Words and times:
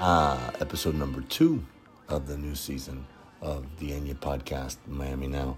uh, 0.00 0.50
episode 0.60 0.94
number 0.94 1.20
two 1.22 1.64
of 2.08 2.26
the 2.26 2.36
new 2.36 2.54
season 2.54 3.04
of 3.40 3.64
the 3.78 3.90
Enya 3.90 4.14
podcast, 4.14 4.76
Miami 4.86 5.26
Now. 5.26 5.56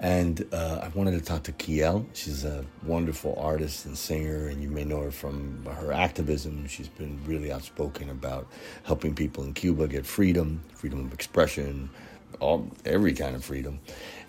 And 0.00 0.46
uh, 0.52 0.80
I 0.82 0.88
wanted 0.88 1.12
to 1.12 1.20
talk 1.20 1.42
to 1.44 1.52
Kiele. 1.52 2.06
She's 2.14 2.44
a 2.44 2.64
wonderful 2.84 3.36
artist 3.38 3.84
and 3.84 3.96
singer, 3.96 4.48
and 4.48 4.62
you 4.62 4.70
may 4.70 4.84
know 4.84 5.02
her 5.02 5.10
from 5.10 5.64
her 5.66 5.92
activism. 5.92 6.66
She's 6.68 6.88
been 6.88 7.20
really 7.26 7.52
outspoken 7.52 8.08
about 8.08 8.46
helping 8.84 9.14
people 9.14 9.44
in 9.44 9.52
Cuba 9.52 9.88
get 9.88 10.06
freedom, 10.06 10.62
freedom 10.74 11.04
of 11.04 11.12
expression, 11.12 11.90
all 12.38 12.66
every 12.86 13.12
kind 13.12 13.36
of 13.36 13.44
freedom. 13.44 13.78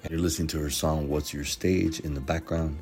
And 0.03 0.11
you're 0.11 0.19
listening 0.19 0.49
to 0.49 0.59
her 0.59 0.69
song 0.69 1.07
"What's 1.07 1.33
Your 1.33 1.45
Stage" 1.45 2.01
in 2.01 2.15
the 2.15 2.21
background. 2.21 2.77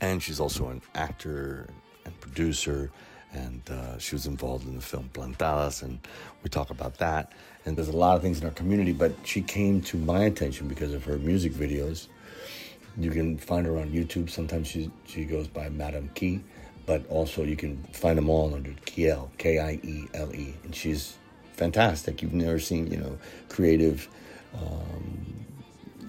And 0.00 0.22
she's 0.22 0.40
also 0.40 0.68
an 0.68 0.80
actor 0.94 1.68
and 2.06 2.18
producer 2.20 2.90
and 3.32 3.62
uh, 3.70 3.98
she 3.98 4.14
was 4.14 4.26
involved 4.26 4.66
in 4.66 4.74
the 4.74 4.82
film 4.82 5.10
Plantadas, 5.12 5.82
and 5.82 5.98
we 6.42 6.50
talk 6.50 6.70
about 6.70 6.98
that. 6.98 7.32
And 7.66 7.76
there's 7.76 7.88
a 7.88 7.96
lot 7.96 8.16
of 8.16 8.22
things 8.22 8.40
in 8.40 8.46
our 8.46 8.52
community, 8.52 8.92
but 8.92 9.12
she 9.24 9.42
came 9.42 9.82
to 9.82 9.96
my 9.98 10.24
attention 10.24 10.68
because 10.68 10.94
of 10.94 11.04
her 11.04 11.18
music 11.18 11.52
videos. 11.52 12.08
You 12.96 13.10
can 13.10 13.36
find 13.38 13.66
her 13.66 13.76
on 13.78 13.90
YouTube. 13.90 14.30
Sometimes 14.30 14.66
she 14.68 14.90
she 15.04 15.24
goes 15.24 15.46
by 15.46 15.68
Madame 15.68 16.10
Key, 16.14 16.40
but 16.86 17.06
also 17.08 17.44
you 17.44 17.56
can 17.56 17.76
find 17.92 18.16
them 18.16 18.28
all 18.28 18.54
under 18.54 18.70
Kiele, 18.86 19.28
K 19.38 19.58
I 19.58 19.72
E 19.82 20.08
L 20.14 20.34
E, 20.34 20.54
and 20.64 20.74
she's 20.74 21.16
fantastic. 21.52 22.22
You've 22.22 22.32
never 22.32 22.58
seen 22.58 22.90
you 22.90 22.96
know 22.96 23.18
creative. 23.48 24.08
Um, 24.54 25.44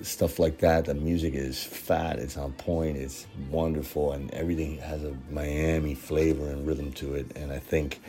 stuff 0.01 0.39
like 0.39 0.59
that. 0.59 0.85
The 0.85 0.93
music 0.93 1.33
is 1.33 1.63
fat, 1.63 2.19
it's 2.19 2.37
on 2.37 2.53
point, 2.53 2.97
it's 2.97 3.27
wonderful, 3.49 4.13
and 4.13 4.31
everything 4.33 4.77
has 4.79 5.03
a 5.03 5.15
Miami 5.29 5.95
flavor 5.95 6.49
and 6.49 6.65
rhythm 6.65 6.91
to 6.93 7.15
it. 7.15 7.35
And 7.35 7.51
I 7.51 7.59
think 7.59 8.01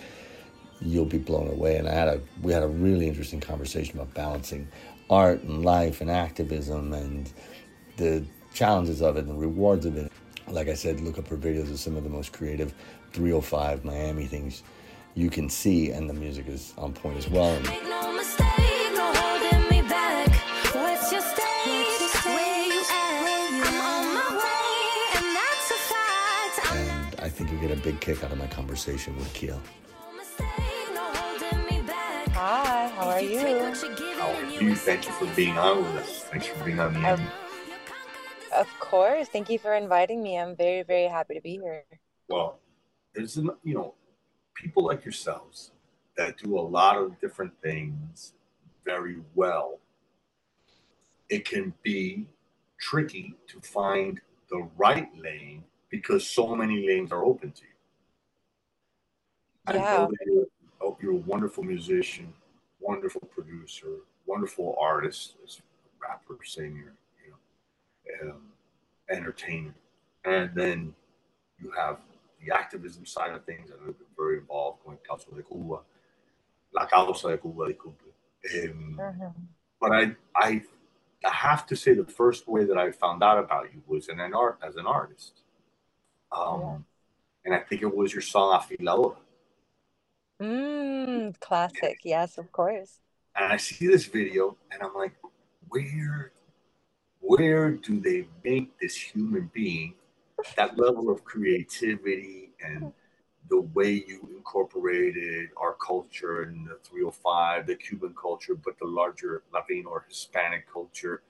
you'll 0.81 1.05
be 1.05 1.19
blown 1.19 1.49
away. 1.49 1.77
And 1.77 1.89
I 1.89 1.93
had 1.93 2.09
a 2.09 2.21
we 2.43 2.53
had 2.53 2.63
a 2.63 2.69
really 2.69 3.09
interesting 3.09 3.41
conversation 3.41 3.99
about 3.99 4.15
balancing 4.15 4.69
art 5.09 5.43
and 5.43 5.65
life 5.65 6.01
and 6.01 6.11
activism 6.11 6.93
and 6.93 7.33
the 7.97 8.25
challenges 8.55 9.03
of 9.03 9.17
it 9.17 9.27
and 9.27 9.31
the 9.31 9.35
rewards 9.35 9.87
of 9.87 9.97
it. 9.97 10.11
Like 10.49 10.69
I 10.69 10.75
said, 10.75 11.01
look 11.01 11.19
up 11.19 11.29
her 11.29 11.37
videos 11.37 11.71
of 11.71 11.79
some 11.79 11.97
of 11.97 12.05
the 12.05 12.11
most 12.11 12.33
creative 12.33 12.75
305 13.13 13.85
Miami 13.85 14.27
things 14.27 14.63
you 15.15 15.31
can 15.31 15.49
see, 15.49 15.91
and 15.91 16.09
the 16.09 16.15
music 16.15 16.47
is 16.49 16.73
on 16.79 16.93
point 16.93 17.19
as 17.19 17.29
well. 17.29 17.61
Get 27.71 27.79
a 27.79 27.83
big 27.83 28.01
kick 28.01 28.25
out 28.25 28.33
of 28.33 28.39
my 28.39 28.49
conversation 28.49 29.17
with 29.17 29.33
Kiele. 29.33 29.61
Hi, 32.33 32.89
how 32.89 33.09
are 33.09 33.21
you? 33.21 33.39
How 33.39 34.33
are 34.33 34.45
you? 34.45 34.75
Thank 34.75 35.07
you 35.07 35.13
for 35.13 35.27
being 35.37 35.57
on 35.57 35.77
with 35.85 36.03
us. 36.03 36.25
Thanks 36.25 36.49
for 36.49 36.65
being 36.65 36.81
on 36.81 36.95
the 36.95 36.99
end. 36.99 37.23
Of 38.57 38.67
course. 38.81 39.29
Thank 39.29 39.49
you 39.49 39.61
for 39.61 39.75
inviting 39.75 40.21
me. 40.21 40.37
I'm 40.37 40.57
very, 40.57 40.83
very 40.83 41.07
happy 41.07 41.35
to 41.35 41.41
be 41.41 41.61
here. 41.63 41.85
Well, 42.29 42.59
there's, 43.15 43.37
you 43.37 43.55
know, 43.63 43.95
people 44.55 44.85
like 44.85 45.05
yourselves 45.05 45.71
that 46.17 46.39
do 46.39 46.59
a 46.59 46.61
lot 46.61 46.97
of 46.97 47.21
different 47.21 47.53
things 47.63 48.33
very 48.85 49.19
well. 49.37 49.79
It 51.29 51.45
can 51.45 51.73
be 51.85 52.27
tricky 52.81 53.37
to 53.47 53.61
find 53.61 54.21
the 54.51 54.69
right 54.77 55.09
lane 55.17 55.63
because 55.91 56.27
so 56.27 56.55
many 56.55 56.87
lanes 56.87 57.13
are 57.13 57.25
open 57.25 57.53
to 57.53 57.63
you. 57.63 59.75
Yeah. 59.75 59.75
I 59.75 59.97
know 59.97 60.11
that 60.11 60.27
you're, 60.27 60.47
oh, 60.81 60.97
you're 61.03 61.13
a 61.13 61.17
wonderful 61.17 61.65
musician, 61.65 62.33
wonderful 62.81 63.29
producer, 63.35 63.89
wonderful 64.27 64.77
artist, 64.81 65.35
as 65.45 65.61
rapper, 66.01 66.39
singer, 66.45 66.95
you 67.25 67.35
know, 68.23 68.31
um, 68.31 68.43
entertainer, 69.11 69.75
and 70.25 70.51
then 70.55 70.95
you 71.61 71.71
have 71.77 71.99
the 72.45 72.55
activism 72.55 73.05
side 73.05 73.33
of 73.33 73.45
things. 73.45 73.71
I've 73.71 73.85
been 73.85 73.95
very 74.17 74.39
involved 74.39 74.79
con 74.85 74.99
Causa 75.07 75.35
de 75.35 75.43
Cuba, 75.43 75.81
La 76.73 76.87
Causa 76.87 77.29
de 77.29 77.39
Cuba, 77.39 77.65
Um, 77.65 78.99
mm-hmm. 78.99 79.27
But 79.81 79.93
I, 79.93 80.17
I, 80.37 80.63
I 81.25 81.31
have 81.31 81.67
to 81.67 81.77
say 81.77 81.95
the 81.95 82.05
first 82.05 82.49
way 82.49 82.65
that 82.65 82.79
I 82.79 82.91
found 82.91 83.23
out 83.23 83.39
about 83.39 83.73
you 83.73 83.83
was 83.87 84.09
in 84.09 84.21
an 84.21 84.35
art 84.35 84.59
as 84.67 84.77
an 84.77 84.87
artist. 84.87 85.43
Um, 86.33 86.85
and 87.45 87.55
I 87.55 87.61
think 87.61 87.83
it 87.83 87.95
was 87.95 88.13
your 88.13 88.23
song 88.23 88.59
Afiladora. 88.59 89.17
Mm, 90.41 91.39
classic. 91.41 92.01
Yes, 92.05 92.39
of 92.39 92.51
course. 92.53 93.01
And 93.37 93.53
I 93.53 93.57
see 93.57 93.87
this 93.87 94.07
video 94.07 94.57
and 94.71 94.83
I'm 94.83 94.95
like, 94.95 95.15
where, 95.69 96.33
where 97.21 97.73
do 97.73 98.01
they 98.01 98.27
make 98.45 98.79
this 98.79 98.97
human 98.97 99.51
being 99.53 99.95
that 100.57 100.79
level 100.79 101.11
of 101.11 101.25
creativity 101.25 102.51
and 102.65 102.93
the 103.49 103.61
way 103.75 104.05
you 104.07 104.29
incorporated 104.37 105.51
our 105.57 105.75
culture 105.75 106.43
and 106.43 106.67
the 106.67 106.79
305, 106.85 107.67
the 107.67 107.75
Cuban 107.75 108.15
culture, 108.21 108.55
but 108.55 108.79
the 108.79 108.87
larger 108.87 109.43
Latino 109.53 109.91
or 109.91 110.05
Hispanic 110.09 110.71
culture, 110.73 111.23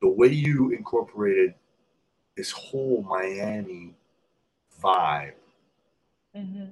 the 0.00 0.08
way 0.08 0.28
you 0.28 0.70
incorporated 0.70 1.54
this 2.36 2.50
whole 2.52 3.02
Miami 3.02 3.94
vibe. 4.82 5.32
Mm-hmm. 6.36 6.64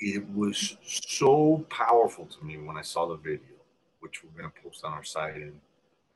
It 0.00 0.28
was 0.34 0.76
so 0.82 1.64
powerful 1.70 2.26
to 2.26 2.44
me 2.44 2.58
when 2.58 2.76
I 2.76 2.82
saw 2.82 3.06
the 3.06 3.16
video, 3.16 3.56
which 4.00 4.22
we're 4.22 4.38
going 4.40 4.52
to 4.52 4.62
post 4.62 4.84
on 4.84 4.92
our 4.92 5.04
site 5.04 5.36
and, 5.36 5.60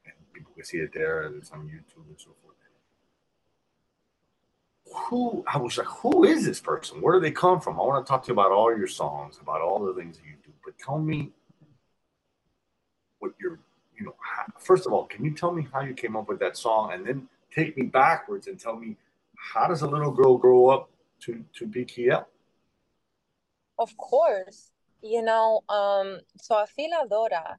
and 0.04 0.14
people 0.32 0.53
can 0.54 0.64
see 0.64 0.78
it 0.78 0.92
there. 0.92 1.22
It's 1.22 1.50
on 1.50 1.60
YouTube 1.60 2.06
and 2.09 2.19
so 2.19 2.31
forth. 2.42 2.54
Who 5.10 5.44
I 5.47 5.59
was 5.59 5.76
like, 5.76 5.86
who 5.86 6.25
is 6.25 6.44
this 6.44 6.60
person? 6.60 7.00
Where 7.00 7.14
do 7.14 7.20
they 7.20 7.31
come 7.31 7.60
from? 7.60 7.78
I 7.78 7.82
want 7.82 8.04
to 8.04 8.10
talk 8.10 8.22
to 8.25 8.28
you 8.28 8.32
about 8.32 8.53
all 8.53 8.76
your 8.76 8.86
songs, 8.86 9.38
about 9.41 9.60
all 9.60 9.84
the 9.84 9.92
things 9.92 10.16
that 10.16 10.25
you 10.25 10.34
do. 10.44 10.50
But 10.65 10.78
tell 10.78 10.98
me 10.98 11.30
what 13.19 13.32
your, 13.41 13.59
you 13.98 14.06
know, 14.06 14.15
first 14.59 14.86
of 14.86 14.92
all, 14.92 15.04
can 15.04 15.25
you 15.25 15.34
tell 15.34 15.53
me 15.53 15.69
how 15.72 15.82
you 15.82 15.92
came 15.92 16.16
up 16.16 16.28
with 16.28 16.38
that 16.41 16.56
song, 16.56 16.92
and 16.92 17.06
then 17.06 17.28
take 17.54 17.76
me 17.76 17.84
backwards 17.84 18.47
and 18.47 18.59
tell 18.59 18.76
me 18.76 18.97
how 19.36 19.66
does 19.69 19.82
a 19.82 19.86
little 19.86 20.10
girl 20.10 20.38
grow 20.38 20.69
up 20.69 20.88
to 21.20 21.44
to 21.54 21.66
be 21.66 21.84
Kiele? 21.84 22.26
Of 23.78 23.96
course, 23.96 24.70
you 25.02 25.22
know. 25.22 25.62
Um, 25.68 26.20
so 26.36 26.54
Afiladora 26.56 27.56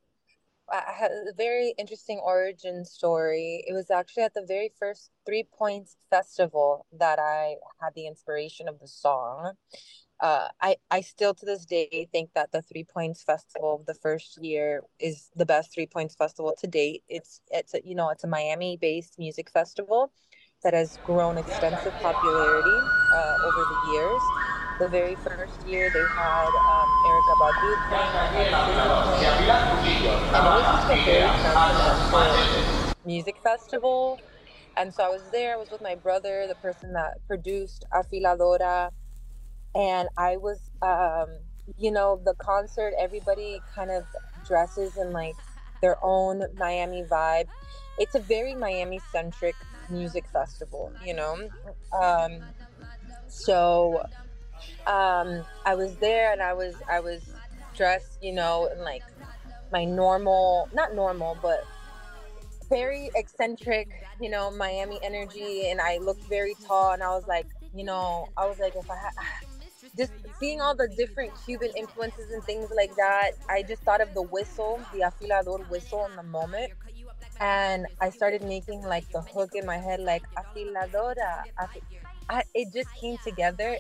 I 0.72 0.94
had 0.94 1.12
a 1.12 1.34
very 1.34 1.74
interesting 1.78 2.20
origin 2.20 2.86
story. 2.86 3.64
It 3.68 3.74
was 3.74 3.90
actually 3.90 4.24
at 4.24 4.34
the 4.34 4.46
very 4.46 4.72
first 4.80 5.12
Three 5.26 5.44
Points 5.44 5.98
Festival 6.10 6.86
that 6.98 7.20
I 7.20 7.56
had 7.82 7.94
the 7.96 8.08
inspiration 8.08 8.68
of 8.68 8.80
the 8.80 8.88
song. 8.88 9.54
Uh, 10.20 10.50
I 10.62 10.76
I 10.92 11.02
still 11.02 11.34
to 11.34 11.46
this 11.46 11.66
day 11.66 12.08
think 12.12 12.32
that 12.36 12.52
the 12.52 12.62
Three 12.62 12.84
Points 12.84 13.24
Festival 13.24 13.84
the 13.88 13.94
first 13.94 14.38
year 14.44 14.84
is 15.00 15.30
the 15.36 15.46
best 15.46 15.74
Three 15.74 15.88
Points 15.88 16.16
Festival 16.16 16.54
to 16.60 16.68
date. 16.68 17.04
It's 17.08 17.42
it's 17.52 17.74
a, 17.74 17.82
you 17.84 17.96
know 17.96 18.10
it's 18.10 18.26
a 18.26 18.28
Miami 18.28 18.78
based 18.78 19.18
music 19.18 19.50
festival 19.50 20.12
that 20.64 20.74
has 20.74 20.98
grown 21.04 21.38
extensive 21.38 22.00
popularity 22.00 22.92
uh, 23.12 23.36
over 23.42 23.66
the 23.66 23.78
years. 23.78 24.34
The 24.80 24.90
very 24.90 25.16
first 25.16 25.66
year 25.66 25.90
they 25.92 26.08
had 26.08 26.56
um, 26.66 26.96
Erykah 27.04 27.38
Badu 27.38 27.78
playing 27.88 28.40
and 30.34 30.48
it 30.48 30.54
was 30.54 30.70
just 30.72 30.90
a 30.90 30.98
very 30.98 31.34
music 33.06 33.38
festival. 33.44 34.22
And 34.78 34.94
so 34.94 35.04
I 35.04 35.10
was 35.10 35.32
there. 35.32 35.54
I 35.54 35.58
was 35.58 35.70
with 35.72 35.82
my 35.82 35.96
brother, 35.96 36.46
the 36.48 36.56
person 36.56 36.94
that 36.94 37.26
produced 37.28 37.86
Afiladora, 37.94 38.92
and 39.76 40.10
I 40.18 40.38
was, 40.38 40.72
um, 40.82 41.40
you 41.78 41.92
know, 41.92 42.22
the 42.24 42.36
concert. 42.36 42.94
Everybody 43.00 43.64
kind 43.76 43.92
of 43.92 44.06
dresses 44.44 44.98
in 44.98 45.12
like 45.14 45.38
their 45.82 45.98
own 46.04 46.44
Miami 46.58 47.04
vibe. 47.04 47.50
It's 47.98 48.16
a 48.16 48.20
very 48.22 48.56
Miami 48.56 49.00
centric 49.00 49.58
music 49.90 50.28
festival, 50.32 50.94
you 51.00 51.14
know. 51.16 51.38
Um, 52.00 52.54
so 53.28 54.04
um, 54.88 55.46
I 55.66 55.76
was 55.76 55.98
there 56.00 56.34
and 56.34 56.42
I 56.42 56.54
was 56.54 56.82
I 56.90 57.02
was 57.02 57.36
dressed, 57.76 58.18
you 58.22 58.34
know, 58.34 58.70
in 58.76 58.84
like 58.84 59.06
my 59.72 59.86
normal, 59.86 60.70
not 60.74 60.94
normal, 60.96 61.36
but 61.42 61.60
very 62.70 63.12
eccentric, 63.16 63.90
you 64.20 64.30
know, 64.30 64.52
Miami 64.52 65.00
energy, 65.04 65.70
and 65.72 65.82
I 65.82 65.98
looked 66.00 66.26
very 66.30 66.56
tall, 66.68 66.94
and 66.94 67.04
I 67.04 67.10
was 67.10 67.26
like, 67.28 67.48
you 67.74 67.86
know, 67.86 68.30
I 68.38 68.46
was 68.46 68.60
like, 68.60 68.76
if 68.76 68.90
I 68.90 68.96
had 68.96 69.12
just 69.98 70.14
seeing 70.40 70.62
all 70.62 70.76
the 70.76 70.88
different 70.88 71.34
Cuban 71.46 71.72
influences 71.78 72.32
and 72.32 72.46
things 72.46 72.70
like 72.76 72.96
that, 72.98 73.32
I 73.50 73.64
just 73.68 73.84
thought 73.84 74.02
of 74.02 74.14
the 74.14 74.24
whistle, 74.24 74.88
the 74.92 75.02
afilador 75.02 75.66
whistle 75.68 76.08
in 76.10 76.16
the 76.16 76.24
moment 76.24 76.72
and 77.40 77.88
I 78.02 78.10
started 78.10 78.44
making 78.44 78.84
like 78.84 79.06
the 79.12 79.22
hook 79.22 79.52
in 79.56 79.66
my 79.66 79.78
head, 79.78 80.00
like 80.02 80.24
afiladora. 80.38 81.44
I, 82.30 82.44
it 82.54 82.72
just 82.74 82.90
came 83.00 83.18
together, 83.18 83.78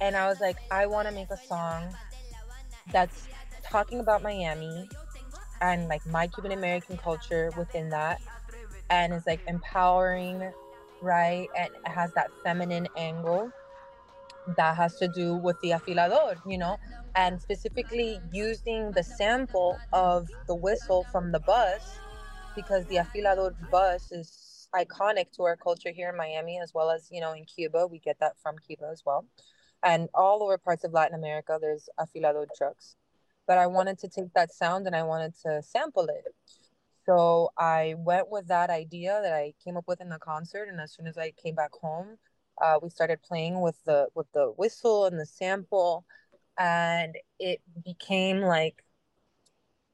and 0.00 0.16
I 0.16 0.28
was 0.28 0.40
like, 0.40 0.58
I 0.70 0.86
want 0.86 1.08
to 1.08 1.14
make 1.14 1.30
a 1.30 1.36
song 1.36 1.96
that's 2.92 3.28
talking 3.70 4.00
about 4.00 4.22
Miami 4.22 4.88
and 5.60 5.88
like 5.88 6.04
my 6.06 6.26
Cuban 6.28 6.52
American 6.52 6.96
culture 6.96 7.52
within 7.56 7.90
that. 7.90 8.20
And 8.90 9.12
it's 9.12 9.26
like 9.26 9.40
empowering, 9.46 10.52
right? 11.02 11.48
And 11.56 11.68
it 11.84 11.88
has 11.90 12.12
that 12.14 12.30
feminine 12.44 12.88
angle 12.96 13.52
that 14.56 14.76
has 14.76 14.96
to 14.96 15.08
do 15.08 15.36
with 15.36 15.60
the 15.60 15.70
afilador, 15.70 16.36
you 16.46 16.58
know, 16.58 16.78
and 17.14 17.40
specifically 17.40 18.20
using 18.32 18.92
the 18.92 19.02
sample 19.02 19.78
of 19.92 20.28
the 20.46 20.54
whistle 20.54 21.04
from 21.12 21.32
the 21.32 21.40
bus 21.40 22.00
because 22.58 22.84
the 22.86 22.96
afilador 22.96 23.54
bus 23.70 24.10
is 24.10 24.68
iconic 24.74 25.30
to 25.36 25.44
our 25.44 25.56
culture 25.56 25.92
here 25.92 26.10
in 26.10 26.16
Miami 26.16 26.58
as 26.60 26.74
well 26.74 26.90
as, 26.90 27.08
you 27.12 27.20
know, 27.20 27.32
in 27.32 27.44
Cuba. 27.44 27.86
We 27.86 28.00
get 28.00 28.18
that 28.18 28.32
from 28.42 28.56
Cuba 28.66 28.88
as 28.90 29.02
well. 29.06 29.26
And 29.84 30.08
all 30.12 30.42
over 30.42 30.58
parts 30.58 30.82
of 30.82 30.92
Latin 30.92 31.14
America, 31.14 31.56
there's 31.60 31.88
afilador 32.00 32.46
trucks. 32.56 32.96
But 33.46 33.58
I 33.58 33.68
wanted 33.68 34.00
to 34.00 34.08
take 34.08 34.32
that 34.34 34.52
sound 34.52 34.88
and 34.88 34.96
I 34.96 35.04
wanted 35.04 35.34
to 35.44 35.62
sample 35.62 36.08
it. 36.08 36.34
So 37.06 37.50
I 37.56 37.94
went 37.96 38.28
with 38.28 38.48
that 38.48 38.70
idea 38.70 39.20
that 39.22 39.32
I 39.32 39.54
came 39.64 39.76
up 39.76 39.84
with 39.86 40.00
in 40.00 40.08
the 40.08 40.18
concert. 40.18 40.68
And 40.68 40.80
as 40.80 40.92
soon 40.92 41.06
as 41.06 41.16
I 41.16 41.30
came 41.42 41.54
back 41.54 41.72
home, 41.80 42.18
uh, 42.60 42.80
we 42.82 42.90
started 42.90 43.22
playing 43.22 43.60
with 43.60 43.78
the 43.84 44.08
with 44.16 44.26
the 44.32 44.52
whistle 44.56 45.06
and 45.06 45.16
the 45.16 45.26
sample 45.26 46.04
and 46.58 47.14
it 47.38 47.60
became 47.84 48.40
like 48.40 48.82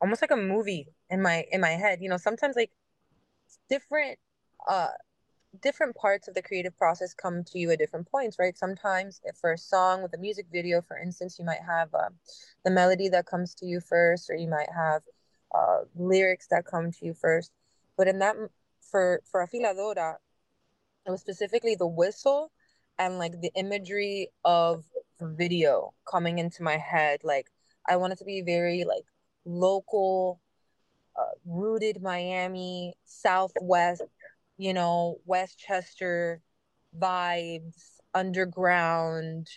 almost 0.01 0.23
like 0.23 0.31
a 0.31 0.37
movie 0.37 0.89
in 1.11 1.23
my 1.23 1.45
in 1.53 1.61
my 1.61 1.71
head 1.71 1.99
you 2.01 2.09
know 2.09 2.17
sometimes 2.17 2.57
like 2.57 2.71
different 3.69 4.19
uh 4.69 4.89
different 5.63 5.95
parts 5.95 6.29
of 6.29 6.35
the 6.35 6.43
creative 6.43 6.77
process 6.77 7.15
come 7.15 7.45
to 7.45 7.59
you 7.59 7.71
at 7.71 7.79
different 7.79 8.11
points 8.11 8.39
right? 8.39 8.57
Sometimes 8.57 9.21
for 9.41 9.53
a 9.53 9.59
song 9.59 10.03
with 10.03 10.15
a 10.15 10.19
music 10.19 10.47
video 10.53 10.81
for 10.81 10.99
instance 10.99 11.39
you 11.39 11.45
might 11.45 11.61
have 11.65 11.95
uh, 11.95 12.09
the 12.65 12.71
melody 12.71 13.09
that 13.09 13.27
comes 13.27 13.55
to 13.57 13.67
you 13.67 13.81
first 13.81 14.31
or 14.31 14.35
you 14.35 14.49
might 14.49 14.69
have 14.75 15.03
uh, 15.55 15.81
lyrics 15.95 16.49
that 16.49 16.65
come 16.67 16.91
to 16.91 17.07
you 17.07 17.15
first. 17.15 17.53
But 17.97 18.09
in 18.09 18.19
that 18.21 18.37
for 18.81 19.21
for 19.31 19.47
afiladora 19.47 20.17
it 21.07 21.11
was 21.11 21.21
specifically 21.21 21.75
the 21.75 21.87
whistle 21.87 22.51
and 22.99 23.19
like 23.19 23.41
the 23.41 23.51
imagery 23.55 24.29
of 24.45 24.85
the 25.19 25.29
video 25.29 25.93
coming 26.11 26.39
into 26.39 26.63
my 26.63 26.77
head. 26.77 27.21
Like 27.23 27.47
i 27.89 27.97
wanted 27.97 28.19
to 28.19 28.25
be 28.25 28.43
very 28.43 28.85
like 28.85 29.05
local 29.45 30.41
uh, 31.17 31.35
rooted 31.47 32.03
miami 32.03 32.95
southwest 33.05 34.03
you 34.57 34.73
know 34.73 35.19
westchester 35.25 36.41
vibes 36.99 37.99
underground 38.15 39.49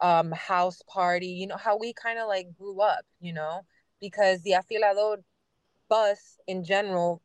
um 0.00 0.30
house 0.32 0.82
party 0.88 1.28
you 1.28 1.46
know 1.46 1.56
how 1.56 1.76
we 1.76 1.92
kind 1.92 2.18
of 2.18 2.28
like 2.28 2.46
grew 2.56 2.80
up 2.80 3.04
you 3.20 3.32
know 3.32 3.60
because 4.00 4.42
the 4.42 4.52
afilador 4.52 5.16
bus 5.88 6.38
in 6.46 6.64
general 6.64 7.22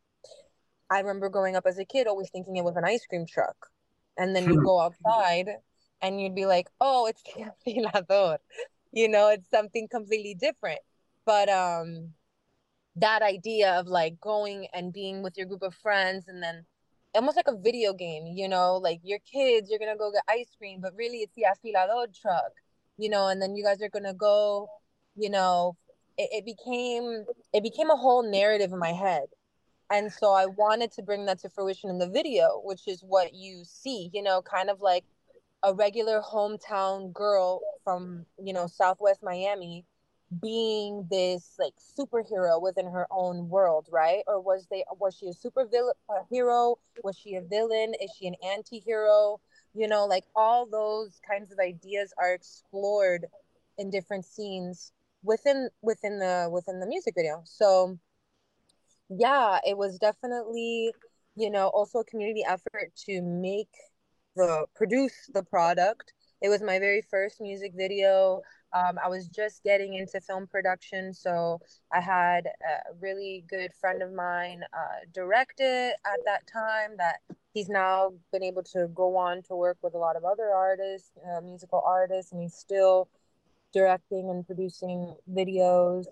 i 0.90 0.98
remember 0.98 1.28
growing 1.28 1.56
up 1.56 1.64
as 1.66 1.78
a 1.78 1.84
kid 1.84 2.06
always 2.06 2.30
thinking 2.30 2.56
it 2.56 2.64
was 2.64 2.76
an 2.76 2.84
ice 2.84 3.06
cream 3.06 3.26
truck 3.26 3.68
and 4.16 4.34
then 4.36 4.50
you 4.52 4.60
go 4.62 4.80
outside 4.80 5.48
and 6.02 6.20
you'd 6.20 6.34
be 6.34 6.46
like, 6.46 6.68
oh, 6.80 7.06
it's 7.06 7.22
the 7.34 7.46
afilador. 7.66 8.38
You 8.92 9.08
know, 9.08 9.28
it's 9.28 9.48
something 9.50 9.88
completely 9.90 10.34
different. 10.34 10.80
But 11.24 11.48
um 11.48 12.14
that 13.00 13.22
idea 13.22 13.78
of 13.78 13.86
like 13.86 14.20
going 14.20 14.68
and 14.74 14.92
being 14.92 15.22
with 15.22 15.36
your 15.36 15.46
group 15.46 15.62
of 15.62 15.74
friends 15.74 16.28
and 16.28 16.42
then 16.42 16.64
almost 17.14 17.36
like 17.36 17.48
a 17.48 17.56
video 17.56 17.92
game, 17.92 18.26
you 18.34 18.48
know, 18.48 18.76
like 18.76 19.00
your 19.02 19.18
kids, 19.20 19.68
you're 19.70 19.78
gonna 19.78 19.96
go 19.96 20.12
get 20.12 20.22
ice 20.28 20.54
cream, 20.58 20.80
but 20.80 20.94
really 20.96 21.18
it's 21.18 21.34
the 21.34 21.44
afilador 21.44 22.06
truck, 22.20 22.52
you 22.98 23.08
know, 23.08 23.28
and 23.28 23.42
then 23.42 23.56
you 23.56 23.64
guys 23.64 23.82
are 23.82 23.88
gonna 23.88 24.14
go, 24.14 24.68
you 25.16 25.30
know, 25.30 25.76
it, 26.18 26.28
it 26.32 26.44
became 26.44 27.24
it 27.52 27.62
became 27.62 27.90
a 27.90 27.96
whole 27.96 28.22
narrative 28.22 28.72
in 28.72 28.78
my 28.78 28.92
head. 28.92 29.26
And 29.90 30.12
so 30.12 30.32
i 30.32 30.46
wanted 30.46 30.92
to 30.92 31.02
bring 31.02 31.26
that 31.26 31.40
to 31.40 31.48
fruition 31.50 31.90
in 31.90 31.98
the 31.98 32.08
video 32.08 32.60
which 32.64 32.86
is 32.86 33.02
what 33.02 33.34
you 33.34 33.64
see 33.64 34.08
you 34.12 34.22
know 34.22 34.40
kind 34.40 34.70
of 34.70 34.80
like 34.80 35.04
a 35.64 35.74
regular 35.74 36.22
hometown 36.22 37.12
girl 37.12 37.60
from 37.82 38.24
you 38.42 38.52
know 38.52 38.68
southwest 38.68 39.20
miami 39.22 39.84
being 40.40 41.06
this 41.10 41.56
like 41.58 41.74
superhero 41.98 42.60
within 42.62 42.86
her 42.86 43.06
own 43.10 43.48
world 43.48 43.88
right? 43.90 44.22
Or 44.26 44.40
was 44.40 44.66
they 44.70 44.84
was 44.98 45.16
she 45.16 45.28
a 45.28 45.32
super 45.32 45.66
villain 45.66 45.94
a 46.08 46.24
hero? 46.30 46.76
Was 47.02 47.16
she 47.18 47.34
a 47.34 47.42
villain? 47.42 47.94
Is 48.00 48.12
she 48.18 48.26
an 48.28 48.36
anti-hero? 48.44 49.40
You 49.74 49.88
know 49.88 50.06
like 50.06 50.24
all 50.36 50.66
those 50.66 51.20
kinds 51.28 51.52
of 51.52 51.58
ideas 51.58 52.12
are 52.18 52.32
explored 52.32 53.26
in 53.78 53.90
different 53.90 54.24
scenes 54.24 54.92
within 55.22 55.68
within 55.82 56.18
the 56.18 56.48
within 56.52 56.80
the 56.80 56.86
music 56.86 57.14
video. 57.16 57.42
So 57.44 57.98
yeah, 59.08 59.58
it 59.66 59.76
was 59.76 59.98
definitely, 59.98 60.92
you 61.34 61.50
know, 61.50 61.68
also 61.68 61.98
a 62.00 62.04
community 62.04 62.44
effort 62.46 62.92
to 63.06 63.20
make 63.22 63.70
the 64.36 64.66
produce 64.74 65.28
the 65.34 65.42
product. 65.42 66.12
It 66.40 66.48
was 66.48 66.62
my 66.62 66.78
very 66.78 67.02
first 67.10 67.40
music 67.40 67.72
video. 67.76 68.40
Um, 68.72 68.98
I 69.04 69.08
was 69.08 69.26
just 69.28 69.62
getting 69.64 69.94
into 69.94 70.20
film 70.20 70.46
production, 70.46 71.12
so 71.12 71.60
I 71.92 72.00
had 72.00 72.46
a 72.46 72.94
really 73.00 73.44
good 73.48 73.72
friend 73.80 74.02
of 74.02 74.12
mine 74.12 74.62
uh, 74.72 75.04
direct 75.12 75.60
it 75.60 75.96
at 76.04 76.20
that 76.26 76.46
time. 76.46 76.96
That 76.98 77.16
he's 77.52 77.68
now 77.68 78.12
been 78.32 78.42
able 78.42 78.62
to 78.74 78.88
go 78.94 79.16
on 79.16 79.42
to 79.44 79.56
work 79.56 79.78
with 79.82 79.94
a 79.94 79.98
lot 79.98 80.16
of 80.16 80.24
other 80.24 80.50
artists, 80.50 81.10
uh, 81.24 81.40
musical 81.40 81.82
artists, 81.84 82.32
and 82.32 82.40
he's 82.40 82.54
still 82.54 83.08
directing 83.72 84.30
and 84.30 84.46
producing 84.46 85.14
videos. 85.28 86.06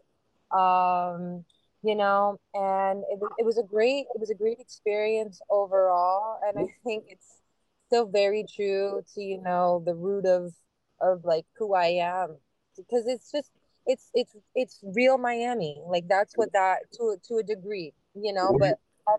Um, 0.51 1.45
you 1.83 1.95
know 1.95 2.39
and 2.55 3.05
it, 3.11 3.19
it 3.39 3.47
was 3.47 3.59
a 3.59 3.63
great 3.63 4.07
it 4.15 4.21
was 4.21 4.31
a 4.31 4.35
great 4.35 4.59
experience 4.59 5.41
overall 5.51 6.39
and 6.47 6.59
i 6.59 6.67
think 6.85 7.05
it's 7.09 7.41
still 7.87 8.07
very 8.07 8.45
true 8.55 9.03
to 9.15 9.21
you 9.21 9.41
know 9.41 9.83
the 9.87 9.95
root 9.95 10.27
of 10.27 10.53
of 11.01 11.25
like 11.25 11.47
who 11.57 11.75
i 11.75 11.87
am 11.87 12.37
because 12.79 13.07
it's 13.07 13.31
just 13.31 13.51
it's 13.87 14.11
it's 14.15 14.35
it's 14.55 14.81
real 14.83 15.19
miami 15.19 15.81
like 15.87 16.07
that's 16.09 16.37
what 16.37 16.53
that 16.53 16.79
to 16.93 17.17
to 17.27 17.37
a 17.37 17.43
degree 17.43 17.93
you 18.15 18.33
know 18.33 18.49
when 18.51 18.59
but 18.61 18.69
you, 18.69 19.15
uh, 19.15 19.19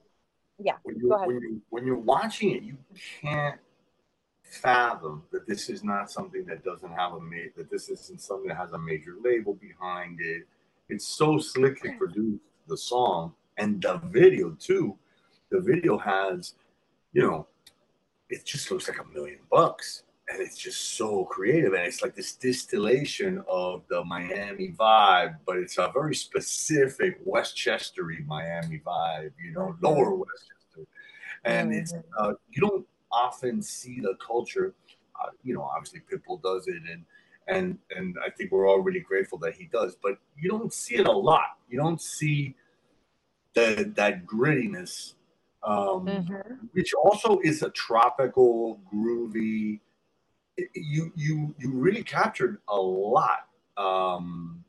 yeah 0.59 0.75
when 0.83 0.95
you, 0.97 1.09
go 1.09 1.15
ahead. 1.15 1.27
When, 1.27 1.41
you, 1.41 1.61
when 1.69 1.85
you're 1.85 1.97
watching 1.97 2.51
it 2.55 2.63
you 2.63 2.77
can't 3.21 3.59
fathom 4.43 5.23
that 5.31 5.47
this 5.47 5.69
is 5.69 5.83
not 5.83 6.09
something 6.09 6.43
that 6.45 6.63
doesn't 6.63 6.91
have 6.91 7.13
a 7.13 7.21
mate 7.21 7.55
that 7.55 7.69
this 7.69 7.89
isn't 7.89 8.21
something 8.21 8.47
that 8.47 8.57
has 8.57 8.71
a 8.71 8.79
major 8.79 9.15
label 9.23 9.53
behind 9.53 10.19
it 10.19 10.47
it's 10.89 11.07
so 11.07 11.37
slickly 11.37 11.91
produced 11.91 12.41
the 12.67 12.77
song 12.77 13.33
and 13.57 13.81
the 13.81 14.01
video 14.05 14.51
too. 14.59 14.97
The 15.51 15.59
video 15.59 15.97
has, 15.97 16.55
you 17.13 17.21
know, 17.21 17.47
it 18.29 18.45
just 18.45 18.71
looks 18.71 18.87
like 18.87 18.99
a 18.99 19.13
million 19.13 19.39
bucks 19.51 20.03
and 20.29 20.41
it's 20.41 20.57
just 20.57 20.95
so 20.97 21.25
creative 21.25 21.73
and 21.73 21.83
it's 21.83 22.01
like 22.01 22.15
this 22.15 22.33
distillation 22.33 23.43
of 23.49 23.83
the 23.89 24.03
miami 24.05 24.73
vibe 24.79 25.35
but 25.45 25.57
it's 25.57 25.77
a 25.77 25.89
very 25.93 26.15
specific 26.15 27.23
westchestery 27.25 28.25
miami 28.27 28.81
vibe 28.85 29.31
you 29.43 29.51
know 29.51 29.67
mm-hmm. 29.73 29.85
lower 29.85 30.15
westchester 30.15 30.87
and 31.45 31.71
mm-hmm. 31.71 31.79
it's 31.79 31.93
uh, 32.17 32.33
you 32.49 32.61
don't 32.61 32.85
often 33.11 33.61
see 33.61 33.99
the 33.99 34.15
culture 34.25 34.73
uh, 35.21 35.29
you 35.43 35.53
know 35.53 35.63
obviously 35.63 36.01
pitbull 36.11 36.41
does 36.41 36.67
it 36.67 36.81
and 36.91 37.03
and 37.49 37.77
and 37.95 38.15
I 38.25 38.29
think 38.29 38.51
we're 38.51 38.67
all 38.67 38.79
really 38.79 38.99
grateful 38.99 39.37
that 39.39 39.55
he 39.55 39.65
does. 39.65 39.97
But 40.01 40.19
you 40.37 40.49
don't 40.49 40.71
see 40.71 40.95
it 40.95 41.07
a 41.07 41.11
lot. 41.11 41.57
You 41.67 41.77
don't 41.77 42.01
see 42.01 42.55
that 43.55 43.95
that 43.95 44.25
grittiness, 44.25 45.13
um, 45.63 46.05
mm-hmm. 46.05 46.65
which 46.71 46.93
also 46.93 47.39
is 47.43 47.63
a 47.63 47.69
tropical, 47.71 48.79
groovy. 48.93 49.81
You 50.73 51.11
you 51.15 51.55
you 51.57 51.71
really 51.71 52.03
captured 52.03 52.59
a 52.67 52.75
lot. 52.75 53.47
Um, 53.77 54.63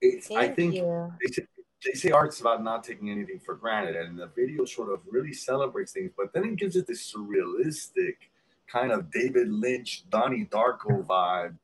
it's, 0.00 0.30
I 0.30 0.48
think 0.48 0.74
they 0.74 1.32
say, 1.32 1.42
they 1.84 1.92
say 1.92 2.10
art's 2.10 2.40
about 2.40 2.62
not 2.62 2.84
taking 2.84 3.10
anything 3.10 3.38
for 3.38 3.54
granted, 3.54 3.96
and 3.96 4.18
the 4.18 4.28
video 4.28 4.64
sort 4.64 4.92
of 4.92 5.00
really 5.10 5.32
celebrates 5.32 5.92
things, 5.92 6.10
but 6.16 6.32
then 6.32 6.44
it 6.44 6.56
gives 6.56 6.76
it 6.76 6.86
this 6.86 7.12
surrealistic 7.12 8.16
kind 8.66 8.92
of 8.92 9.10
David 9.10 9.50
Lynch, 9.50 10.04
Donnie 10.10 10.46
Darko 10.50 11.04
vibe. 11.04 11.56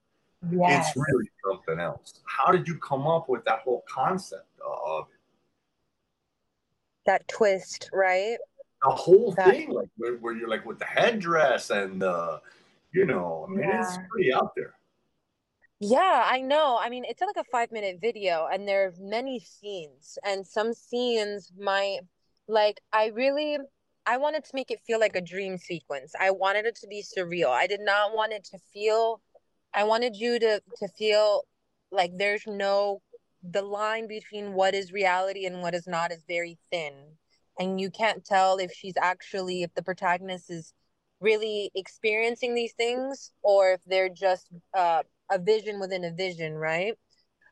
Yes. 0.51 0.89
It's 0.89 0.97
really 0.97 1.31
something 1.45 1.81
else. 1.81 2.21
How 2.25 2.53
did 2.53 2.69
you 2.69 2.79
come 2.79 3.07
up 3.07 3.29
with 3.29 3.45
that 3.45 3.61
whole 3.61 3.85
concept 3.89 4.47
of 4.65 5.07
it? 5.09 5.21
That 7.07 7.27
twist, 7.29 7.89
right? 7.93 8.37
The 8.83 8.91
whole 8.91 9.33
that... 9.33 9.51
thing, 9.51 9.71
like 9.71 9.89
where, 9.97 10.17
where, 10.17 10.35
you're 10.35 10.49
like 10.49 10.67
with 10.67 10.79
the 10.79 10.85
headdress 10.85 11.71
and 11.71 12.03
uh, 12.03 12.39
you 12.93 13.07
know, 13.07 13.47
I 13.49 13.53
mean, 13.53 13.69
yeah. 13.69 13.81
it's 13.81 13.99
pretty 14.11 14.33
out 14.33 14.53
there. 14.57 14.75
Yeah, 15.79 16.25
I 16.25 16.41
know. 16.41 16.79
I 16.81 16.89
mean, 16.89 17.05
it's 17.05 17.21
like 17.21 17.37
a 17.37 17.45
five 17.45 17.71
minute 17.71 17.99
video, 18.01 18.49
and 18.51 18.67
there 18.67 18.87
are 18.87 18.93
many 18.99 19.41
scenes, 19.41 20.19
and 20.25 20.47
some 20.47 20.73
scenes 20.73 21.53
might 21.59 22.01
like 22.49 22.81
I 22.93 23.07
really 23.07 23.59
I 24.07 24.19
wanted 24.19 24.45
to 24.45 24.51
make 24.55 24.71
it 24.71 24.81
feel 24.87 25.01
like 25.01 25.17
a 25.17 25.21
dream 25.21 25.59
sequence. 25.59 26.15
I 26.19 26.31
wanted 26.31 26.65
it 26.65 26.77
to 26.77 26.87
be 26.87 27.03
surreal. 27.03 27.51
I 27.51 27.67
did 27.67 27.81
not 27.81 28.15
want 28.15 28.33
it 28.33 28.45
to 28.45 28.59
feel 28.73 29.21
I 29.75 29.85
wanted 29.85 30.17
you 30.17 30.39
to 30.39 30.63
to 30.79 30.89
feel 30.89 31.43
like 31.91 32.13
there's 32.17 32.47
no 32.47 33.03
the 33.43 33.63
line 33.63 34.09
between 34.09 34.55
what 34.55 34.75
is 34.75 34.93
reality 34.93 35.47
and 35.47 35.61
what 35.61 35.75
is 35.75 35.87
not 35.87 36.11
is 36.11 36.25
very 36.27 36.59
thin 36.73 36.95
and 37.59 37.81
you 37.81 37.91
can't 37.91 38.25
tell 38.25 38.59
if 38.59 38.73
she's 38.73 38.97
actually 39.01 39.63
if 39.63 39.73
the 39.75 39.83
protagonist 39.83 40.51
is 40.51 40.73
really 41.21 41.71
experiencing 41.75 42.55
these 42.55 42.73
things 42.75 43.33
or 43.43 43.73
if 43.73 43.81
they're 43.87 44.09
just 44.09 44.49
uh, 44.77 45.03
a 45.31 45.39
vision 45.39 45.81
within 45.81 46.05
a 46.05 46.13
vision 46.13 46.55
right? 46.55 46.95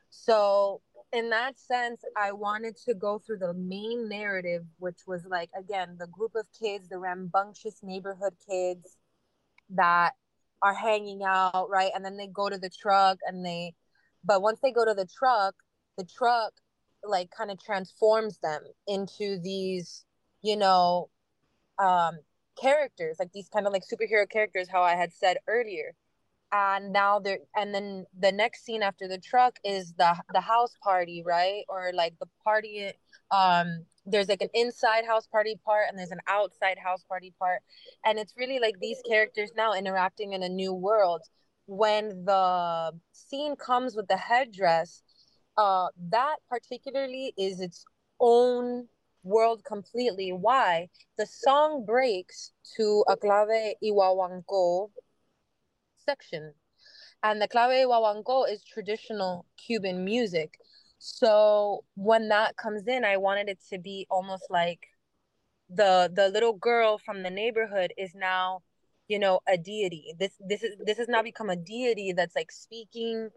So 0.09 0.81
in 1.13 1.29
that 1.29 1.57
sense 1.57 2.01
i 2.17 2.31
wanted 2.31 2.75
to 2.75 2.93
go 2.93 3.19
through 3.19 3.37
the 3.37 3.53
main 3.53 4.09
narrative 4.09 4.63
which 4.79 4.99
was 5.07 5.25
like 5.29 5.49
again 5.57 5.95
the 5.99 6.07
group 6.07 6.31
of 6.35 6.45
kids 6.59 6.89
the 6.89 6.97
rambunctious 6.97 7.79
neighborhood 7.83 8.33
kids 8.49 8.97
that 9.69 10.11
are 10.61 10.73
hanging 10.73 11.21
out 11.23 11.67
right? 11.69 11.91
And 11.95 12.03
then 12.03 12.17
they 12.17 12.27
go 12.27 12.49
to 12.49 12.57
the 12.57 12.69
truck 12.69 13.19
and 13.25 13.45
they 13.45 13.73
but 14.23 14.41
once 14.41 14.59
they 14.61 14.71
go 14.71 14.85
to 14.85 14.93
the 14.93 15.07
truck 15.07 15.55
the 15.97 16.05
truck 16.05 16.53
like 17.03 17.29
kind 17.29 17.51
of 17.51 17.63
transforms 17.63 18.39
them 18.39 18.61
into 18.87 19.39
these 19.39 20.05
you 20.41 20.57
know 20.57 21.09
um 21.77 22.17
characters 22.59 23.17
like 23.19 23.31
these 23.33 23.49
kind 23.49 23.67
of 23.67 23.73
like 23.73 23.83
superhero 23.83 24.29
characters 24.29 24.67
how 24.71 24.81
i 24.83 24.95
had 24.95 25.13
said 25.13 25.37
earlier. 25.47 25.93
And 26.51 26.93
now 26.93 27.19
they're 27.19 27.39
and 27.55 27.73
then 27.75 28.05
the 28.17 28.31
next 28.31 28.63
scene 28.65 28.83
after 28.83 29.07
the 29.07 29.17
truck 29.17 29.57
is 29.65 29.93
the 29.97 30.15
the 30.33 30.41
house 30.41 30.73
party 30.83 31.23
right? 31.25 31.63
Or 31.69 31.91
like 31.93 32.13
the 32.19 32.27
party 32.43 32.91
um 33.31 33.85
there's 34.05 34.29
like 34.29 34.41
an 34.41 34.49
inside 34.53 35.05
house 35.05 35.27
party 35.27 35.59
part 35.65 35.85
and 35.89 35.97
there's 35.99 36.11
an 36.11 36.21
outside 36.27 36.77
house 36.77 37.03
party 37.09 37.33
part. 37.39 37.61
And 38.05 38.19
it's 38.19 38.35
really 38.37 38.59
like 38.59 38.75
these 38.79 39.01
characters 39.07 39.51
now 39.57 39.73
interacting 39.73 40.33
in 40.33 40.43
a 40.43 40.49
new 40.49 40.73
world. 40.73 41.21
When 41.67 42.25
the 42.25 42.91
scene 43.11 43.55
comes 43.55 43.95
with 43.95 44.07
the 44.07 44.17
headdress 44.17 45.01
uh, 45.57 45.87
that 46.09 46.37
particularly 46.49 47.33
is 47.37 47.59
its 47.59 47.85
own 48.19 48.87
world 49.25 49.63
completely. 49.63 50.31
Why? 50.31 50.89
The 51.17 51.25
song 51.25 51.83
breaks 51.85 52.51
to 52.77 53.03
a 53.07 53.17
clave 53.17 53.75
y 53.81 54.85
section. 55.97 56.53
And 57.23 57.41
the 57.41 57.47
clave 57.47 57.87
y 57.87 58.43
is 58.49 58.63
traditional 58.63 59.45
Cuban 59.57 60.05
music. 60.05 60.59
So 60.99 61.83
when 61.95 62.29
that 62.29 62.55
comes 62.55 62.87
in, 62.87 63.03
I 63.03 63.17
wanted 63.17 63.49
it 63.49 63.59
to 63.71 63.79
be 63.79 64.07
almost 64.09 64.45
like 64.49 64.87
the 65.69 66.11
the 66.13 66.29
little 66.29 66.53
girl 66.53 66.97
from 66.97 67.23
the 67.23 67.29
neighborhood 67.29 67.93
is 67.97 68.13
now, 68.13 68.61
you 69.07 69.19
know, 69.19 69.39
a 69.47 69.57
deity. 69.57 70.13
This 70.19 70.33
this 70.39 70.63
is 70.63 70.75
this 70.85 70.97
has 70.97 71.07
now 71.07 71.23
become 71.23 71.49
a 71.49 71.55
deity 71.55 72.13
that's 72.13 72.35
like 72.35 72.51
speaking 72.51 73.29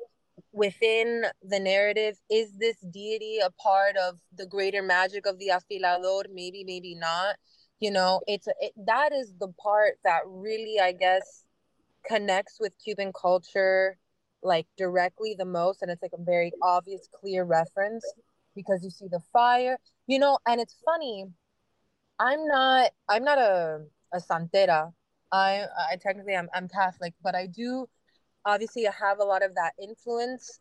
within 0.59 1.25
the 1.43 1.61
narrative 1.61 2.17
is 2.29 2.53
this 2.59 2.77
deity 2.91 3.39
a 3.39 3.51
part 3.63 3.97
of 3.97 4.19
the 4.37 4.45
greater 4.47 4.83
magic 4.83 5.25
of 5.25 5.39
the 5.39 5.51
afilador? 5.59 6.25
Maybe 6.33 6.65
maybe 6.65 6.95
not. 6.97 7.37
You 7.81 7.93
know 7.93 8.21
it's 8.27 8.49
it, 8.61 8.73
that 8.87 9.13
is 9.13 9.33
the 9.39 9.53
part 9.63 9.95
that 10.05 10.23
really 10.27 10.81
i 10.81 10.91
guess 10.91 11.45
connects 12.05 12.59
with 12.59 12.73
cuban 12.85 13.13
culture 13.13 13.97
like 14.43 14.67
directly 14.77 15.37
the 15.39 15.45
most 15.45 15.83
and 15.83 15.91
it's 15.91 16.03
like 16.03 16.13
a 16.13 16.23
very 16.23 16.51
obvious 16.63 17.09
clear 17.21 17.45
reference 17.45 18.05
because 18.57 18.83
you 18.83 18.91
see 18.91 19.07
the 19.09 19.21
fire. 19.33 19.79
You 20.09 20.19
know 20.19 20.39
and 20.47 20.61
it's 20.61 20.77
funny 20.85 21.27
i'm 22.19 22.45
not 22.47 22.91
i'm 23.09 23.23
not 23.23 23.39
a 23.39 23.81
a 24.13 24.19
santera. 24.19 24.93
I 25.31 25.67
i 25.93 25.97
technically 26.01 26.35
i'm, 26.35 26.49
I'm 26.53 26.69
catholic 26.69 27.15
but 27.23 27.35
i 27.37 27.47
do 27.47 27.87
obviously 28.49 28.89
I 28.89 28.93
have 28.99 29.19
a 29.21 29.25
lot 29.25 29.45
of 29.45 29.55
that 29.55 29.75
influence. 29.81 30.59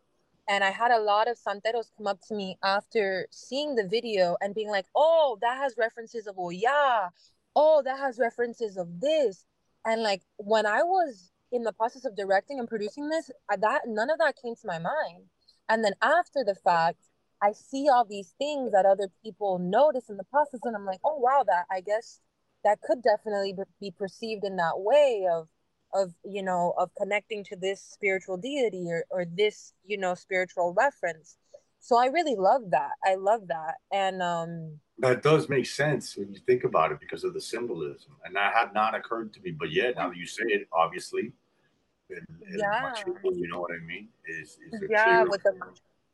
And 0.50 0.64
I 0.64 0.70
had 0.70 0.92
a 0.92 1.00
lot 1.00 1.28
of 1.28 1.38
santeros 1.38 1.90
come 1.98 2.08
up 2.08 2.22
to 2.30 2.34
me 2.34 2.58
after 2.64 3.28
seeing 3.32 3.76
the 3.76 3.86
video 3.86 4.38
and 4.40 4.56
being 4.56 4.70
like, 4.70 4.86
oh, 4.96 5.38
that 5.42 5.58
has 5.58 5.76
references 5.78 6.26
of 6.26 6.40
Oya. 6.40 7.12
Oh, 7.54 7.82
that 7.84 8.00
has 8.00 8.18
references 8.18 8.78
of 8.78 9.02
this. 9.02 9.46
And 9.86 10.04
like 10.04 10.22
when 10.38 10.66
I 10.66 10.84
was 10.84 11.32
in 11.52 11.64
the 11.64 11.74
process 11.74 12.06
of 12.06 12.16
directing 12.16 12.60
and 12.60 12.68
producing 12.68 13.10
this, 13.10 13.30
that 13.50 13.82
none 13.88 14.10
of 14.10 14.20
that 14.20 14.36
came 14.42 14.56
to 14.56 14.68
my 14.68 14.80
mind. 14.80 15.26
And 15.68 15.84
then 15.84 15.94
after 16.02 16.46
the 16.46 16.56
fact, 16.56 17.00
I 17.42 17.52
see 17.52 17.88
all 17.92 18.06
these 18.06 18.34
things 18.38 18.72
that 18.72 18.86
other 18.86 19.10
people 19.24 19.60
notice 19.60 20.10
in 20.10 20.18
the 20.18 20.24
process, 20.24 20.62
and 20.64 20.76
I'm 20.76 20.86
like, 20.86 21.02
oh 21.04 21.18
wow, 21.18 21.44
that 21.46 21.66
I 21.70 21.82
guess 21.82 22.20
that 22.64 22.82
could 22.82 23.04
definitely 23.04 23.54
be 23.80 23.92
perceived 23.92 24.44
in 24.44 24.56
that 24.56 24.80
way 24.80 25.28
of 25.32 25.48
of 25.94 26.14
you 26.24 26.44
know 26.44 26.74
of 26.78 26.90
connecting 26.96 27.44
to 27.46 27.56
this 27.56 27.82
spiritual 27.82 28.38
deity 28.38 28.88
or, 28.90 29.06
or 29.10 29.26
this 29.26 29.74
you 29.86 29.98
know 29.98 30.14
spiritual 30.14 30.74
reference. 30.74 31.38
So 31.80 31.98
i 31.98 32.08
really 32.08 32.36
love 32.36 32.72
that. 32.72 32.92
I 33.06 33.16
love 33.16 33.48
that. 33.48 33.76
And 33.92 34.22
um 34.22 34.80
that 35.00 35.22
does 35.22 35.48
make 35.48 35.68
sense 35.68 36.18
when 36.18 36.34
you 36.34 36.40
think 36.46 36.64
about 36.64 36.92
it 36.92 37.00
because 37.00 37.24
of 37.24 37.34
the 37.34 37.42
symbolism. 37.42 38.14
And 38.26 38.36
that 38.36 38.54
had 38.54 38.74
not 38.74 38.96
occurred 38.96 39.34
to 39.34 39.42
me 39.42 39.52
but 39.52 39.72
yeah 39.72 39.92
now 39.92 40.10
that 40.10 40.18
you 40.18 40.26
say 40.26 40.44
it 40.48 40.68
obviously 40.74 41.34
yeah. 42.10 42.94
you 43.24 43.48
know 43.50 43.60
what 43.60 43.72
i 43.72 43.86
mean? 43.86 44.08
Is, 44.26 44.58
is 44.72 44.82
yeah 44.90 45.24
with 45.24 45.44
the 45.44 45.54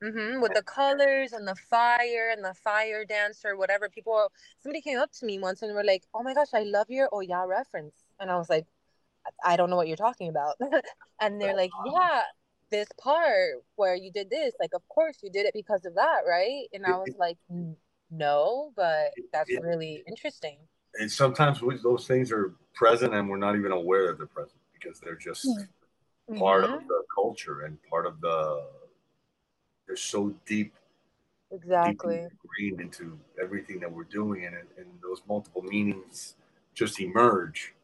Mm-hmm. 0.04 0.42
With 0.42 0.54
the 0.54 0.64
colors 0.64 1.32
and 1.32 1.48
the 1.48 1.56
fire 1.56 2.30
and 2.36 2.44
the 2.44 2.54
fire 2.54 3.06
dancer, 3.06 3.56
whatever. 3.56 3.88
People, 3.88 4.30
somebody 4.62 4.82
came 4.82 5.00
up 5.00 5.12
to 5.14 5.26
me 5.26 5.40
once 5.40 5.62
and 5.62 5.74
were 5.74 5.84
like, 5.84 6.04
"Oh 6.14 6.24
my 6.24 6.34
gosh, 6.34 6.54
I 6.54 6.64
love 6.64 6.88
your 6.90 7.08
Oya 7.14 7.48
reference," 7.48 7.94
and 8.20 8.30
I 8.30 8.38
was 8.38 8.50
like, 8.50 8.66
I 9.44 9.56
don't 9.56 9.70
know 9.70 9.76
what 9.76 9.88
you're 9.88 9.98
talking 9.98 10.30
about. 10.30 10.56
and 11.22 11.42
they're 11.42 11.56
like, 11.56 11.72
yeah, 11.86 12.22
this 12.70 12.88
part 13.00 13.64
where 13.76 13.96
you 13.96 14.12
did 14.12 14.30
this, 14.30 14.54
like, 14.60 14.72
of 14.74 14.88
course 14.90 15.18
you 15.22 15.30
did 15.30 15.46
it 15.46 15.54
because 15.54 15.86
of 15.86 15.96
that, 15.96 16.22
right? 16.28 16.66
And 16.74 16.86
I 16.86 16.98
was 16.98 17.16
like, 17.18 17.38
no, 18.12 18.72
but 18.76 19.12
that's 19.32 19.50
really 19.62 20.04
interesting. 20.08 20.58
And 20.96 21.12
sometimes 21.12 21.62
those 21.82 22.08
things 22.08 22.32
are 22.32 22.54
present 22.74 23.14
and 23.14 23.30
we're 23.30 23.38
not 23.38 23.56
even 23.56 23.72
aware 23.72 24.08
that 24.08 24.18
they're 24.18 24.28
present 24.28 24.60
because 24.74 25.00
they're 25.00 25.16
just 25.16 25.46
mm-hmm. 25.46 26.38
part 26.38 26.64
of 26.64 26.88
the 26.88 27.04
culture 27.14 27.62
and 27.62 27.78
part 27.90 28.06
of 28.06 28.22
the, 28.22 28.64
they're 29.88 29.96
so 29.96 30.34
deep 30.46 30.74
exactly 31.52 32.16
ingrained 32.60 32.82
into 32.82 33.18
everything 33.42 33.80
that 33.80 33.92
we're 33.92 34.04
doing 34.06 34.46
and, 34.46 34.56
and 34.56 34.88
those 35.04 35.22
multiple 35.28 35.62
meanings 35.62 36.36
just 36.74 37.00
emerge 37.00 37.76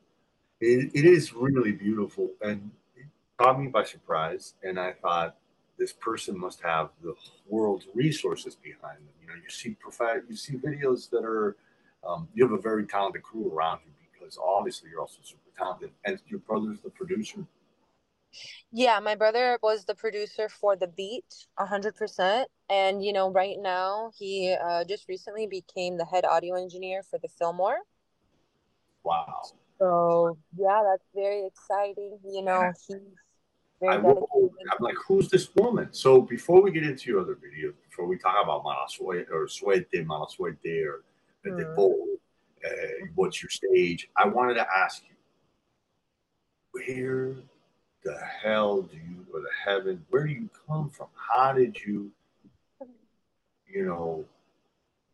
it, 0.62 0.92
it 0.94 1.06
is 1.06 1.34
really 1.34 1.72
beautiful 1.72 2.32
and 2.42 2.72
it 2.96 3.06
caught 3.38 3.60
me 3.60 3.68
by 3.68 3.84
surprise. 3.84 4.54
And 4.64 4.80
I 4.80 4.94
thought 4.94 5.38
this 5.78 5.94
person 5.94 6.38
must 6.38 6.62
have 6.62 6.90
the 7.02 7.16
world's 7.48 7.88
resources 7.94 8.56
behind 8.56 8.98
them. 8.98 9.14
You 9.22 9.28
know, 9.28 9.36
you 9.36 9.50
see 9.50 9.76
profi- 9.84 10.24
you 10.30 10.36
see 10.36 10.54
videos 10.54 11.10
that 11.12 11.24
are 11.24 11.56
um, 12.08 12.28
you 12.34 12.44
have 12.44 12.58
a 12.58 12.62
very 12.62 12.86
talented 12.86 13.24
crew 13.24 13.52
around 13.52 13.80
you 13.86 13.92
because 14.12 14.38
obviously 14.38 14.90
you're 14.90 15.02
also 15.02 15.20
super 15.24 15.50
talented. 15.58 15.92
And 16.06 16.20
your 16.28 16.40
brother's 16.40 16.80
the 16.82 16.90
producer. 16.90 17.46
Yeah, 18.72 19.00
my 19.00 19.16
brother 19.16 19.58
was 19.64 19.86
the 19.86 19.96
producer 19.96 20.50
for 20.50 20.76
The 20.76 20.88
Beat, 20.88 21.48
100%. 21.58 22.46
And, 22.70 23.04
you 23.04 23.12
know, 23.12 23.32
right 23.32 23.58
now 23.60 24.12
he 24.16 24.56
uh, 24.64 24.84
just 24.84 25.10
recently 25.10 25.48
became 25.48 25.98
the 25.98 26.06
head 26.06 26.26
audio 26.26 26.56
engineer 26.56 27.02
for 27.02 27.18
the 27.18 27.28
Fillmore. 27.28 27.80
Wow. 29.04 29.42
So 29.80 30.38
yeah, 30.58 30.84
that's 30.86 31.08
very 31.16 31.46
exciting. 31.48 32.20
You 32.30 32.44
know, 32.44 32.72
he's 32.88 32.98
very 33.82 33.96
I 33.96 33.98
will, 33.98 34.28
I'm 34.34 34.84
like, 34.84 34.96
who's 35.08 35.30
this 35.30 35.50
woman? 35.56 35.88
So 35.92 36.22
before 36.22 36.62
we 36.62 36.72
get 36.72 36.84
into 36.84 37.10
your 37.10 37.22
other 37.22 37.36
videos, 37.36 37.74
before 37.90 38.08
we 38.08 38.18
talk 38.18 38.36
about 38.44 38.64
Mala 38.64 38.88
Suerte 38.90 39.32
or 39.32 39.48
Suerte, 39.48 40.04
Mala 40.06 40.28
Suerte 40.30 40.84
or 40.84 41.04
mm. 41.46 41.58
Despojo, 41.58 42.18
uh, 42.66 43.06
what's 43.16 43.42
your 43.42 43.50
stage? 43.50 44.10
I 44.18 44.28
wanted 44.28 44.56
to 44.56 44.68
ask 44.78 45.02
you, 45.04 45.16
where 46.72 47.36
the 48.04 48.18
hell 48.42 48.82
do 48.82 48.98
you, 48.98 49.26
or 49.34 49.40
the 49.40 49.50
heaven, 49.66 50.06
where 50.10 50.28
do 50.28 50.34
you 50.34 50.50
come 50.68 50.90
from? 50.90 51.08
How 51.16 51.54
did 51.54 51.78
you, 51.80 52.12
you 53.74 53.86
know, 53.86 54.26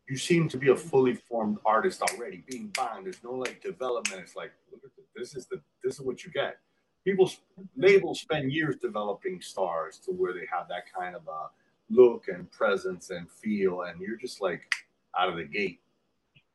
you 0.08 0.16
seem 0.16 0.48
to 0.48 0.56
be 0.56 0.68
a 0.68 0.76
fully 0.76 1.14
formed 1.14 1.58
artist 1.64 2.02
already. 2.02 2.44
Being 2.48 2.68
bang, 2.68 3.04
there's 3.04 3.22
no 3.24 3.32
like 3.32 3.62
development. 3.62 4.20
It's 4.22 4.36
like, 4.36 4.52
look 4.70 4.82
at 4.84 4.90
this. 4.96 5.32
This 5.32 5.34
is 5.36 5.46
the 5.46 5.60
this 5.82 5.94
is 5.94 6.00
what 6.00 6.24
you 6.24 6.30
get. 6.30 6.58
People 7.04 7.30
labels 7.76 8.20
spend 8.20 8.52
years 8.52 8.76
developing 8.76 9.40
stars 9.40 9.98
to 10.04 10.12
where 10.12 10.32
they 10.32 10.46
have 10.52 10.68
that 10.68 10.92
kind 10.92 11.14
of 11.14 11.22
a 11.28 11.48
look 11.90 12.28
and 12.28 12.50
presence 12.50 13.10
and 13.10 13.30
feel, 13.30 13.82
and 13.82 14.00
you're 14.00 14.16
just 14.16 14.40
like 14.40 14.72
out 15.18 15.28
of 15.28 15.36
the 15.36 15.44
gate. 15.44 15.80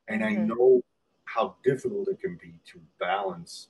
And 0.08 0.22
mm-hmm. 0.22 0.42
I 0.42 0.44
know 0.44 0.82
how 1.24 1.56
difficult 1.64 2.08
it 2.08 2.20
can 2.20 2.36
be 2.36 2.54
to 2.72 2.80
balance 3.00 3.68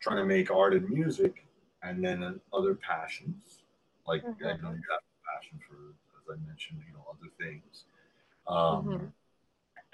trying 0.00 0.18
to 0.18 0.24
make 0.24 0.50
art 0.50 0.74
and 0.74 0.88
music 0.88 1.46
and 1.82 2.04
then 2.04 2.40
other 2.52 2.74
passions. 2.74 3.62
Like 4.06 4.22
mm-hmm. 4.22 4.44
I 4.44 4.52
know 4.52 4.70
you 4.70 4.82
have 4.90 5.02
a 5.02 5.40
passion 5.40 5.58
for, 5.66 5.94
as 6.18 6.38
I 6.38 6.46
mentioned, 6.46 6.80
you 6.86 6.92
know, 6.92 7.04
other 7.10 7.30
things 7.38 7.84
um, 8.48 8.84
mm-hmm. 8.84 9.06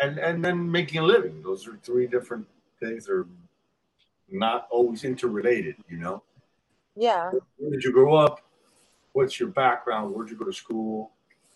and 0.00 0.18
and 0.18 0.44
then 0.44 0.70
making 0.70 1.00
a 1.00 1.04
living. 1.04 1.42
Those 1.42 1.66
are 1.66 1.78
three 1.82 2.06
different 2.06 2.46
things. 2.80 3.08
Are 3.08 3.26
not 4.30 4.68
always 4.70 5.04
interrelated, 5.04 5.76
you 5.88 5.98
know. 5.98 6.22
Yeah. 6.96 7.30
Where 7.56 7.70
did 7.70 7.84
you 7.84 7.92
grow 7.92 8.14
up? 8.14 8.40
What's 9.12 9.38
your 9.38 9.50
background? 9.50 10.14
Where'd 10.14 10.30
you 10.30 10.36
go 10.36 10.44
to 10.44 10.52
school? 10.52 11.12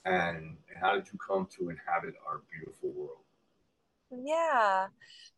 and 0.06 0.56
how 0.80 0.94
did 0.94 1.06
you 1.12 1.18
come 1.18 1.46
to 1.58 1.68
inhabit 1.68 2.14
our 2.26 2.40
beautiful 2.50 2.90
world? 2.90 3.18
Yeah. 4.10 4.86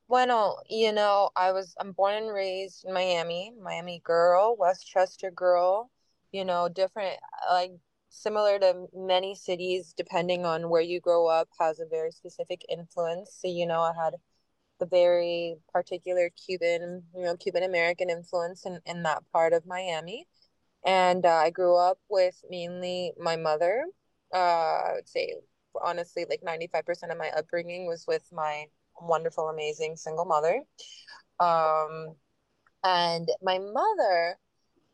Well, 0.08 0.62
you 0.68 0.92
know, 0.92 1.30
I 1.34 1.52
was 1.52 1.74
I'm 1.80 1.92
born 1.92 2.14
and 2.14 2.32
raised 2.32 2.84
in 2.84 2.92
Miami, 2.92 3.52
Miami 3.60 4.00
girl, 4.04 4.56
Westchester 4.58 5.30
girl, 5.30 5.90
you 6.32 6.44
know, 6.44 6.68
different 6.68 7.16
like 7.50 7.72
similar 8.08 8.58
to 8.58 8.86
many 8.94 9.34
cities, 9.34 9.94
depending 9.96 10.44
on 10.44 10.68
where 10.68 10.82
you 10.82 11.00
grow 11.00 11.26
up, 11.26 11.48
has 11.58 11.80
a 11.80 11.86
very 11.86 12.10
specific 12.10 12.64
influence. 12.68 13.38
So, 13.40 13.48
you 13.48 13.66
know, 13.66 13.80
I 13.80 13.92
had 14.02 14.14
the 14.80 14.86
very 14.86 15.56
particular 15.72 16.30
Cuban, 16.46 17.02
you 17.14 17.24
know, 17.24 17.36
Cuban 17.36 17.64
American 17.64 18.10
influence 18.10 18.64
in, 18.64 18.80
in 18.86 19.02
that 19.02 19.22
part 19.32 19.52
of 19.52 19.66
Miami. 19.66 20.26
And 20.84 21.26
uh, 21.26 21.34
I 21.34 21.50
grew 21.50 21.76
up 21.76 21.98
with 22.08 22.36
mainly 22.48 23.12
my 23.18 23.36
mother. 23.36 23.84
Uh, 24.32 24.36
I 24.38 24.92
would 24.94 25.08
say, 25.08 25.34
honestly, 25.82 26.24
like 26.28 26.42
95% 26.42 27.10
of 27.10 27.18
my 27.18 27.30
upbringing 27.36 27.86
was 27.86 28.04
with 28.06 28.24
my 28.32 28.66
wonderful, 29.00 29.48
amazing 29.48 29.96
single 29.96 30.24
mother. 30.24 30.62
Um, 31.40 32.14
and 32.84 33.28
my 33.42 33.58
mother 33.58 34.36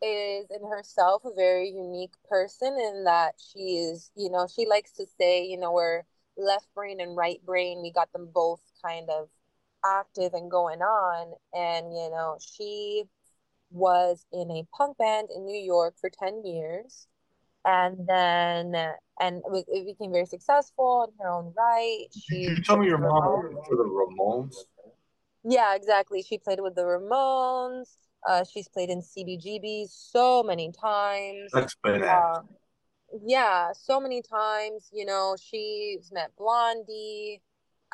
is 0.04 0.46
in 0.50 0.68
herself 0.68 1.23
a 1.25 1.34
very 1.34 1.68
unique 1.68 2.14
person 2.28 2.76
in 2.78 3.04
that 3.04 3.34
she 3.38 3.76
is, 3.76 4.11
you 4.16 4.30
know, 4.30 4.46
she 4.46 4.66
likes 4.66 4.92
to 4.92 5.06
say, 5.18 5.44
you 5.44 5.58
know, 5.58 5.73
we're 5.73 6.02
left 6.37 6.66
brain 6.75 7.00
and 7.00 7.16
right 7.16 7.40
brain. 7.44 7.80
We 7.82 7.92
got 7.92 8.12
them 8.12 8.28
both 8.32 8.61
kind 8.84 9.08
of 9.11 9.28
active 9.84 10.34
and 10.34 10.50
going 10.50 10.80
on. 10.80 11.32
And, 11.52 11.92
you 11.92 12.11
know, 12.11 12.38
she 12.40 13.04
was 13.70 14.25
in 14.32 14.50
a 14.50 14.66
punk 14.76 14.99
band 14.99 15.28
in 15.34 15.46
New 15.46 15.61
York 15.61 15.94
for 16.00 16.11
10 16.11 16.44
years. 16.44 17.06
And 17.64 18.06
then, 18.06 18.75
and 19.20 19.42
it, 19.54 19.64
it 19.68 19.87
became 19.87 20.12
very 20.12 20.26
successful 20.26 21.08
in 21.08 21.25
her 21.25 21.30
own 21.30 21.54
right. 21.56 22.06
She 22.12 22.46
Did 22.46 22.58
you 22.58 22.62
tell 22.62 22.76
me 22.76 22.87
your 22.87 22.99
mom 22.99 23.56
for 23.66 23.76
the 23.76 23.84
Ramones? 23.84 24.54
Yeah, 25.44 25.75
exactly. 25.75 26.23
She 26.23 26.38
played 26.38 26.61
with 26.61 26.75
the 26.75 26.82
Ramones. 26.82 27.88
Uh, 28.26 28.44
she's 28.44 28.68
played 28.68 28.90
in 28.90 29.02
CBGB 29.02 29.86
so 29.90 30.42
many 30.42 30.72
times. 30.72 31.50
That's 31.52 31.76
badass. 31.84 32.38
Uh, 32.38 32.42
yeah, 33.24 33.72
so 33.72 34.00
many 34.00 34.22
times. 34.22 34.88
You 34.92 35.04
know, 35.04 35.36
she's 35.40 36.10
met 36.12 36.32
Blondie, 36.36 37.42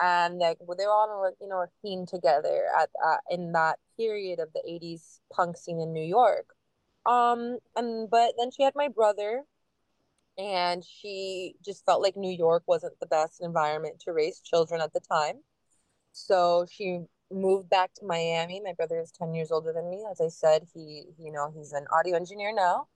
and 0.01 0.39
like 0.39 0.59
well, 0.61 0.77
they're 0.77 0.91
all 0.91 1.31
you 1.41 1.49
know 1.49 1.63
a 1.63 1.69
scene 1.83 2.07
together 2.07 2.65
at 2.79 2.91
uh, 3.05 3.17
in 3.31 3.53
that 3.53 3.79
period 3.97 4.39
of 4.39 4.49
the 4.53 4.63
'80s 4.69 5.21
punk 5.33 5.57
scene 5.57 5.81
in 5.81 5.93
New 5.93 6.05
York. 6.05 6.55
Um, 7.07 7.59
and 7.77 8.09
but 8.09 8.35
then 8.39 8.51
she 8.51 8.63
had 8.63 8.75
my 8.77 8.89
brother, 8.89 9.43
and 10.39 10.85
she 10.85 11.55
just 11.65 11.85
felt 11.85 12.03
like 12.03 12.17
New 12.17 12.33
York 12.33 12.63
wasn't 12.67 12.99
the 13.01 13.07
best 13.07 13.41
environment 13.43 14.01
to 14.01 14.13
raise 14.13 14.41
children 14.41 14.81
at 14.81 14.93
the 14.93 15.01
time. 15.01 15.41
So 16.13 16.67
she 16.71 17.01
moved 17.31 17.71
back 17.71 17.93
to 17.95 18.05
Miami. 18.05 18.61
My 18.61 18.73
brother 18.73 19.01
is 19.01 19.13
10 19.13 19.35
years 19.35 19.51
older 19.51 19.73
than 19.73 19.91
me. 19.91 20.05
As 20.11 20.21
I 20.21 20.29
said, 20.29 20.67
he, 20.75 21.05
you 21.19 21.33
know, 21.33 21.53
he's 21.55 21.73
an 21.73 21.87
audio 21.93 22.17
engineer 22.17 22.53
now. 22.55 22.89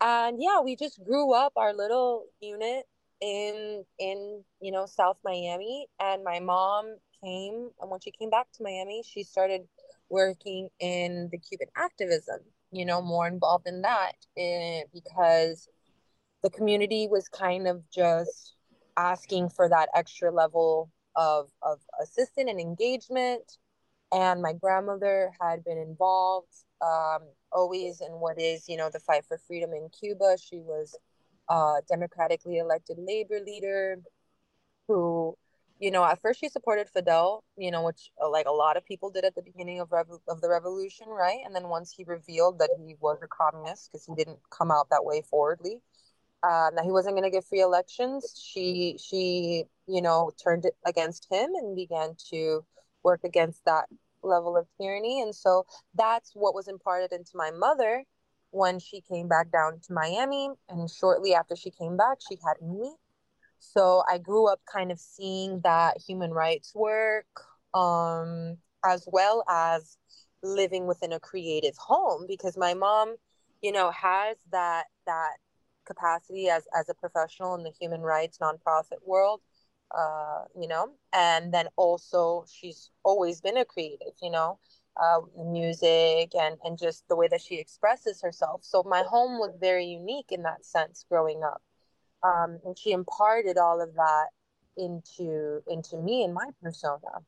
And 0.00 0.38
yeah, 0.40 0.60
we 0.60 0.76
just 0.76 1.02
grew 1.04 1.32
up 1.32 1.52
our 1.56 1.72
little 1.72 2.26
unit 2.40 2.84
in 3.20 3.84
in, 3.98 4.42
you 4.60 4.72
know, 4.72 4.86
South 4.86 5.18
Miami 5.24 5.86
and 6.00 6.24
my 6.24 6.40
mom 6.40 6.96
came 7.22 7.70
and 7.80 7.90
when 7.90 8.00
she 8.00 8.10
came 8.10 8.30
back 8.30 8.48
to 8.54 8.62
Miami, 8.62 9.02
she 9.06 9.22
started 9.22 9.62
working 10.08 10.68
in 10.80 11.28
the 11.30 11.38
Cuban 11.38 11.68
activism, 11.76 12.40
you 12.72 12.84
know, 12.84 13.00
more 13.00 13.26
involved 13.26 13.66
in 13.66 13.82
that 13.82 14.12
eh, 14.36 14.82
because 14.92 15.68
the 16.42 16.50
community 16.50 17.06
was 17.08 17.28
kind 17.28 17.68
of 17.68 17.82
just 17.90 18.54
asking 18.96 19.48
for 19.48 19.68
that 19.68 19.88
extra 19.94 20.30
level 20.30 20.90
of, 21.16 21.48
of 21.62 21.78
assistance 22.02 22.50
and 22.50 22.60
engagement 22.60 23.58
and 24.12 24.42
my 24.42 24.52
grandmother 24.52 25.32
had 25.40 25.64
been 25.64 25.78
involved 25.78 26.52
um, 26.82 27.22
always 27.52 28.00
in 28.00 28.12
what 28.12 28.40
is 28.40 28.68
you 28.68 28.76
know 28.76 28.90
the 28.92 29.00
fight 29.00 29.24
for 29.26 29.38
freedom 29.38 29.72
in 29.72 29.88
cuba. 29.88 30.36
She 30.38 30.58
was 30.58 30.98
a 31.48 31.76
democratically 31.88 32.58
elected 32.58 32.98
labor 32.98 33.40
leader 33.44 33.98
who 34.88 35.36
you 35.80 35.90
know 35.90 36.04
at 36.04 36.20
first 36.20 36.40
she 36.40 36.48
supported 36.48 36.88
fidel 36.88 37.44
you 37.56 37.70
know 37.70 37.82
which 37.84 38.10
uh, 38.22 38.28
like 38.28 38.46
a 38.46 38.52
lot 38.52 38.76
of 38.76 38.84
people 38.84 39.10
did 39.10 39.24
at 39.24 39.34
the 39.34 39.42
beginning 39.42 39.80
of, 39.80 39.90
rev- 39.92 40.20
of 40.28 40.40
the 40.40 40.48
revolution 40.48 41.08
right? 41.08 41.40
And 41.44 41.54
then 41.54 41.68
once 41.68 41.92
he 41.96 42.04
revealed 42.04 42.58
that 42.58 42.70
he 42.86 42.96
was 43.00 43.18
a 43.22 43.28
communist 43.28 43.90
because 43.90 44.06
he 44.06 44.14
didn't 44.14 44.38
come 44.50 44.70
out 44.70 44.88
that 44.90 45.04
way 45.04 45.22
forwardly 45.28 45.80
uh, 46.42 46.70
that 46.74 46.84
he 46.84 46.90
wasn't 46.90 47.14
going 47.14 47.24
to 47.24 47.30
get 47.30 47.44
free 47.44 47.60
elections 47.60 48.42
she 48.52 48.98
she 49.02 49.64
you 49.86 50.02
know 50.02 50.30
turned 50.42 50.64
it 50.64 50.74
against 50.86 51.26
him 51.30 51.50
and 51.54 51.76
began 51.76 52.14
to 52.30 52.64
work 53.02 53.20
against 53.24 53.64
that 53.64 53.86
level 54.22 54.56
of 54.56 54.66
tyranny. 54.80 55.20
And 55.20 55.34
so 55.34 55.66
that's 55.94 56.32
what 56.34 56.54
was 56.54 56.68
imparted 56.68 57.12
into 57.12 57.32
my 57.34 57.50
mother 57.50 58.04
when 58.50 58.78
she 58.78 59.00
came 59.00 59.28
back 59.28 59.50
down 59.50 59.80
to 59.86 59.92
Miami. 59.92 60.50
And 60.68 60.90
shortly 60.90 61.34
after 61.34 61.56
she 61.56 61.70
came 61.70 61.96
back, 61.96 62.18
she 62.26 62.38
had 62.44 62.60
me. 62.66 62.94
So 63.58 64.02
I 64.10 64.18
grew 64.18 64.48
up 64.48 64.60
kind 64.70 64.90
of 64.90 64.98
seeing 64.98 65.60
that 65.60 65.98
human 66.04 66.32
rights 66.32 66.72
work, 66.74 67.26
um, 67.74 68.56
as 68.84 69.06
well 69.10 69.44
as 69.48 69.96
living 70.42 70.86
within 70.86 71.12
a 71.12 71.20
creative 71.20 71.76
home 71.76 72.24
because 72.26 72.56
my 72.56 72.74
mom, 72.74 73.14
you 73.62 73.70
know, 73.70 73.90
has 73.92 74.36
that 74.50 74.86
that 75.06 75.36
capacity 75.84 76.48
as 76.48 76.64
as 76.76 76.88
a 76.88 76.94
professional 76.94 77.54
in 77.54 77.62
the 77.62 77.72
human 77.80 78.00
rights 78.00 78.38
nonprofit 78.38 78.98
world 79.04 79.40
uh, 79.96 80.44
you 80.58 80.68
know, 80.68 80.92
and 81.12 81.52
then 81.52 81.68
also 81.76 82.44
she's 82.50 82.90
always 83.04 83.40
been 83.40 83.56
a 83.56 83.64
creative, 83.64 84.14
you 84.22 84.30
know, 84.30 84.58
uh, 85.02 85.20
music 85.50 86.34
and, 86.34 86.56
and 86.64 86.78
just 86.78 87.06
the 87.08 87.16
way 87.16 87.28
that 87.28 87.40
she 87.40 87.56
expresses 87.56 88.20
herself. 88.22 88.62
So 88.64 88.82
my 88.82 89.02
home 89.02 89.38
was 89.38 89.56
very 89.60 89.86
unique 89.86 90.30
in 90.30 90.42
that 90.42 90.64
sense 90.64 91.04
growing 91.08 91.42
up. 91.42 91.62
Um, 92.22 92.60
and 92.64 92.78
she 92.78 92.92
imparted 92.92 93.58
all 93.58 93.80
of 93.80 93.94
that 93.94 94.28
into 94.76 95.60
into 95.66 95.96
me 95.98 96.24
and 96.24 96.32
my 96.32 96.48
persona 96.62 97.20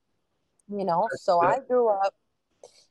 you 0.71 0.85
know 0.85 1.09
so 1.17 1.41
i 1.41 1.59
grew 1.67 1.89
up 1.89 2.15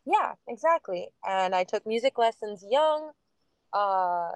yeah 0.06 0.34
exactly 0.48 1.08
and 1.28 1.56
i 1.56 1.64
took 1.64 1.86
music 1.88 2.18
lessons 2.18 2.64
young 2.70 3.12
uh 3.74 4.30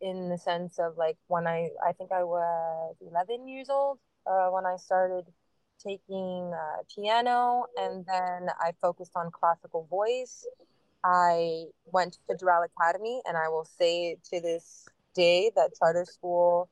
in 0.00 0.28
the 0.28 0.38
sense 0.38 0.78
of 0.78 0.96
like 0.96 1.16
when 1.28 1.46
i 1.46 1.68
i 1.86 1.92
think 1.92 2.10
i 2.10 2.24
was 2.24 2.96
11 3.00 3.46
years 3.46 3.68
old 3.70 3.98
uh, 4.26 4.48
when 4.48 4.66
I 4.66 4.76
started 4.76 5.24
taking 5.84 6.52
uh, 6.54 6.82
piano, 6.94 7.64
and 7.76 8.04
then 8.06 8.48
I 8.60 8.72
focused 8.80 9.12
on 9.16 9.30
classical 9.30 9.86
voice. 9.90 10.46
I 11.04 11.64
went 11.86 12.18
to 12.28 12.36
Doral 12.36 12.64
Academy, 12.66 13.22
and 13.26 13.36
I 13.36 13.48
will 13.48 13.64
say 13.64 14.16
to 14.32 14.40
this 14.40 14.86
day 15.14 15.50
that 15.56 15.72
charter 15.78 16.04
school 16.04 16.70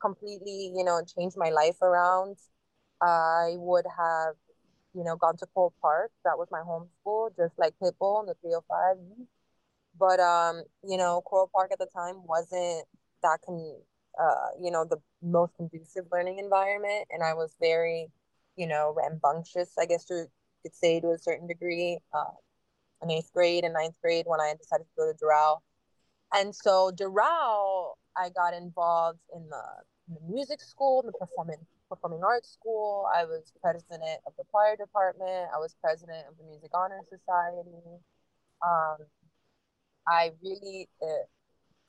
completely, 0.00 0.72
you 0.74 0.84
know, 0.84 1.02
changed 1.16 1.36
my 1.38 1.50
life 1.50 1.80
around. 1.82 2.36
I 3.02 3.54
would 3.56 3.84
have, 3.96 4.34
you 4.94 5.04
know, 5.04 5.16
gone 5.16 5.36
to 5.38 5.46
Coral 5.54 5.74
Park. 5.80 6.10
That 6.24 6.38
was 6.38 6.48
my 6.50 6.60
home 6.60 6.88
school, 7.00 7.30
just 7.36 7.58
like 7.58 7.74
Pitbull 7.82 8.20
in 8.22 8.26
the 8.26 8.34
305. 8.42 8.96
But, 9.98 10.20
um, 10.20 10.62
you 10.84 10.96
know, 10.96 11.22
Coral 11.22 11.50
Park 11.54 11.72
at 11.72 11.78
the 11.78 11.86
time 11.86 12.26
wasn't 12.26 12.86
that 13.22 13.38
con- 13.44 13.82
uh, 14.18 14.48
you 14.60 14.70
know, 14.70 14.84
the 14.84 14.98
most 15.22 15.56
conducive 15.56 16.06
learning 16.12 16.38
environment. 16.38 17.06
And 17.10 17.22
I 17.22 17.34
was 17.34 17.54
very, 17.60 18.08
you 18.56 18.66
know, 18.66 18.94
rambunctious, 18.96 19.74
I 19.78 19.86
guess 19.86 20.06
you 20.10 20.26
could 20.62 20.74
say 20.74 21.00
to 21.00 21.10
a 21.10 21.18
certain 21.18 21.46
degree, 21.46 21.98
uh, 22.12 22.34
in 23.02 23.10
eighth 23.10 23.32
grade 23.32 23.64
and 23.64 23.74
ninth 23.74 23.96
grade 24.02 24.26
when 24.26 24.40
I 24.40 24.54
decided 24.58 24.84
to 24.84 24.90
go 24.96 25.10
to 25.10 25.18
Doral. 25.18 25.58
And 26.32 26.54
so 26.54 26.90
Doral, 26.94 27.94
I 28.16 28.28
got 28.30 28.54
involved 28.54 29.20
in 29.34 29.48
the, 29.48 29.62
in 30.08 30.14
the 30.14 30.32
music 30.32 30.60
school, 30.60 31.02
the 31.02 31.12
performing 31.12 31.66
performing 31.88 32.22
arts 32.22 32.52
school. 32.52 33.06
I 33.12 33.24
was 33.24 33.52
president 33.60 34.20
of 34.26 34.32
the 34.38 34.44
choir 34.50 34.76
department. 34.76 35.50
I 35.52 35.58
was 35.58 35.74
president 35.82 36.24
of 36.30 36.38
the 36.38 36.44
Music 36.44 36.70
Honor 36.72 37.00
Society. 37.10 37.98
Um, 38.64 38.98
I 40.06 40.30
really 40.42 40.88
uh, 41.02 41.26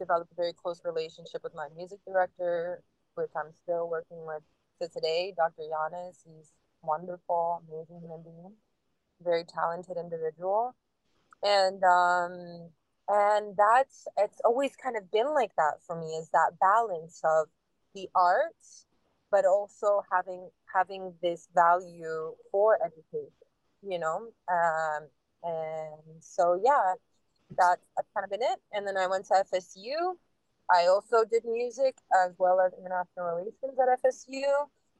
developed 0.01 0.31
a 0.33 0.35
very 0.35 0.53
close 0.53 0.81
relationship 0.83 1.43
with 1.43 1.53
my 1.55 1.67
music 1.77 1.99
director, 2.07 2.83
which 3.15 3.31
I'm 3.35 3.53
still 3.53 3.89
working 3.89 4.25
with 4.25 4.43
to 4.81 4.89
today, 4.89 5.33
Dr. 5.37 5.63
Yanis. 5.63 6.17
He's 6.25 6.51
wonderful, 6.81 7.61
amazing 7.69 8.01
human 8.01 8.23
being, 8.23 8.53
very 9.23 9.45
talented 9.45 9.97
individual. 9.97 10.75
And 11.43 11.83
um 11.83 12.69
and 13.09 13.55
that's 13.57 14.07
it's 14.17 14.39
always 14.45 14.75
kind 14.75 14.97
of 14.97 15.11
been 15.11 15.33
like 15.33 15.51
that 15.57 15.75
for 15.85 15.99
me 15.99 16.07
is 16.17 16.29
that 16.31 16.51
balance 16.61 17.21
of 17.23 17.47
the 17.95 18.09
arts 18.15 18.85
but 19.31 19.45
also 19.45 20.01
having 20.11 20.49
having 20.73 21.13
this 21.21 21.47
value 21.55 22.33
for 22.51 22.77
education 22.85 23.47
you 23.81 23.99
know 23.99 24.27
um 24.51 25.07
and 25.43 26.21
so 26.21 26.59
yeah 26.63 26.93
that's 27.57 27.81
kind 28.13 28.23
of 28.23 28.29
been 28.29 28.41
it. 28.41 28.59
And 28.71 28.85
then 28.85 28.97
I 28.97 29.07
went 29.07 29.25
to 29.27 29.33
FSU. 29.33 30.17
I 30.69 30.87
also 30.87 31.25
did 31.29 31.43
music 31.45 31.97
as 32.23 32.31
well 32.37 32.59
as 32.61 32.71
international 32.73 33.35
relations 33.35 33.77
at 33.81 33.99
FSU. 34.03 34.43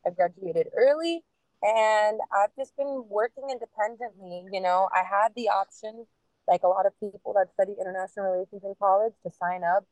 I 0.06 0.10
graduated 0.10 0.68
early 0.76 1.24
and 1.64 2.20
I've 2.34 2.56
just 2.58 2.76
been 2.76 3.06
working 3.08 3.50
independently. 3.52 4.46
You 4.52 4.62
know, 4.62 4.90
I 4.94 5.04
had 5.04 5.30
the 5.36 5.50
option, 5.50 6.06
like 6.48 6.64
a 6.64 6.68
lot 6.68 6.86
of 6.86 7.00
people 7.00 7.34
that 7.34 7.54
study 7.54 7.76
international 7.80 8.32
relations 8.32 8.64
in 8.64 8.74
college, 8.80 9.14
to 9.24 9.32
sign 9.32 9.64
up, 9.64 9.86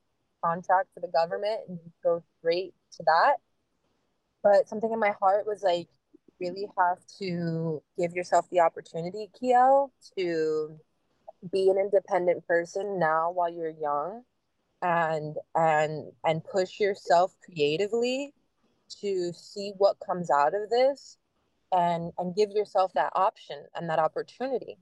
contract 0.43 0.89
for 0.93 0.99
the 0.99 1.07
government, 1.07 1.61
and 1.67 1.79
go 2.03 2.23
straight 2.39 2.73
to 2.97 3.03
that. 3.03 3.35
But 4.41 4.67
something 4.67 4.91
in 4.91 4.99
my 4.99 5.13
heart 5.19 5.45
was 5.45 5.61
like, 5.63 5.87
really 6.39 6.67
have 6.77 6.99
to 7.19 7.83
give 7.97 8.13
yourself 8.13 8.49
the 8.49 8.61
opportunity, 8.61 9.29
Kiele, 9.39 9.91
to 10.17 10.79
be 11.51 11.69
an 11.69 11.77
independent 11.77 12.45
person 12.47 12.99
now 12.99 13.31
while 13.31 13.51
you're 13.51 13.69
young 13.69 14.23
and 14.81 15.35
and 15.55 16.11
and 16.25 16.43
push 16.43 16.79
yourself 16.79 17.35
creatively 17.43 18.33
to 19.01 19.31
see 19.33 19.73
what 19.77 19.97
comes 19.99 20.29
out 20.29 20.53
of 20.53 20.69
this 20.69 21.17
and 21.71 22.11
and 22.17 22.35
give 22.35 22.51
yourself 22.51 22.91
that 22.93 23.11
option 23.15 23.63
and 23.75 23.89
that 23.89 23.99
opportunity. 23.99 24.77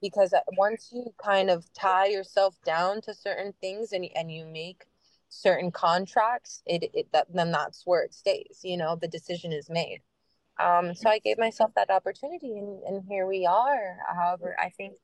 Because 0.00 0.34
once 0.56 0.90
you 0.92 1.14
kind 1.22 1.48
of 1.48 1.64
tie 1.74 2.06
yourself 2.06 2.56
down 2.64 3.00
to 3.02 3.14
certain 3.14 3.54
things 3.60 3.92
and, 3.92 4.08
and 4.16 4.32
you 4.32 4.44
make 4.46 4.84
certain 5.28 5.70
contracts 5.70 6.62
it, 6.66 6.90
it 6.92 7.06
that 7.12 7.26
then 7.32 7.52
that's 7.52 7.82
where 7.86 8.02
it 8.02 8.12
stays 8.12 8.60
you 8.62 8.76
know 8.76 8.96
the 8.96 9.08
decision 9.08 9.52
is 9.52 9.70
made. 9.70 10.00
Um 10.58 10.94
so 10.94 11.08
i 11.10 11.18
gave 11.18 11.38
myself 11.38 11.72
that 11.76 11.90
opportunity 11.90 12.58
and, 12.58 12.82
and 12.84 13.04
here 13.08 13.26
we 13.26 13.46
are. 13.46 13.98
However 14.14 14.56
i 14.58 14.70
think 14.70 14.94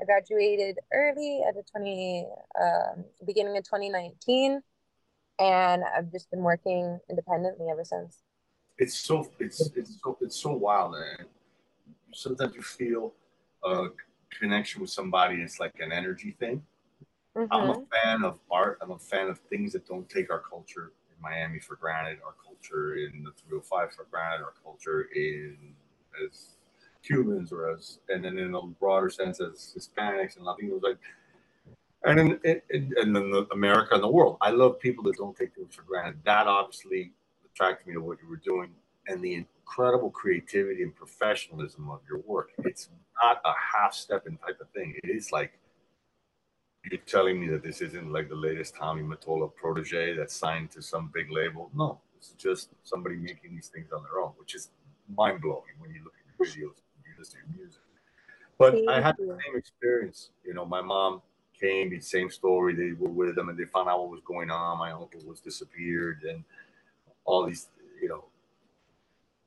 i 0.00 0.04
graduated 0.04 0.78
early 0.92 1.42
at 1.48 1.54
the 1.54 1.62
20 1.70 2.26
uh, 2.60 3.02
beginning 3.26 3.56
of 3.56 3.64
2019 3.64 4.60
and 5.38 5.82
i've 5.96 6.10
just 6.12 6.30
been 6.30 6.42
working 6.42 6.98
independently 7.10 7.66
ever 7.70 7.84
since. 7.84 8.22
It's 8.78 8.96
so 8.96 9.28
it's 9.38 9.60
it's 9.76 10.00
so 10.02 10.18
it's 10.20 10.36
so 10.36 10.52
wild 10.52 10.96
and 10.96 11.28
sometimes 12.12 12.54
you 12.54 12.62
feel 12.62 13.12
a 13.64 13.88
connection 14.38 14.80
with 14.80 14.90
somebody 14.90 15.36
it's 15.36 15.60
like 15.60 15.74
an 15.80 15.92
energy 15.92 16.36
thing. 16.38 16.62
Mm-hmm. 17.36 17.52
i'm 17.52 17.70
a 17.70 17.74
mm-hmm. 17.74 17.82
fan 17.92 18.24
of 18.24 18.38
art. 18.50 18.78
I'm 18.80 18.92
a 18.92 18.98
fan 18.98 19.28
of 19.28 19.38
things 19.50 19.72
that 19.72 19.86
don't 19.86 20.08
take 20.08 20.30
our 20.30 20.40
culture 20.40 20.92
in 21.10 21.20
miami 21.20 21.58
for 21.58 21.76
granted. 21.76 22.18
Our 22.24 22.34
culture 22.44 22.94
in 22.94 23.24
the 23.24 23.32
305 23.32 23.92
for 23.92 24.06
granted. 24.10 24.44
Our 24.44 24.54
culture 24.62 25.08
in 25.14 25.74
as 26.24 26.56
cubans 27.04 27.52
or 27.52 27.70
as 27.70 27.98
and 28.08 28.24
then 28.24 28.38
in 28.38 28.54
a 28.54 28.62
broader 28.62 29.10
sense 29.10 29.40
as 29.40 29.74
hispanics 29.76 30.36
and 30.36 30.46
latinos 30.46 30.82
like 30.82 30.98
and 32.04 32.20
in, 32.20 32.40
in, 32.44 32.60
in, 32.70 33.16
in 33.16 33.46
America 33.52 33.94
and 33.94 34.02
the 34.02 34.08
world. 34.08 34.36
I 34.40 34.50
love 34.50 34.78
people 34.78 35.04
that 35.04 35.16
don't 35.16 35.36
take 35.36 35.54
things 35.54 35.74
for 35.74 35.82
granted. 35.82 36.20
That 36.24 36.46
obviously 36.46 37.12
attracted 37.46 37.86
me 37.86 37.94
to 37.94 38.00
what 38.00 38.18
you 38.22 38.28
were 38.28 38.36
doing 38.44 38.70
and 39.08 39.22
the 39.22 39.34
incredible 39.34 40.10
creativity 40.10 40.82
and 40.82 40.94
professionalism 40.94 41.90
of 41.90 42.00
your 42.08 42.20
work. 42.26 42.50
It's 42.58 42.90
not 43.22 43.40
a 43.44 43.52
half 43.52 43.94
stepping 43.94 44.36
type 44.38 44.60
of 44.60 44.68
thing. 44.70 44.94
It 45.02 45.08
is 45.08 45.32
like 45.32 45.58
you're 46.90 47.00
telling 47.06 47.40
me 47.40 47.48
that 47.48 47.62
this 47.62 47.80
isn't 47.80 48.12
like 48.12 48.28
the 48.28 48.34
latest 48.34 48.74
Tommy 48.76 49.02
Mottola 49.02 49.54
protege 49.54 50.14
that's 50.14 50.36
signed 50.36 50.70
to 50.72 50.82
some 50.82 51.10
big 51.14 51.30
label. 51.30 51.70
No, 51.74 52.00
it's 52.16 52.32
just 52.32 52.68
somebody 52.82 53.16
making 53.16 53.54
these 53.54 53.68
things 53.68 53.92
on 53.92 54.02
their 54.02 54.22
own, 54.22 54.32
which 54.36 54.54
is 54.54 54.68
mind 55.16 55.40
blowing 55.40 55.62
when 55.78 55.90
you 55.90 56.04
look 56.04 56.12
at 56.20 56.46
your 56.46 56.68
videos 56.68 56.83
and 57.32 57.42
you 57.48 57.54
to 57.54 57.56
your 57.56 57.64
music. 57.64 57.80
But 58.58 58.88
I 58.88 59.00
had 59.00 59.16
the 59.18 59.26
same 59.26 59.56
experience. 59.56 60.30
You 60.44 60.54
know, 60.54 60.64
my 60.64 60.82
mom 60.82 61.22
came, 61.58 61.90
the 61.90 62.00
same 62.00 62.30
story. 62.30 62.74
They 62.74 62.92
were 62.92 63.10
with 63.10 63.34
them 63.36 63.48
and 63.48 63.58
they 63.58 63.64
found 63.64 63.88
out 63.88 64.00
what 64.00 64.10
was 64.10 64.20
going 64.24 64.50
on. 64.50 64.78
My 64.78 64.92
uncle 64.92 65.20
was 65.26 65.40
disappeared 65.40 66.22
and 66.28 66.44
all 67.24 67.46
these, 67.46 67.68
you 68.00 68.08
know, 68.08 68.24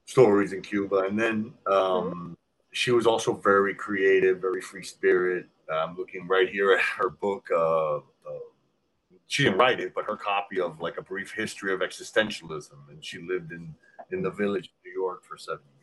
stories 0.06 0.54
in 0.54 0.62
Cuba. 0.62 1.06
And 1.08 1.20
then 1.20 1.54
um, 1.68 1.76
mm-hmm. 1.76 2.34
she 2.72 2.92
was 2.92 3.06
also 3.06 3.34
very 3.34 3.74
creative, 3.74 4.40
very 4.40 4.62
free 4.62 4.84
spirit. 4.84 5.48
I'm 5.72 5.98
looking 5.98 6.28
right 6.28 6.50
here 6.50 6.72
at 6.74 6.82
her 6.82 7.10
book. 7.10 7.48
Uh, 7.52 7.98
uh, 7.98 8.02
she 9.28 9.44
didn't 9.44 9.60
write 9.60 9.82
it, 9.82 9.94
but 9.94 10.06
her 10.06 10.16
copy 10.16 10.62
of 10.62 10.80
like 10.80 10.98
a 10.98 11.02
brief 11.02 11.32
history 11.32 11.74
of 11.74 11.82
existentialism. 11.82 12.78
And 12.90 13.04
she 13.04 13.20
lived 13.20 13.52
in 13.52 13.76
in 14.12 14.22
the 14.22 14.32
village 14.32 14.68
of 14.68 14.86
New 14.86 14.94
York 14.94 15.24
for 15.26 15.38
seven 15.38 15.60
years. 15.60 15.77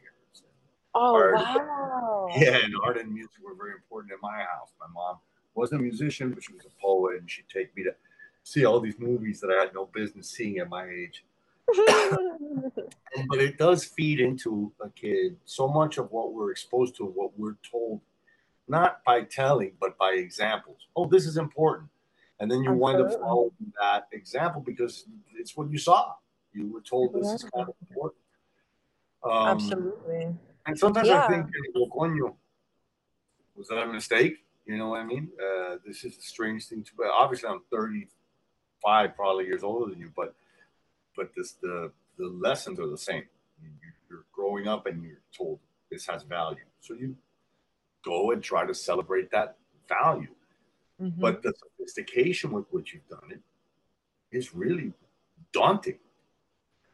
Oh 0.95 1.15
art, 1.15 1.35
wow! 1.35 2.29
Yeah, 2.37 2.59
and 2.63 2.75
art 2.85 2.99
and 2.99 3.13
music 3.13 3.37
were 3.45 3.55
very 3.55 3.73
important 3.73 4.13
in 4.13 4.19
my 4.23 4.39
house. 4.39 4.73
My 4.81 4.87
mom 4.93 5.19
wasn't 5.55 5.81
a 5.81 5.85
musician, 5.85 6.33
but 6.33 6.43
she 6.43 6.53
was 6.53 6.65
a 6.65 6.81
poet, 6.81 7.21
and 7.21 7.31
she'd 7.31 7.49
take 7.53 7.75
me 7.77 7.85
to 7.85 7.95
see 8.43 8.65
all 8.65 8.81
these 8.81 8.99
movies 8.99 9.41
that 9.41 9.51
I 9.51 9.61
had 9.61 9.75
no 9.75 9.87
business 9.87 10.31
seeing 10.31 10.59
at 10.59 10.69
my 10.69 10.87
age. 10.87 11.25
but 13.29 13.39
it 13.41 13.57
does 13.57 13.85
feed 13.85 14.21
into 14.21 14.71
a 14.83 14.91
kid 14.91 15.37
so 15.45 15.67
much 15.67 15.97
of 15.97 16.11
what 16.13 16.35
we're 16.35 16.51
exposed 16.51 16.95
to, 16.97 17.05
what 17.05 17.31
we're 17.39 17.57
told, 17.69 18.01
not 18.69 19.03
by 19.05 19.23
telling, 19.23 19.73
but 19.81 19.97
by 19.97 20.13
examples. 20.13 20.77
Oh, 20.95 21.07
this 21.07 21.27
is 21.27 21.39
important. 21.39 21.89
And 22.41 22.51
then 22.51 22.63
you 22.63 22.73
Absolutely. 22.73 23.03
wind 23.03 23.13
up 23.13 23.21
following 23.21 23.73
that 23.81 24.09
example 24.13 24.61
because 24.61 25.07
it's 25.35 25.57
what 25.57 25.71
you 25.71 25.79
saw. 25.79 26.13
You 26.53 26.73
were 26.73 26.81
told 26.81 27.15
this 27.15 27.33
is 27.33 27.43
kind 27.45 27.69
of 27.69 27.75
important. 27.89 28.21
Um, 29.25 29.49
Absolutely. 29.49 30.35
And 30.67 30.79
sometimes 30.79 31.09
yeah. 31.09 31.25
I 31.25 31.29
think, 31.29 31.47
well, 31.75 32.37
was 33.57 33.69
that 33.69 33.83
a 33.83 33.87
mistake? 33.87 34.45
You 34.67 34.79
know 34.79 34.89
what 34.89 35.01
I 35.01 35.05
mean? 35.05 35.29
Uh, 35.39 35.77
this 35.87 36.05
is 36.05 36.17
a 36.17 36.23
strange 36.23 36.67
thing 36.67 36.83
to. 36.85 36.91
Obviously, 37.13 37.49
I'm 37.49 37.61
35, 37.71 39.15
probably 39.15 39.45
years 39.45 39.63
older 39.63 39.91
than 39.91 40.01
you, 40.01 40.11
but 40.17 40.35
but 41.17 41.31
this 41.37 41.53
the 41.53 41.93
the 42.19 42.27
lessons 42.27 42.81
are 42.81 42.89
the 42.89 42.99
same. 42.99 43.25
You're 44.09 44.25
growing 44.33 44.69
up 44.69 44.87
and 44.87 45.03
you're 45.03 45.21
told 45.37 45.59
this 45.91 46.07
has 46.07 46.23
value, 46.23 46.65
so 46.81 46.95
you 46.95 47.17
go 48.05 48.31
and 48.31 48.43
try 48.43 48.65
to 48.65 48.75
celebrate 48.75 49.31
that 49.33 49.57
value. 49.89 50.29
Mm-hmm. 51.01 51.21
But 51.21 51.43
the 51.43 51.53
sophistication 51.53 52.53
with 52.53 52.67
which 52.71 52.95
you've 52.95 53.09
done 53.09 53.31
it 53.31 53.41
is 54.31 54.55
really 54.55 54.93
daunting. 55.53 55.99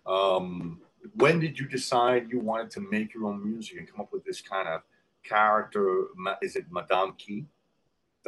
Um, 0.07 0.81
when 1.15 1.41
did 1.41 1.59
you 1.59 1.67
decide 1.67 2.31
you 2.31 2.41
wanted 2.41 2.71
to 2.73 2.81
make 2.81 3.15
your 3.15 3.27
own 3.27 3.45
music 3.45 3.79
and 3.79 3.91
come 3.91 4.01
up 4.01 4.13
with 4.13 4.25
this 4.25 4.41
kind 4.41 4.69
of 4.69 4.83
character? 5.25 6.07
Is 6.43 6.57
it 6.57 6.67
Madame 6.71 7.15
Key? 7.17 7.47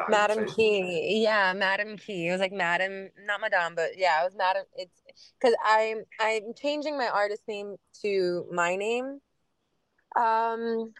Madam 0.08 0.46
Key. 0.46 1.22
Yeah, 1.22 1.52
Madam 1.52 1.96
Key. 1.96 2.28
It 2.28 2.32
was 2.32 2.40
like 2.40 2.52
Madam, 2.52 3.10
not 3.26 3.40
Madame, 3.40 3.74
but 3.74 3.90
yeah, 3.96 4.22
it 4.22 4.24
was 4.24 4.34
Madam. 4.36 4.64
It's 4.76 5.02
because 5.38 5.54
I'm 5.64 6.04
I'm 6.18 6.54
changing 6.56 6.96
my 6.96 7.08
artist 7.08 7.42
name 7.46 7.76
to 8.02 8.46
my 8.50 8.76
name. 8.76 9.20
Um, 10.16 10.92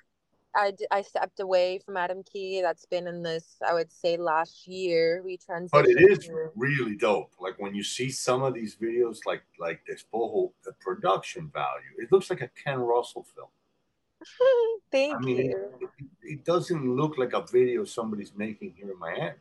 I 0.54 0.72
I 0.90 1.02
stepped 1.02 1.40
away 1.40 1.78
from 1.78 1.94
Madam 1.94 2.22
Key. 2.22 2.60
That's 2.62 2.84
been 2.86 3.06
in 3.06 3.22
this, 3.22 3.56
I 3.66 3.72
would 3.74 3.92
say, 3.92 4.16
last 4.16 4.66
year. 4.66 5.22
We 5.24 5.38
transitioned. 5.38 5.70
But 5.70 5.88
it 5.88 6.00
is 6.00 6.30
really 6.54 6.96
dope. 6.96 7.32
Like 7.40 7.58
when 7.58 7.74
you 7.74 7.82
see 7.82 8.10
some 8.10 8.42
of 8.42 8.54
these 8.54 8.76
videos, 8.76 9.18
like 9.26 9.42
like 9.58 9.80
Despojo, 9.88 10.52
the 10.64 10.72
production 10.80 11.50
value, 11.52 11.92
it 11.98 12.12
looks 12.12 12.30
like 12.30 12.42
a 12.42 12.50
Ken 12.62 12.80
Russell 12.80 13.26
film. 13.34 13.48
Thank 14.92 15.16
I 15.16 15.18
mean, 15.20 15.50
you. 15.50 15.70
It, 15.80 16.06
it, 16.22 16.44
doesn't 16.44 16.96
look 16.96 17.18
like 17.18 17.32
a 17.32 17.44
video 17.50 17.84
somebody's 17.84 18.32
making 18.36 18.74
here 18.76 18.92
in 18.92 18.98
Miami. 18.98 19.34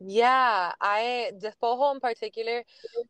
Yeah, 0.00 0.72
I 0.80 1.32
Despojo 1.42 1.92
in 1.94 2.00
particular 2.00 2.62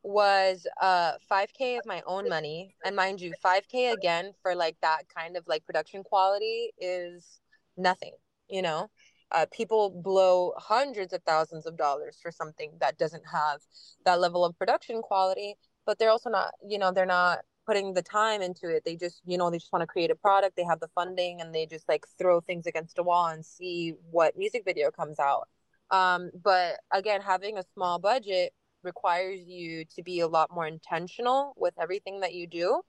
was 0.03 0.67
uh 0.81 1.13
5k 1.29 1.77
of 1.77 1.85
my 1.85 2.03
own 2.07 2.29
money. 2.29 2.75
And 2.85 2.97
mind 2.97 3.21
you, 3.21 3.35
5k 3.43 3.93
again 3.93 4.33
for 4.43 4.55
like 4.55 4.77
that 4.81 5.03
kind 5.15 5.37
of 5.37 5.45
like 5.47 5.65
production 5.67 6.03
quality 6.03 6.73
is 6.79 7.41
nothing, 7.77 8.13
you 8.49 8.63
know. 8.63 8.89
Uh, 9.31 9.45
people 9.53 9.91
blow 9.91 10.55
hundreds 10.57 11.13
of 11.13 11.23
thousands 11.25 11.67
of 11.67 11.77
dollars 11.77 12.19
for 12.23 12.31
something 12.31 12.73
that 12.81 12.97
doesn't 12.97 13.25
have 13.31 13.61
that 14.07 14.19
level 14.21 14.43
of 14.43 14.57
production 14.57 15.03
quality, 15.03 15.55
but 15.85 15.99
they're 15.99 16.09
also 16.11 16.31
not, 16.31 16.55
you 16.67 16.79
know, 16.79 16.91
they're 16.93 17.05
not 17.05 17.41
putting 17.67 17.93
the 17.93 18.01
time 18.03 18.41
into 18.41 18.71
it. 18.75 18.83
They 18.87 18.97
just, 18.97 19.21
you 19.27 19.37
know, 19.37 19.51
they 19.51 19.59
just 19.59 19.71
want 19.71 19.83
to 19.83 19.87
create 19.87 20.11
a 20.11 20.15
product. 20.15 20.57
They 20.57 20.65
have 20.65 20.81
the 20.81 20.89
funding 20.95 21.43
and 21.43 21.55
they 21.55 21.67
just 21.67 21.87
like 21.91 22.07
throw 22.19 22.41
things 22.41 22.65
against 22.67 22.99
a 22.99 23.03
wall 23.03 23.27
and 23.27 23.45
see 23.45 23.93
what 24.11 24.39
music 24.39 24.63
video 24.65 24.91
comes 24.91 25.21
out. 25.21 25.47
Um, 25.91 26.31
but 26.43 26.77
again, 26.93 27.21
having 27.21 27.59
a 27.59 27.65
small 27.75 27.99
budget 27.99 28.53
requires 28.83 29.41
you 29.47 29.85
to 29.97 30.03
be 30.03 30.21
a 30.21 30.29
lot 30.29 30.51
more 30.53 30.67
intentional 30.67 31.55
with 31.57 31.75
everything 31.81 32.21
that 32.21 32.35
you 32.35 32.47
do 32.47 32.83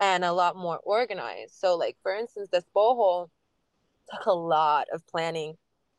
and 0.00 0.24
a 0.24 0.32
lot 0.32 0.56
more 0.56 0.78
organized. 0.82 1.54
So, 1.54 1.76
like 1.76 1.96
for 2.02 2.14
instance, 2.14 2.48
this 2.50 2.64
boho 2.74 3.28
took 4.10 4.26
a 4.26 4.32
lot 4.32 4.86
of 4.92 5.06
planning 5.06 5.56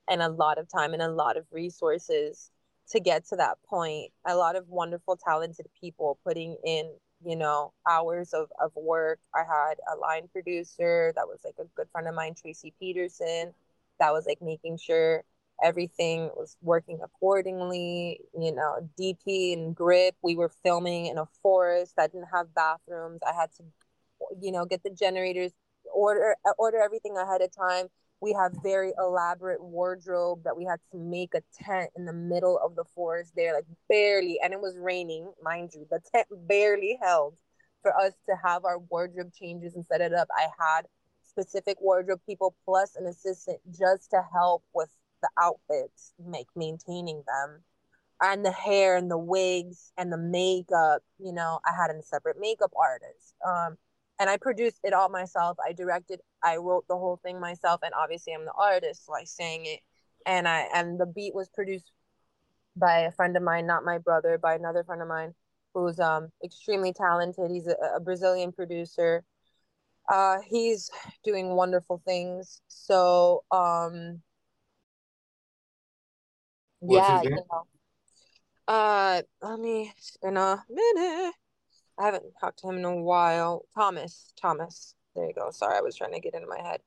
and 0.09 0.21
a 0.21 0.29
lot 0.29 0.57
of 0.57 0.69
time 0.69 0.93
and 0.93 1.01
a 1.01 1.09
lot 1.09 1.37
of 1.37 1.45
resources 1.51 2.51
to 2.89 2.99
get 2.99 3.25
to 3.27 3.35
that 3.37 3.57
point. 3.67 4.11
A 4.25 4.35
lot 4.35 4.55
of 4.55 4.69
wonderful, 4.69 5.17
talented 5.17 5.67
people 5.81 6.19
putting 6.23 6.57
in 6.63 6.91
you 7.23 7.35
know, 7.35 7.73
hours 7.89 8.33
of, 8.33 8.49
of 8.61 8.71
work. 8.75 9.19
I 9.33 9.39
had 9.39 9.75
a 9.91 9.97
line 9.97 10.27
producer 10.31 11.11
that 11.15 11.27
was 11.27 11.39
like 11.43 11.55
a 11.59 11.65
good 11.75 11.87
friend 11.91 12.07
of 12.07 12.15
mine, 12.15 12.35
Tracy 12.39 12.73
Peterson, 12.79 13.53
that 13.99 14.13
was 14.13 14.25
like 14.25 14.41
making 14.41 14.77
sure 14.77 15.23
everything 15.63 16.29
was 16.35 16.57
working 16.61 16.99
accordingly. 17.03 18.19
You 18.39 18.53
know, 18.53 18.89
DP 18.97 19.53
and 19.53 19.75
grip. 19.75 20.15
We 20.21 20.35
were 20.35 20.51
filming 20.63 21.07
in 21.07 21.17
a 21.17 21.25
forest 21.41 21.93
that 21.97 22.11
didn't 22.11 22.29
have 22.33 22.53
bathrooms. 22.53 23.21
I 23.27 23.33
had 23.33 23.49
to, 23.57 23.63
you 24.41 24.51
know, 24.51 24.65
get 24.65 24.83
the 24.83 24.89
generators, 24.89 25.51
order 25.93 26.35
uh, 26.47 26.53
order 26.57 26.79
everything 26.81 27.17
ahead 27.17 27.41
of 27.41 27.55
time. 27.55 27.87
We 28.21 28.33
have 28.33 28.53
very 28.63 28.93
elaborate 28.97 29.61
wardrobe 29.61 30.43
that 30.45 30.57
we 30.57 30.65
had 30.65 30.79
to 30.91 30.97
make 30.97 31.33
a 31.35 31.41
tent 31.63 31.91
in 31.95 32.05
the 32.05 32.13
middle 32.13 32.57
of 32.63 32.75
the 32.75 32.85
forest 32.95 33.33
there, 33.35 33.53
like 33.53 33.65
barely, 33.89 34.39
and 34.43 34.53
it 34.53 34.61
was 34.61 34.77
raining, 34.77 35.31
mind 35.43 35.71
you. 35.73 35.85
The 35.89 35.99
tent 36.13 36.27
barely 36.47 36.97
held 37.01 37.35
for 37.81 37.95
us 37.95 38.13
to 38.27 38.35
have 38.43 38.65
our 38.65 38.79
wardrobe 38.79 39.31
changes 39.33 39.75
and 39.75 39.85
set 39.85 40.01
it 40.01 40.13
up. 40.13 40.27
I 40.35 40.47
had 40.57 40.87
specific 41.23 41.77
wardrobe 41.81 42.21
people 42.25 42.55
plus 42.65 42.95
an 42.95 43.05
assistant 43.05 43.59
just 43.71 44.09
to 44.11 44.23
help 44.33 44.63
with 44.73 44.89
the 45.25 45.43
outfits, 45.43 46.13
make 46.23 46.47
maintaining 46.55 47.23
them. 47.27 47.63
And 48.21 48.45
the 48.45 48.51
hair 48.51 48.95
and 48.95 49.11
the 49.11 49.17
wigs 49.17 49.91
and 49.97 50.11
the 50.11 50.17
makeup, 50.17 51.01
you 51.19 51.33
know, 51.33 51.59
I 51.65 51.75
had 51.75 51.91
a 51.91 52.01
separate 52.01 52.38
makeup 52.39 52.71
artist. 52.79 53.35
Um, 53.45 53.77
and 54.19 54.29
I 54.29 54.38
produced 54.38 54.79
it 54.83 54.93
all 54.93 55.09
myself. 55.09 55.57
I 55.65 55.73
directed, 55.73 56.21
I 56.41 56.55
wrote 56.57 56.85
the 56.88 56.95
whole 56.95 57.19
thing 57.23 57.39
myself, 57.39 57.81
and 57.83 57.93
obviously 57.93 58.33
I'm 58.33 58.45
the 58.45 58.53
artist, 58.57 59.05
so 59.05 59.13
I 59.13 59.25
sang 59.25 59.65
it. 59.65 59.81
And 60.25 60.47
I 60.47 60.67
and 60.73 60.99
the 60.99 61.05
beat 61.05 61.35
was 61.35 61.49
produced 61.49 61.91
by 62.75 62.99
a 62.99 63.11
friend 63.11 63.35
of 63.38 63.43
mine, 63.43 63.67
not 63.67 63.83
my 63.83 63.97
brother, 63.97 64.38
by 64.38 64.55
another 64.55 64.83
friend 64.83 65.01
of 65.01 65.07
mine 65.07 65.35
who's 65.73 65.99
um 65.99 66.29
extremely 66.43 66.93
talented. 66.93 67.51
He's 67.51 67.67
a, 67.67 67.75
a 67.97 67.99
Brazilian 67.99 68.51
producer. 68.51 69.23
Uh, 70.11 70.38
he's 70.47 70.89
doing 71.23 71.55
wonderful 71.55 72.01
things. 72.05 72.61
So 72.67 73.43
um, 73.51 74.21
What's 76.86 77.08
yeah, 77.08 77.21
his 77.21 77.24
you 77.24 77.30
know. 77.32 77.63
Uh, 78.67 79.21
let 79.41 79.60
me. 79.60 79.91
It's 79.98 80.17
a 80.24 80.32
minute. 80.32 81.34
I 81.98 82.06
haven't 82.06 82.24
talked 82.39 82.60
to 82.60 82.69
him 82.69 82.78
in 82.78 82.86
a 82.86 82.95
while. 82.95 83.65
Thomas. 83.74 84.32
Thomas. 84.39 84.95
There 85.15 85.26
you 85.26 85.34
go. 85.34 85.50
Sorry, 85.52 85.78
I 85.78 85.82
was 85.82 85.95
trying 85.95 86.13
to 86.13 86.19
get 86.19 86.34
into 86.34 86.48
my 86.48 86.62
head. 86.62 86.82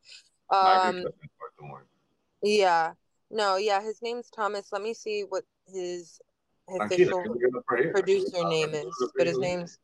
No, 0.53 0.59
I 0.59 0.79
can 0.79 0.87
Um, 0.87 1.03
trust 1.03 1.21
that 1.21 1.39
part, 1.39 1.53
don't 1.59 1.71
worry. 1.71 1.85
yeah. 2.43 2.93
No, 3.31 3.57
yeah, 3.57 3.83
his 3.83 4.01
name's 4.03 4.31
Thomas. 4.31 4.69
Let 4.73 4.83
me 4.83 4.95
see 4.95 5.25
what 5.29 5.45
his 5.67 6.21
Tranquila, 6.69 6.87
official 6.87 7.23
can 7.23 7.33
we 7.33 7.39
get 7.41 7.55
up 7.57 7.65
right 7.71 7.85
here? 7.85 7.93
producer 7.93 8.45
name 8.49 8.75
is, 8.75 8.87
but 9.17 9.27
his 9.27 9.39
name's 9.39 9.79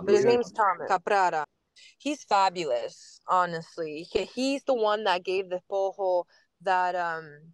but 0.00 0.14
his 0.14 0.24
name's 0.24 0.52
Thomas 0.52 0.90
Caprara. 0.90 1.44
He's 1.98 2.24
fabulous, 2.24 3.20
honestly. 3.28 4.06
He, 4.10 4.24
he's 4.24 4.64
the 4.64 4.74
one 4.74 5.04
that 5.04 5.24
gave 5.24 5.48
the 5.50 5.60
pojo 5.70 6.24
that 6.62 6.94
um 6.94 7.52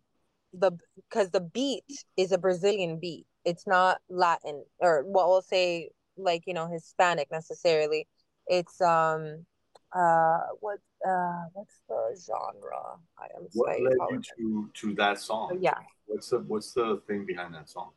the 0.59 0.73
because 0.97 1.31
the 1.31 1.41
beat 1.41 1.85
is 2.17 2.33
a 2.33 2.39
Brazilian 2.39 2.99
beat. 2.99 3.27
It's 3.45 3.67
not 3.67 3.99
Latin 4.09 4.65
or 4.79 5.05
what 5.05 5.29
we'll 5.29 5.43
say 5.43 5.91
like 6.17 6.43
you 6.47 6.55
know 6.55 6.69
Hispanic 6.71 7.31
necessarily. 7.31 8.07
It's 8.47 8.81
um 8.81 9.47
uh 9.95 10.39
what 10.61 10.79
uh 11.07 11.45
what's 11.53 11.81
the 11.89 12.21
genre? 12.27 12.99
I 13.19 13.27
am 13.37 13.47
What 13.53 13.81
led 13.81 13.93
you 14.11 14.23
to 14.39 14.71
to 14.75 14.95
that 14.95 15.19
song? 15.19 15.59
Yeah. 15.61 15.79
What's 16.07 16.31
the 16.31 16.39
what's 16.39 16.73
the 16.73 17.03
thing 17.07 17.27
behind 17.27 17.55
that 17.55 17.69
song? 17.69 17.91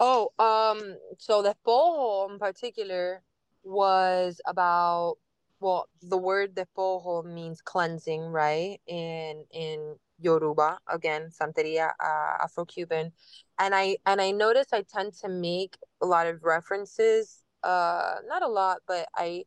Oh, 0.00 0.30
um, 0.38 0.96
so 1.18 1.42
the 1.42 1.56
pojo 1.66 2.30
in 2.30 2.38
particular 2.38 3.22
was 3.64 4.40
about, 4.46 5.16
well, 5.60 5.88
the 6.02 6.16
word 6.16 6.54
de 6.54 6.66
pojo 6.76 7.24
means 7.24 7.60
cleansing, 7.60 8.22
right? 8.22 8.78
In 8.86 9.44
in 9.50 9.96
Yoruba, 10.20 10.78
again, 10.88 11.30
Santeria, 11.30 11.90
uh, 12.00 12.44
Afro-Cuban. 12.44 13.12
And 13.58 13.74
I 13.74 13.98
and 14.06 14.20
I 14.20 14.30
noticed 14.32 14.72
I 14.74 14.82
tend 14.82 15.14
to 15.22 15.28
make 15.28 15.76
a 16.02 16.06
lot 16.06 16.26
of 16.26 16.44
references, 16.44 17.44
uh, 17.64 18.16
not 18.26 18.42
a 18.42 18.48
lot, 18.48 18.78
but 18.86 19.08
I 19.16 19.44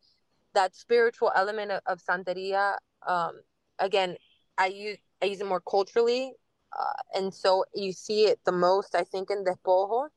that 0.54 0.76
spiritual 0.76 1.32
element 1.36 1.72
of, 1.72 1.82
of 1.86 2.02
Santeria, 2.04 2.76
um, 3.08 3.42
again, 3.80 4.18
I 4.58 4.68
use 4.68 4.98
I 5.22 5.26
use 5.28 5.42
it 5.42 5.48
more 5.48 5.62
culturally, 5.62 6.34
uh, 6.78 7.02
and 7.14 7.34
so 7.34 7.66
you 7.74 7.94
see 7.94 8.26
it 8.26 8.40
the 8.46 8.52
most, 8.52 8.96
I 8.96 9.04
think, 9.04 9.30
in 9.32 9.44
the 9.44 9.56
pojo 9.66 10.10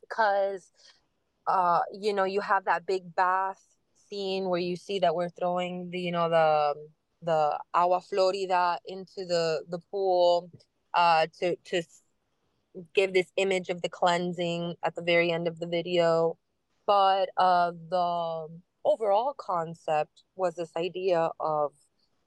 because 0.00 0.72
uh 1.46 1.80
you 1.92 2.12
know 2.12 2.24
you 2.24 2.40
have 2.40 2.64
that 2.64 2.86
big 2.86 3.14
bath 3.14 3.60
scene 4.08 4.48
where 4.48 4.60
you 4.60 4.76
see 4.76 4.98
that 5.00 5.14
we're 5.14 5.28
throwing 5.30 5.90
the 5.90 5.98
you 5.98 6.12
know 6.12 6.28
the 6.28 6.74
the 7.22 7.58
agua 7.74 8.00
florida 8.00 8.78
into 8.86 9.24
the 9.26 9.62
the 9.68 9.78
pool 9.90 10.50
uh 10.94 11.26
to 11.38 11.56
to 11.64 11.82
give 12.94 13.12
this 13.12 13.32
image 13.36 13.68
of 13.68 13.82
the 13.82 13.88
cleansing 13.88 14.74
at 14.82 14.94
the 14.94 15.02
very 15.02 15.30
end 15.30 15.46
of 15.46 15.58
the 15.58 15.66
video 15.66 16.36
but 16.86 17.28
uh 17.36 17.70
the 17.90 18.48
overall 18.84 19.34
concept 19.36 20.24
was 20.36 20.54
this 20.54 20.72
idea 20.76 21.30
of 21.38 21.72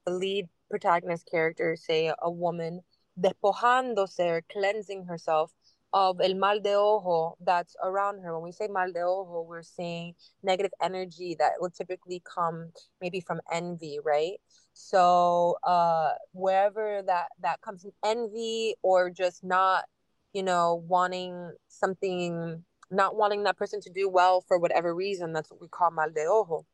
the 0.06 0.12
lead 0.12 0.48
protagonist 0.70 1.28
character 1.30 1.76
say 1.76 2.12
a 2.22 2.30
woman 2.30 2.80
despojándose 3.20 4.42
cleansing 4.50 5.04
herself 5.04 5.52
of 5.92 6.20
el 6.20 6.34
mal 6.34 6.60
de 6.60 6.74
ojo 6.74 7.36
that's 7.42 7.74
around 7.82 8.20
her. 8.20 8.34
When 8.34 8.42
we 8.42 8.52
say 8.52 8.68
mal 8.68 8.92
de 8.92 9.00
ojo, 9.00 9.46
we're 9.48 9.62
saying 9.62 10.14
negative 10.42 10.72
energy 10.82 11.36
that 11.38 11.52
will 11.58 11.70
typically 11.70 12.22
come 12.24 12.72
maybe 13.00 13.20
from 13.20 13.40
envy, 13.50 13.98
right? 14.04 14.36
So 14.78 15.56
uh, 15.62 16.10
wherever 16.32 17.00
that 17.06 17.28
that 17.40 17.62
comes 17.62 17.86
in 17.86 17.92
envy 18.04 18.74
or 18.82 19.08
just 19.08 19.42
not, 19.42 19.86
you 20.34 20.42
know, 20.42 20.84
wanting 20.86 21.52
something, 21.68 22.62
not 22.90 23.16
wanting 23.16 23.44
that 23.44 23.56
person 23.56 23.80
to 23.80 23.90
do 23.90 24.06
well 24.06 24.44
for 24.46 24.58
whatever 24.58 24.94
reason, 24.94 25.32
that's 25.32 25.50
what 25.50 25.62
we 25.62 25.68
call 25.68 25.90
mal 25.92 26.10
de 26.10 26.26
ojo. 26.28 26.66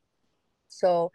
So 0.67 1.13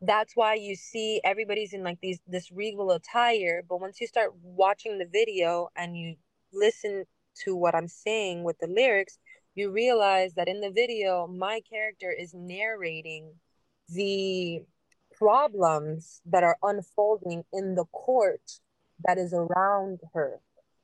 that's 0.00 0.36
why 0.36 0.54
you 0.54 0.76
see 0.76 1.20
everybody's 1.24 1.72
in 1.72 1.82
like 1.82 1.98
these 2.00 2.20
this 2.28 2.52
regal 2.52 2.92
attire, 2.92 3.64
but 3.68 3.80
once 3.80 4.00
you 4.00 4.06
start 4.06 4.32
watching 4.40 4.98
the 4.98 5.06
video 5.06 5.68
and 5.74 5.98
you 5.98 6.14
listen 6.52 7.06
to 7.42 7.56
what 7.56 7.74
I'm 7.74 7.88
saying 7.88 8.44
with 8.44 8.58
the 8.60 8.68
lyrics, 8.68 9.18
you 9.56 9.72
realize 9.72 10.34
that 10.34 10.46
in 10.46 10.60
the 10.60 10.70
video, 10.70 11.26
my 11.26 11.60
character 11.68 12.14
is 12.16 12.32
narrating 12.34 13.34
the 13.88 14.62
problems 15.20 16.22
that 16.24 16.42
are 16.42 16.56
unfolding 16.62 17.44
in 17.52 17.74
the 17.74 17.84
court 17.92 18.60
that 19.06 19.18
is 19.18 19.34
around 19.34 20.00
her. 20.14 20.40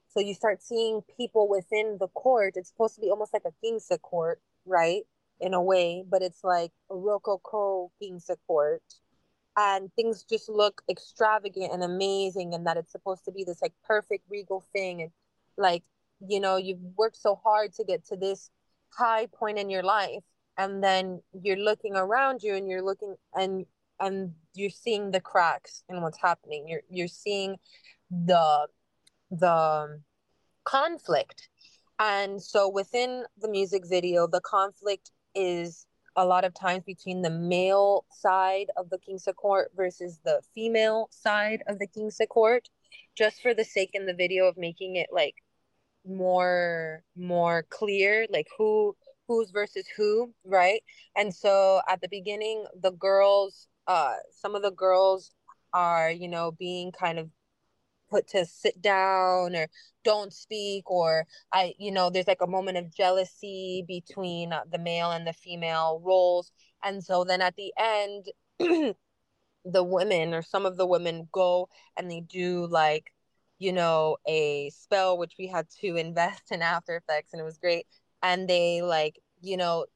So 0.09 0.21
you 0.21 0.35
start 0.35 0.63
seeing 0.63 1.01
people 1.17 1.49
within 1.49 1.97
the 1.99 2.09
court. 2.09 2.55
It's 2.57 2.69
supposed 2.69 2.95
to 2.97 3.01
be 3.01 3.11
almost 3.11 3.33
like 3.33 3.45
a 3.47 3.53
king's 3.63 3.91
court, 4.03 4.41
right? 4.67 5.03
In 5.41 5.55
a 5.55 5.63
way, 5.63 6.05
but 6.09 6.23
it's 6.23 6.45
like 6.45 6.73
a 6.91 6.97
rococo 6.97 7.91
king's 8.01 8.31
court. 8.47 8.83
And 9.57 9.91
things 9.95 10.23
just 10.23 10.51
look 10.51 10.83
extravagant 10.91 11.73
and 11.73 11.83
amazing, 11.83 12.53
and 12.55 12.67
that 12.67 12.77
it's 12.77 12.93
supposed 12.93 13.25
to 13.25 13.33
be 13.33 13.43
this 13.43 13.63
like 13.63 13.73
perfect 13.87 14.25
regal 14.31 14.63
thing. 14.75 15.01
And 15.03 15.11
like 15.57 15.83
you 16.27 16.41
know 16.41 16.57
you've 16.57 16.81
worked 16.97 17.17
so 17.17 17.35
hard 17.43 17.73
to 17.75 17.85
get 17.85 18.05
to 18.07 18.17
this 18.17 18.51
high 18.91 19.27
point 19.27 19.59
in 19.59 19.71
your 19.71 19.83
life 19.83 20.23
and 20.59 20.83
then 20.83 21.21
you're 21.43 21.57
looking 21.57 21.95
around 21.97 22.43
you 22.43 22.55
and 22.55 22.69
you're 22.69 22.83
looking 22.83 23.15
and 23.35 23.67
and 24.01 24.33
you're 24.55 24.71
seeing 24.71 25.11
the 25.11 25.21
cracks 25.21 25.83
in 25.89 26.03
what's 26.03 26.21
happening. 26.21 26.69
You're 26.69 26.83
you're 26.89 27.09
seeing 27.09 27.57
the 28.11 28.69
the 29.31 29.53
um, 29.53 30.03
conflict. 30.65 31.49
And 31.99 32.43
so 32.43 32.69
within 32.69 33.25
the 33.41 33.49
music 33.49 33.85
video 33.89 34.27
the 34.27 34.41
conflict 34.41 35.11
is 35.35 35.87
a 36.17 36.25
lot 36.25 36.45
of 36.45 36.55
times 36.55 36.83
between 36.85 37.23
the 37.23 37.31
male 37.31 38.05
side 38.11 38.69
of 38.77 38.89
the 38.91 38.99
king's 38.99 39.29
court 39.37 39.71
versus 39.77 40.19
the 40.25 40.41
female 40.55 41.09
side 41.11 41.63
of 41.67 41.79
the 41.79 41.87
king's 41.87 42.21
court 42.31 42.69
just 43.17 43.43
for 43.43 43.53
the 43.55 43.65
sake 43.65 43.91
in 43.93 44.07
the 44.07 44.15
video 44.15 44.47
of 44.47 44.57
making 44.57 44.97
it 44.97 45.09
like 45.13 45.35
more 46.07 47.03
more 47.17 47.67
clear 47.71 48.27
like 48.31 48.47
who 48.57 48.97
who's 49.29 49.51
versus 49.51 49.87
who 49.97 50.33
right? 50.45 50.83
And 51.17 51.35
so 51.35 51.81
at 51.89 52.01
the 52.01 52.09
beginning 52.09 52.65
the 52.81 52.93
girls 52.93 53.69
uh 53.87 54.15
some 54.31 54.55
of 54.55 54.63
the 54.63 54.71
girls 54.71 55.31
are 55.73 56.11
you 56.11 56.29
know 56.29 56.53
being 56.53 56.93
kind 56.93 57.19
of 57.19 57.31
put 58.11 58.29
to 58.29 58.45
sit 58.47 58.81
down 58.81 59.57
or 59.57 59.69
don't 60.05 60.33
speak 60.33 60.89
or 60.91 61.27
i 61.53 61.75
you 61.79 61.91
know 61.91 62.11
there's 62.11 62.29
like 62.29 62.41
a 62.41 62.47
moment 62.47 62.79
of 62.79 62.95
jealousy 62.95 63.85
between 63.89 64.53
uh, 64.53 64.63
the 64.71 64.79
male 64.79 65.11
and 65.11 65.27
the 65.27 65.33
female 65.33 66.01
roles 66.05 66.53
and 66.85 67.03
so 67.05 67.25
then 67.25 67.43
at 67.43 67.57
the 67.57 67.73
end 67.79 68.27
the 69.65 69.83
women 69.85 70.35
or 70.35 70.43
some 70.43 70.67
of 70.67 70.77
the 70.77 70.87
women 70.87 71.29
go 71.33 71.69
and 71.97 72.11
they 72.11 72.21
do 72.21 72.67
like 72.67 73.13
you 73.59 73.73
know, 73.73 74.19
a 74.29 74.71
spell 74.71 75.17
which 75.17 75.35
we 75.39 75.47
had 75.47 75.67
to 75.81 75.97
invest 75.97 76.53
in 76.53 76.61
After 76.63 76.97
Effects 76.97 77.33
and 77.33 77.41
it 77.41 77.45
was 77.45 77.59
great. 77.59 77.87
And 78.23 78.49
they 78.49 78.83
like, 78.83 79.19
you 79.41 79.57
know, 79.57 79.87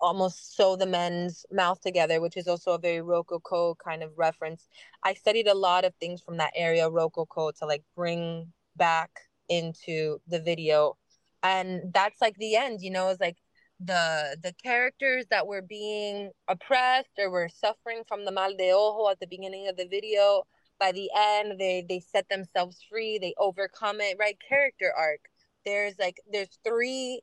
almost 0.00 0.56
sew 0.56 0.76
the 0.76 0.86
men's 0.86 1.46
mouth 1.52 1.80
together, 1.80 2.20
which 2.20 2.36
is 2.36 2.48
also 2.48 2.72
a 2.72 2.78
very 2.78 3.00
Rococo 3.02 3.76
kind 3.76 4.02
of 4.02 4.12
reference. 4.16 4.68
I 5.02 5.14
studied 5.14 5.48
a 5.48 5.54
lot 5.54 5.84
of 5.84 5.94
things 5.96 6.20
from 6.22 6.36
that 6.38 6.52
area, 6.54 6.88
Rococo, 6.90 7.50
to 7.52 7.66
like 7.66 7.82
bring 7.94 8.52
back 8.76 9.10
into 9.48 10.18
the 10.28 10.40
video. 10.40 10.96
And 11.42 11.92
that's 11.92 12.20
like 12.20 12.36
the 12.36 12.56
end 12.56 12.80
you 12.82 12.90
know 12.90 13.08
it's 13.08 13.20
like 13.20 13.36
the 13.80 14.36
the 14.42 14.52
characters 14.62 15.26
that 15.30 15.46
were 15.46 15.62
being 15.62 16.30
oppressed 16.48 17.10
or 17.18 17.30
were 17.30 17.48
suffering 17.48 18.02
from 18.08 18.24
the 18.24 18.32
mal 18.32 18.54
de 18.56 18.72
ojo 18.72 19.10
at 19.10 19.20
the 19.20 19.26
beginning 19.26 19.68
of 19.68 19.76
the 19.76 19.86
video 19.86 20.44
by 20.80 20.92
the 20.92 21.10
end 21.16 21.58
they 21.60 21.84
they 21.88 22.00
set 22.00 22.28
themselves 22.28 22.78
free 22.90 23.18
they 23.18 23.34
overcome 23.38 24.00
it 24.00 24.16
right? 24.18 24.38
Character 24.48 24.92
arc. 24.96 25.20
There's 25.64 25.94
like 25.98 26.16
there's 26.32 26.58
three 26.64 27.20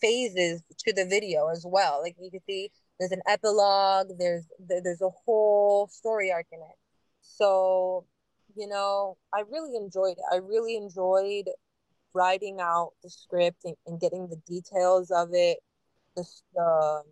phases 0.00 0.62
to 0.78 0.92
the 0.92 1.04
video 1.04 1.48
as 1.48 1.64
well. 1.66 2.00
Like 2.02 2.16
you 2.20 2.30
can 2.30 2.40
see 2.46 2.70
there's 2.98 3.12
an 3.12 3.22
epilogue 3.26 4.08
there's 4.18 4.44
there's 4.58 5.00
a 5.00 5.10
whole 5.24 5.88
story 5.88 6.30
arc 6.32 6.46
in 6.52 6.60
it. 6.60 6.76
So 7.22 8.04
you 8.56 8.66
know 8.66 9.16
i 9.34 9.42
really 9.50 9.76
enjoyed 9.76 10.16
it. 10.18 10.24
I 10.32 10.36
really 10.36 10.76
enjoyed 10.76 11.48
writing 12.12 12.58
out 12.60 12.92
the 13.02 13.10
script 13.10 13.64
and, 13.64 13.76
and 13.86 14.00
getting 14.00 14.28
the 14.28 14.40
details 14.46 15.10
of 15.10 15.30
it 15.32 15.58
the, 16.16 16.24
the 16.54 17.02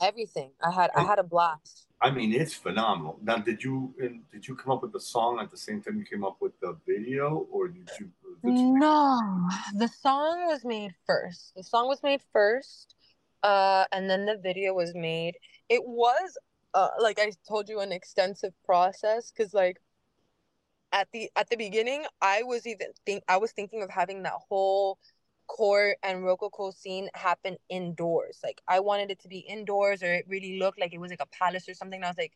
everything. 0.00 0.52
I 0.62 0.70
had 0.70 0.90
i 0.96 1.02
had 1.02 1.18
a 1.18 1.24
blast 1.24 1.86
I 2.04 2.10
mean, 2.10 2.34
it's 2.34 2.52
phenomenal. 2.52 3.18
Now, 3.22 3.38
did 3.38 3.64
you 3.64 3.94
did 4.30 4.46
you 4.46 4.54
come 4.54 4.72
up 4.72 4.82
with 4.82 4.92
the 4.92 5.00
song 5.00 5.40
at 5.40 5.50
the 5.50 5.56
same 5.56 5.80
time 5.80 5.96
you 5.96 6.04
came 6.04 6.22
up 6.22 6.36
with 6.38 6.52
the 6.60 6.76
video, 6.86 7.46
or 7.50 7.68
did 7.68 7.88
you? 7.98 8.10
Did 8.44 8.58
you 8.58 8.78
no, 8.78 9.48
the 9.74 9.88
song 9.88 10.46
was 10.46 10.66
made 10.66 10.92
first. 11.06 11.54
The 11.56 11.62
song 11.62 11.88
was 11.88 12.02
made 12.02 12.20
first, 12.30 12.94
uh, 13.42 13.86
and 13.90 14.10
then 14.10 14.26
the 14.26 14.36
video 14.36 14.74
was 14.74 14.94
made. 14.94 15.36
It 15.70 15.82
was, 15.86 16.36
uh, 16.74 16.88
like 17.00 17.18
I 17.18 17.32
told 17.48 17.70
you, 17.70 17.80
an 17.80 17.90
extensive 17.90 18.52
process 18.66 19.32
because, 19.32 19.54
like, 19.54 19.80
at 20.92 21.08
the 21.12 21.30
at 21.36 21.48
the 21.48 21.56
beginning, 21.56 22.04
I 22.20 22.42
was 22.42 22.66
even 22.66 22.88
think 23.06 23.24
I 23.28 23.38
was 23.38 23.52
thinking 23.52 23.82
of 23.82 23.88
having 23.88 24.24
that 24.24 24.38
whole 24.50 24.98
court 25.46 25.96
and 26.02 26.24
rococo 26.24 26.70
scene 26.70 27.08
happen 27.14 27.56
indoors. 27.68 28.40
Like 28.42 28.60
I 28.68 28.80
wanted 28.80 29.10
it 29.10 29.20
to 29.20 29.28
be 29.28 29.38
indoors 29.38 30.02
or 30.02 30.12
it 30.12 30.26
really 30.28 30.58
looked 30.58 30.80
like 30.80 30.94
it 30.94 31.00
was 31.00 31.10
like 31.10 31.22
a 31.22 31.36
palace 31.38 31.68
or 31.68 31.74
something. 31.74 31.98
And 31.98 32.04
I 32.04 32.08
was 32.08 32.18
like, 32.18 32.32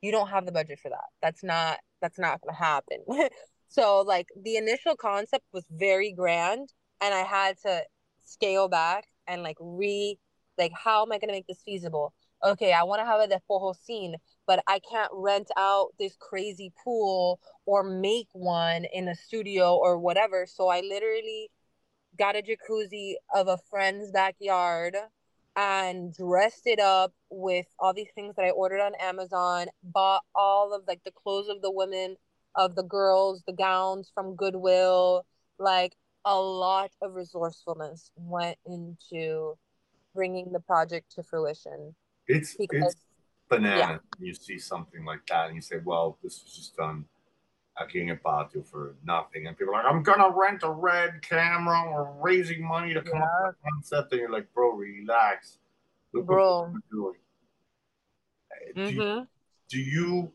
you 0.00 0.12
don't 0.12 0.28
have 0.28 0.46
the 0.46 0.52
budget 0.52 0.78
for 0.80 0.90
that. 0.90 1.08
That's 1.22 1.42
not 1.42 1.78
that's 2.00 2.18
not 2.18 2.40
gonna 2.40 2.56
happen. 2.56 2.98
so 3.68 4.02
like 4.06 4.28
the 4.40 4.56
initial 4.56 4.96
concept 4.96 5.44
was 5.52 5.64
very 5.70 6.12
grand 6.12 6.72
and 7.00 7.14
I 7.14 7.22
had 7.22 7.56
to 7.66 7.82
scale 8.24 8.68
back 8.68 9.06
and 9.26 9.42
like 9.42 9.56
re 9.60 10.18
like 10.58 10.72
how 10.72 11.04
am 11.04 11.12
I 11.12 11.18
gonna 11.18 11.32
make 11.32 11.46
this 11.46 11.62
feasible? 11.64 12.14
Okay, 12.44 12.72
I 12.72 12.84
want 12.84 13.00
to 13.00 13.06
have 13.06 13.20
a 13.20 13.26
despojo 13.26 13.74
scene, 13.76 14.14
but 14.46 14.62
I 14.68 14.78
can't 14.78 15.10
rent 15.12 15.50
out 15.56 15.88
this 15.98 16.16
crazy 16.20 16.72
pool 16.84 17.40
or 17.66 17.82
make 17.82 18.28
one 18.32 18.84
in 18.92 19.08
a 19.08 19.14
studio 19.16 19.74
or 19.74 19.98
whatever. 19.98 20.46
So 20.46 20.68
I 20.68 20.80
literally 20.80 21.50
got 22.18 22.36
a 22.36 22.42
jacuzzi 22.42 23.14
of 23.34 23.48
a 23.48 23.58
friend's 23.70 24.10
backyard 24.10 24.96
and 25.56 26.14
dressed 26.14 26.66
it 26.66 26.78
up 26.78 27.12
with 27.30 27.66
all 27.78 27.92
these 27.92 28.10
things 28.14 28.36
that 28.36 28.44
I 28.44 28.50
ordered 28.50 28.80
on 28.80 28.92
Amazon, 29.00 29.66
bought 29.82 30.22
all 30.34 30.74
of 30.74 30.82
like 30.86 31.02
the 31.04 31.10
clothes 31.10 31.48
of 31.48 31.62
the 31.62 31.70
women, 31.70 32.16
of 32.54 32.74
the 32.74 32.82
girls, 32.82 33.42
the 33.46 33.52
gowns 33.52 34.10
from 34.14 34.36
Goodwill, 34.36 35.26
like 35.58 35.96
a 36.24 36.36
lot 36.36 36.90
of 37.02 37.14
resourcefulness 37.14 38.10
went 38.16 38.58
into 38.66 39.56
bringing 40.14 40.52
the 40.52 40.60
project 40.60 41.12
to 41.14 41.22
fruition. 41.22 41.94
It's 42.26 42.54
because, 42.56 42.94
it's 42.94 43.06
banana. 43.48 43.78
Yeah. 43.78 43.98
You 44.18 44.34
see 44.34 44.58
something 44.58 45.04
like 45.04 45.26
that 45.28 45.46
and 45.46 45.56
you 45.56 45.62
say, 45.62 45.76
well, 45.84 46.18
this 46.22 46.42
was 46.44 46.54
just 46.54 46.76
done 46.76 47.06
King 47.86 48.10
of 48.10 48.22
Patio 48.22 48.62
for 48.62 48.94
nothing. 49.04 49.46
And 49.46 49.56
people 49.56 49.74
are 49.74 49.82
like, 49.82 49.92
I'm 49.92 50.02
gonna 50.02 50.30
rent 50.30 50.62
a 50.62 50.70
red 50.70 51.22
camera 51.22 51.82
or 51.82 52.16
raising 52.20 52.66
money 52.66 52.94
to 52.94 53.02
come 53.02 53.18
yeah. 53.18 53.24
up 53.24 53.46
with 53.46 53.56
a 53.56 53.70
concept. 53.70 54.12
And 54.12 54.20
you're 54.20 54.30
like, 54.30 54.52
bro, 54.52 54.72
relax. 54.72 55.58
Look 56.12 56.26
bro. 56.26 56.62
what 56.62 56.82
doing. 56.90 57.14
Mm-hmm. 58.76 58.84
Do, 58.84 58.92
you, 58.92 59.00
mm-hmm. 59.00 59.24
do 59.68 59.78
you 59.78 60.32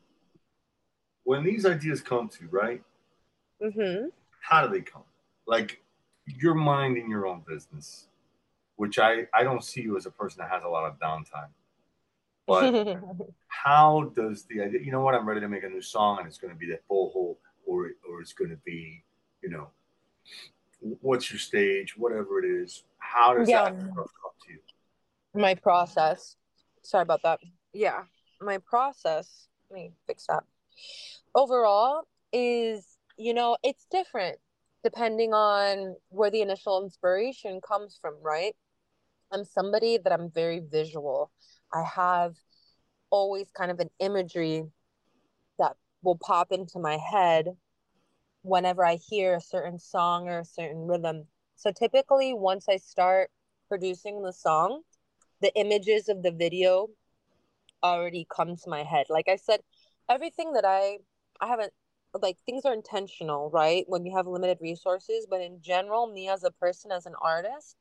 when 1.23 1.43
these 1.43 1.65
ideas 1.65 2.01
come 2.01 2.29
to 2.29 2.43
you, 2.43 2.49
right? 2.49 2.81
Mm-hmm. 3.61 4.07
How 4.41 4.65
do 4.65 4.73
they 4.73 4.81
come? 4.81 5.03
Like 5.47 5.81
you're 6.25 6.55
minding 6.55 7.09
your 7.09 7.27
own 7.27 7.43
business, 7.47 8.07
which 8.75 8.99
I 8.99 9.27
I 9.33 9.43
don't 9.43 9.63
see 9.63 9.81
you 9.81 9.97
as 9.97 10.05
a 10.05 10.11
person 10.11 10.39
that 10.39 10.49
has 10.49 10.63
a 10.63 10.69
lot 10.69 10.85
of 10.85 10.99
downtime. 10.99 11.49
But 12.45 12.99
how 13.47 14.11
does 14.15 14.45
the 14.45 14.61
idea? 14.61 14.81
You 14.81 14.91
know 14.91 15.01
what? 15.01 15.15
I'm 15.15 15.27
ready 15.27 15.41
to 15.41 15.47
make 15.47 15.63
a 15.63 15.69
new 15.69 15.81
song, 15.81 16.19
and 16.19 16.27
it's 16.27 16.37
going 16.37 16.53
to 16.53 16.59
be 16.59 16.67
that 16.67 16.83
full 16.87 17.37
or 17.65 17.91
or 18.09 18.21
it's 18.21 18.33
going 18.33 18.51
to 18.51 18.57
be, 18.65 19.03
you 19.41 19.49
know, 19.49 19.69
what's 21.01 21.31
your 21.31 21.39
stage, 21.39 21.97
whatever 21.97 22.43
it 22.43 22.45
is. 22.45 22.83
How 22.97 23.33
does 23.33 23.49
yeah. 23.49 23.65
that 23.65 23.77
come 23.77 24.05
to 24.45 24.53
you? 24.53 24.59
My 25.33 25.55
process. 25.55 26.35
Sorry 26.83 27.03
about 27.03 27.21
that. 27.23 27.39
Yeah, 27.73 28.03
my 28.41 28.57
process. 28.57 29.47
Let 29.69 29.75
me 29.75 29.91
fix 30.05 30.27
that. 30.27 30.43
Overall, 31.33 32.03
is 32.31 32.97
you 33.17 33.33
know 33.33 33.55
it's 33.63 33.85
different 33.91 34.37
depending 34.83 35.33
on 35.33 35.95
where 36.09 36.29
the 36.29 36.41
initial 36.41 36.83
inspiration 36.83 37.61
comes 37.61 37.97
from, 38.01 38.15
right? 38.21 38.53
I'm 39.31 39.45
somebody 39.45 39.97
that 39.97 40.11
I'm 40.11 40.29
very 40.29 40.59
visual. 40.59 41.31
I 41.73 41.83
have 41.83 42.35
always 43.09 43.49
kind 43.51 43.71
of 43.71 43.79
an 43.79 43.89
imagery 43.99 44.65
that 45.59 45.75
will 46.01 46.17
pop 46.17 46.51
into 46.51 46.79
my 46.79 46.97
head 46.97 47.55
whenever 48.43 48.85
I 48.85 48.95
hear 48.95 49.35
a 49.35 49.41
certain 49.41 49.79
song 49.79 50.27
or 50.27 50.39
a 50.39 50.45
certain 50.45 50.87
rhythm. 50.87 51.25
So 51.55 51.71
typically, 51.71 52.33
once 52.33 52.67
I 52.69 52.77
start 52.77 53.31
producing 53.69 54.21
the 54.21 54.33
song, 54.33 54.81
the 55.41 55.53
images 55.55 56.09
of 56.09 56.21
the 56.23 56.31
video 56.31 56.89
already 57.81 58.25
come 58.33 58.55
to 58.55 58.69
my 58.69 58.83
head. 58.83 59.07
Like 59.09 59.27
I 59.27 59.35
said, 59.35 59.61
everything 60.09 60.53
that 60.53 60.65
I 60.65 60.99
I 61.41 61.47
haven't 61.47 61.73
like 62.21 62.37
things 62.45 62.65
are 62.65 62.73
intentional, 62.73 63.49
right? 63.49 63.85
When 63.87 64.05
you 64.05 64.15
have 64.15 64.27
limited 64.27 64.59
resources, 64.61 65.25
but 65.29 65.41
in 65.41 65.61
general, 65.61 66.07
me 66.07 66.29
as 66.29 66.43
a 66.43 66.51
person, 66.51 66.91
as 66.91 67.05
an 67.05 67.15
artist, 67.21 67.75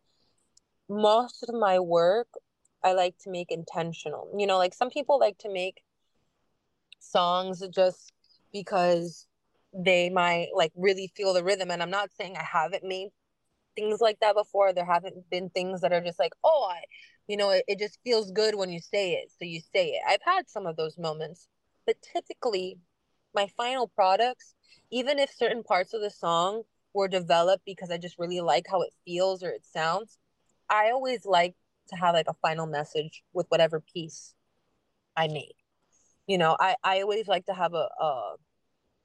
most 0.89 1.45
of 1.49 1.55
my 1.55 1.79
work 1.79 2.29
I 2.85 2.93
like 2.93 3.17
to 3.19 3.31
make 3.31 3.51
intentional. 3.51 4.29
You 4.37 4.47
know, 4.47 4.59
like 4.59 4.75
some 4.75 4.91
people 4.91 5.19
like 5.19 5.39
to 5.39 5.53
make 5.53 5.83
songs 6.99 7.63
just 7.75 8.13
because 8.53 9.27
they 9.75 10.11
might 10.11 10.49
like 10.55 10.73
really 10.77 11.13
feel 11.17 11.33
the 11.33 11.45
rhythm. 11.45 11.71
And 11.71 11.83
I'm 11.83 11.91
not 11.91 12.11
saying 12.13 12.37
I 12.37 12.45
haven't 12.45 12.85
made 12.85 13.09
things 13.77 14.01
like 14.01 14.21
that 14.21 14.35
before. 14.35 14.73
There 14.73 14.85
haven't 14.85 15.29
been 15.31 15.51
things 15.51 15.81
that 15.81 15.93
are 15.93 16.01
just 16.01 16.19
like, 16.19 16.33
oh, 16.45 16.69
I, 16.71 16.83
you 17.27 17.37
know, 17.37 17.51
it, 17.51 17.65
it 17.69 17.79
just 17.79 17.99
feels 18.05 18.31
good 18.31 18.55
when 18.55 18.71
you 18.71 18.81
say 18.81 19.13
it. 19.15 19.31
So 19.31 19.45
you 19.45 19.61
say 19.61 19.89
it. 19.91 20.03
I've 20.07 20.23
had 20.25 20.49
some 20.49 20.67
of 20.67 20.77
those 20.77 20.99
moments, 20.99 21.49
but 21.87 21.97
typically 22.03 22.79
my 23.35 23.49
final 23.57 23.89
products, 23.89 24.55
even 24.91 25.19
if 25.19 25.31
certain 25.31 25.63
parts 25.63 25.95
of 25.95 26.03
the 26.03 26.11
song 26.11 26.63
were 26.93 27.09
developed 27.09 27.65
because 27.65 27.91
I 27.91 27.97
just 27.97 28.19
really 28.19 28.41
like 28.41 28.67
how 28.71 28.83
it 28.83 28.93
feels 29.07 29.43
or 29.43 29.49
it 29.49 29.65
sounds, 29.65 30.19
I 30.69 30.91
always 30.91 31.25
like 31.25 31.55
to 31.89 31.97
have 31.97 32.15
like 32.15 32.29
a 32.29 32.35
final 32.43 32.67
message 32.67 33.23
with 33.33 33.47
whatever 33.49 33.81
piece 33.81 34.35
I 35.17 35.29
make. 35.29 35.57
You 36.27 36.39
know, 36.39 36.57
I, 36.59 36.77
I 36.85 37.03
always 37.03 37.29
like 37.29 37.47
to 37.47 37.55
have 37.55 37.75
a, 37.75 37.89
a 38.01 38.35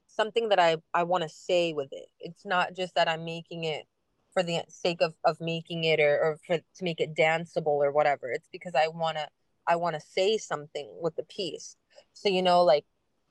something 0.06 0.48
that 0.50 0.58
I, 0.58 0.76
I 0.94 1.02
want 1.04 1.22
to 1.22 1.28
say 1.28 1.72
with 1.72 1.88
it. 1.92 2.06
It's 2.20 2.44
not 2.44 2.74
just 2.74 2.94
that 2.94 3.08
I'm 3.08 3.24
making 3.24 3.64
it 3.64 3.86
for 4.32 4.42
the 4.42 4.62
sake 4.68 5.00
of, 5.00 5.14
of 5.24 5.40
making 5.40 5.84
it 5.84 6.00
or, 6.00 6.18
or 6.18 6.38
for 6.46 6.58
to 6.58 6.84
make 6.84 7.00
it 7.00 7.14
danceable 7.14 7.66
or 7.66 7.92
whatever. 7.92 8.30
It's 8.30 8.48
because 8.52 8.74
I 8.74 8.88
wanna 8.88 9.28
I 9.66 9.76
wanna 9.76 10.00
say 10.00 10.38
something 10.38 10.88
with 11.00 11.16
the 11.16 11.24
piece. 11.24 11.76
So 12.12 12.28
you 12.28 12.42
know, 12.42 12.62
like 12.64 12.84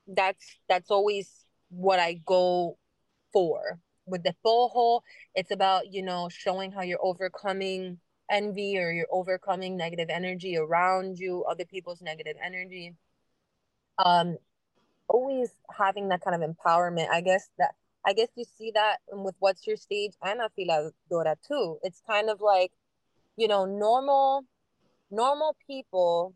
that's 0.08 0.58
that's 0.68 0.92
always 0.92 1.46
what 1.70 2.00
I 2.00 2.22
go 2.26 2.78
for. 3.34 3.80
With 4.06 4.24
the 4.24 4.34
whole, 4.44 5.04
it's 5.36 5.52
about, 5.52 5.92
you 5.92 6.02
know, 6.02 6.30
showing 6.30 6.72
how 6.72 6.82
you're 6.82 7.04
overcoming 7.04 8.00
envy 8.30 8.78
or 8.78 8.92
you're 8.92 9.08
overcoming 9.12 9.78
negative 9.78 10.10
energy 10.10 10.58
around 10.58 11.20
you, 11.20 11.44
other 11.44 11.66
people's 11.66 12.02
negative 12.02 12.36
energy. 12.44 12.96
Um, 14.04 14.38
always 15.08 15.52
having 15.76 16.10
that 16.10 16.22
kind 16.22 16.42
of 16.42 16.50
empowerment. 16.50 17.10
I 17.10 17.22
guess 17.22 17.50
that 17.58 17.76
I 18.06 18.14
guess 18.14 18.30
you 18.36 18.46
see 18.46 18.72
that 18.72 18.98
with 19.12 19.36
what's 19.40 19.68
your 19.68 19.78
stage 19.78 20.14
and 20.24 20.40
Afiladora 20.40 21.36
too. 21.48 21.78
It's 21.84 22.02
kind 22.08 22.30
of 22.30 22.42
like, 22.42 22.72
you 23.36 23.48
know, 23.48 23.66
normal 23.66 24.46
normal 25.12 25.56
people 25.68 26.34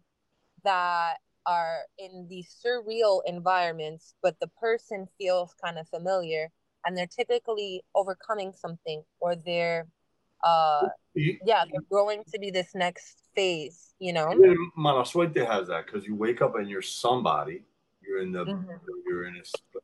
that 0.64 1.16
are 1.46 1.82
in 1.98 2.28
these 2.30 2.56
surreal 2.64 3.22
environments, 3.26 4.16
but 4.22 4.40
the 4.40 4.48
person 4.48 5.08
feels 5.18 5.54
kind 5.64 5.78
of 5.80 5.88
familiar 5.90 6.50
and 6.86 6.98
they're 6.98 7.08
typically 7.08 7.84
overcoming 7.96 8.54
something 8.54 9.04
or 9.20 9.36
they're 9.36 9.88
uh 10.44 10.88
yeah 11.16 11.64
they're 11.70 11.82
growing 11.90 12.24
to 12.32 12.40
be 12.40 12.50
this 12.52 12.74
next 12.76 13.18
phase 13.36 13.94
you 14.00 14.12
know 14.14 14.34
mala 14.76 15.04
suerte 15.06 15.46
has 15.46 15.68
that 15.68 15.86
because 15.86 16.06
you 16.08 16.16
wake 16.16 16.42
up 16.42 16.56
and 16.56 16.70
you're 16.70 16.82
somebody 16.82 17.64
You're 18.02 18.22
in 18.22 18.32
the 18.32 18.46
Mhm. 18.46 18.80
you're 19.06 19.26
in 19.28 19.36
a 19.38 19.44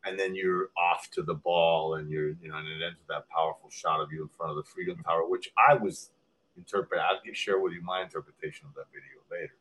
and 0.09 0.17
then 0.19 0.33
you're 0.35 0.69
off 0.77 1.09
to 1.11 1.21
the 1.21 1.35
ball 1.35 1.95
and 1.95 2.09
you're 2.09 2.29
you 2.41 2.47
know 2.49 2.57
and 2.57 2.67
it 2.67 2.81
ends 2.85 2.97
with 2.99 3.07
that 3.07 3.29
powerful 3.29 3.69
shot 3.69 3.99
of 4.01 4.11
you 4.11 4.23
in 4.23 4.29
front 4.29 4.49
of 4.51 4.57
the 4.57 4.63
Freedom 4.63 4.97
Tower, 5.03 5.23
which 5.27 5.47
I 5.69 5.75
was 5.75 6.09
interpret. 6.57 6.99
I'll 6.99 7.21
get- 7.23 7.37
share 7.37 7.59
with 7.59 7.73
you 7.73 7.81
my 7.81 8.01
interpretation 8.01 8.67
of 8.67 8.73
that 8.75 8.87
video 8.91 9.17
later. 9.31 9.55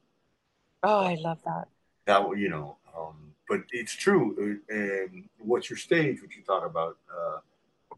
Oh, 0.82 1.00
I 1.12 1.14
love 1.16 1.40
that. 1.44 1.68
That 2.06 2.20
you 2.38 2.48
know, 2.48 2.78
um, 2.96 3.34
but 3.48 3.60
it's 3.72 3.92
true. 3.92 4.24
uh, 4.70 4.74
And 4.74 5.28
what's 5.38 5.68
your 5.70 5.76
stage? 5.88 6.22
What 6.22 6.32
you 6.34 6.42
thought 6.42 6.64
about? 6.64 6.96
Uh, 7.16 7.38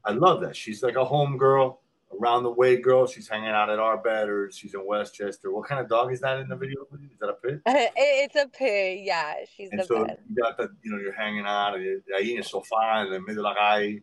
I 0.05 0.13
love 0.13 0.41
that. 0.43 0.55
She's 0.57 0.83
like 0.83 0.97
a 0.97 1.05
home 1.05 1.39
girl, 1.39 1.81
around 2.13 2.43
the 2.43 2.51
way 2.51 2.77
girl. 2.77 3.07
She's 3.07 3.29
hanging 3.29 3.49
out 3.49 3.71
at 3.71 3.79
our 3.79 3.99
bed 3.99 4.29
or 4.29 4.51
she's 4.51 4.75
in 4.75 4.87
Westchester. 4.87 5.53
What 5.53 5.69
kind 5.69 5.81
of 5.81 5.89
dog 5.89 6.13
is 6.13 6.21
that 6.21 6.39
in 6.39 6.49
the 6.49 6.55
mm-hmm. 6.55 6.61
video? 6.61 6.87
Is 7.13 7.19
that 7.21 7.29
a 7.29 7.35
pit? 7.35 7.61
it's 7.67 8.37
a 8.37 8.47
pig. 8.49 9.05
Yeah, 9.05 9.35
she's 9.55 9.71
And 9.71 9.81
the 9.81 9.85
so 9.85 10.05
best. 10.05 10.19
you 10.29 10.43
got 10.43 10.57
that, 10.59 10.71
you 10.83 10.91
know, 10.91 10.99
you're 10.99 11.13
hanging 11.13 11.45
out 11.47 11.75
and 11.75 11.85
you're 11.85 12.01
el 12.17 12.43
sofá 12.43 13.07
in 13.07 13.13
the 13.13 13.21
middle 13.21 13.53
calle. 13.55 14.01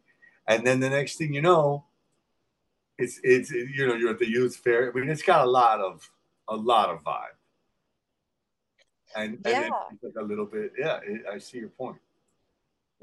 And 0.48 0.66
then 0.66 0.80
the 0.80 0.90
next 0.90 1.18
thing 1.18 1.34
you 1.34 1.42
know, 1.42 1.86
it's 2.98 3.20
it's 3.24 3.52
you 3.52 3.88
know, 3.88 3.96
you're 3.96 4.12
at 4.12 4.20
the 4.20 4.30
youth 4.30 4.56
fair. 4.58 4.92
I 4.92 5.00
mean, 5.00 5.10
it's 5.10 5.24
got 5.24 5.46
a 5.46 5.50
lot 5.50 5.82
of 5.82 6.10
a 6.48 6.56
lot 6.56 6.90
of 6.90 7.04
vibe. 7.04 7.36
And, 9.16 9.36
and 9.36 9.42
Yeah. 9.46 9.70
it's 9.92 10.04
like 10.04 10.14
a 10.20 10.24
little 10.24 10.46
bit, 10.46 10.74
yeah, 10.78 11.00
it, 11.06 11.22
I 11.32 11.38
see 11.38 11.60
your 11.60 11.70
point. 11.70 11.98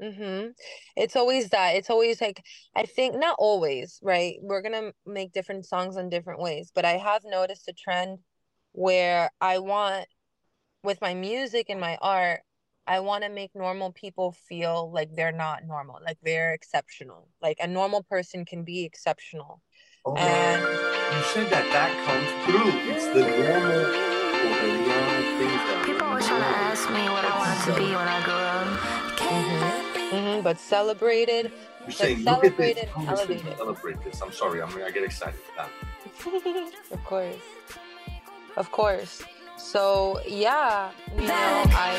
Mm-hmm. 0.01 0.49
It's 0.97 1.15
always 1.15 1.49
that. 1.49 1.75
It's 1.75 1.89
always 1.89 2.19
like, 2.19 2.41
I 2.75 2.83
think 2.83 3.15
not 3.15 3.35
always, 3.39 3.99
right? 4.01 4.35
We're 4.41 4.61
gonna 4.61 4.91
make 5.05 5.31
different 5.33 5.65
songs 5.65 5.97
in 5.97 6.09
different 6.09 6.39
ways, 6.41 6.71
but 6.73 6.85
I 6.85 6.97
have 6.97 7.23
noticed 7.25 7.67
a 7.67 7.73
trend 7.73 8.19
where 8.73 9.29
I 9.39 9.59
want, 9.59 10.07
with 10.83 10.99
my 11.01 11.13
music 11.13 11.67
and 11.69 11.79
my 11.79 11.97
art, 12.01 12.41
I 12.85 12.99
want 12.99 13.23
to 13.23 13.29
make 13.29 13.51
normal 13.55 13.93
people 13.93 14.35
feel 14.49 14.91
like 14.91 15.15
they're 15.15 15.31
not 15.31 15.63
normal, 15.65 15.99
like 16.03 16.17
they're 16.21 16.53
exceptional. 16.53 17.29
Like 17.41 17.57
a 17.61 17.67
normal 17.67 18.03
person 18.03 18.43
can 18.43 18.63
be 18.65 18.83
exceptional. 18.83 19.61
Oh, 20.05 20.15
And 20.15 20.61
you 20.61 21.23
said 21.31 21.49
that 21.49 21.63
that 21.71 21.91
comes 22.05 22.27
through. 22.43 22.91
It's 22.91 23.07
the 23.07 23.21
normal 23.21 23.85
or 23.85 24.55
the 24.59 24.73
normal 24.83 25.37
things 25.39 25.61
that 25.63 25.85
People 25.85 26.07
always 26.07 26.27
trying 26.27 26.41
to 26.41 26.47
ask 26.47 26.89
me 26.89 27.03
what 27.07 27.23
I 27.23 27.37
wanted 27.37 27.63
to 27.71 27.79
be 27.79 27.95
when 27.95 28.07
I 28.09 28.21
grew 28.25 28.33
up. 28.33 29.02
Hmm 29.37 30.41
but 30.41 30.59
celebrated, 30.59 31.51
You're 31.81 31.91
saying, 31.91 32.23
look 32.23 32.43
at 32.45 32.57
this. 32.57 32.75
celebrated, 32.77 32.87
Who 32.89 33.01
is 33.01 33.07
this? 33.07 33.19
elevated. 33.19 33.57
Celebrate 33.57 34.03
this. 34.03 34.21
I'm 34.21 34.31
sorry. 34.31 34.61
I'm, 34.61 34.69
I 34.83 34.91
get 34.91 35.03
excited. 35.03 35.39
Of 36.91 37.03
course. 37.03 37.35
Of 38.57 38.71
course. 38.71 39.21
So 39.57 40.19
yeah, 40.27 40.91
you 41.15 41.27
know, 41.27 41.33
I 41.33 41.97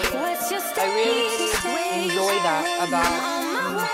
I 0.76 0.87
really 0.95 2.05
enjoy 2.05 2.35
that 2.47 2.64
about 2.87 3.12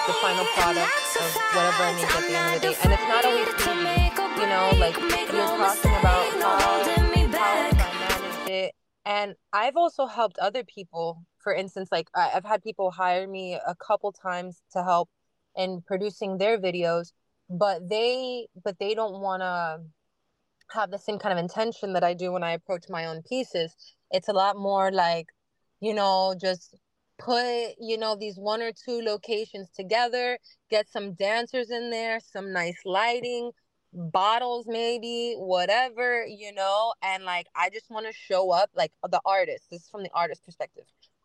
the 0.07 0.13
final 0.21 0.45
product 0.57 0.93
of 1.21 1.29
whatever 1.55 1.83
I 1.85 1.93
make 1.95 2.05
at 2.05 2.25
the 2.29 2.37
end 2.37 2.57
of 2.57 2.63
the 2.63 2.69
day. 2.69 2.77
And 2.83 2.93
it's 2.93 3.09
not 3.09 3.25
always 3.25 3.49
easy. 3.49 4.41
You 4.41 4.47
know, 4.49 4.71
like 4.81 4.97
you're 4.99 5.47
talking 5.47 5.95
about 6.01 6.27
how, 6.41 7.00
And 9.05 9.35
I've 9.53 9.77
also 9.77 10.07
helped 10.07 10.39
other 10.39 10.65
people. 10.65 11.25
For 11.39 11.55
instance, 11.55 11.89
like 11.91 12.09
I've 12.15 12.45
had 12.45 12.63
people 12.63 12.91
hire 12.91 13.27
me 13.27 13.55
a 13.55 13.75
couple 13.75 14.13
times 14.13 14.63
to 14.73 14.83
help 14.83 15.09
in 15.57 15.83
producing 15.87 16.39
their 16.39 16.59
videos, 16.59 17.13
but 17.49 17.89
they 17.89 18.47
but 18.63 18.79
they 18.79 18.95
don't 18.95 19.21
want 19.21 19.43
to 19.43 19.81
have 20.73 20.91
the 20.91 20.99
same 20.99 21.19
kind 21.19 21.33
of 21.33 21.43
intention 21.43 21.95
that 21.95 22.05
I 22.05 22.15
do 22.15 22.33
when 22.33 22.43
I 22.43 22.53
approach 22.53 22.85
my 22.89 23.07
own 23.07 23.23
pieces. 23.23 23.75
It's 24.11 24.29
a 24.29 24.33
lot 24.33 24.57
more 24.57 24.91
like, 24.93 25.27
you 25.81 25.95
know, 25.95 26.35
just 26.41 26.77
put, 27.19 27.75
you 27.81 27.99
know, 27.99 28.17
these 28.17 28.37
one 28.37 28.63
or 28.63 28.73
two 28.73 29.01
locations 29.03 29.69
together, 29.71 30.39
get 30.71 30.89
some 30.89 31.15
dancers 31.15 31.71
in 31.71 31.91
there, 31.91 32.21
some 32.21 32.53
nice 32.53 32.79
lighting, 32.85 33.51
bottles 33.93 34.67
maybe, 34.69 35.35
whatever, 35.37 36.25
you 36.27 36.53
know, 36.53 36.93
and 37.03 37.25
like 37.25 37.47
I 37.55 37.71
just 37.71 37.91
want 37.91 38.07
to 38.07 38.13
show 38.13 38.51
up 38.51 38.71
like 38.75 38.93
the 39.09 39.21
artist. 39.25 39.65
This 39.71 39.83
is 39.83 39.89
from 39.89 40.03
the 40.03 40.11
artist 40.15 40.45
perspective. 40.45 40.85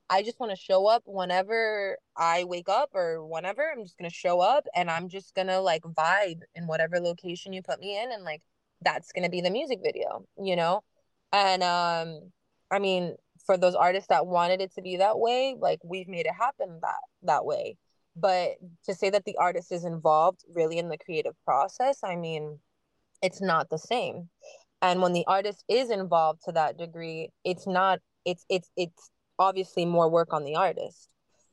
I 0.10 0.22
just 0.22 0.40
want 0.40 0.52
to 0.52 0.56
show 0.56 0.88
up 0.88 1.04
whenever 1.06 1.98
I 2.16 2.44
wake 2.44 2.70
up 2.70 2.92
or 2.94 3.26
whenever. 3.26 3.72
I'm 3.72 3.84
just 3.84 3.98
going 3.98 4.10
to 4.10 4.16
show 4.16 4.40
up 4.40 4.66
and 4.76 4.90
I'm 4.90 5.10
just 5.10 5.34
going 5.34 5.48
to 5.48 5.60
like 5.60 5.82
vibe 5.82 6.42
in 6.54 6.68
whatever 6.68 7.00
location 7.00 7.54
you 7.54 7.64
put 7.64 7.80
me 7.80 8.00
in 8.02 8.12
and 8.12 8.24
like 8.24 8.42
that's 8.82 9.12
going 9.12 9.24
to 9.24 9.32
be 9.32 9.42
the 9.42 9.50
music 9.50 9.80
video, 9.84 10.26
you 10.42 10.56
know? 10.56 10.82
And 11.32 11.64
um 11.64 12.32
I 12.72 12.80
mean, 12.80 13.16
for 13.46 13.58
those 13.58 13.76
artists 13.76 14.08
that 14.10 14.26
wanted 14.28 14.62
it 14.62 14.74
to 14.76 14.82
be 14.82 14.98
that 14.98 15.20
way, 15.20 15.56
like 15.58 15.80
we've 15.84 16.08
made 16.08 16.26
it 16.26 16.34
happen 16.34 16.80
that 16.82 17.00
that 17.24 17.46
way. 17.46 17.78
But 18.16 18.56
to 18.86 18.94
say 18.94 19.10
that 19.10 19.26
the 19.26 19.38
artist 19.38 19.72
is 19.72 19.84
involved 19.84 20.42
really 20.54 20.78
in 20.78 20.90
the 20.90 20.98
creative 20.98 21.36
process, 21.44 22.00
I 22.04 22.16
mean, 22.16 22.60
it's 23.22 23.42
not 23.42 23.70
the 23.70 23.78
same. 23.78 24.30
And 24.82 25.02
when 25.02 25.14
the 25.14 25.26
artist 25.28 25.64
is 25.68 25.90
involved 25.90 26.42
to 26.46 26.52
that 26.54 26.78
degree, 26.78 27.30
it's 27.44 27.68
not 27.68 28.00
it's 28.26 28.46
it's 28.50 28.70
it's 28.78 29.10
obviously 29.40 29.86
more 29.86 30.10
work 30.10 30.34
on 30.34 30.44
the 30.44 30.56
artist. 30.56 31.10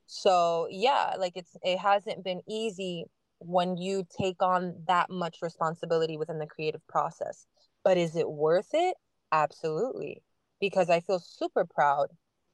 So, 0.07 0.69
yeah, 0.71 1.15
like 1.19 1.33
it's 1.37 1.57
it 1.63 1.79
hasn't 1.79 2.25
been 2.25 2.43
easy 2.49 3.07
when 3.39 3.77
you 3.77 4.07
take 4.21 4.43
on 4.43 4.75
that 4.87 5.11
much 5.11 5.39
responsibility 5.43 6.17
within 6.17 6.39
the 6.39 6.47
creative 6.47 6.87
process. 6.89 7.47
But 7.85 7.97
is 7.97 8.15
it 8.17 8.31
worth 8.31 8.69
it? 8.73 8.97
Absolutely. 9.33 10.23
Because 10.61 10.91
I 10.91 11.01
feel 11.01 11.19
super 11.19 11.65
proud 11.65 12.09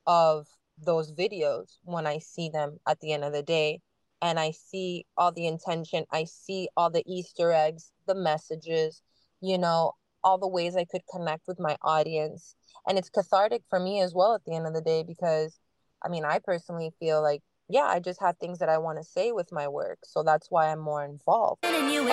of 0.07 0.47
those 0.79 1.13
videos 1.13 1.79
when 1.83 2.07
I 2.07 2.19
see 2.19 2.49
them 2.49 2.79
at 2.87 3.01
the 3.01 3.13
end 3.13 3.25
of 3.25 3.33
the 3.33 3.43
day. 3.43 3.81
And 4.21 4.39
I 4.39 4.51
see 4.51 5.07
all 5.17 5.33
the 5.33 5.47
intention, 5.47 6.05
I 6.11 6.25
see 6.25 6.69
all 6.77 6.91
the 6.91 7.05
Easter 7.07 7.53
eggs, 7.53 7.93
the 8.07 8.15
messages, 8.15 9.03
you 9.41 9.59
know, 9.59 9.93
all 10.25 10.39
the 10.39 10.49
ways 10.49 10.77
I 10.77 10.85
could 10.85 11.03
connect 11.11 11.47
with 11.47 11.61
my 11.61 11.77
audience. 11.83 12.57
And 12.87 12.99
it's 12.99 13.11
cathartic 13.11 13.63
for 13.71 13.79
me 13.79 14.01
as 14.01 14.15
well 14.15 14.35
at 14.35 14.45
the 14.45 14.55
end 14.55 14.67
of 14.67 14.75
the 14.75 14.81
day 14.81 15.05
because 15.07 15.59
I 16.05 16.09
mean, 16.09 16.25
I 16.25 16.39
personally 16.39 16.93
feel 17.01 17.23
like, 17.23 17.43
yeah, 17.69 17.85
I 17.85 18.01
just 18.01 18.21
have 18.21 18.37
things 18.39 18.59
that 18.61 18.69
I 18.69 18.79
want 18.79 18.99
to 18.99 19.05
say 19.05 19.33
with 19.33 19.53
my 19.53 19.69
work. 19.69 19.99
So 20.05 20.23
that's 20.23 20.47
why 20.51 20.71
I'm 20.71 20.79
more 20.79 21.05
involved. 21.05 21.65
Other 21.65 21.81
people 21.81 22.09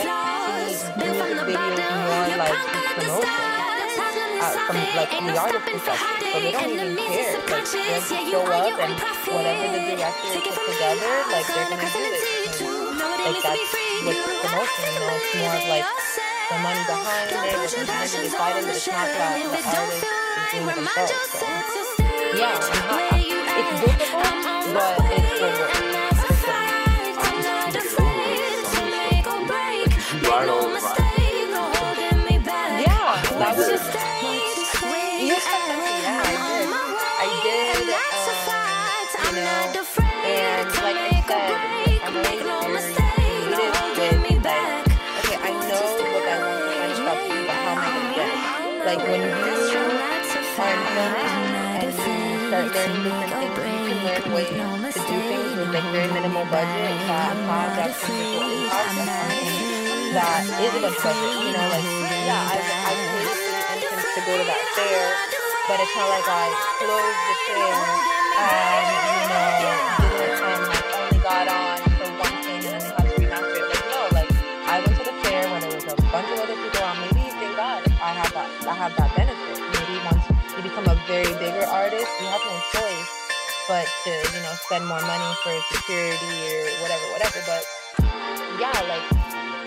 see 0.00 0.08
music 0.98 1.36
videos 1.44 2.28
more 2.28 2.38
like 2.38 2.58
promotion. 2.94 3.67
Uh, 4.40 4.54
from 4.70 4.76
like 4.94 5.10
the 5.10 5.34
artist 5.36 5.66
perspective, 5.66 6.30
so 6.32 6.38
they 6.38 6.52
don't 6.52 6.70
even 6.70 6.96
care. 6.96 7.38
Like 7.50 7.64
just 7.66 8.08
show 8.08 8.46
up 8.46 8.78
and 8.78 8.94
whatever 9.34 9.66
the 9.74 9.80
director 9.98 10.38
put 10.38 10.54
together, 10.54 11.10
like 11.32 11.46
they're 11.48 11.66
gonna 11.66 11.90
do 11.90 11.98
it. 11.98 12.14
Like 13.18 13.42
that's 13.42 13.58
what's 14.06 14.22
promotion, 14.38 14.94
you 14.94 15.00
know. 15.00 15.18
It's 15.18 15.34
more 15.42 15.54
of 15.58 15.66
like 15.66 15.86
the 16.50 16.56
money 16.62 16.82
behind 16.86 17.30
it, 17.30 17.34
the 17.34 17.82
community 17.82 18.18
beside 18.30 18.56
it, 18.56 18.66
but 18.66 18.76
it's 18.76 18.86
not 18.86 19.06
that 19.10 19.42
the 19.42 19.58
artist 19.74 19.98
is 19.98 20.54
doing 20.54 20.68
it 20.68 20.74
themselves. 20.76 21.34
So 21.34 21.46
yeah, 22.38 22.62
it's 23.58 23.80
difficult, 23.82 24.38
but 24.72 24.94
it's 25.18 25.34
it. 25.40 26.17
Learning 52.86 53.02
different 53.02 53.54
things, 53.58 53.82
you 53.82 53.90
can 53.90 54.00
learn 54.06 54.24
ways 54.34 54.94
to 54.94 55.00
do 55.02 55.16
things 55.26 55.50
with 55.58 55.70
like 55.74 55.86
very 55.90 56.10
minimal 56.14 56.44
budget 56.46 56.94
uh, 56.94 57.10
have 57.10 57.74
that 57.74 57.90
physical 57.98 58.46
impact 58.46 58.98
on 58.98 59.06
something 59.08 60.14
that 60.14 60.46
is 60.46 60.72
a 60.74 60.80
bunch 60.80 60.94
of 60.94 61.02
budget. 61.02 61.34
You 61.42 61.52
know, 61.58 61.66
like 61.74 61.86
yeah, 62.22 62.38
I 62.38 62.56
I 62.62 62.92
paid 62.94 63.26
for 63.34 63.50
the 63.50 63.62
entrance 63.74 64.08
to 64.14 64.20
go 64.22 64.32
to 64.38 64.44
that 64.46 64.62
fair, 64.78 65.04
but 65.66 65.76
it's 65.82 65.94
not 65.98 66.08
like 66.14 66.28
I 66.30 66.46
closed 66.78 67.22
the 67.26 67.36
fair 67.50 67.78
and 68.38 68.86
you 69.10 69.26
know 69.26 69.50
and 70.22 70.62
like 70.70 70.86
only 71.02 71.18
got 71.18 71.46
on 71.50 71.76
for 71.98 72.08
one 72.14 72.36
thing 72.46 72.62
and 72.62 72.78
then 72.78 72.82
they 72.82 72.94
had 72.94 73.04
to 73.10 73.14
remaster 73.18 73.58
it. 73.58 73.66
Like 73.74 73.86
no, 73.90 74.00
like 74.14 74.30
I 74.70 74.74
went 74.86 74.94
to 74.98 75.04
the 75.08 75.16
fair 75.26 75.42
when 75.50 75.60
there 75.66 75.74
was 75.74 75.86
a 75.90 75.96
bunch 76.14 76.28
of 76.30 76.38
other 76.46 76.56
people 76.62 76.84
on. 76.86 76.94
Thank 77.10 77.54
God 77.58 77.80
I 77.98 78.10
have 78.22 78.32
that 78.38 78.48
I 78.70 78.74
have 78.74 78.94
that 78.96 79.10
benefit. 79.18 79.37
Very 81.08 81.32
bigger 81.40 81.64
artist, 81.64 82.06
you 82.20 82.26
have 82.26 82.44
no 82.44 82.60
choice 82.76 83.10
but 83.66 83.88
to 84.04 84.10
you 84.10 84.42
know 84.44 84.52
spend 84.60 84.86
more 84.86 85.00
money 85.00 85.32
for 85.42 85.56
security 85.72 86.36
or 86.52 86.68
whatever, 86.84 87.04
whatever. 87.16 87.40
But 87.48 87.64
yeah, 88.60 88.76
like 88.92 89.08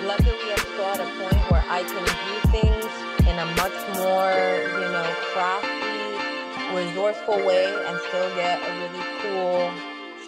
luckily 0.06 0.38
I'm 0.54 0.60
still 0.60 0.86
at 0.86 1.00
a 1.02 1.10
point 1.18 1.42
where 1.50 1.66
I 1.68 1.82
can 1.82 2.06
do 2.06 2.36
things 2.54 2.86
in 3.26 3.40
a 3.40 3.46
much 3.58 3.74
more, 3.98 4.38
you 4.82 4.90
know, 4.94 5.16
crafty, 5.34 6.78
resourceful 6.78 7.44
way 7.44 7.74
and 7.88 7.98
still 8.10 8.30
get 8.36 8.62
a 8.62 8.72
really 8.78 9.06
cool 9.22 9.72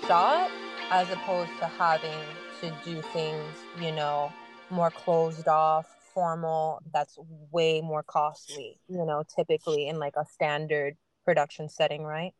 shot 0.07 0.49
as 0.89 1.11
opposed 1.11 1.51
to 1.59 1.66
having 1.66 2.26
to 2.61 2.74
do 2.84 3.01
things, 3.14 3.53
you 3.80 3.91
know, 3.91 4.34
more 4.72 4.89
closed 4.89 5.47
off, 5.47 5.86
formal, 6.14 6.82
that's 6.93 7.18
way 7.51 7.82
more 7.82 8.03
costly, 8.03 8.80
you 8.88 9.05
know, 9.05 9.24
typically 9.36 9.88
in 9.88 9.99
like 9.99 10.16
a 10.18 10.26
standard 10.26 10.95
production 11.26 11.70
setting, 11.70 12.03
right? 12.03 12.34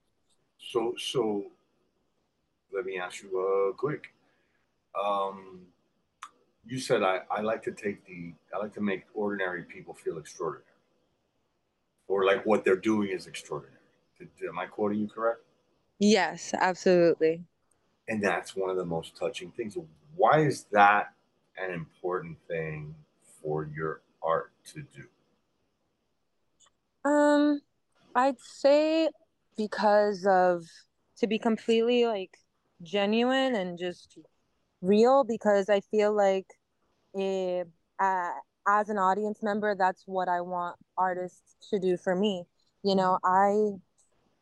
So, 0.60 0.96
so 0.98 1.46
let 2.74 2.86
me 2.86 3.00
ask 3.00 3.24
you 3.24 3.40
uh, 3.40 3.76
quick. 3.76 4.14
Um, 5.00 5.62
you 6.66 6.80
said 6.80 7.04
I, 7.04 7.22
I 7.30 7.42
like 7.42 7.64
to 7.64 7.72
take 7.72 8.06
the 8.06 8.34
I 8.54 8.60
like 8.60 8.74
to 8.76 8.82
make 8.82 9.04
ordinary 9.14 9.64
people 9.64 9.94
feel 9.94 10.18
extraordinary, 10.18 10.66
or 12.08 12.26
like 12.26 12.46
what 12.46 12.64
they're 12.64 12.76
doing 12.76 13.10
is 13.10 13.28
extraordinary. 13.28 13.78
Did, 14.18 14.30
am 14.48 14.60
I 14.60 14.68
quoting 14.68 15.00
you 15.00 15.08
correct? 15.08 15.42
Yes, 16.00 16.54
absolutely. 16.54 17.44
And 18.08 18.24
that's 18.24 18.56
one 18.56 18.70
of 18.70 18.78
the 18.78 18.86
most 18.86 19.16
touching 19.16 19.52
things. 19.52 19.78
Why 20.16 20.40
is 20.40 20.66
that 20.72 21.14
an 21.58 21.72
important 21.72 22.38
thing 22.48 22.96
for 23.44 23.70
your 23.76 24.02
art 24.24 24.52
to 24.74 24.82
do? 24.82 25.08
Um, 27.10 27.62
I'd 28.16 28.40
say 28.40 29.10
because 29.58 30.26
of 30.26 30.64
to 31.18 31.28
be 31.28 31.38
completely 31.38 32.06
like 32.06 32.32
genuine 32.82 33.56
and 33.56 33.78
just 33.78 34.18
real 34.82 35.24
because 35.24 35.70
I 35.70 35.82
feel 35.82 36.16
like 36.16 36.48
it, 37.14 37.68
uh, 38.00 38.30
as 38.68 38.90
an 38.90 38.98
audience 38.98 39.44
member 39.44 39.76
that's 39.76 40.04
what 40.06 40.30
I 40.30 40.42
want 40.42 40.78
artists 40.98 41.56
to 41.70 41.80
do 41.80 41.98
for 41.98 42.16
me. 42.16 42.46
You 42.84 42.96
know, 42.96 43.20
I 43.24 43.72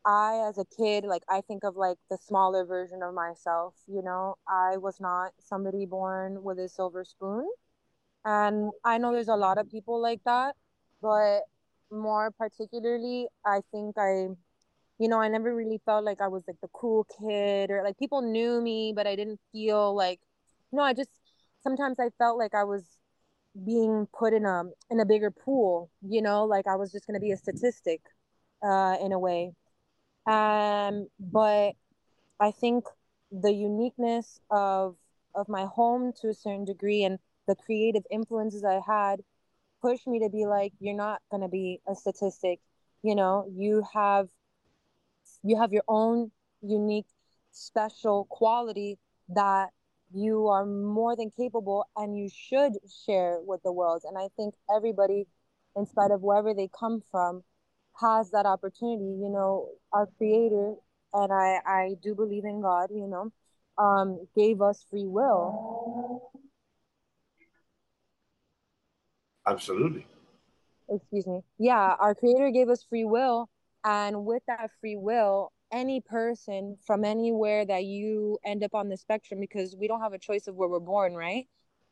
I 0.04 0.48
as 0.48 0.58
a 0.58 0.64
kid 0.76 1.04
like 1.04 1.22
I 1.28 1.40
think 1.42 1.64
of 1.64 1.76
like 1.76 1.98
the 2.10 2.18
smaller 2.18 2.64
version 2.64 3.02
of 3.02 3.14
myself, 3.14 3.74
you 3.86 4.02
know. 4.02 4.36
I 4.48 4.76
was 4.76 5.00
not 5.00 5.32
somebody 5.40 5.86
born 5.86 6.42
with 6.42 6.58
a 6.58 6.68
silver 6.68 7.04
spoon. 7.04 7.48
And 8.24 8.70
I 8.84 8.98
know 8.98 9.12
there's 9.12 9.28
a 9.28 9.36
lot 9.36 9.58
of 9.58 9.70
people 9.70 10.00
like 10.00 10.20
that, 10.24 10.54
but 11.00 11.42
more 11.90 12.30
particularly, 12.32 13.26
I 13.44 13.60
think 13.72 13.98
I, 13.98 14.28
you 14.98 15.08
know, 15.08 15.20
I 15.20 15.28
never 15.28 15.54
really 15.54 15.80
felt 15.84 16.04
like 16.04 16.20
I 16.20 16.28
was 16.28 16.44
like 16.46 16.60
the 16.62 16.68
cool 16.72 17.06
kid 17.20 17.70
or 17.70 17.82
like 17.84 17.98
people 17.98 18.22
knew 18.22 18.60
me, 18.60 18.92
but 18.94 19.06
I 19.06 19.16
didn't 19.16 19.40
feel 19.52 19.94
like, 19.94 20.20
no, 20.72 20.82
I 20.82 20.94
just 20.94 21.10
sometimes 21.62 21.98
I 22.00 22.10
felt 22.18 22.38
like 22.38 22.54
I 22.54 22.64
was 22.64 22.84
being 23.64 24.06
put 24.18 24.32
in 24.34 24.46
a 24.46 24.64
in 24.90 25.00
a 25.00 25.06
bigger 25.06 25.30
pool, 25.30 25.90
you 26.02 26.22
know, 26.22 26.44
like 26.44 26.66
I 26.66 26.76
was 26.76 26.92
just 26.92 27.06
gonna 27.06 27.20
be 27.20 27.32
a 27.32 27.36
statistic, 27.36 28.00
uh, 28.62 28.96
in 29.02 29.12
a 29.12 29.18
way. 29.18 29.52
Um, 30.26 31.08
but 31.20 31.74
I 32.40 32.50
think 32.52 32.86
the 33.32 33.52
uniqueness 33.52 34.40
of 34.50 34.96
of 35.34 35.48
my 35.48 35.66
home 35.66 36.12
to 36.20 36.28
a 36.28 36.34
certain 36.34 36.64
degree 36.64 37.04
and 37.04 37.18
the 37.46 37.54
creative 37.54 38.04
influences 38.10 38.64
I 38.64 38.80
had 38.86 39.20
pushed 39.80 40.06
me 40.06 40.20
to 40.20 40.30
be 40.30 40.46
like, 40.46 40.72
you're 40.78 40.94
not 40.94 41.20
gonna 41.30 41.48
be 41.48 41.80
a 41.88 41.94
statistic. 41.94 42.60
You 43.02 43.14
know, 43.14 43.46
you 43.52 43.82
have 43.92 44.28
you 45.42 45.56
have 45.60 45.72
your 45.72 45.84
own 45.88 46.30
unique, 46.60 47.06
special 47.50 48.26
quality 48.30 48.98
that 49.28 49.70
you 50.14 50.48
are 50.48 50.64
more 50.64 51.16
than 51.16 51.30
capable 51.30 51.86
and 51.96 52.16
you 52.16 52.28
should 52.32 52.74
share 53.06 53.38
with 53.42 53.62
the 53.62 53.72
world. 53.72 54.02
And 54.04 54.16
I 54.18 54.28
think 54.36 54.54
everybody, 54.74 55.26
in 55.76 55.86
spite 55.86 56.10
of 56.10 56.22
wherever 56.22 56.54
they 56.54 56.68
come 56.78 57.02
from, 57.10 57.42
has 58.00 58.30
that 58.30 58.46
opportunity. 58.46 59.04
You 59.04 59.30
know, 59.30 59.68
our 59.92 60.06
creator, 60.18 60.74
and 61.14 61.32
I, 61.32 61.60
I 61.66 61.94
do 62.02 62.14
believe 62.14 62.44
in 62.44 62.60
God, 62.60 62.90
you 62.90 63.06
know, 63.06 63.32
um, 63.82 64.26
gave 64.36 64.60
us 64.60 64.84
free 64.88 65.06
will. 65.06 66.31
Absolutely. 69.46 70.06
Excuse 70.88 71.26
me. 71.26 71.40
Yeah, 71.58 71.96
our 71.98 72.14
creator 72.14 72.50
gave 72.50 72.68
us 72.68 72.84
free 72.88 73.04
will. 73.04 73.48
And 73.84 74.24
with 74.24 74.42
that 74.46 74.70
free 74.80 74.96
will, 74.96 75.52
any 75.72 76.00
person 76.00 76.76
from 76.86 77.04
anywhere 77.04 77.64
that 77.64 77.84
you 77.84 78.38
end 78.44 78.62
up 78.62 78.74
on 78.74 78.88
the 78.88 78.96
spectrum, 78.96 79.40
because 79.40 79.74
we 79.76 79.88
don't 79.88 80.00
have 80.00 80.12
a 80.12 80.18
choice 80.18 80.46
of 80.46 80.54
where 80.54 80.68
we're 80.68 80.80
born, 80.80 81.14
right? 81.14 81.48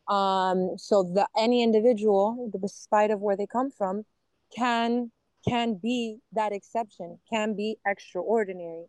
Um, 0.07 0.77
so 0.77 1.03
the 1.03 1.27
any 1.37 1.63
individual, 1.63 2.51
despite 2.61 3.11
of 3.11 3.21
where 3.21 3.37
they 3.37 3.47
come 3.47 3.71
from, 3.71 4.05
can 4.57 5.11
can 5.49 5.75
be 5.75 6.19
that 6.33 6.53
exception, 6.53 7.19
can 7.33 7.57
be 7.57 7.79
extraordinary, 7.87 8.85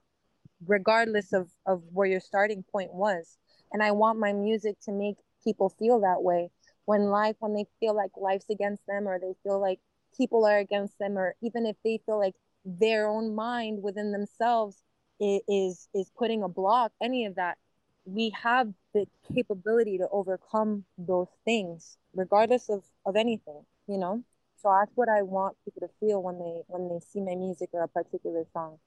regardless 0.67 1.33
of 1.33 1.49
of 1.65 1.83
where 1.93 2.07
your 2.07 2.19
starting 2.19 2.63
point 2.71 2.93
was. 2.93 3.37
And 3.71 3.81
I 3.81 3.91
want 3.91 4.19
my 4.19 4.33
music 4.33 4.75
to 4.83 4.91
make 4.91 5.15
people 5.43 5.69
feel 5.69 6.01
that 6.01 6.21
way 6.21 6.49
when 6.91 7.03
life 7.09 7.37
when 7.39 7.53
they 7.53 7.65
feel 7.79 7.95
like 7.95 8.11
life's 8.17 8.49
against 8.49 8.85
them 8.85 9.07
or 9.07 9.17
they 9.17 9.33
feel 9.43 9.59
like 9.61 9.79
people 10.17 10.45
are 10.45 10.59
against 10.59 10.99
them 10.99 11.17
or 11.17 11.35
even 11.41 11.65
if 11.65 11.77
they 11.85 11.97
feel 12.05 12.19
like 12.19 12.35
their 12.65 13.07
own 13.07 13.33
mind 13.33 13.81
within 13.81 14.11
themselves 14.11 14.83
is 15.19 15.87
is 15.93 16.11
putting 16.17 16.43
a 16.43 16.49
block 16.49 16.91
any 17.01 17.25
of 17.25 17.35
that 17.35 17.57
we 18.05 18.33
have 18.43 18.67
the 18.93 19.05
capability 19.33 19.97
to 19.97 20.07
overcome 20.11 20.83
those 20.97 21.29
things 21.45 21.97
regardless 22.13 22.69
of 22.69 22.83
of 23.05 23.15
anything 23.15 23.61
you 23.87 23.97
know? 23.97 24.23
So 24.61 24.69
that's 24.77 24.91
what 24.95 25.09
i 25.09 25.21
want 25.21 25.55
people 25.65 25.87
to 25.87 25.93
feel 25.99 26.21
when 26.21 26.37
they 26.39 26.55
when 26.67 26.89
they 26.89 26.99
see 26.99 27.21
my 27.21 27.35
music 27.35 27.69
or 27.73 27.83
a 27.83 27.87
particular 27.87 28.43
song. 28.53 28.79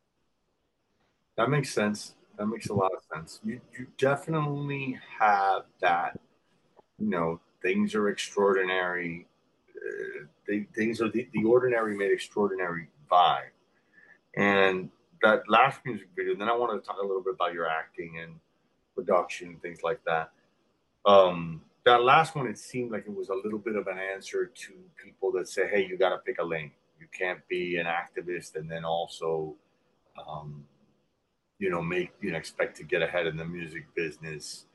That 1.37 1.49
makes 1.51 1.73
sense. 1.73 2.15
That 2.37 2.47
makes 2.47 2.69
a 2.69 2.75
lot 2.75 2.93
of 2.97 3.03
sense. 3.13 3.41
You 3.45 3.61
you 3.79 3.87
definitely 3.99 4.99
have 5.19 5.63
that 5.81 6.21
you 6.99 7.09
know 7.09 7.41
things 7.65 7.95
are 7.95 8.09
extraordinary. 8.11 9.27
Uh, 9.75 10.27
they, 10.47 10.67
things 10.77 11.01
are 11.01 11.09
the, 11.09 11.27
the 11.33 11.43
ordinary 11.43 11.97
made 11.97 12.13
extraordinary 12.13 12.89
vibe. 13.11 13.51
And 14.37 14.91
that 15.23 15.49
last 15.49 15.81
music 15.85 16.09
video, 16.15 16.37
then 16.37 16.49
I 16.49 16.55
wanted 16.55 16.81
to 16.81 16.87
talk 16.87 16.99
a 17.03 17.07
little 17.07 17.23
bit 17.23 17.35
about 17.35 17.55
your 17.55 17.67
acting 17.67 18.19
and 18.23 18.35
production 18.95 19.49
and 19.49 19.63
things 19.63 19.83
like 19.83 20.01
that. 20.05 20.31
Um, 21.07 21.63
that 21.87 22.03
last 22.03 22.35
one, 22.35 22.47
it 22.47 22.59
seemed 22.59 22.93
like 22.93 23.05
it 23.07 23.15
was 23.15 23.31
a 23.31 23.35
little 23.35 23.59
bit 23.59 23.77
of 23.77 23.87
an 23.87 23.99
answer 23.99 24.47
to 24.47 24.73
people 25.03 25.33
that 25.33 25.49
say, 25.49 25.67
hey, 25.67 25.87
you 25.87 25.97
got 25.97 26.11
to 26.11 26.19
pick 26.19 26.39
a 26.39 26.45
lane. 26.45 26.71
You 27.01 27.07
can't 27.17 27.47
be 27.49 27.77
an 27.77 27.87
activist 27.87 28.57
and 28.57 28.71
then 28.71 28.85
also, 28.85 29.55
um, 30.29 30.65
you 31.59 31.71
know, 31.71 31.83
make, 31.83 32.13
you 32.21 32.33
know, 32.33 32.39
expect 32.39 32.77
to 32.79 32.85
get 32.85 33.03
ahead 33.03 33.27
in 33.27 33.37
the 33.37 33.45
music 33.45 33.87
business 33.95 34.67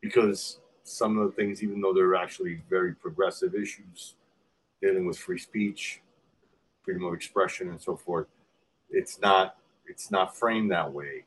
because 0.00 0.60
some 0.86 1.18
of 1.18 1.26
the 1.26 1.32
things, 1.32 1.62
even 1.62 1.80
though 1.80 1.92
they're 1.92 2.14
actually 2.14 2.62
very 2.70 2.94
progressive 2.94 3.54
issues 3.54 4.14
dealing 4.80 5.06
with 5.06 5.18
free 5.18 5.38
speech, 5.38 6.00
freedom 6.82 7.04
of 7.04 7.14
expression, 7.14 7.70
and 7.70 7.80
so 7.80 7.96
forth, 7.96 8.26
it's 8.90 9.20
not 9.20 9.56
it's 9.86 10.10
not 10.10 10.36
framed 10.36 10.70
that 10.70 10.92
way 10.92 11.24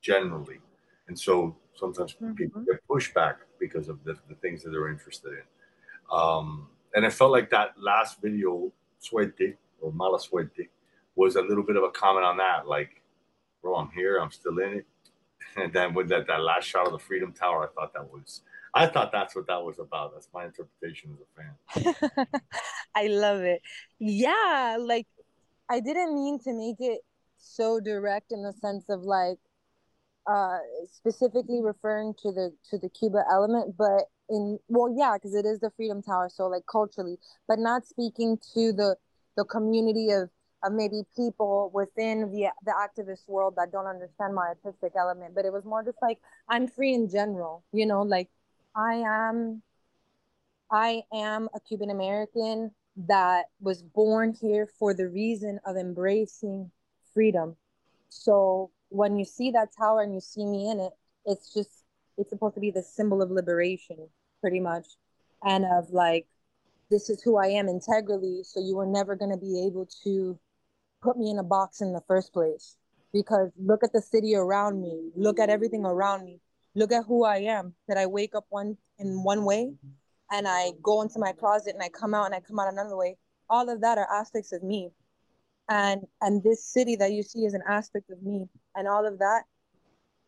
generally, 0.00 0.60
and 1.08 1.18
so 1.18 1.56
sometimes 1.74 2.14
mm-hmm. 2.14 2.34
people 2.34 2.62
get 2.62 2.86
pushback 2.88 3.36
because 3.58 3.88
of 3.88 4.02
the, 4.04 4.16
the 4.28 4.34
things 4.36 4.62
that 4.62 4.70
they're 4.70 4.88
interested 4.88 5.32
in. 5.32 6.16
Um, 6.16 6.68
and 6.94 7.04
it 7.04 7.12
felt 7.12 7.32
like 7.32 7.50
that 7.50 7.74
last 7.78 8.20
video, 8.20 8.72
Suerte 8.98 9.56
or 9.80 9.92
Mala 9.92 10.18
Suerte, 10.20 10.68
was 11.16 11.36
a 11.36 11.42
little 11.42 11.64
bit 11.64 11.76
of 11.76 11.82
a 11.82 11.90
comment 11.90 12.24
on 12.24 12.36
that. 12.38 12.66
Like, 12.66 13.02
bro, 13.62 13.76
I'm 13.76 13.90
here, 13.90 14.18
I'm 14.18 14.30
still 14.30 14.58
in 14.58 14.78
it. 14.78 14.86
And 15.56 15.72
then 15.72 15.94
with 15.94 16.08
that, 16.08 16.26
that 16.26 16.40
last 16.40 16.64
shot 16.64 16.86
of 16.86 16.92
the 16.92 16.98
Freedom 16.98 17.32
Tower, 17.32 17.64
I 17.64 17.72
thought 17.74 17.92
that 17.92 18.10
was 18.10 18.40
I 18.74 18.86
thought 18.86 19.12
that's 19.12 19.36
what 19.36 19.46
that 19.46 19.62
was 19.62 19.78
about. 19.78 20.12
That's 20.14 20.28
my 20.34 20.46
interpretation 20.46 21.14
as 21.14 21.84
a 21.84 21.84
fan. 21.86 22.26
I 22.94 23.06
love 23.06 23.40
it. 23.42 23.62
Yeah, 23.98 24.76
like 24.80 25.06
I 25.70 25.80
didn't 25.80 26.14
mean 26.14 26.40
to 26.40 26.52
make 26.52 26.76
it 26.80 27.00
so 27.38 27.78
direct 27.80 28.32
in 28.32 28.42
the 28.42 28.52
sense 28.52 28.88
of 28.88 29.02
like 29.02 29.38
uh 30.26 30.58
specifically 30.90 31.60
referring 31.62 32.14
to 32.22 32.32
the 32.32 32.52
to 32.70 32.78
the 32.78 32.88
Cuba 32.88 33.24
element, 33.30 33.76
but 33.76 34.04
in 34.28 34.58
well 34.68 34.92
yeah, 34.96 35.14
because 35.14 35.34
it 35.34 35.46
is 35.46 35.60
the 35.60 35.70
Freedom 35.76 36.02
Tower, 36.02 36.28
so 36.28 36.48
like 36.48 36.64
culturally, 36.70 37.18
but 37.46 37.58
not 37.58 37.86
speaking 37.86 38.38
to 38.54 38.72
the 38.72 38.96
the 39.36 39.44
community 39.44 40.10
of 40.10 40.30
of 40.64 40.72
maybe 40.72 41.02
people 41.14 41.70
within 41.74 42.32
the 42.32 42.46
the 42.64 42.72
activist 42.72 43.28
world 43.28 43.54
that 43.56 43.70
don't 43.70 43.86
understand 43.86 44.34
my 44.34 44.46
artistic 44.46 44.92
element 44.98 45.34
but 45.34 45.44
it 45.44 45.52
was 45.52 45.64
more 45.64 45.84
just 45.84 45.98
like 46.00 46.18
i'm 46.48 46.66
free 46.66 46.94
in 46.94 47.08
general 47.08 47.62
you 47.72 47.84
know 47.84 48.02
like 48.02 48.28
I 48.76 48.94
am 49.06 49.62
I 50.70 51.04
am 51.12 51.48
a 51.54 51.60
Cuban 51.60 51.90
American 51.90 52.72
that 52.96 53.46
was 53.60 53.82
born 53.82 54.32
here 54.40 54.66
for 54.78 54.94
the 54.94 55.08
reason 55.08 55.60
of 55.66 55.76
embracing 55.76 56.70
freedom. 57.12 57.56
So 58.08 58.70
when 58.90 59.16
you 59.18 59.24
see 59.24 59.50
that 59.52 59.70
tower 59.76 60.02
and 60.02 60.14
you 60.14 60.20
see 60.20 60.44
me 60.46 60.70
in 60.70 60.80
it, 60.80 60.92
it's 61.26 61.52
just 61.54 61.84
it's 62.18 62.30
supposed 62.30 62.54
to 62.54 62.60
be 62.60 62.70
the 62.70 62.82
symbol 62.82 63.22
of 63.22 63.30
liberation, 63.30 64.08
pretty 64.40 64.60
much, 64.60 64.86
and 65.44 65.64
of 65.66 65.90
like 65.90 66.26
this 66.90 67.10
is 67.10 67.22
who 67.22 67.36
I 67.38 67.48
am 67.48 67.68
integrally. 67.68 68.42
So 68.44 68.60
you 68.60 68.76
were 68.76 68.86
never 68.86 69.16
going 69.16 69.32
to 69.32 69.38
be 69.38 69.66
able 69.66 69.86
to 70.04 70.38
put 71.02 71.16
me 71.18 71.30
in 71.30 71.38
a 71.38 71.44
box 71.44 71.80
in 71.80 71.92
the 71.92 72.02
first 72.08 72.32
place. 72.32 72.76
because 73.12 73.50
look 73.58 73.84
at 73.84 73.92
the 73.92 74.02
city 74.02 74.34
around 74.36 74.80
me, 74.82 75.10
look 75.16 75.38
at 75.40 75.50
everything 75.50 75.84
around 75.86 76.24
me, 76.24 76.40
look 76.74 76.92
at 76.92 77.04
who 77.06 77.24
I 77.24 77.38
am. 77.38 77.74
That 77.88 77.98
I 77.98 78.06
wake 78.06 78.34
up 78.34 78.46
one 78.48 78.76
in 78.98 79.22
one 79.22 79.44
way 79.44 79.72
and 80.30 80.48
I 80.48 80.72
go 80.82 81.02
into 81.02 81.18
my 81.18 81.32
closet 81.32 81.74
and 81.74 81.82
I 81.82 81.88
come 81.88 82.14
out 82.14 82.26
and 82.26 82.34
I 82.34 82.40
come 82.40 82.58
out 82.58 82.72
another 82.72 82.96
way. 82.96 83.16
All 83.48 83.68
of 83.68 83.80
that 83.82 83.98
are 83.98 84.08
aspects 84.12 84.52
of 84.52 84.62
me. 84.62 84.90
And 85.68 86.02
and 86.20 86.42
this 86.42 86.64
city 86.64 86.96
that 86.96 87.12
you 87.12 87.22
see 87.22 87.40
is 87.40 87.54
an 87.54 87.62
aspect 87.68 88.10
of 88.10 88.22
me. 88.22 88.46
And 88.74 88.88
all 88.88 89.06
of 89.06 89.18
that 89.18 89.44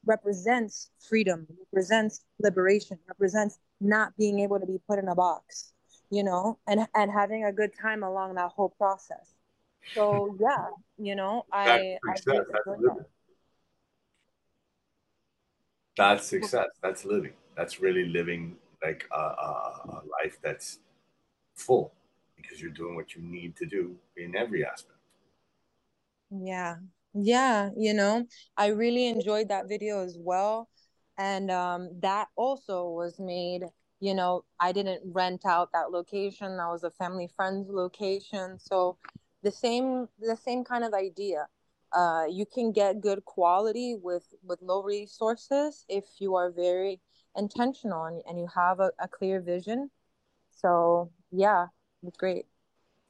represents 0.05 0.91
freedom, 1.09 1.47
represents 1.73 2.25
liberation, 2.41 2.99
represents 3.09 3.59
not 3.81 4.17
being 4.17 4.41
able 4.41 4.59
to 4.61 4.67
be 4.67 4.79
put 4.89 4.99
in 4.99 5.09
a 5.09 5.15
box, 5.15 5.73
you 6.11 6.23
know, 6.23 6.59
and 6.67 6.87
and 6.95 7.11
having 7.11 7.45
a 7.45 7.53
good 7.53 7.71
time 7.81 8.03
along 8.03 8.35
that 8.35 8.51
whole 8.51 8.71
process. 8.71 9.35
So 9.95 10.37
yeah, 10.41 10.67
you 10.99 11.15
know, 11.15 11.45
I, 11.53 11.99
I 12.09 12.15
That's 15.97 16.27
success. 16.27 16.69
That's 16.83 17.05
living. 17.05 17.33
That's 17.57 17.81
really 17.81 18.05
living 18.07 18.57
like 18.83 19.07
a, 19.13 19.17
a, 19.19 19.83
a 19.89 20.03
life 20.23 20.39
that's 20.43 20.79
full 21.55 21.93
because 22.37 22.61
you're 22.63 22.71
doing 22.73 22.97
what 22.97 23.15
you 23.15 23.23
need 23.23 23.57
to 23.57 23.67
do 23.67 23.97
in 24.17 24.37
every 24.37 24.65
aspect. 24.65 24.99
Yeah. 26.31 26.77
Yeah, 27.15 27.71
you 27.77 27.95
know, 27.95 28.27
I 28.59 28.67
really 28.69 29.07
enjoyed 29.07 29.49
that 29.49 29.69
video 29.69 30.05
as 30.05 30.19
well. 30.21 30.69
And 31.19 31.51
um 31.51 31.91
that 32.03 32.29
also 32.37 32.89
was 32.91 33.19
made, 33.19 33.65
you 34.01 34.15
know, 34.15 34.45
I 34.61 34.73
didn't 34.73 35.01
rent 35.05 35.47
out 35.47 35.71
that 35.73 35.91
location. 35.91 36.57
That 36.59 36.69
was 36.69 36.85
a 36.85 36.91
family 36.91 37.29
friend's 37.35 37.69
location. 37.71 38.59
So 38.59 38.99
the 39.43 39.51
same 39.51 40.09
the 40.21 40.37
same 40.37 40.63
kind 40.65 40.85
of 40.85 40.93
idea. 40.95 41.47
Uh 42.01 42.25
you 42.39 42.47
can 42.55 42.67
get 42.81 43.01
good 43.09 43.21
quality 43.25 43.91
with 44.09 44.27
with 44.49 44.61
low 44.71 44.81
resources 44.83 45.85
if 45.89 46.05
you 46.23 46.31
are 46.41 46.51
very 46.67 47.01
intentional 47.45 48.05
and, 48.11 48.23
and 48.29 48.39
you 48.39 48.49
have 48.63 48.81
a, 48.81 48.91
a 49.07 49.09
clear 49.09 49.41
vision. 49.41 49.91
So 50.63 51.11
yeah, 51.31 51.67
it's 52.07 52.17
great. 52.25 52.47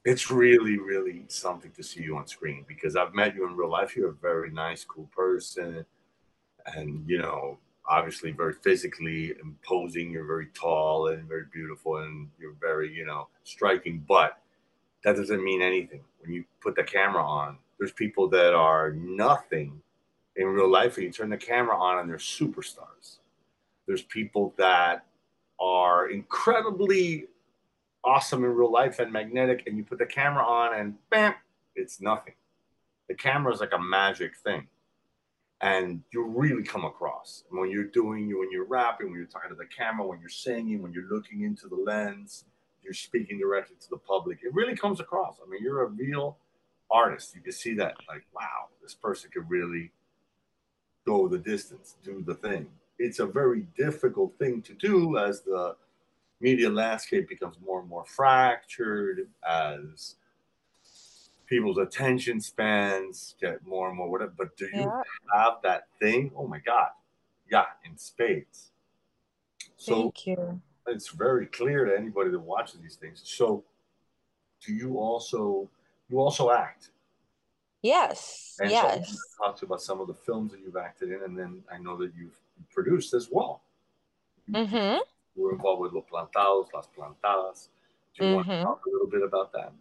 It's 0.05 0.31
really, 0.31 0.77
really 0.77 1.25
something 1.27 1.71
to 1.71 1.83
see 1.83 2.01
you 2.01 2.15
on 2.15 2.27
screen 2.27 2.63
because 2.65 2.95
I've 2.95 3.13
met 3.13 3.35
you 3.35 3.45
in 3.45 3.57
real 3.57 3.69
life. 3.69 3.93
You're 3.95 4.11
a 4.11 4.13
very 4.31 4.51
nice, 4.51 4.85
cool 4.85 5.09
person. 5.13 5.85
And, 6.65 7.03
you 7.09 7.17
know, 7.17 7.57
obviously 7.85 8.31
very 8.31 8.53
physically 8.53 9.33
imposing. 9.41 10.09
You're 10.11 10.25
very 10.25 10.47
tall 10.53 11.07
and 11.09 11.27
very 11.27 11.45
beautiful 11.51 11.97
and 11.97 12.29
you're 12.39 12.55
very, 12.61 12.93
you 12.93 13.05
know, 13.05 13.27
striking. 13.43 14.03
But 14.07 14.37
that 15.03 15.17
doesn't 15.17 15.43
mean 15.43 15.61
anything. 15.61 16.03
When 16.21 16.31
you 16.31 16.45
put 16.61 16.77
the 16.77 16.83
camera 16.83 17.23
on, 17.25 17.57
there's 17.77 17.91
people 17.91 18.27
that 18.29 18.53
are 18.53 18.91
nothing 18.91 19.81
in 20.35 20.47
real 20.47 20.69
life 20.69 20.97
and 20.97 21.05
you 21.05 21.11
turn 21.11 21.29
the 21.29 21.37
camera 21.37 21.77
on 21.77 21.99
and 21.99 22.09
they're 22.09 22.17
superstars. 22.17 23.17
There's 23.87 24.03
people 24.03 24.53
that 24.57 25.05
are 25.59 26.09
incredibly 26.09 27.27
awesome 28.03 28.43
in 28.43 28.51
real 28.51 28.71
life 28.71 28.99
and 28.99 29.11
magnetic, 29.11 29.63
and 29.67 29.77
you 29.77 29.83
put 29.83 29.99
the 29.99 30.05
camera 30.05 30.43
on 30.43 30.79
and 30.79 30.95
bam, 31.09 31.33
it's 31.75 32.01
nothing. 32.01 32.33
The 33.09 33.15
camera 33.15 33.53
is 33.53 33.59
like 33.59 33.73
a 33.73 33.79
magic 33.79 34.35
thing. 34.37 34.67
And 35.61 36.03
you 36.13 36.23
really 36.23 36.61
come 36.61 36.85
across 36.85 37.43
when 37.49 37.71
you're 37.71 37.85
doing 37.85 38.27
you 38.27 38.39
when 38.39 38.51
you're 38.51 38.65
rapping, 38.65 39.07
when 39.07 39.15
you're 39.15 39.25
talking 39.25 39.49
to 39.49 39.55
the 39.55 39.65
camera, 39.65 40.05
when 40.05 40.19
you're 40.19 40.29
singing, 40.29 40.83
when 40.83 40.93
you're 40.93 41.09
looking 41.09 41.41
into 41.41 41.67
the 41.67 41.75
lens, 41.75 42.45
you're 42.83 42.93
speaking 42.93 43.39
directly 43.39 43.75
to 43.81 43.89
the 43.89 43.97
public. 43.97 44.39
It 44.43 44.53
really 44.53 44.75
comes 44.75 44.99
across. 44.99 45.37
I 45.43 45.49
mean, 45.49 45.63
you're 45.63 45.81
a 45.81 45.87
real 45.87 46.37
artist. 46.89 47.35
You 47.35 47.41
can 47.41 47.51
see 47.51 47.73
that, 47.75 47.95
like, 48.07 48.25
wow, 48.33 48.67
this 48.81 48.93
person 48.93 49.29
could 49.33 49.49
really 49.49 49.91
go 51.05 51.27
the 51.27 51.37
distance, 51.37 51.95
do 52.03 52.23
the 52.25 52.35
thing. 52.35 52.67
It's 52.99 53.19
a 53.19 53.25
very 53.25 53.67
difficult 53.77 54.37
thing 54.39 54.61
to 54.63 54.73
do 54.73 55.17
as 55.17 55.41
the 55.41 55.75
media 56.39 56.69
landscape 56.69 57.29
becomes 57.29 57.57
more 57.63 57.79
and 57.79 57.89
more 57.89 58.05
fractured, 58.05 59.27
as 59.47 60.15
people's 61.45 61.77
attention 61.77 62.41
spans 62.41 63.35
get 63.39 63.65
more 63.65 63.87
and 63.87 63.97
more 63.97 64.09
whatever. 64.09 64.33
But 64.37 64.57
do 64.57 64.65
you 64.65 64.83
Yeah. 64.83 65.01
have 65.33 65.61
that 65.63 65.87
thing? 65.99 66.31
Oh 66.35 66.47
my 66.47 66.59
God. 66.59 66.89
Yeah, 67.49 67.65
in 67.85 67.97
spades. 67.97 68.71
So 69.77 70.01
Thank 70.01 70.27
you. 70.27 70.61
it's 70.87 71.09
very 71.09 71.45
clear 71.45 71.85
to 71.85 71.97
anybody 71.97 72.31
that 72.31 72.39
watches 72.39 72.81
these 72.81 72.95
things. 72.95 73.21
So 73.23 73.63
do 74.65 74.73
you 74.73 74.97
also 74.97 75.69
you 76.09 76.19
also 76.19 76.51
act? 76.51 76.91
Yes. 77.81 78.55
And 78.59 78.69
so 78.69 78.75
Yes. 78.75 79.11
to 79.11 79.17
talk 79.37 79.55
to 79.57 79.61
you 79.63 79.67
about 79.67 79.81
some 79.81 80.01
of 80.01 80.07
the 80.07 80.13
films 80.13 80.51
that 80.51 80.61
you've 80.61 80.77
acted 80.77 81.11
in, 81.11 81.21
and 81.23 81.37
then 81.37 81.63
I 81.71 81.77
know 81.77 81.95
that 81.97 82.11
you've 82.17 82.39
produced 82.71 83.13
as 83.13 83.29
well. 83.31 83.61
Mm-hmm. 84.49 84.99
You 85.35 85.43
were 85.43 85.51
involved 85.51 85.81
with 85.81 85.93
Los 85.93 86.05
Plantados, 86.11 86.73
Las 86.73 86.87
Plantadas. 86.97 87.67
Do 88.15 88.25
you 88.25 88.33
want 88.35 88.47
to 88.47 88.53
Mhm. 88.53 88.63
talk 88.63 88.85
a 88.85 88.89
little 88.89 89.07
bit 89.07 89.21
about 89.21 89.51
that? 89.53 89.71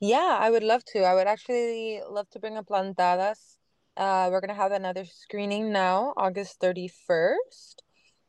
Yeah, 0.00 0.36
I 0.40 0.50
would 0.50 0.64
love 0.64 0.84
to. 0.92 1.00
I 1.04 1.14
would 1.14 1.26
actually 1.26 2.02
love 2.08 2.28
to 2.30 2.38
bring 2.40 2.56
up 2.56 2.66
Plantadas. 2.66 3.56
Uh, 3.96 4.28
we're 4.30 4.40
gonna 4.40 4.54
have 4.54 4.72
another 4.72 5.04
screening 5.04 5.72
now, 5.72 6.12
August 6.16 6.60
31st, 6.60 7.82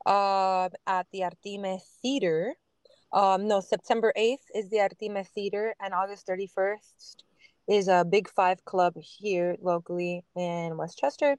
uh, 0.05 0.69
at 0.85 1.07
the 1.11 1.21
Artime 1.21 1.81
Theater. 2.01 2.55
Um, 3.13 3.47
no, 3.47 3.61
September 3.61 4.11
8th 4.17 4.37
is 4.53 4.69
the 4.69 4.77
Artime 4.77 5.25
Theater, 5.27 5.73
and 5.79 5.93
August 5.93 6.27
31st 6.27 7.23
is 7.67 7.87
a 7.87 8.05
Big 8.05 8.29
Five 8.29 8.63
Club 8.65 8.93
here 8.97 9.55
locally 9.61 10.23
in 10.35 10.77
Westchester. 10.77 11.37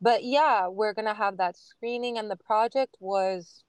But 0.00 0.24
yeah, 0.24 0.68
we're 0.68 0.94
gonna 0.94 1.14
have 1.14 1.36
that 1.38 1.56
screening, 1.56 2.18
and 2.18 2.30
the 2.30 2.36
project 2.36 2.96
was 3.00 3.64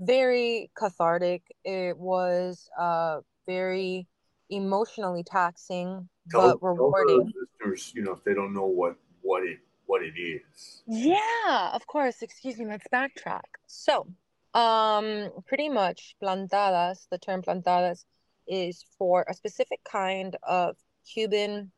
very 0.00 0.70
cathartic. 0.76 1.42
It 1.64 1.98
was 1.98 2.68
uh 2.78 3.20
very 3.46 4.08
emotionally 4.50 5.22
taxing, 5.24 6.08
Tell, 6.30 6.40
but 6.40 6.46
tell 6.48 6.58
the 6.58 6.66
rewarding. 6.66 7.32
listeners, 7.60 7.92
you 7.94 8.02
know, 8.02 8.12
if 8.12 8.24
they 8.24 8.34
don't 8.34 8.54
know 8.54 8.66
what 8.66 8.96
what 9.22 9.42
it 9.44 9.58
what 9.86 10.02
it 10.02 10.18
is. 10.18 10.82
Yeah, 10.86 11.70
of 11.74 11.86
course. 11.86 12.22
Excuse 12.22 12.58
me, 12.58 12.66
let's 12.66 12.86
backtrack. 12.92 13.42
So, 13.66 14.06
um, 14.54 15.30
pretty 15.46 15.68
much 15.68 16.14
plantadas, 16.22 17.06
the 17.10 17.18
term 17.18 17.42
plantadas 17.42 18.04
is 18.46 18.84
for 18.98 19.24
a 19.28 19.34
specific 19.34 19.80
kind 19.90 20.36
of 20.42 20.76
Cuban 21.12 21.72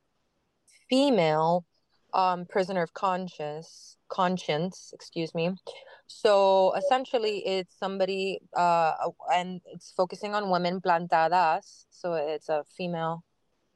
female 0.89 1.65
um 2.13 2.47
prisoner 2.47 2.83
of 2.83 2.93
conscience, 2.95 3.97
conscience, 4.09 4.93
excuse 4.95 5.35
me. 5.35 5.51
So 6.07 6.75
essentially 6.77 7.45
it's 7.47 7.77
somebody 7.79 8.41
uh 8.57 8.93
and 9.33 9.61
it's 9.67 9.93
focusing 9.97 10.35
on 10.35 10.51
women 10.51 10.81
plantadas, 10.81 11.87
so 11.91 12.15
it's 12.15 12.49
a 12.49 12.65
female 12.77 13.25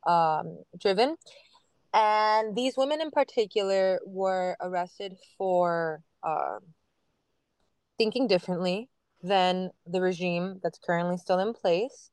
um 0.06 0.58
driven 0.80 1.16
and 1.94 2.54
these 2.54 2.76
women 2.76 3.00
in 3.00 3.10
particular 3.10 3.98
were 4.06 4.56
arrested 4.60 5.16
for 5.36 6.02
uh, 6.22 6.58
thinking 7.98 8.26
differently 8.26 8.88
than 9.22 9.70
the 9.86 10.00
regime 10.00 10.60
that's 10.62 10.78
currently 10.78 11.18
still 11.18 11.40
in 11.40 11.52
place, 11.52 12.10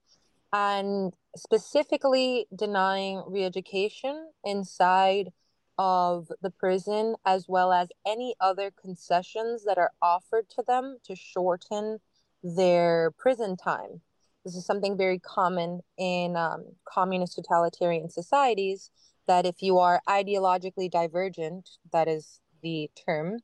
and 0.52 1.14
specifically 1.36 2.48
denying 2.56 3.24
re-education 3.28 4.32
inside 4.44 5.32
of 5.78 6.32
the 6.42 6.50
prison, 6.50 7.16
as 7.26 7.46
well 7.48 7.72
as 7.72 7.90
any 8.08 8.34
other 8.40 8.72
concessions 8.72 9.64
that 9.66 9.78
are 9.78 9.92
offered 10.02 10.50
to 10.50 10.64
them 10.66 10.98
to 11.06 11.16
shorten 11.16 12.00
their 12.44 13.12
prison 13.18 13.56
time. 13.58 14.02
This 14.46 14.56
is 14.56 14.66
something 14.66 14.96
very 14.96 15.20
common 15.20 15.82
in 15.98 16.36
um, 16.36 16.66
communist 16.88 17.36
totalitarian 17.36 18.10
societies 18.10 18.92
that 19.28 19.46
if 19.46 19.62
you 19.62 19.80
are 19.80 20.02
ideologically 20.08 20.90
divergent, 20.90 21.70
that 21.92 22.08
is 22.08 22.40
the 22.62 22.90
term, 23.06 23.40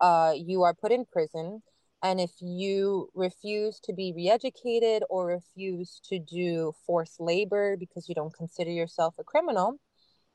uh, 0.00 0.32
you 0.34 0.62
are 0.62 0.74
put 0.74 0.90
in 0.90 1.04
prison. 1.04 1.62
And 2.02 2.20
if 2.20 2.30
you 2.40 3.08
refuse 3.14 3.80
to 3.80 3.92
be 3.92 4.12
re-educated 4.14 5.02
or 5.10 5.26
refuse 5.26 6.00
to 6.04 6.18
do 6.18 6.72
forced 6.86 7.18
labor 7.18 7.76
because 7.76 8.08
you 8.08 8.14
don't 8.14 8.32
consider 8.32 8.70
yourself 8.70 9.16
a 9.18 9.24
criminal, 9.24 9.80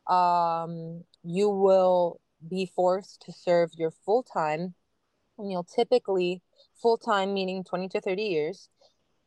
um, 0.08 1.04
you 1.24 1.50
will 1.50 2.20
be 2.50 2.66
forced 2.66 3.22
to 3.26 3.32
serve 3.32 3.72
your 3.78 3.92
full 3.92 4.24
time. 4.24 4.74
And 5.38 5.50
you'll 5.50 5.64
typically 5.64 6.42
full 6.82 6.98
time 6.98 7.34
meaning 7.34 7.64
20 7.64 7.88
to 7.90 8.02
30 8.02 8.24
years. 8.24 8.70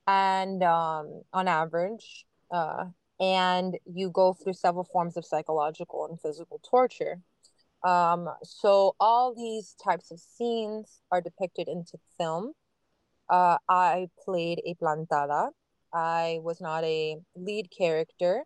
And 0.07 0.63
um, 0.63 1.23
on 1.33 1.49
average, 1.49 2.27
uh, 2.51 2.85
and 3.19 3.79
you 3.87 4.11
go 4.11 4.35
through 4.35 4.53
several 4.53 4.85
forms 4.85 5.17
of 5.17 5.25
psychological 5.25 6.07
and 6.07 6.21
physical 6.21 6.61
torture. 6.69 7.21
Um, 7.87 8.29
so 8.43 8.97
all 8.99 9.35
these 9.35 9.77
types 9.83 10.11
of 10.11 10.19
scenes 10.19 11.01
are 11.13 11.21
depicted 11.21 11.69
into 11.69 11.99
film. 12.19 12.53
Uh, 13.29 13.59
I 13.69 14.09
played 14.25 14.61
a 14.67 14.75
plantada. 14.75 15.51
I 15.93 16.41
was 16.43 16.61
not 16.61 16.85
a 16.85 17.17
lead 17.37 17.71
character, 17.71 18.45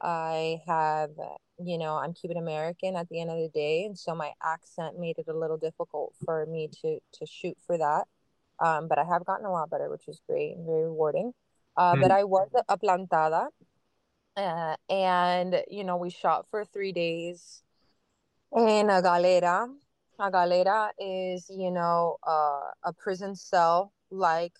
I 0.00 0.60
have, 0.66 1.10
you 1.58 1.76
know, 1.76 1.96
I'm 1.96 2.14
Cuban 2.14 2.36
American 2.36 2.94
at 2.94 3.08
the 3.08 3.20
end 3.20 3.30
of 3.30 3.38
the 3.38 3.48
day, 3.48 3.84
and 3.84 3.98
so 3.98 4.14
my 4.14 4.32
accent 4.42 4.98
made 4.98 5.18
it 5.18 5.26
a 5.28 5.36
little 5.36 5.56
difficult 5.56 6.14
for 6.24 6.46
me 6.46 6.68
to 6.82 7.00
to 7.14 7.26
shoot 7.26 7.56
for 7.66 7.76
that. 7.78 8.06
Um, 8.60 8.88
but 8.88 8.98
I 8.98 9.04
have 9.04 9.24
gotten 9.24 9.46
a 9.46 9.52
lot 9.52 9.70
better, 9.70 9.90
which 9.90 10.08
is 10.08 10.20
great 10.28 10.56
and 10.56 10.66
very 10.66 10.84
rewarding. 10.84 11.32
Uh, 11.76 11.94
mm. 11.94 12.02
But 12.02 12.10
I 12.10 12.24
was 12.24 12.48
a 12.68 12.78
plantada, 12.78 13.48
uh, 14.36 14.76
and 14.88 15.62
you 15.68 15.82
know, 15.82 15.96
we 15.96 16.10
shot 16.10 16.46
for 16.50 16.64
three 16.64 16.92
days 16.92 17.62
in 18.56 18.90
a 18.90 19.02
galera. 19.02 19.68
A 20.20 20.30
galera 20.30 20.90
is, 20.98 21.46
you 21.48 21.70
know, 21.70 22.16
uh, 22.26 22.70
a 22.84 22.92
prison 22.92 23.36
cell 23.36 23.92
like 24.10 24.52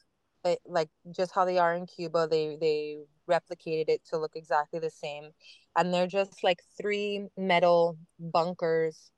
eh, 0.44 0.56
like 0.66 0.88
just 1.10 1.32
how 1.34 1.44
they 1.44 1.58
are 1.58 1.74
in 1.74 1.86
Cuba. 1.86 2.28
They 2.30 2.56
they 2.60 2.98
replicated 3.28 3.88
it 3.88 4.02
to 4.10 4.18
look 4.18 4.36
exactly 4.36 4.78
the 4.78 4.90
same, 4.90 5.30
and 5.76 5.92
they're 5.92 6.06
just 6.06 6.44
like 6.44 6.60
three 6.80 7.26
metal 7.36 7.98
bunkers, 8.20 9.10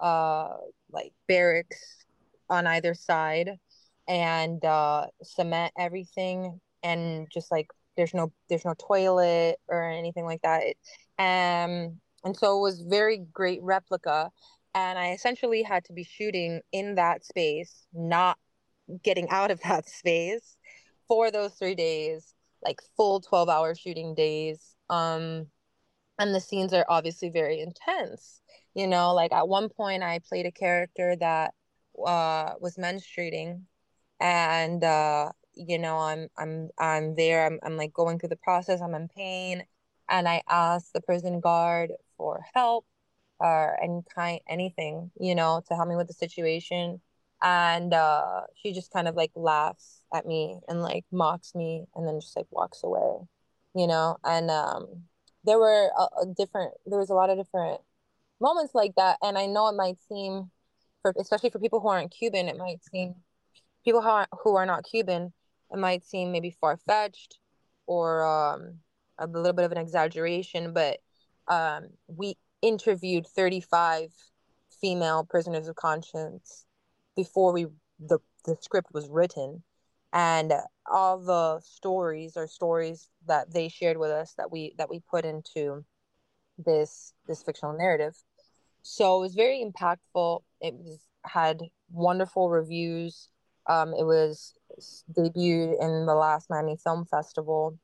uh, 0.00 0.56
like 0.92 1.12
barracks 1.28 2.04
on 2.48 2.66
either 2.66 2.94
side, 2.94 3.50
and 4.08 4.64
uh, 4.64 5.06
cement 5.22 5.72
everything, 5.78 6.60
and 6.84 7.28
just 7.32 7.50
like 7.50 7.68
there's 7.96 8.14
no 8.14 8.32
there's 8.48 8.64
no 8.64 8.74
toilet 8.78 9.56
or 9.68 9.90
anything 9.90 10.24
like 10.24 10.42
that. 10.42 10.62
It, 10.64 10.76
um, 11.18 12.00
and 12.24 12.36
so 12.36 12.58
it 12.58 12.60
was 12.60 12.82
very 12.82 13.18
great 13.32 13.60
replica 13.62 14.30
and 14.74 14.98
i 14.98 15.12
essentially 15.12 15.62
had 15.62 15.84
to 15.84 15.92
be 15.92 16.04
shooting 16.04 16.60
in 16.72 16.94
that 16.94 17.24
space 17.24 17.86
not 17.92 18.38
getting 19.02 19.28
out 19.30 19.50
of 19.50 19.60
that 19.64 19.88
space 19.88 20.56
for 21.08 21.30
those 21.30 21.54
three 21.54 21.74
days 21.74 22.34
like 22.62 22.80
full 22.96 23.20
12 23.20 23.48
hour 23.48 23.74
shooting 23.74 24.14
days 24.14 24.74
um 24.90 25.46
and 26.18 26.34
the 26.34 26.40
scenes 26.40 26.74
are 26.74 26.84
obviously 26.88 27.30
very 27.30 27.60
intense 27.60 28.40
you 28.74 28.86
know? 28.86 29.14
Like 29.14 29.32
at 29.32 29.48
one 29.48 29.68
point 29.68 30.02
i 30.02 30.20
played 30.28 30.46
a 30.46 30.52
character 30.52 31.16
that 31.16 31.54
uh 32.06 32.52
was 32.60 32.76
menstruating 32.76 33.62
and 34.20 34.82
uh 34.84 35.30
you 35.54 35.78
know 35.78 35.98
i'm 35.98 36.28
i'm 36.38 36.70
i'm 36.78 37.14
there 37.16 37.46
i'm, 37.46 37.58
I'm 37.62 37.76
like 37.76 37.92
going 37.92 38.18
through 38.18 38.28
the 38.30 38.36
process 38.36 38.80
i'm 38.80 38.94
in 38.94 39.08
pain 39.08 39.64
and 40.08 40.28
i 40.28 40.42
asked 40.48 40.92
the 40.92 41.00
prison 41.00 41.40
guard 41.40 41.90
for 42.20 42.44
help 42.54 42.84
or 43.40 43.78
any 43.82 44.02
kind 44.14 44.40
anything 44.48 45.10
you 45.18 45.34
know 45.34 45.62
to 45.68 45.74
help 45.74 45.88
me 45.88 45.96
with 45.96 46.08
the 46.08 46.14
situation. 46.14 47.00
And 47.42 47.94
uh 47.94 48.42
she 48.62 48.72
just 48.72 48.92
kind 48.92 49.08
of 49.08 49.14
like 49.16 49.32
laughs 49.34 50.02
at 50.14 50.26
me 50.26 50.60
and 50.68 50.82
like 50.82 51.06
mocks 51.10 51.54
me 51.54 51.86
and 51.94 52.06
then 52.06 52.20
just 52.20 52.36
like 52.36 52.46
walks 52.50 52.82
away 52.84 53.26
you 53.74 53.86
know? 53.86 54.18
And 54.24 54.50
um 54.50 55.04
there 55.44 55.58
were 55.58 55.90
a, 55.98 56.02
a 56.22 56.26
different 56.36 56.74
there 56.86 56.98
was 56.98 57.10
a 57.10 57.14
lot 57.14 57.30
of 57.30 57.38
different 57.38 57.80
moments 58.40 58.74
like 58.74 58.94
that. 58.96 59.16
And 59.22 59.38
i 59.38 59.46
know 59.46 59.68
it 59.68 59.76
might 59.76 59.98
seem 60.08 60.50
for 61.02 61.14
especially 61.18 61.50
for 61.50 61.58
people 61.58 61.80
who 61.80 61.88
aren't 61.88 62.12
cuban 62.12 62.48
it 62.48 62.58
might 62.58 62.84
seem 62.84 63.14
people 63.84 64.02
who 64.02 64.08
are, 64.08 64.28
who 64.44 64.56
are 64.56 64.66
not 64.66 64.84
cuban 64.84 65.32
it 65.72 65.78
might 65.78 66.04
seem 66.04 66.32
maybe 66.32 66.56
far-fetched 66.60 67.38
or 67.86 68.24
um 68.26 68.80
a 69.18 69.26
little 69.26 69.52
bit 69.52 69.64
of 69.64 69.72
an 69.72 69.78
exaggeration 69.78 70.72
but 70.72 70.98
um, 71.50 71.88
we 72.06 72.36
interviewed 72.62 73.26
35 73.26 74.10
female 74.80 75.24
prisoners 75.28 75.68
of 75.68 75.76
conscience 75.76 76.64
before 77.16 77.52
we 77.52 77.66
the, 77.98 78.18
the 78.46 78.56
script 78.60 78.88
was 78.94 79.08
written. 79.08 79.62
And 80.12 80.52
all 80.90 81.18
the 81.18 81.60
stories 81.60 82.36
are 82.36 82.46
stories 82.46 83.08
that 83.26 83.52
they 83.52 83.68
shared 83.68 83.96
with 83.98 84.10
us 84.10 84.34
that 84.38 84.50
we 84.50 84.74
that 84.78 84.90
we 84.90 85.00
put 85.00 85.24
into 85.24 85.84
this 86.58 87.12
this 87.26 87.42
fictional 87.42 87.76
narrative. 87.76 88.16
So 88.82 89.18
it 89.18 89.20
was 89.20 89.34
very 89.34 89.64
impactful. 89.64 90.42
It 90.60 90.74
was 90.74 91.00
had 91.24 91.60
wonderful 91.92 92.48
reviews. 92.48 93.28
Um, 93.68 93.92
it 93.94 94.04
was 94.04 94.54
debuted 95.16 95.80
in 95.80 96.06
the 96.06 96.14
last 96.14 96.48
miami 96.50 96.76
film 96.76 97.04
festival 97.04 97.78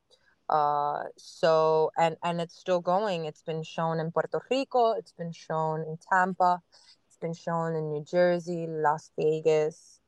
uh, 0.49 1.03
so 1.17 1.91
and 1.97 2.17
and 2.23 2.41
it's 2.41 2.57
still 2.57 2.79
going. 2.79 3.25
It's 3.25 3.41
been 3.41 3.63
shown 3.63 3.99
in 3.99 4.11
Puerto 4.11 4.41
Rico. 4.49 4.93
It's 4.93 5.11
been 5.11 5.31
shown 5.31 5.81
in 5.81 5.97
Tampa. 6.09 6.61
It's 7.07 7.17
been 7.17 7.33
shown 7.33 7.75
in 7.75 7.89
New 7.89 8.03
Jersey, 8.03 8.67
Las 8.67 9.11
Vegas. 9.17 9.99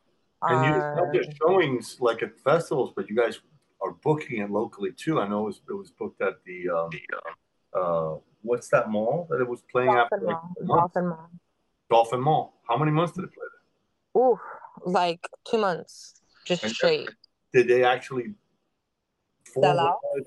And 0.41 0.65
you 0.65 0.71
not 0.71 1.13
just 1.13 1.37
showings 1.37 1.97
like 1.99 2.23
at 2.23 2.39
festivals, 2.39 2.93
but 2.95 3.09
you 3.09 3.15
guys 3.15 3.39
are 3.81 3.91
booking 3.91 4.41
it 4.41 4.49
locally 4.49 4.91
too. 4.91 5.19
I 5.19 5.27
know 5.27 5.41
it 5.41 5.45
was, 5.45 5.61
it 5.69 5.73
was 5.73 5.91
booked 5.91 6.21
at 6.21 6.35
the 6.45 6.69
um, 6.69 6.89
uh, 7.73 8.19
what's 8.41 8.69
that 8.69 8.89
mall 8.89 9.27
that 9.29 9.41
it 9.41 9.47
was 9.47 9.61
playing 9.71 9.93
Dolphin 9.93 10.03
after? 10.13 10.25
Mall. 10.25 10.53
Like, 10.59 10.67
Dolphin 10.67 11.07
Mall. 11.07 11.29
Dolphin 11.89 12.21
Mall. 12.21 12.53
How 12.67 12.77
many 12.77 12.91
months 12.91 13.13
did 13.13 13.25
it 13.25 13.33
play 13.33 13.45
there? 14.15 14.21
Ooh, 14.21 14.39
like 14.85 15.27
two 15.49 15.57
months, 15.57 16.21
just 16.45 16.63
and 16.63 16.71
straight. 16.71 17.09
Did 17.53 17.67
they 17.67 17.83
actually 17.83 18.33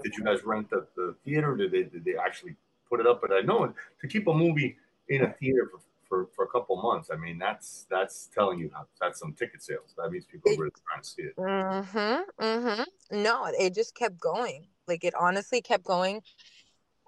did 0.02 0.16
you 0.16 0.24
guys 0.24 0.44
rent 0.44 0.70
the, 0.70 0.86
the 0.96 1.14
theater? 1.24 1.56
Did 1.56 1.72
they 1.72 1.84
did 1.84 2.04
they 2.04 2.16
actually 2.16 2.56
put 2.88 3.00
it 3.00 3.06
up? 3.06 3.20
But 3.20 3.32
I 3.32 3.40
know 3.40 3.72
to 4.00 4.08
keep 4.08 4.26
a 4.26 4.34
movie 4.34 4.76
in 5.08 5.22
a 5.22 5.32
theater 5.32 5.68
for, 5.70 5.80
for, 6.08 6.28
for 6.34 6.44
a 6.44 6.48
couple 6.48 6.76
months, 6.80 7.10
I 7.12 7.16
mean 7.16 7.38
that's 7.38 7.86
that's 7.90 8.28
telling 8.34 8.58
you 8.58 8.70
how, 8.74 8.86
that's 9.00 9.18
some 9.18 9.32
ticket 9.32 9.62
sales. 9.62 9.94
That 9.96 10.10
means 10.10 10.24
people 10.26 10.52
are 10.52 10.56
really 10.56 10.70
trying 10.86 11.02
to 11.02 11.08
see 11.08 11.22
it. 11.22 11.36
Mm-hmm. 11.36 12.44
Mm-hmm. 12.44 13.22
No, 13.22 13.46
it 13.46 13.74
just 13.74 13.94
kept 13.94 14.18
going. 14.18 14.66
Like 14.86 15.04
it 15.04 15.14
honestly 15.18 15.60
kept 15.60 15.84
going. 15.84 16.22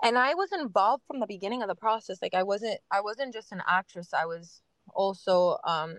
And 0.02 0.18
I 0.18 0.34
was 0.34 0.50
involved 0.52 1.04
from 1.06 1.20
the 1.20 1.26
beginning 1.26 1.62
of 1.62 1.68
the 1.68 1.74
process. 1.74 2.18
Like 2.20 2.34
I 2.34 2.42
wasn't 2.42 2.78
I 2.90 3.00
wasn't 3.00 3.32
just 3.32 3.52
an 3.52 3.62
actress. 3.66 4.12
I 4.12 4.26
was 4.26 4.60
also 4.94 5.58
um 5.64 5.96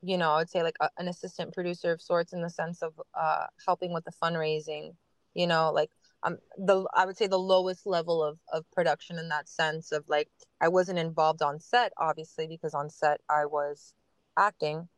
you 0.00 0.16
know, 0.16 0.30
I 0.30 0.38
would 0.38 0.50
say 0.50 0.62
like 0.62 0.76
a, 0.80 0.88
an 0.98 1.08
assistant 1.08 1.52
producer 1.52 1.90
of 1.90 2.00
sorts 2.00 2.32
in 2.32 2.40
the 2.40 2.50
sense 2.50 2.82
of 2.82 3.00
uh 3.14 3.46
helping 3.66 3.92
with 3.92 4.04
the 4.04 4.12
fundraising 4.22 4.94
you 5.38 5.46
know 5.46 5.70
like 5.72 5.90
um 6.24 6.36
the 6.58 6.84
i 6.94 7.06
would 7.06 7.16
say 7.16 7.26
the 7.26 7.38
lowest 7.38 7.86
level 7.86 8.22
of 8.22 8.38
of 8.52 8.64
production 8.72 9.18
in 9.18 9.28
that 9.28 9.48
sense 9.48 9.92
of 9.92 10.04
like 10.08 10.28
i 10.60 10.68
wasn't 10.68 10.98
involved 10.98 11.42
on 11.42 11.60
set 11.60 11.92
obviously 11.98 12.46
because 12.46 12.74
on 12.74 12.90
set 12.90 13.20
i 13.30 13.46
was 13.46 13.94
acting 14.36 14.88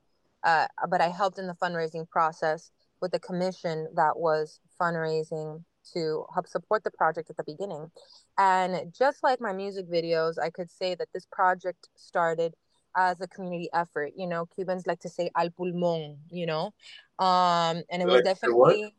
uh, 0.42 0.66
but 0.88 1.00
i 1.00 1.08
helped 1.08 1.38
in 1.38 1.46
the 1.46 1.54
fundraising 1.62 2.08
process 2.08 2.70
with 3.00 3.12
the 3.12 3.20
commission 3.20 3.88
that 3.94 4.18
was 4.18 4.60
fundraising 4.80 5.62
to 5.94 6.24
help 6.32 6.46
support 6.46 6.84
the 6.84 6.90
project 6.90 7.30
at 7.30 7.36
the 7.36 7.44
beginning. 7.44 7.90
And 8.38 8.92
just 8.96 9.22
like 9.22 9.40
my 9.40 9.52
music 9.52 9.90
videos 9.90 10.38
i 10.38 10.50
could 10.50 10.70
say 10.70 10.94
that 10.94 11.08
this 11.12 11.26
project 11.30 11.88
started 11.96 12.54
as 12.96 13.20
a 13.20 13.28
community 13.28 13.68
effort. 13.72 14.12
You 14.16 14.26
know 14.26 14.46
cubans 14.46 14.86
like 14.86 15.00
to 15.00 15.08
say 15.08 15.30
al 15.36 15.50
pulmon 15.50 16.18
you 16.30 16.46
know? 16.46 16.72
Um 17.18 17.82
and 17.90 18.02
it 18.02 18.06
was 18.06 18.22
definitely 18.22 18.94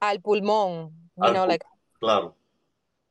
al 0.00 0.18
pulmón, 0.18 0.92
you 1.16 1.24
al 1.24 1.32
know, 1.34 1.46
like 1.46 1.64
claro. 2.00 2.34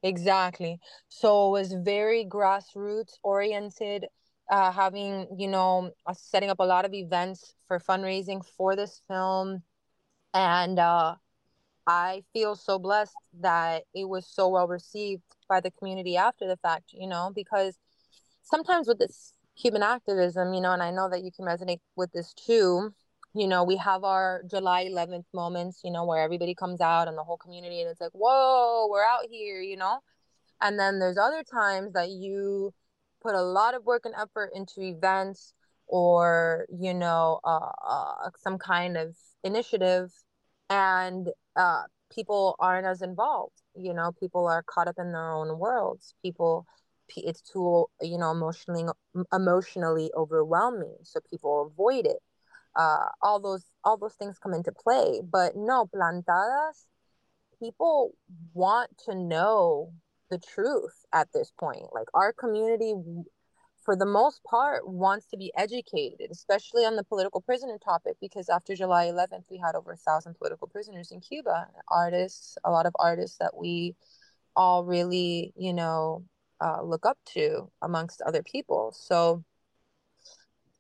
Exactly. 0.02 0.80
So 1.10 1.48
it 1.48 1.60
was 1.60 1.74
very 1.74 2.26
grassroots 2.26 3.18
oriented, 3.22 4.08
uh, 4.50 4.72
having, 4.72 5.28
you 5.38 5.48
know, 5.48 5.92
uh, 6.06 6.14
setting 6.14 6.50
up 6.50 6.60
a 6.60 6.64
lot 6.64 6.86
of 6.86 6.94
events 6.94 7.54
for 7.68 7.80
fundraising 7.80 8.46
for 8.46 8.76
this 8.76 9.02
film. 9.10 9.64
And 10.34 10.80
uh, 10.80 11.16
I 11.86 12.24
feel 12.34 12.56
so 12.56 12.80
blessed 12.80 13.18
that 13.42 13.84
it 13.94 14.08
was 14.08 14.26
so 14.26 14.48
well 14.48 14.68
received 14.68 15.24
by 15.50 15.60
the 15.60 15.72
community 15.72 16.16
after 16.16 16.48
the 16.48 16.58
fact, 16.58 16.94
you 16.94 17.08
know, 17.08 17.32
because 17.36 17.78
sometimes 18.44 18.88
with 18.88 19.00
this 19.00 19.34
Cuban 19.62 19.84
activism, 19.84 20.54
you 20.54 20.62
know, 20.62 20.72
and 20.72 20.82
I 20.82 20.92
know 20.92 21.10
that 21.10 21.24
you 21.24 21.32
can 21.32 21.46
resonate 21.46 21.82
with 21.98 22.12
this 22.14 22.34
too, 22.34 22.94
you 23.34 23.48
know, 23.48 23.64
we 23.64 23.78
have 23.78 24.04
our 24.04 24.44
July 24.50 24.86
11th 24.86 25.26
moments, 25.34 25.82
you 25.84 25.92
know, 25.92 26.06
where 26.06 26.22
everybody 26.24 26.56
comes 26.56 26.82
out 26.82 27.08
and 27.08 27.18
the 27.18 27.24
whole 27.24 27.38
community 27.38 27.82
and 27.82 27.90
it's 27.90 28.02
like, 28.02 28.12
whoa, 28.14 28.88
we're 28.90 29.04
out 29.04 29.26
here, 29.30 29.62
you 29.62 29.78
know? 29.78 30.00
And 30.62 30.80
then 30.80 31.00
there's 31.00 31.18
other 31.18 31.44
times 31.44 31.94
that 31.94 32.10
you 32.10 32.74
put 33.22 33.36
a 33.36 33.42
lot 33.42 33.76
of 33.76 33.86
work 33.86 34.04
and 34.06 34.16
effort 34.16 34.52
into 34.56 34.82
events 34.82 35.54
or, 35.88 36.66
you 36.70 36.94
know, 36.94 37.40
uh, 37.44 37.72
uh, 37.88 38.30
some 38.38 38.58
kind 38.58 38.98
of 38.98 39.16
initiative 39.44 40.12
and 40.70 41.30
uh, 41.56 41.84
people 42.14 42.56
aren't 42.60 42.88
as 42.88 43.02
involved. 43.02 43.62
You 43.76 43.94
know, 43.94 44.12
people 44.20 44.48
are 44.48 44.64
caught 44.64 44.88
up 44.88 44.96
in 44.98 45.12
their 45.12 45.32
own 45.32 45.60
worlds. 45.60 46.14
People, 46.24 46.66
it's 47.16 47.42
too, 47.42 47.86
you 48.02 48.18
know, 48.18 48.32
emotionally, 48.32 48.86
emotionally 49.34 50.12
overwhelming. 50.16 50.96
So 51.04 51.20
people 51.30 51.72
avoid 51.72 52.06
it 52.06 52.20
uh, 52.80 53.10
all 53.22 53.42
those 53.42 53.66
all 53.84 53.98
those 53.98 54.14
things 54.14 54.40
come 54.40 54.54
into 54.54 54.72
play. 54.72 55.22
But 55.22 55.54
no, 55.56 55.90
plantadas, 55.94 56.86
people 57.60 58.16
want 58.54 58.90
to 59.06 59.16
know 59.16 59.92
the 60.32 60.40
truth 60.40 61.06
at 61.14 61.28
this 61.34 61.52
point. 61.60 61.94
Like 61.94 62.08
our 62.14 62.32
community, 62.32 62.94
for 63.84 63.98
the 63.98 64.06
most 64.06 64.42
part, 64.46 64.88
wants 64.88 65.26
to 65.28 65.38
be 65.38 65.52
educated, 65.58 66.30
especially 66.32 66.86
on 66.86 66.96
the 66.96 67.04
political 67.04 67.42
prisoner 67.42 67.78
topic, 67.84 68.16
because 68.22 68.48
after 68.48 68.76
July 68.76 69.08
11th, 69.08 69.44
we 69.52 69.58
had 69.58 69.76
over 69.76 69.92
a 69.92 69.98
thousand 69.98 70.36
political 70.36 70.68
prisoners 70.68 71.12
in 71.12 71.20
Cuba. 71.20 71.68
Artists, 71.90 72.58
a 72.64 72.72
lot 72.72 72.86
of 72.86 72.94
artists 72.98 73.38
that 73.40 73.58
we 73.58 73.94
all 74.56 74.86
really, 74.86 75.54
you 75.58 75.74
know, 75.74 76.24
uh, 76.62 76.82
look 76.82 77.06
up 77.06 77.18
to 77.34 77.70
amongst 77.82 78.22
other 78.22 78.44
people. 78.44 78.94
So 78.98 79.44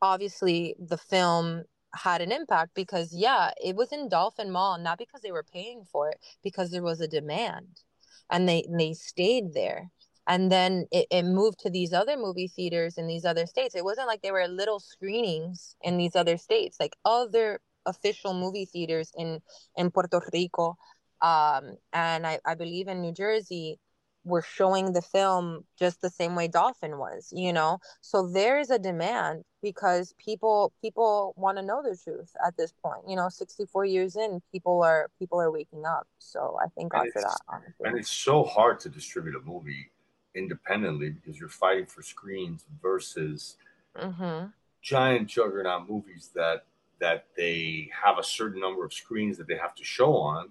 obviously 0.01 0.75
the 0.79 0.97
film 0.97 1.63
had 1.95 2.21
an 2.21 2.31
impact 2.31 2.73
because 2.75 3.13
yeah, 3.13 3.51
it 3.63 3.75
was 3.75 3.91
in 3.91 4.09
Dolphin 4.09 4.51
Mall, 4.51 4.77
not 4.77 4.97
because 4.97 5.21
they 5.21 5.31
were 5.31 5.43
paying 5.43 5.83
for 5.91 6.09
it, 6.09 6.19
because 6.43 6.71
there 6.71 6.83
was 6.83 7.01
a 7.01 7.07
demand 7.07 7.81
and 8.29 8.47
they 8.47 8.65
they 8.77 8.93
stayed 8.93 9.53
there. 9.53 9.89
And 10.27 10.51
then 10.51 10.85
it, 10.91 11.07
it 11.09 11.23
moved 11.23 11.59
to 11.61 11.71
these 11.71 11.91
other 11.91 12.15
movie 12.15 12.47
theaters 12.47 12.97
in 12.99 13.07
these 13.07 13.25
other 13.25 13.47
states. 13.47 13.73
It 13.75 13.83
wasn't 13.83 14.07
like 14.07 14.21
there 14.21 14.33
were 14.33 14.47
little 14.47 14.79
screenings 14.79 15.75
in 15.81 15.97
these 15.97 16.15
other 16.15 16.37
states 16.37 16.77
like 16.79 16.95
other 17.05 17.59
official 17.85 18.33
movie 18.33 18.65
theaters 18.65 19.11
in 19.17 19.41
in 19.75 19.91
puerto 19.91 20.21
rico. 20.33 20.77
Um, 21.21 21.77
and 21.91 22.25
I, 22.27 22.39
I 22.45 22.55
believe 22.55 22.87
in 22.87 23.01
new 23.01 23.11
jersey 23.13 23.79
were 24.25 24.41
showing 24.41 24.93
the 24.93 25.01
film 25.01 25.63
just 25.77 26.01
the 26.01 26.09
same 26.09 26.35
way 26.35 26.47
dolphin 26.47 26.97
was 26.97 27.31
you 27.35 27.53
know 27.53 27.79
so 28.01 28.27
there 28.27 28.59
is 28.59 28.69
a 28.69 28.77
demand 28.77 29.43
because 29.61 30.13
people 30.17 30.73
people 30.81 31.33
want 31.37 31.57
to 31.57 31.63
know 31.63 31.81
the 31.81 31.97
truth 32.03 32.31
at 32.45 32.55
this 32.57 32.73
point 32.83 33.01
you 33.07 33.15
know 33.15 33.29
64 33.29 33.85
years 33.85 34.15
in 34.15 34.41
people 34.51 34.83
are 34.83 35.09
people 35.19 35.39
are 35.39 35.51
waking 35.51 35.83
up 35.85 36.07
so 36.19 36.57
i 36.61 36.67
thank 36.75 36.91
god 36.91 37.07
for 37.13 37.21
that 37.21 37.39
honestly. 37.47 37.73
and 37.85 37.97
it's 37.97 38.11
so 38.11 38.43
hard 38.43 38.79
to 38.81 38.89
distribute 38.89 39.35
a 39.35 39.41
movie 39.41 39.89
independently 40.35 41.09
because 41.09 41.39
you're 41.39 41.49
fighting 41.49 41.85
for 41.85 42.01
screens 42.01 42.65
versus 42.81 43.55
mm-hmm. 43.97 44.47
giant 44.81 45.27
juggernaut 45.27 45.89
movies 45.89 46.29
that 46.35 46.65
that 46.99 47.25
they 47.35 47.89
have 48.03 48.17
a 48.17 48.23
certain 48.23 48.59
number 48.59 48.83
of 48.83 48.93
screens 48.93 49.37
that 49.37 49.47
they 49.47 49.57
have 49.57 49.73
to 49.75 49.83
show 49.83 50.15
on 50.15 50.49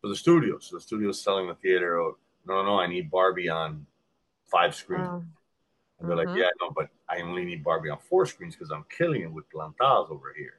for 0.00 0.08
the 0.08 0.16
studio. 0.16 0.58
So 0.58 0.76
the 0.76 0.80
studio's 0.80 1.20
selling 1.20 1.48
the 1.48 1.54
theater. 1.54 2.12
Oh, 2.48 2.54
no, 2.54 2.64
no, 2.64 2.78
I 2.78 2.86
need 2.86 3.10
Barbie 3.10 3.48
on 3.48 3.86
five 4.50 4.74
screens. 4.74 5.06
Mm-hmm. 5.06 5.26
And 5.98 6.08
they're 6.08 6.16
like, 6.16 6.28
mm-hmm. 6.28 6.38
yeah, 6.38 6.48
no, 6.60 6.70
but 6.70 6.88
I 7.08 7.20
only 7.20 7.44
need 7.44 7.64
Barbie 7.64 7.90
on 7.90 7.98
four 7.98 8.26
screens 8.26 8.54
because 8.54 8.70
I'm 8.70 8.84
killing 8.96 9.22
it 9.22 9.32
with 9.32 9.44
Plantadas 9.50 10.10
over 10.10 10.34
here. 10.36 10.58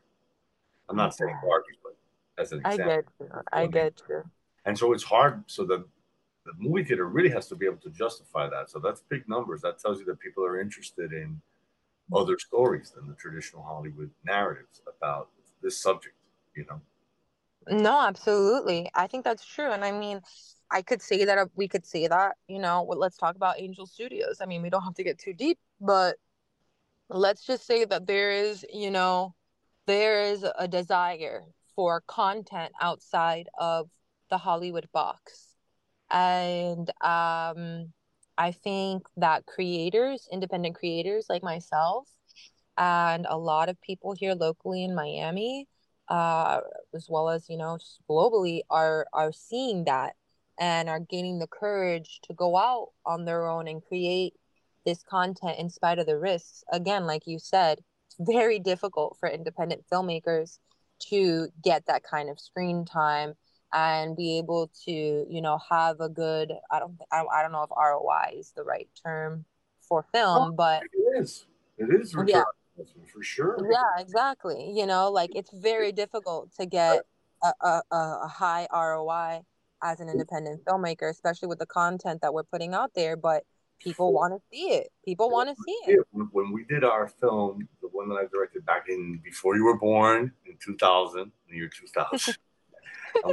I'm 0.90 0.96
not 0.96 1.16
saying 1.16 1.36
Barbie, 1.44 1.78
but 1.84 1.96
as 2.42 2.52
an 2.52 2.60
example. 2.60 2.84
I 2.84 2.96
get 2.96 3.06
you. 3.20 3.30
I 3.52 3.68
get 3.68 4.02
you. 4.10 4.24
And 4.66 4.78
so 4.78 4.94
it's 4.94 5.04
hard. 5.04 5.44
So 5.48 5.66
the 5.66 5.86
the 6.48 6.54
movie 6.58 6.84
theater 6.84 7.06
really 7.08 7.30
has 7.30 7.48
to 7.48 7.56
be 7.56 7.66
able 7.66 7.78
to 7.78 7.90
justify 7.90 8.50
that. 8.50 8.70
So 8.70 8.80
that's 8.80 9.02
big 9.10 9.28
numbers. 9.28 9.62
That 9.62 9.80
tells 9.80 10.00
you 10.00 10.06
that 10.06 10.20
people 10.20 10.46
are 10.46 10.60
interested 10.60 11.12
in 11.12 11.42
other 12.16 12.38
stories 12.40 12.92
than 12.92 13.06
the 13.06 13.16
traditional 13.16 13.64
Hollywood 13.64 14.10
narratives 14.26 14.82
about 14.88 15.30
this 15.62 15.82
subject, 15.82 16.16
you 16.56 16.66
know? 16.70 16.80
No, 17.70 18.00
absolutely. 18.00 18.90
I 18.96 19.08
think 19.08 19.26
that's 19.26 19.46
true. 19.46 19.72
And 19.72 19.84
I 19.84 19.92
mean, 19.92 20.22
I 20.72 20.82
could 20.82 21.02
say 21.02 21.26
that 21.26 21.38
uh, 21.38 21.48
we 21.56 21.68
could 21.68 21.86
say 21.86 22.08
that, 22.08 22.38
you 22.48 22.60
know, 22.60 22.86
let's 22.90 23.18
talk 23.18 23.36
about 23.36 23.60
Angel 23.60 23.86
Studios. 23.86 24.40
I 24.42 24.46
mean, 24.46 24.62
we 24.62 24.70
don't 24.70 24.84
have 24.84 24.96
to 24.96 25.04
get 25.04 25.20
too 25.20 25.34
deep, 25.34 25.60
but 25.82 26.18
let's 27.10 27.46
just 27.46 27.66
say 27.66 27.86
that 27.86 28.08
there 28.08 28.32
is, 28.32 28.66
you 28.74 28.92
know, 28.92 29.36
there 29.88 30.22
is 30.22 30.46
a 30.58 30.68
desire 30.68 31.46
for 31.76 32.02
content 32.08 32.74
outside 32.82 33.50
of 33.60 33.90
the 34.30 34.38
Hollywood 34.38 34.90
box 34.94 35.48
and 36.12 36.90
um, 37.02 37.94
I 38.38 38.52
think 38.54 39.04
that 39.18 39.46
creators, 39.48 40.28
independent 40.32 40.76
creators 40.76 41.28
like 41.30 41.44
myself, 41.44 42.10
and 42.78 43.28
a 43.30 43.38
lot 43.38 43.70
of 43.70 43.82
people 43.82 44.14
here 44.14 44.36
locally 44.36 44.84
in 44.84 44.96
Miami, 44.96 45.68
uh, 46.10 46.62
as 46.96 47.08
well 47.10 47.30
as 47.30 47.50
you 47.50 47.58
know 47.58 47.78
just 47.80 48.02
globally, 48.10 48.62
are 48.72 49.08
are 49.14 49.34
seeing 49.34 49.86
that 49.86 50.17
and 50.60 50.90
are 50.90 51.00
gaining 51.00 51.40
the 51.40 51.48
courage 51.48 52.20
to 52.24 52.34
go 52.34 52.58
out 52.58 52.90
on 53.06 53.26
their 53.26 53.48
own 53.48 53.68
and 53.68 53.84
create 53.84 54.34
this 54.86 55.04
content 55.04 55.60
in 55.60 55.70
spite 55.70 56.00
of 56.00 56.06
the 56.06 56.18
risks. 56.18 56.64
Again, 56.72 57.06
like 57.06 57.28
you 57.28 57.40
said, 57.40 57.80
it's 58.08 58.16
very 58.20 58.60
difficult 58.60 59.18
for 59.20 59.30
independent 59.30 59.84
filmmakers 59.92 60.60
to 61.10 61.50
get 61.64 61.86
that 61.88 62.04
kind 62.04 62.30
of 62.30 62.40
screen 62.40 62.86
time 62.86 63.34
and 63.74 64.16
be 64.16 64.38
able 64.38 64.72
to 64.86 65.26
you 65.30 65.42
know 65.42 65.60
have 65.70 66.00
a 66.00 66.08
good 66.08 66.54
i 66.72 66.80
don't 66.80 66.98
i, 67.12 67.22
I 67.22 67.42
don't 67.42 67.52
know 67.52 67.64
if 67.64 67.70
roi 67.70 68.40
is 68.40 68.54
the 68.56 68.64
right 68.64 68.88
term 69.04 69.44
for 69.88 70.06
film 70.14 70.52
oh, 70.52 70.52
but 70.52 70.84
it 70.84 71.22
is. 71.22 71.46
It 71.78 71.94
is 71.94 72.16
yeah. 72.28 72.44
for 73.14 73.24
sure. 73.24 73.58
Yeah 73.70 74.02
exactly. 74.02 74.72
You 74.76 74.86
know 74.86 75.12
like 75.12 75.32
it's 75.36 75.52
very 75.54 75.92
difficult 75.92 76.52
to 76.60 76.66
get 76.66 77.02
a, 77.44 77.54
a, 77.62 77.82
a 77.92 78.28
high 78.28 78.68
roi 78.72 79.42
as 79.84 80.00
an 80.00 80.10
independent 80.10 80.64
filmmaker 80.66 81.10
especially 81.10 81.48
with 81.48 81.60
the 81.60 81.66
content 81.66 82.22
that 82.22 82.34
we're 82.34 82.44
putting 82.44 82.74
out 82.74 82.92
there 82.96 83.16
but 83.16 83.44
people 83.80 84.12
want 84.12 84.34
to 84.34 84.40
see 84.52 84.70
it. 84.70 84.88
People 85.06 85.30
want 85.30 85.50
to 85.50 85.56
see 85.64 85.92
it. 85.92 86.00
when 86.32 86.52
we 86.52 86.66
did 86.66 86.84
our 86.84 87.08
film 87.08 87.68
the 87.82 87.90
one 87.90 88.10
that 88.10 88.16
i 88.16 88.26
directed 88.32 88.66
back 88.66 88.86
in 88.90 89.20
before 89.24 89.56
you 89.56 89.64
were 89.66 89.78
born 89.78 90.32
in 90.46 90.58
2000 90.64 91.32
the 91.50 91.56
year 91.56 91.70
2000 91.70 92.38
I 93.26 93.30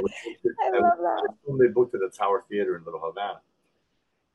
love 0.79 0.97
that. 0.99 1.29
They 1.59 1.67
booked 1.67 1.95
at 1.95 2.01
the 2.01 2.09
Tower 2.09 2.43
Theater 2.49 2.75
in 2.77 2.85
Little 2.85 3.01
Havana, 3.03 3.41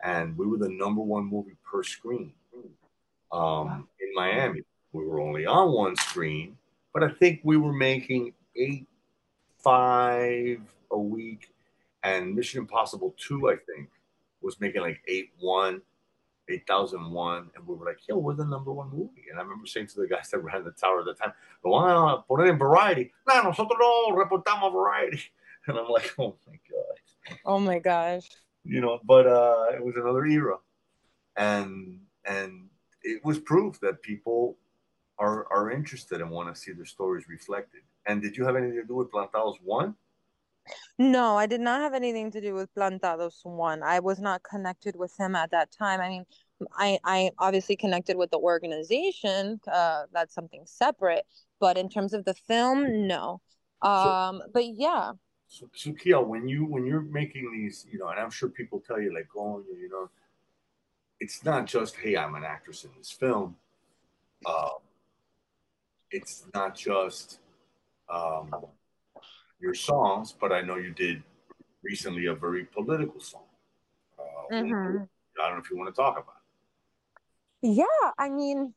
and 0.02 0.36
we 0.36 0.46
were 0.46 0.58
the 0.58 0.68
number 0.68 1.02
one 1.02 1.24
movie 1.24 1.56
per 1.64 1.82
screen 1.82 2.32
um, 3.32 3.88
in 4.00 4.14
Miami. 4.14 4.62
We 4.92 5.06
were 5.06 5.20
only 5.20 5.46
on 5.46 5.72
one 5.72 5.96
screen, 5.96 6.56
but 6.92 7.02
I 7.02 7.08
think 7.08 7.40
we 7.42 7.56
were 7.56 7.72
making 7.72 8.32
eight, 8.56 8.86
five 9.58 10.60
a 10.90 10.98
week, 10.98 11.50
and 12.02 12.34
Mission 12.34 12.60
Impossible 12.60 13.14
Two, 13.18 13.50
I 13.50 13.56
think, 13.56 13.90
was 14.40 14.60
making 14.60 14.82
like 14.82 15.00
eight 15.08 15.30
one. 15.38 15.82
8001 16.48 17.50
and 17.54 17.66
we 17.66 17.74
were 17.74 17.86
like, 17.86 17.98
yo, 18.08 18.18
we're 18.18 18.34
the 18.34 18.44
number 18.44 18.72
one 18.72 18.90
movie. 18.90 19.26
And 19.30 19.38
I 19.38 19.42
remember 19.42 19.66
saying 19.66 19.86
to 19.88 20.00
the 20.00 20.08
guys 20.08 20.30
that 20.30 20.40
ran 20.40 20.64
the 20.64 20.72
tower 20.72 21.00
at 21.00 21.06
the 21.06 21.14
time, 21.14 21.32
go 21.62 21.74
on, 21.74 22.22
put 22.28 22.40
it 22.40 22.48
in 22.48 22.58
variety. 22.58 23.12
No, 23.28 23.42
nosotros 23.42 23.78
no 23.78 24.16
reportamos 24.16 24.72
variety. 24.72 25.22
And 25.66 25.76
I'm 25.76 25.88
like, 25.88 26.14
oh 26.18 26.36
my 26.46 26.58
God. 26.70 27.36
Oh 27.44 27.58
my 27.58 27.78
gosh. 27.78 28.26
You 28.64 28.80
know, 28.80 28.98
but 29.04 29.26
uh, 29.26 29.66
it 29.74 29.84
was 29.84 29.94
another 29.94 30.24
era. 30.24 30.56
And 31.36 32.00
and 32.24 32.70
it 33.02 33.22
was 33.24 33.38
proof 33.38 33.78
that 33.80 34.00
people 34.00 34.56
are 35.18 35.46
are 35.52 35.70
interested 35.70 36.22
and 36.22 36.30
want 36.30 36.52
to 36.52 36.58
see 36.58 36.72
their 36.72 36.86
stories 36.86 37.28
reflected. 37.28 37.82
And 38.06 38.22
did 38.22 38.38
you 38.38 38.46
have 38.46 38.56
anything 38.56 38.80
to 38.80 38.86
do 38.86 38.94
with 38.94 39.10
Plantados 39.10 39.56
one? 39.62 39.94
No, 40.98 41.36
I 41.36 41.46
did 41.46 41.60
not 41.60 41.80
have 41.80 41.94
anything 41.94 42.30
to 42.32 42.40
do 42.40 42.54
with 42.54 42.74
Plantados 42.74 43.44
one. 43.44 43.82
I 43.82 44.00
was 44.00 44.20
not 44.20 44.42
connected 44.42 44.96
with 44.96 45.14
him 45.18 45.34
at 45.34 45.50
that 45.50 45.70
time. 45.72 46.00
I 46.00 46.08
mean, 46.08 46.24
I 46.76 46.98
I 47.04 47.30
obviously 47.38 47.76
connected 47.76 48.16
with 48.16 48.30
the 48.30 48.38
organization. 48.38 49.60
Uh, 49.70 50.02
that's 50.12 50.34
something 50.34 50.62
separate. 50.66 51.24
But 51.58 51.76
in 51.78 51.88
terms 51.88 52.12
of 52.12 52.24
the 52.24 52.34
film, 52.34 53.06
no. 53.06 53.40
Um, 53.82 54.42
but 54.52 54.64
yeah. 54.66 55.12
So, 55.48 55.68
so 55.74 55.90
Kiele, 55.90 56.26
when 56.26 56.46
you 56.48 56.64
when 56.64 56.86
you're 56.86 57.00
making 57.00 57.50
these, 57.52 57.86
you 57.90 57.98
know, 57.98 58.08
and 58.08 58.20
I'm 58.20 58.30
sure 58.30 58.48
people 58.48 58.82
tell 58.86 59.00
you 59.00 59.12
like, 59.14 59.28
oh, 59.36 59.64
you 59.68 59.88
know, 59.88 60.10
it's 61.18 61.44
not 61.44 61.66
just 61.66 61.96
hey, 61.96 62.16
I'm 62.16 62.34
an 62.34 62.44
actress 62.44 62.84
in 62.84 62.90
this 62.96 63.10
film. 63.10 63.56
Um, 64.46 64.78
it's 66.10 66.44
not 66.54 66.74
just 66.74 67.40
um, 68.12 68.50
your 69.60 69.74
songs, 69.74 70.34
but 70.38 70.52
I 70.52 70.62
know 70.62 70.76
you 70.76 70.90
did 70.90 71.22
recently 71.82 72.26
a 72.26 72.34
very 72.34 72.64
political 72.64 73.20
song. 73.20 73.44
Uh, 74.18 74.54
mm-hmm. 74.54 74.96
I 75.42 75.48
don't 75.48 75.56
know 75.56 75.62
if 75.62 75.70
you 75.70 75.76
want 75.76 75.94
to 75.94 76.00
talk 76.00 76.14
about 76.14 76.36
it. 77.62 77.76
Yeah, 77.76 78.10
I 78.18 78.28
mean, 78.28 78.74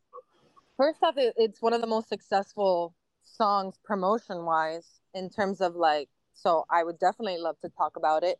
first 0.77 1.01
off, 1.03 1.17
it, 1.17 1.33
it's 1.37 1.61
one 1.61 1.73
of 1.73 1.81
the 1.81 1.87
most 1.87 2.09
successful 2.09 2.93
songs 3.23 3.75
promotion 3.83 4.45
wise 4.45 4.99
in 5.13 5.29
terms 5.29 5.61
of 5.61 5.75
like 5.75 6.09
so 6.33 6.65
I 6.69 6.83
would 6.83 6.99
definitely 6.99 7.37
love 7.37 7.55
to 7.61 7.69
talk 7.69 7.95
about 7.95 8.23
it. 8.23 8.39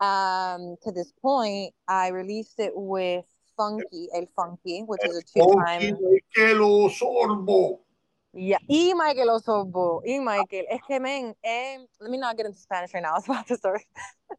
Um, 0.00 0.76
to 0.82 0.92
this 0.92 1.12
point, 1.20 1.74
I 1.88 2.08
released 2.08 2.58
it 2.58 2.72
with 2.74 3.24
Funky, 3.56 4.08
El 4.14 4.26
Funky, 4.36 4.82
which 4.82 5.00
is 5.04 5.16
a 5.16 5.22
two-time. 5.22 5.96
Yeah, 8.34 8.58
y 8.66 8.94
Maykel 8.94 9.28
Osorbo, 9.28 10.00
y 10.06 10.18
Maykel. 10.18 10.64
Es 10.70 10.80
que, 10.86 10.98
man, 10.98 11.34
let 11.44 12.10
me 12.10 12.16
not 12.16 12.36
get 12.36 12.46
into 12.46 12.58
Spanish 12.58 12.94
right 12.94 13.02
now. 13.02 13.10
I 13.12 13.14
was 13.14 13.24
about 13.26 13.46
to 13.48 13.56
start. 13.56 13.82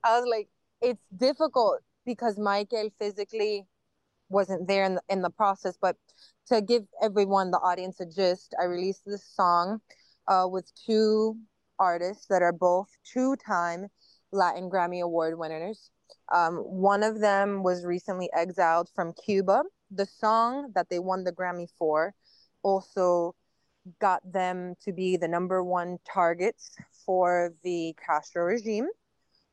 I 0.04 0.20
was 0.20 0.28
like, 0.28 0.50
it's 0.82 1.04
difficult 1.16 1.82
because 2.06 2.38
Maykel 2.38 2.92
physically 3.00 3.68
wasn't 4.30 4.68
there 4.68 4.84
in 4.84 4.96
the, 4.96 5.02
in 5.10 5.22
the 5.22 5.30
process. 5.30 5.78
But 5.80 5.96
to 6.48 6.62
give 6.62 6.84
everyone, 7.04 7.52
the 7.52 7.60
audience, 7.60 8.00
a 8.00 8.06
gist, 8.06 8.56
I 8.60 8.66
released 8.66 9.04
this 9.06 9.24
song 9.24 9.80
uh, 10.28 10.48
with 10.50 10.72
two 10.88 11.38
artists 11.78 12.26
that 12.28 12.42
are 12.42 12.52
both 12.52 12.88
two 13.04 13.36
time 13.36 13.88
Latin 14.32 14.72
Grammy 14.72 15.02
Award 15.02 15.38
winners. 15.38 15.92
Um, 16.34 16.56
one 16.56 17.04
of 17.04 17.20
them 17.20 17.62
was 17.62 17.86
recently 17.86 18.30
exiled 18.36 18.90
from 18.96 19.14
Cuba. 19.14 19.64
The 19.92 20.08
song 20.08 20.72
that 20.74 20.90
they 20.90 20.98
won 20.98 21.24
the 21.24 21.32
Grammy 21.32 21.68
for 21.78 22.16
also 22.64 23.36
got 24.00 24.22
them 24.32 24.76
to 24.84 24.94
be 24.94 25.18
the 25.18 25.28
number 25.28 25.64
one 25.64 25.98
targets 26.06 26.76
for 27.06 27.54
the 27.64 27.96
Castro 28.06 28.44
regime. 28.44 28.88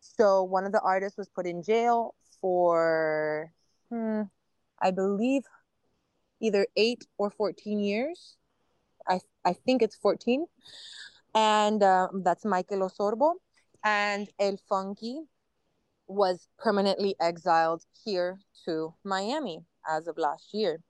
So 0.00 0.42
one 0.42 0.64
of 0.64 0.72
the 0.72 0.80
artists 0.80 1.18
was 1.18 1.28
put 1.28 1.46
in 1.46 1.62
jail 1.62 2.14
for, 2.40 3.52
hmm, 3.90 4.22
I 4.80 4.90
believe, 4.90 5.42
either 6.40 6.66
eight 6.76 7.06
or 7.18 7.30
14 7.30 7.78
years. 7.80 8.36
I, 9.08 9.20
I 9.44 9.52
think 9.52 9.82
it's 9.82 9.96
14. 9.96 10.46
And 11.34 11.82
uh, 11.82 12.08
that's 12.24 12.44
Maykel 12.44 12.88
Osorbo. 12.88 13.34
And 13.84 14.28
El 14.38 14.58
Funky 14.68 15.22
was 16.06 16.48
permanently 16.58 17.14
exiled 17.20 17.82
here 18.04 18.38
to 18.64 18.94
Miami 19.04 19.64
as 19.88 20.06
of 20.06 20.18
last 20.18 20.52
year. 20.52 20.80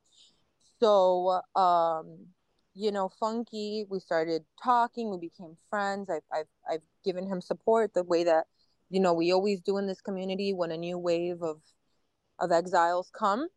So, 0.80 1.42
um, 1.54 2.26
you 2.74 2.92
know, 2.92 3.08
Funky, 3.08 3.84
we 3.88 3.98
started 3.98 4.42
talking, 4.62 5.10
we 5.10 5.18
became 5.18 5.56
friends. 5.68 6.08
I've, 6.08 6.22
I've, 6.32 6.46
I've 6.70 6.82
given 7.04 7.26
him 7.26 7.40
support 7.40 7.92
the 7.94 8.04
way 8.04 8.24
that, 8.24 8.46
you 8.90 9.00
know, 9.00 9.12
we 9.12 9.32
always 9.32 9.60
do 9.60 9.78
in 9.78 9.86
this 9.86 10.00
community 10.00 10.52
when 10.52 10.70
a 10.70 10.76
new 10.76 10.98
wave 10.98 11.42
of, 11.42 11.60
of 12.38 12.52
exiles 12.52 13.10
come. 13.16 13.48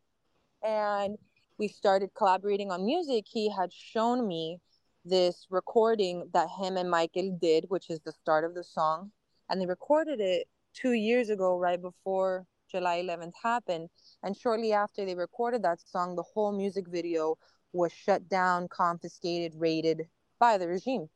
And 0.62 1.16
we 1.58 1.68
started 1.68 2.10
collaborating 2.16 2.70
on 2.70 2.84
music. 2.84 3.24
He 3.28 3.50
had 3.50 3.72
shown 3.72 4.26
me 4.26 4.58
this 5.04 5.46
recording 5.50 6.28
that 6.32 6.48
him 6.58 6.76
and 6.76 6.92
Maykel 6.92 7.38
did, 7.38 7.66
which 7.68 7.90
is 7.90 8.00
the 8.00 8.12
start 8.12 8.44
of 8.44 8.54
the 8.54 8.64
song. 8.64 9.12
And 9.48 9.60
they 9.60 9.66
recorded 9.66 10.20
it 10.20 10.48
two 10.74 10.92
years 10.92 11.30
ago, 11.30 11.56
right 11.58 11.80
before 11.80 12.46
July 12.70 13.02
11th 13.02 13.34
happened. 13.42 13.90
And 14.22 14.36
shortly 14.36 14.72
after 14.72 15.04
they 15.04 15.14
recorded 15.14 15.62
that 15.62 15.80
song, 15.80 16.16
the 16.16 16.22
whole 16.22 16.56
music 16.56 16.86
video 16.88 17.36
was 17.74 17.92
shut 17.92 18.28
down, 18.28 18.68
confiscated, 18.68 19.52
raided 19.56 20.08
by 20.38 20.56
the 20.58 20.68
regime. 20.68 21.08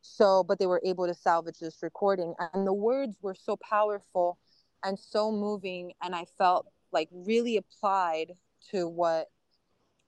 So, 0.00 0.44
but 0.44 0.58
they 0.58 0.66
were 0.66 0.82
able 0.84 1.06
to 1.06 1.14
salvage 1.14 1.58
this 1.58 1.82
recording. 1.82 2.34
And 2.52 2.66
the 2.66 2.72
words 2.72 3.16
were 3.22 3.34
so 3.34 3.56
powerful 3.56 4.38
and 4.82 4.98
so 4.98 5.32
moving. 5.32 5.92
And 6.02 6.14
I 6.14 6.26
felt 6.38 6.66
like 6.92 7.08
really 7.10 7.56
applied 7.56 8.32
to 8.70 8.88
what 8.88 9.28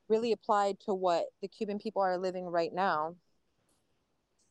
really 0.08 0.32
applied 0.32 0.78
to 0.80 0.94
what 0.94 1.26
the 1.42 1.48
Cuban 1.48 1.78
people 1.78 2.02
are 2.02 2.18
living 2.18 2.46
right 2.46 2.72
now. 2.72 3.16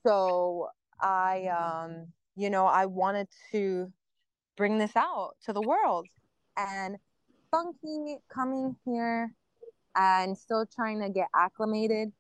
So 0.04 0.68
I 1.00 1.48
um 1.48 2.08
you 2.36 2.50
know, 2.50 2.66
I 2.66 2.86
wanted 2.86 3.28
to 3.54 3.92
bring 4.58 4.78
this 4.78 4.96
out 4.96 5.36
to 5.46 5.54
the 5.54 5.62
world. 5.62 6.08
And 6.58 6.98
Funky 7.52 8.18
coming 8.34 8.76
here 8.86 9.32
and 9.96 10.38
still 10.38 10.66
trying 10.66 11.02
to 11.02 11.10
get 11.10 11.28
acclimated, 11.36 12.12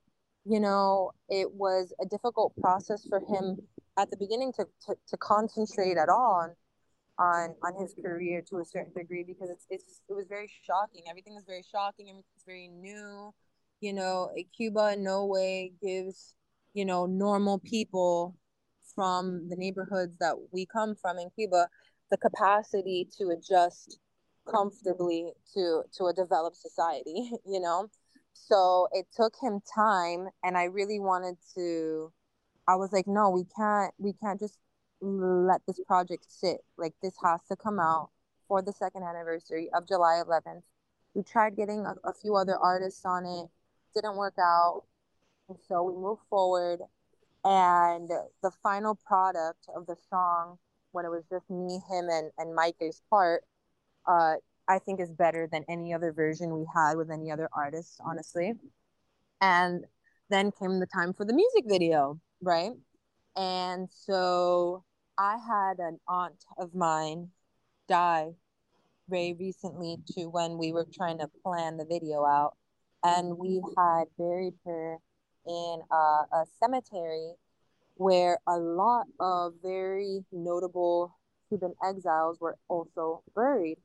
you 0.45 0.59
know, 0.59 1.11
it 1.29 1.51
was 1.51 1.93
a 2.01 2.05
difficult 2.05 2.53
process 2.61 3.05
for 3.07 3.19
him 3.19 3.57
at 3.97 4.09
the 4.11 4.17
beginning 4.17 4.53
to, 4.53 4.65
to, 4.85 4.95
to 5.07 5.17
concentrate 5.17 5.97
at 5.97 6.09
all 6.09 6.41
on, 6.41 6.55
on 7.17 7.55
on 7.63 7.81
his 7.81 7.93
career 7.93 8.43
to 8.49 8.59
a 8.59 8.65
certain 8.65 8.91
degree 8.93 9.23
because 9.23 9.49
it's 9.49 9.65
it's 9.69 10.01
it 10.09 10.13
was 10.13 10.27
very 10.27 10.51
shocking. 10.63 11.03
Everything 11.09 11.35
is 11.37 11.45
very 11.45 11.63
shocking. 11.63 12.09
Everything's 12.09 12.43
very 12.45 12.67
new. 12.67 13.33
You 13.81 13.93
know, 13.93 14.31
Cuba 14.55 14.93
in 14.93 15.03
no 15.03 15.25
way 15.25 15.73
gives 15.81 16.35
you 16.73 16.85
know 16.85 17.05
normal 17.05 17.59
people 17.59 18.35
from 18.93 19.49
the 19.49 19.55
neighborhoods 19.55 20.17
that 20.19 20.35
we 20.51 20.65
come 20.65 20.95
from 20.95 21.17
in 21.17 21.29
Cuba 21.31 21.67
the 22.11 22.17
capacity 22.17 23.07
to 23.17 23.29
adjust 23.29 23.97
comfortably 24.49 25.33
to 25.53 25.83
to 25.97 26.05
a 26.05 26.13
developed 26.13 26.57
society 26.57 27.31
you 27.45 27.59
know? 27.59 27.89
So 28.33 28.87
it 28.91 29.07
took 29.15 29.33
him 29.41 29.61
time 29.73 30.27
and 30.43 30.57
i 30.57 30.65
really 30.65 30.99
wanted 30.99 31.37
to 31.55 32.11
i 32.67 32.75
was 32.75 32.91
like 32.91 33.07
no 33.07 33.29
we 33.29 33.45
can't 33.55 33.93
we 33.97 34.13
can't 34.13 34.39
just 34.39 34.57
let 35.01 35.61
this 35.67 35.79
project 35.85 36.25
sit. 36.29 36.61
Like 36.77 36.93
this 37.01 37.13
has 37.23 37.41
to 37.49 37.55
come 37.55 37.79
out 37.79 38.09
for 38.47 38.61
the 38.61 38.73
second 38.73 39.03
anniversary 39.03 39.69
of 39.73 39.87
july 39.87 40.21
11th 40.25 40.63
we 41.15 41.23
tried 41.23 41.55
getting 41.55 41.85
a, 41.85 41.95
a 42.03 42.13
few 42.13 42.35
other 42.35 42.57
artists 42.57 43.05
on 43.05 43.25
it. 43.25 43.47
Didn't 43.95 44.17
work 44.17 44.35
out. 44.37 44.83
And 45.47 45.57
so 45.67 45.81
we 45.83 45.93
moved 45.93 46.21
forward 46.29 46.81
and 47.43 48.09
the 48.41 48.51
final 48.61 48.95
product 48.95 49.67
of 49.75 49.85
the 49.85 49.95
song 50.09 50.57
when 50.91 51.05
it 51.05 51.09
was 51.09 51.23
just 51.29 51.49
me 51.49 51.79
him 51.89 52.09
and, 52.09 52.31
and 52.37 52.57
Maykel's 52.57 53.01
part 53.09 53.43
uh, 54.07 54.35
I 54.67 54.79
think 54.79 54.99
is 54.99 55.11
better 55.11 55.47
than 55.51 55.63
any 55.69 55.93
other 55.93 56.11
version 56.11 56.57
we 56.57 56.65
had 56.73 56.97
with 56.97 57.11
any 57.11 57.31
other 57.31 57.49
artist, 57.53 57.99
honestly. 58.03 58.53
And 59.41 59.85
then 60.29 60.51
came 60.51 60.79
the 60.79 60.87
time 60.87 61.13
for 61.13 61.25
the 61.25 61.33
music 61.33 61.65
video, 61.67 62.19
right? 62.41 62.71
And 63.35 63.89
so 63.91 64.83
I 65.17 65.37
had 65.37 65.79
an 65.79 65.99
aunt 66.07 66.43
of 66.57 66.73
mine 66.73 67.29
die 67.87 68.31
very 69.07 69.35
recently 69.39 69.97
to 70.13 70.25
when 70.25 70.57
we 70.57 70.71
were 70.71 70.87
trying 70.91 71.19
to 71.19 71.29
plan 71.43 71.77
the 71.77 71.85
video 71.85 72.25
out. 72.25 72.55
And 73.03 73.37
we 73.37 73.61
had 73.77 74.05
buried 74.17 74.55
her 74.65 74.97
in 75.45 75.81
a, 75.91 75.95
a 75.95 76.45
cemetery 76.59 77.33
where 77.95 78.39
a 78.47 78.57
lot 78.57 79.05
of 79.19 79.53
very 79.61 80.25
notable 80.31 81.15
Cuban 81.49 81.73
exiles 81.87 82.39
were 82.39 82.57
also 82.67 83.21
buried. 83.35 83.77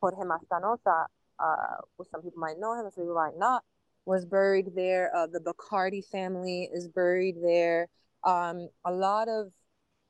Jorge 0.00 0.24
Mas 0.24 0.40
Canosa, 0.50 1.06
uh, 1.38 2.04
some 2.10 2.22
people 2.22 2.38
might 2.38 2.58
know 2.58 2.74
him, 2.74 2.90
some 2.90 3.04
people 3.04 3.14
might 3.14 3.36
not, 3.38 3.62
was 4.06 4.24
buried 4.24 4.74
there. 4.74 5.14
Uh, 5.14 5.26
the 5.26 5.40
Bacardi 5.40 6.04
family 6.04 6.68
is 6.72 6.88
buried 6.88 7.36
there. 7.42 7.88
Um, 8.24 8.68
a 8.84 8.92
lot 8.92 9.28
of 9.28 9.52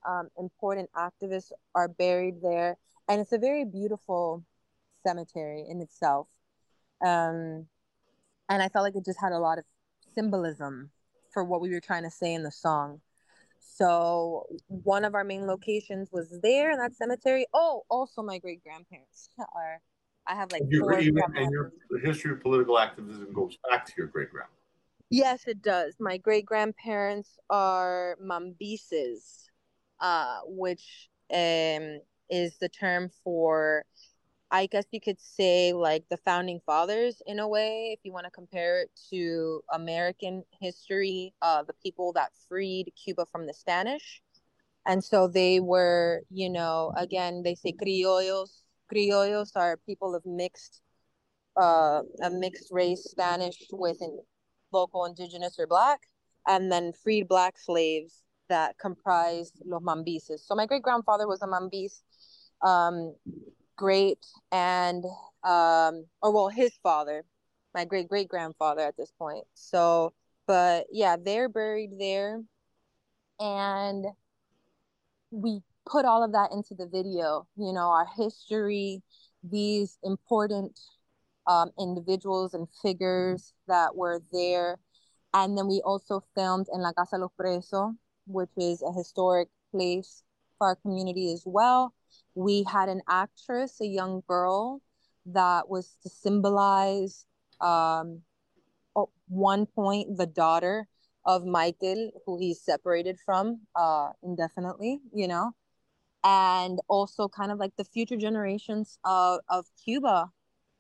um, 0.09 0.29
important 0.39 0.89
activists 0.95 1.53
are 1.75 1.89
buried 1.89 2.41
there. 2.43 2.77
And 3.09 3.21
it's 3.21 3.33
a 3.33 3.39
very 3.39 3.65
beautiful 3.65 4.45
cemetery 5.03 5.65
in 5.69 5.81
itself. 5.81 6.29
Um, 7.05 7.67
and 8.49 8.63
I 8.63 8.69
felt 8.69 8.85
like 8.85 8.97
it 8.97 9.05
just 9.05 9.21
had 9.21 9.33
a 9.33 9.39
lot 9.39 9.59
of 9.59 9.65
symbolism 10.15 10.91
for 11.31 11.45
what 11.45 11.61
we 11.61 11.71
were 11.71 11.81
trying 11.81 12.05
to 12.05 12.11
say 12.11 12.35
in 12.35 12.43
the 12.43 12.51
song. 12.51 13.01
So 13.75 14.47
one 14.67 15.05
of 15.05 15.15
our 15.15 15.25
main 15.25 15.47
locations 15.47 16.09
was 16.11 16.39
there 16.43 16.71
in 16.71 16.79
that 16.79 16.95
cemetery. 16.95 17.47
Oh, 17.53 17.83
also 17.91 18.23
my 18.23 18.39
great 18.39 18.63
grandparents 18.63 19.29
are. 19.55 19.81
I 20.27 20.35
have 20.35 20.51
like 20.51 20.63
you, 20.69 20.81
four. 20.81 20.99
Even, 20.99 21.23
and 21.37 21.51
your 21.51 21.73
the 21.91 22.01
history 22.01 22.33
of 22.33 22.43
political 22.43 22.79
activism 22.79 23.33
goes 23.33 23.57
back 23.71 23.87
to 23.87 23.93
your 23.97 24.07
great 24.09 24.31
grandma. 24.31 24.49
Yes, 25.11 25.47
it 25.47 25.63
does. 25.63 25.97
My 25.99 26.19
great 26.19 26.45
grandparents 26.45 27.39
are 27.49 28.17
Mambises, 28.23 29.47
uh, 30.01 30.41
which 30.45 31.09
um, 31.33 32.01
is 32.29 32.59
the 32.59 32.69
term 32.69 33.11
for 33.25 33.85
I 34.51 34.67
guess 34.67 34.87
you 34.93 35.01
could 35.01 35.21
say 35.21 35.73
like 35.73 36.05
the 36.09 36.17
founding 36.17 36.61
fathers 36.65 37.21
in 37.27 37.39
a 37.39 37.47
way, 37.47 37.91
if 37.93 38.01
you 38.03 38.13
want 38.13 38.25
to 38.25 38.31
compare 38.31 38.81
it 38.83 38.91
to 39.11 39.63
American 39.73 40.43
history, 40.61 41.35
uh, 41.43 41.63
the 41.65 41.75
people 41.83 42.13
that 42.15 42.33
freed 42.49 42.91
Cuba 43.03 43.27
from 43.31 43.47
the 43.47 43.53
Spanish. 43.53 44.23
And 44.87 45.05
so 45.05 45.29
they 45.29 45.61
were, 45.61 46.23
you 46.31 46.49
know, 46.49 46.93
again, 46.97 47.43
they 47.43 47.55
say 47.55 47.73
criollos. 47.73 48.63
Criollos 48.93 49.51
are 49.55 49.77
people 49.85 50.15
of 50.15 50.25
mixed, 50.25 50.81
uh, 51.61 52.01
a 52.23 52.31
mixed 52.31 52.69
race 52.73 53.05
Spanish 53.05 53.59
with 53.71 53.99
an 54.01 54.19
local 54.73 55.05
indigenous 55.05 55.59
or 55.59 55.67
black, 55.67 56.01
and 56.47 56.73
then 56.73 56.93
freed 56.93 57.29
black 57.29 57.59
slaves 57.59 58.23
that 58.49 58.79
comprised 58.79 59.61
los 59.67 59.83
mambises. 59.83 60.41
So 60.41 60.55
my 60.55 60.65
great 60.65 60.83
grandfather 60.83 61.27
was 61.27 61.43
a 61.43 61.47
mambis. 61.47 62.01
Um, 62.67 63.15
great 63.79 64.27
and 64.53 65.05
um 65.45 66.05
or 66.23 66.33
well 66.35 66.49
his 66.51 66.73
father 66.83 67.25
my 67.75 67.85
great 67.87 68.09
great 68.09 68.29
grandfather 68.29 68.83
at 68.83 68.97
this 68.99 69.13
point. 69.19 69.45
So 69.55 70.13
but 70.47 70.87
yeah 70.93 71.17
they're 71.17 71.49
buried 71.49 71.93
there. 71.99 72.43
And 73.41 74.05
we 75.31 75.61
put 75.89 76.05
all 76.05 76.25
of 76.25 76.33
that 76.33 76.51
into 76.53 76.75
the 76.75 76.87
video 76.87 77.47
you 77.57 77.73
know 77.73 77.89
our 77.91 78.07
history 78.17 79.03
these 79.43 79.99
important 80.03 80.79
um, 81.47 81.71
individuals 81.79 82.55
and 82.55 82.69
figures 82.83 83.55
that 83.69 83.97
were 83.97 84.21
there. 84.33 84.79
And 85.33 85.57
then 85.57 85.67
we 85.67 85.81
also 85.85 86.23
filmed 86.35 86.67
in 86.73 86.83
la 86.83 86.93
casa 86.93 87.17
los 87.17 87.31
presos 87.41 87.95
which 88.27 88.51
is 88.59 88.83
a 88.83 88.93
historic 88.93 89.49
place 89.71 90.23
for 90.59 90.69
our 90.69 90.77
community 90.77 91.33
as 91.33 91.45
well 91.47 91.95
we 92.35 92.65
had 92.65 92.89
an 92.89 93.03
actress, 93.09 93.81
a 93.81 93.87
young 93.87 94.23
girl, 94.29 94.81
that 95.27 95.69
was 95.69 95.97
to 96.03 96.09
symbolize 96.09 97.27
um, 97.61 98.23
at 98.97 99.05
one 99.29 99.67
point 99.67 100.17
the 100.17 100.27
daughter 100.27 100.87
of 101.25 101.43
Maykel, 101.43 102.11
who 102.25 102.39
he's 102.39 102.61
separated 102.61 103.19
from 103.25 103.61
uh, 103.77 104.11
indefinitely, 104.23 105.01
you 105.13 105.29
know, 105.29 105.53
and 106.25 106.79
also 106.89 107.29
kind 107.29 107.53
of 107.53 107.59
like 107.59 107.77
the 107.77 107.85
future 107.85 108.17
generations 108.17 108.99
of, 109.05 109.41
of 109.49 109.67
Cuba 109.85 110.31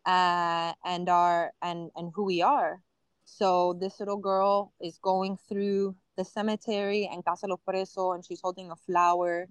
uh, 0.06 0.72
and 0.84 1.08
our 1.08 1.52
and 1.60 1.90
and 1.96 2.12
who 2.14 2.24
we 2.24 2.40
are. 2.40 2.80
So 3.24 3.76
this 3.78 4.00
little 4.00 4.16
girl 4.16 4.72
is 4.80 4.98
going 5.02 5.36
through 5.48 5.94
the 6.16 6.24
cemetery 6.24 7.08
and 7.12 7.22
Casa 7.24 7.46
Los 7.46 7.60
Presos, 7.68 8.14
and 8.14 8.24
she's 8.24 8.40
holding 8.42 8.70
a 8.70 8.76
flower 8.76 9.48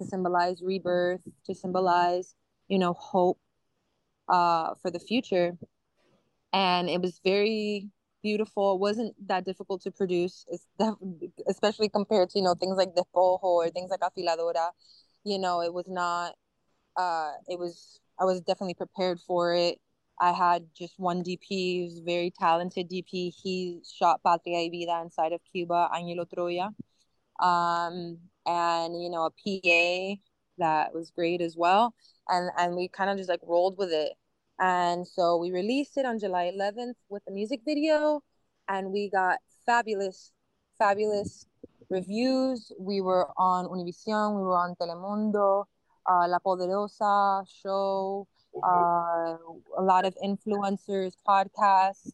to 0.00 0.06
symbolize 0.06 0.62
rebirth, 0.62 1.22
to 1.46 1.54
symbolize, 1.54 2.34
you 2.68 2.78
know, 2.80 2.94
hope. 2.94 3.38
uh, 4.28 4.74
for 4.82 4.90
the 4.90 5.00
future. 5.00 5.58
And 6.52 6.88
it 6.90 7.00
was 7.00 7.20
very 7.24 7.88
beautiful. 8.22 8.74
It 8.74 8.80
wasn't 8.80 9.14
that 9.28 9.44
difficult 9.44 9.82
to 9.82 9.90
produce, 9.90 10.46
especially 11.48 11.88
compared 11.88 12.30
to, 12.30 12.38
you 12.38 12.44
know, 12.44 12.54
things 12.54 12.76
like 12.76 12.94
Despojo 12.94 13.42
or 13.42 13.70
things 13.70 13.90
like 13.90 14.00
Afiladora. 14.00 14.70
You 15.24 15.38
know, 15.38 15.62
it 15.62 15.72
was 15.72 15.86
not, 15.88 16.34
uh, 16.96 17.32
it 17.48 17.58
was, 17.58 18.00
I 18.20 18.24
was 18.24 18.40
definitely 18.40 18.74
prepared 18.74 19.20
for 19.20 19.54
it. 19.54 19.80
I 20.20 20.32
had 20.32 20.66
just 20.76 20.94
one 20.98 21.22
DP, 21.22 21.46
he 21.48 21.82
was 21.84 22.00
very 22.00 22.30
talented 22.30 22.88
DP. 22.88 23.30
He 23.30 23.80
shot 23.98 24.20
Patria 24.24 24.58
y 24.58 24.68
Vida 24.70 25.00
inside 25.02 25.32
of 25.32 25.40
Cuba, 25.52 25.90
Anyelo 25.94 26.26
Troya. 26.28 26.70
Um, 27.44 28.18
and, 28.50 29.00
you 29.00 29.08
know, 29.10 29.26
a 29.26 29.30
PA 29.30 30.20
that 30.58 30.94
was 30.94 31.10
great 31.10 31.40
as 31.40 31.56
well. 31.56 31.94
And, 32.28 32.50
and 32.58 32.74
we 32.76 32.88
kind 32.88 33.10
of 33.10 33.16
just 33.16 33.28
like 33.28 33.40
rolled 33.46 33.78
with 33.78 33.92
it. 33.92 34.12
And 34.58 35.06
so 35.06 35.36
we 35.36 35.50
released 35.52 35.96
it 35.96 36.04
on 36.04 36.18
July 36.18 36.52
11th 36.54 36.96
with 37.08 37.22
a 37.28 37.30
music 37.30 37.60
video, 37.64 38.22
and 38.68 38.92
we 38.92 39.08
got 39.08 39.38
fabulous, 39.64 40.32
fabulous 40.78 41.46
reviews. 41.88 42.72
We 42.78 43.00
were 43.00 43.28
on 43.38 43.66
Univision, 43.66 44.36
we 44.36 44.42
were 44.42 44.58
on 44.58 44.74
Telemundo, 44.76 45.64
uh, 46.06 46.28
La 46.28 46.38
Poderosa 46.40 47.46
show, 47.62 48.26
uh, 48.62 49.36
a 49.78 49.82
lot 49.82 50.04
of 50.04 50.14
influencers, 50.22 51.12
podcasts, 51.26 52.12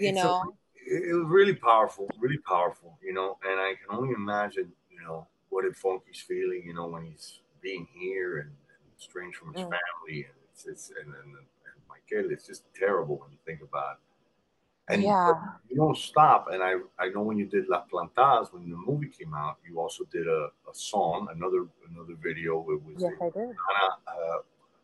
you 0.00 0.12
know. 0.14 0.40
A, 0.40 0.52
it 0.84 1.14
was 1.14 1.26
really 1.28 1.54
powerful, 1.54 2.08
really 2.18 2.38
powerful, 2.38 2.98
you 3.02 3.12
know, 3.12 3.38
and 3.44 3.60
I 3.60 3.74
can 3.74 3.96
only 3.96 4.14
imagine, 4.14 4.72
you 4.90 5.00
know, 5.06 5.26
what 5.52 5.66
if 5.66 5.76
Funky's 5.76 6.18
feeling, 6.26 6.62
you 6.64 6.74
know, 6.74 6.86
when 6.86 7.04
he's 7.04 7.40
being 7.60 7.86
here 7.94 8.38
and, 8.38 8.48
and 8.48 8.98
estranged 8.98 9.36
from 9.36 9.52
his 9.52 9.62
mm. 9.62 9.70
family 9.70 10.24
and 10.24 10.34
it's, 10.50 10.64
it's 10.64 10.90
and, 10.98 11.08
and, 11.08 11.34
and 11.36 11.78
Maykel, 11.88 12.32
it's 12.32 12.46
just 12.46 12.62
terrible 12.74 13.16
when 13.18 13.30
you 13.30 13.38
think 13.44 13.60
about 13.60 13.92
it. 13.92 14.92
And 14.92 15.02
yeah. 15.02 15.32
you 15.68 15.76
don't 15.76 15.96
stop. 15.96 16.48
And 16.50 16.62
I, 16.62 16.74
I 16.98 17.08
know 17.10 17.22
when 17.22 17.38
you 17.38 17.46
did 17.46 17.68
La 17.68 17.84
Plantadas, 17.84 18.52
when 18.52 18.68
the 18.68 18.76
movie 18.76 19.08
came 19.08 19.32
out, 19.32 19.58
you 19.68 19.78
also 19.78 20.04
did 20.10 20.26
a, 20.26 20.48
a 20.68 20.74
song, 20.74 21.28
another 21.30 21.66
another 21.88 22.14
video. 22.20 22.60
It 22.62 22.82
was 22.82 22.96
yes, 22.98 23.12
I 23.20 23.26
did. 23.26 23.36
Ana 23.44 23.88
uh, 24.08 24.38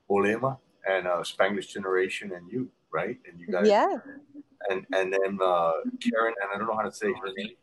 Olema 0.08 0.58
and 0.88 1.08
uh, 1.08 1.22
Spanglish 1.22 1.68
Generation 1.68 2.32
and 2.32 2.50
you, 2.50 2.70
right? 2.92 3.18
And 3.28 3.40
you 3.40 3.48
guys, 3.48 3.66
yeah. 3.66 3.96
And 4.70 4.86
and 4.94 5.12
then 5.12 5.38
uh, 5.42 5.72
Karen, 6.00 6.34
and 6.42 6.50
I 6.54 6.58
don't 6.58 6.68
know 6.68 6.76
how 6.76 6.82
to 6.82 6.92
say 6.92 7.08
her 7.08 7.32
name. 7.36 7.56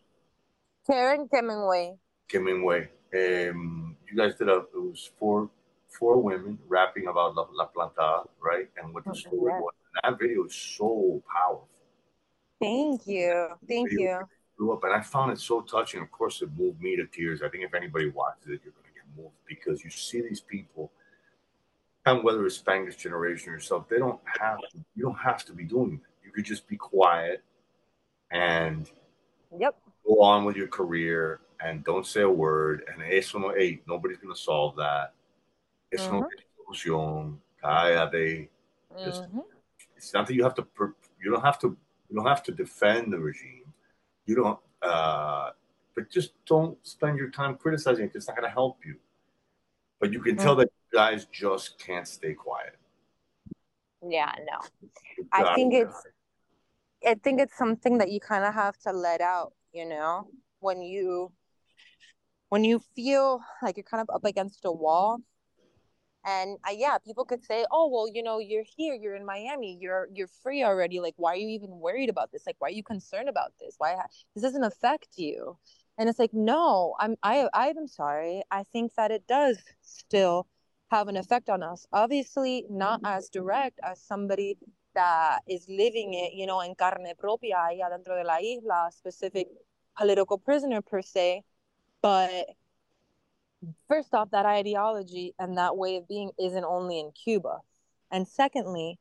Karen 0.86 1.30
Hemingway. 1.32 1.96
Hemingway. 2.32 2.90
Um, 3.14 3.96
you 4.10 4.18
guys 4.18 4.36
did 4.36 4.50
a. 4.50 4.58
It 4.58 4.68
was 4.74 5.10
four 5.18 5.50
four 5.88 6.22
women 6.22 6.60
rapping 6.68 7.08
about 7.08 7.36
La, 7.36 7.48
La 7.54 7.68
Plantada, 7.68 8.28
right? 8.42 8.70
And 8.82 8.94
what 8.94 9.06
the 9.06 9.12
oh, 9.12 9.14
story 9.14 9.54
was. 9.62 9.74
And 10.04 10.14
that 10.14 10.20
video 10.20 10.46
is 10.46 10.56
so 10.56 11.22
powerful. 11.32 11.70
Thank 12.60 13.08
you. 13.08 13.48
Thank 13.68 13.92
you. 13.92 14.20
Grew 14.58 14.74
up, 14.74 14.84
and 14.84 14.94
I 14.94 15.02
found 15.02 15.32
it 15.32 15.40
so 15.40 15.62
touching. 15.62 16.02
Of 16.02 16.12
course, 16.12 16.42
it 16.42 16.50
moved 16.58 16.82
me 16.82 16.96
to 16.96 17.06
tears. 17.06 17.42
I 17.42 17.50
think 17.50 17.64
if 17.64 17.74
anybody 17.74 18.10
watches 18.10 18.46
it, 18.46 18.62
you're 18.64 18.74
going 18.74 18.86
to 18.86 18.94
get 18.94 19.04
moved 19.18 19.36
because 19.48 19.84
you 19.84 19.90
see 19.90 20.22
these 20.22 20.40
people, 20.40 20.92
and 22.06 22.24
whether 22.24 22.46
it's 22.46 22.58
Spanglish 22.58 22.98
generation 22.98 23.50
or 23.50 23.56
yourself, 23.56 23.90
they 23.90 23.98
don't 23.98 24.20
have 24.40 24.60
to, 24.60 24.78
you 24.96 25.04
don't 25.04 25.18
have 25.18 25.44
to 25.46 25.54
be 25.54 25.66
doing 25.66 25.98
that. 26.02 26.26
You 26.26 26.32
could 26.32 26.46
just 26.46 26.68
be 26.68 26.78
quiet 26.78 27.44
and 28.32 28.90
yep. 29.58 29.76
go 30.08 30.22
on 30.22 30.46
with 30.46 30.56
your 30.56 30.68
career 30.68 31.42
and 31.60 31.84
don't 31.84 32.06
say 32.06 32.22
a 32.22 32.30
word. 32.30 32.84
And 32.92 33.02
eso 33.02 33.40
no, 33.40 33.50
hey, 33.50 33.82
nobody's 33.88 34.18
going 34.18 34.34
to 34.34 34.40
solve 34.40 34.76
that. 34.78 35.14
Eso 35.92 36.12
no 36.12 36.28
tiene 36.28 36.46
solución. 36.58 37.38
Cállate. 37.64 38.50
It's 39.96 40.14
not 40.14 40.28
that 40.28 40.34
you 40.34 40.44
have 40.44 40.56
to. 40.56 40.68
You 41.22 41.32
don't 41.32 41.44
have 41.44 41.60
to. 41.60 41.78
You 42.10 42.16
don't 42.16 42.28
have 42.28 42.44
to 42.44 42.52
defend 42.52 43.12
the 43.12 43.20
regime. 43.20 43.74
You 44.26 44.36
don't. 44.36 44.60
Uh, 44.82 45.52
but 45.96 46.10
just 46.10 46.34
don't 46.46 46.78
spend 46.86 47.18
your 47.18 47.30
time 47.30 47.56
criticizing 47.56 48.06
it. 48.06 48.12
It's 48.14 48.28
not 48.28 48.38
going 48.38 48.48
to 48.48 48.54
help 48.54 48.86
you. 48.86 48.96
But 50.00 50.12
you 50.12 50.22
can 50.22 50.36
mm-hmm. 50.36 50.44
tell 50.44 50.56
that 50.58 50.70
guys 50.94 51.26
just 51.32 51.80
can't 51.80 52.08
stay 52.08 52.34
quiet. 52.34 52.78
Yeah, 54.08 54.32
no. 54.52 54.60
I 55.32 55.56
think 55.56 55.74
it's. 55.74 55.96
I 57.08 57.16
think 57.16 57.40
it's 57.40 57.58
something 57.58 57.98
that 58.00 58.12
you 58.12 58.20
kind 58.20 58.44
of 58.44 58.54
have 58.54 58.78
to 58.80 58.92
let 58.92 59.22
out. 59.22 59.54
You 59.74 59.88
know, 59.88 60.28
when 60.60 60.82
you 60.82 61.32
when 62.56 62.64
you 62.64 62.80
feel 62.96 63.42
like 63.62 63.76
you're 63.76 63.84
kind 63.84 64.00
of 64.00 64.10
up 64.16 64.24
against 64.24 64.64
a 64.64 64.72
wall 64.72 65.20
and 66.26 66.58
uh, 66.66 66.72
yeah 66.72 66.98
people 66.98 67.26
could 67.26 67.44
say 67.44 67.66
oh 67.70 67.90
well 67.92 68.08
you 68.08 68.24
know 68.24 68.40
you're 68.40 68.64
here 68.78 68.96
you're 68.96 69.18
in 69.18 69.26
miami 69.26 69.78
you're 69.82 70.08
you're 70.14 70.30
free 70.42 70.64
already 70.64 71.02
like 71.02 71.16
why 71.18 71.34
are 71.34 71.36
you 71.36 71.50
even 71.50 71.82
worried 71.82 72.10
about 72.10 72.32
this? 72.32 72.44
Like 72.48 72.56
why 72.60 72.70
are 72.70 72.78
you 72.80 72.82
concerned 72.82 73.28
about 73.28 73.52
this? 73.60 73.76
Why 73.78 73.98
this 74.34 74.42
doesn't 74.42 74.64
affect 74.64 75.10
you. 75.18 75.58
And 75.98 76.08
it's 76.08 76.18
like 76.18 76.34
no 76.34 76.96
i'm 76.98 77.18
i 77.24 77.50
i'm 77.54 77.90
sorry. 77.90 78.42
I 78.50 78.64
think 78.72 78.94
that 78.96 79.12
it 79.12 79.28
does 79.28 79.58
still 79.82 80.48
have 80.92 81.10
an 81.10 81.18
effect 81.18 81.50
on 81.50 81.62
us. 81.62 81.86
Obviously 81.92 82.64
not 82.70 83.02
as 83.04 83.28
direct 83.28 83.82
as 83.84 84.02
somebody 84.02 84.58
that 84.94 85.40
is 85.46 85.66
living 85.68 86.14
it 86.14 86.32
you 86.40 86.48
know 86.48 86.62
en 86.62 86.74
carne 86.74 87.12
propia 87.18 87.58
ahí 87.66 87.82
adentro 87.82 88.16
de 88.16 88.24
la 88.24 88.40
isla 88.40 88.90
specific 89.02 89.50
political 89.98 90.38
prisoner 90.38 90.82
per 90.82 91.02
se 91.02 91.44
but 92.06 92.46
first 93.88 94.14
off, 94.14 94.30
that 94.30 94.46
ideology 94.46 95.34
and 95.40 95.58
that 95.58 95.76
way 95.76 95.96
of 95.96 96.08
being 96.08 96.30
isn't 96.40 96.64
only 96.64 97.00
in 97.00 97.12
Cuba. 97.12 97.62
And 98.12 98.28
secondly, 98.28 99.00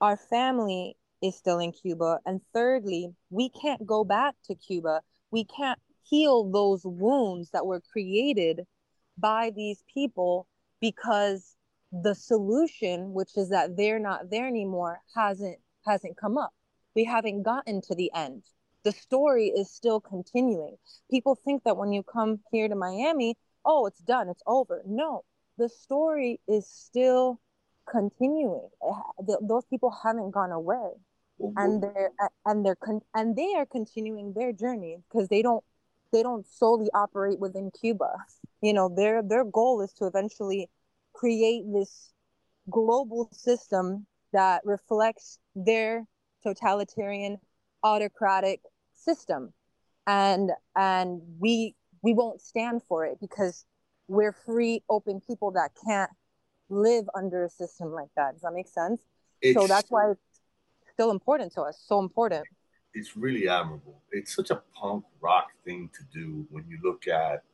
our 0.00 0.16
family 0.16 0.96
is 1.22 1.36
still 1.36 1.60
in 1.60 1.70
Cuba. 1.70 2.18
And 2.26 2.40
thirdly, 2.52 3.14
we 3.30 3.50
can't 3.50 3.86
go 3.86 4.02
back 4.02 4.34
to 4.46 4.56
Cuba. 4.56 5.02
We 5.30 5.44
can't 5.44 5.78
heal 6.02 6.50
those 6.50 6.80
wounds 6.84 7.50
that 7.52 7.66
were 7.66 7.80
created 7.92 8.66
by 9.16 9.52
these 9.54 9.84
people 9.94 10.48
because 10.80 11.54
the 11.92 12.16
solution, 12.16 13.12
which 13.12 13.36
is 13.36 13.50
that 13.50 13.76
they're 13.76 14.00
not 14.00 14.28
there 14.28 14.48
anymore, 14.48 15.02
hasn't 15.14 15.58
hasn't 15.86 16.16
come 16.16 16.36
up. 16.36 16.52
We 16.96 17.04
haven't 17.04 17.44
gotten 17.44 17.80
to 17.82 17.94
the 17.94 18.10
end. 18.12 18.42
The 18.84 18.92
story 18.92 19.48
is 19.48 19.70
still 19.70 20.00
continuing. 20.00 20.76
People 21.10 21.34
think 21.44 21.64
that 21.64 21.76
when 21.76 21.92
you 21.92 22.02
come 22.02 22.40
here 22.50 22.68
to 22.68 22.74
Miami, 22.74 23.36
oh, 23.64 23.86
it's 23.86 24.00
done, 24.00 24.28
it's 24.28 24.42
over. 24.46 24.82
No, 24.86 25.24
the 25.58 25.68
story 25.68 26.40
is 26.48 26.66
still 26.66 27.40
continuing. 27.90 28.68
those 29.42 29.64
people 29.66 29.94
haven't 30.02 30.30
gone 30.30 30.52
away, 30.52 30.92
and 31.56 31.82
they're 31.82 32.10
and 32.46 32.64
they're 32.64 32.76
con- 32.76 33.02
and 33.14 33.36
they 33.36 33.54
are 33.56 33.66
continuing 33.66 34.32
their 34.32 34.52
journey 34.52 34.98
because 35.08 35.28
they 35.28 35.42
don't 35.42 35.64
they 36.12 36.22
don't 36.22 36.46
solely 36.48 36.88
operate 36.94 37.38
within 37.38 37.70
Cuba. 37.78 38.10
You 38.62 38.72
know, 38.72 38.88
their 38.88 39.22
their 39.22 39.44
goal 39.44 39.82
is 39.82 39.92
to 39.94 40.06
eventually 40.06 40.68
create 41.12 41.64
this 41.72 42.12
global 42.70 43.28
system 43.32 44.06
that 44.32 44.62
reflects 44.64 45.38
their 45.54 46.06
totalitarian 46.42 47.38
autocratic 47.82 48.60
system 49.00 49.52
and 50.06 50.50
and 50.76 51.20
we 51.38 51.74
we 52.02 52.12
won't 52.14 52.40
stand 52.40 52.82
for 52.88 53.04
it 53.04 53.18
because 53.20 53.64
we're 54.08 54.32
free, 54.32 54.82
open 54.88 55.20
people 55.20 55.52
that 55.52 55.70
can't 55.86 56.10
live 56.68 57.04
under 57.14 57.44
a 57.44 57.48
system 57.48 57.92
like 57.92 58.08
that. 58.16 58.32
Does 58.32 58.42
that 58.42 58.52
make 58.52 58.68
sense? 58.68 59.02
It's, 59.40 59.58
so 59.58 59.66
that's 59.66 59.90
why 59.90 60.10
it's 60.10 60.40
still 60.92 61.10
important 61.10 61.52
to 61.54 61.62
us. 61.62 61.80
So 61.86 62.00
important. 62.00 62.44
It's 62.92 63.16
really 63.16 63.48
admirable. 63.48 64.02
It's 64.10 64.34
such 64.34 64.50
a 64.50 64.62
punk 64.74 65.04
rock 65.20 65.50
thing 65.64 65.90
to 65.94 66.18
do 66.18 66.46
when 66.50 66.64
you 66.68 66.78
look 66.82 67.06
at 67.06 67.44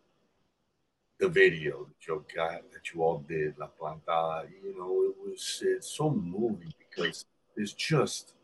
the 1.18 1.28
video 1.28 1.86
that 1.86 2.06
you 2.06 2.24
got 2.34 2.70
that 2.72 2.94
you 2.94 3.02
all 3.02 3.18
did, 3.18 3.54
La 3.58 3.68
Plantada. 3.68 4.48
You 4.62 4.78
know, 4.78 5.02
it 5.02 5.16
was 5.18 5.62
it's 5.62 5.90
so 5.90 6.10
moving 6.10 6.72
because 6.78 7.26
there's 7.54 7.74
just 7.74 8.34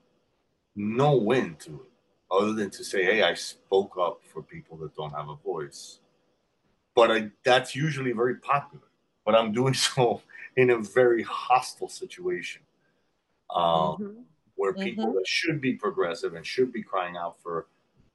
no 0.74 1.30
end 1.32 1.60
to 1.60 1.82
it 1.86 1.91
other 2.32 2.54
than 2.54 2.70
to 2.70 2.82
say, 2.82 3.04
hey, 3.04 3.22
I 3.22 3.34
spoke 3.34 3.96
up 4.00 4.20
for 4.24 4.42
people 4.42 4.76
that 4.78 4.96
don't 4.96 5.12
have 5.12 5.28
a 5.28 5.36
voice. 5.36 6.00
But 6.94 7.10
I, 7.10 7.30
that's 7.44 7.76
usually 7.76 8.12
very 8.12 8.36
popular. 8.36 8.84
But 9.24 9.34
I'm 9.34 9.52
doing 9.52 9.74
so 9.94 10.22
in 10.56 10.70
a 10.70 10.78
very 10.78 11.22
hostile 11.22 11.88
situation 11.88 12.62
um, 13.54 13.62
mm-hmm. 13.62 14.20
where 14.56 14.72
people 14.72 15.06
mm-hmm. 15.06 15.16
that 15.16 15.26
should 15.26 15.60
be 15.60 15.74
progressive 15.74 16.34
and 16.34 16.46
should 16.46 16.72
be 16.72 16.82
crying 16.82 17.16
out 17.16 17.36
for 17.42 17.66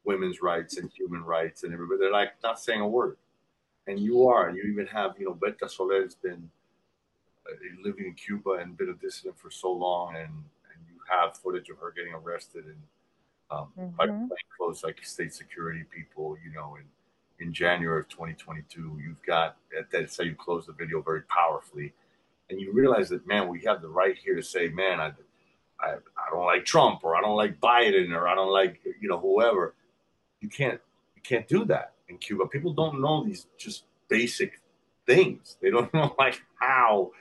women's 0.03 0.41
rights 0.41 0.77
and 0.77 0.89
human 0.91 1.23
rights 1.23 1.63
and 1.63 1.73
everybody, 1.73 1.99
they're 1.99 2.11
like 2.11 2.31
not 2.43 2.59
saying 2.59 2.81
a 2.81 2.87
word. 2.87 3.17
And 3.87 3.99
you 3.99 4.27
are. 4.27 4.49
You 4.49 4.63
even 4.63 4.87
have, 4.87 5.15
you 5.17 5.25
know, 5.25 5.33
Berta 5.33 5.69
Soler 5.69 6.01
has 6.01 6.15
been 6.15 6.49
uh, 7.49 7.55
living 7.83 8.05
in 8.05 8.13
Cuba 8.13 8.51
and 8.53 8.77
been 8.77 8.89
a 8.89 8.93
dissident 8.93 9.37
for 9.37 9.49
so 9.49 9.71
long, 9.71 10.15
and, 10.15 10.25
and 10.25 10.79
you 10.89 10.99
have 11.09 11.37
footage 11.37 11.69
of 11.69 11.77
her 11.77 11.93
getting 11.95 12.13
arrested 12.13 12.65
and 12.65 12.75
um, 13.51 13.67
mm-hmm. 13.79 13.95
by 14.27 14.35
close 14.57 14.83
like 14.83 15.03
state 15.05 15.33
security 15.33 15.83
people, 15.93 16.37
you 16.43 16.51
know, 16.53 16.75
and 16.77 16.85
in 17.39 17.53
January 17.53 17.99
of 18.01 18.09
2022, 18.09 18.99
you've 19.03 19.21
got 19.23 19.57
that's 19.91 20.17
how 20.17 20.23
you 20.23 20.35
close 20.35 20.65
the 20.65 20.73
video 20.73 21.01
very 21.01 21.21
powerfully, 21.23 21.93
and 22.49 22.59
you 22.59 22.71
realize 22.73 23.09
that 23.09 23.25
man, 23.27 23.47
we 23.47 23.61
have 23.61 23.81
the 23.81 23.89
right 23.89 24.17
here 24.17 24.35
to 24.35 24.43
say, 24.43 24.67
man, 24.69 24.99
I, 24.99 25.11
I, 25.79 25.93
I 25.93 26.29
don't 26.31 26.45
like 26.45 26.65
Trump 26.65 27.01
or 27.03 27.15
I 27.15 27.21
don't 27.21 27.35
like 27.35 27.59
Biden 27.59 28.11
or 28.11 28.27
I 28.27 28.35
don't 28.35 28.51
like 28.51 28.79
you 28.99 29.07
know 29.07 29.19
whoever. 29.19 29.75
You 30.41 30.49
can't 30.49 30.79
you 31.15 31.21
can't 31.21 31.47
do 31.47 31.65
that 31.65 31.93
in 32.09 32.17
Cuba. 32.17 32.47
People 32.47 32.73
don't 32.73 32.99
know 33.01 33.23
these 33.23 33.47
just 33.57 33.83
basic 34.09 34.59
things. 35.05 35.57
They 35.61 35.69
don't 35.69 35.93
know 35.93 36.15
like 36.17 36.41
how 36.59 37.11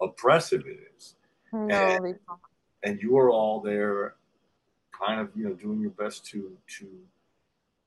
oppressive 0.00 0.64
it 0.66 0.78
is. 0.96 1.14
No, 1.52 1.68
And- 1.74 2.18
And 2.84 3.00
you 3.00 3.16
are 3.18 3.30
all 3.30 3.60
there, 3.60 4.16
kind 5.04 5.20
of 5.20 5.30
you 5.36 5.44
know 5.44 5.54
doing 5.54 5.80
your 5.80 5.90
best 5.90 6.24
to 6.26 6.56
to 6.78 6.86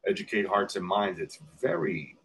educate 0.07 0.47
hearts 0.47 0.75
and 0.75 0.85
minds. 0.85 1.19
It's 1.19 1.39
very 1.61 2.17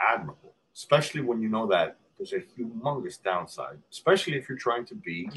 admirable, 0.00 0.54
especially 0.74 1.20
when 1.20 1.40
you 1.40 1.48
know 1.48 1.66
that 1.68 1.96
there's 2.16 2.32
a 2.32 2.40
humongous 2.40 3.22
downside, 3.22 3.78
especially 3.90 4.36
if 4.36 4.48
you're 4.48 4.58
trying 4.58 4.84
to 4.86 4.94
be 4.94 5.30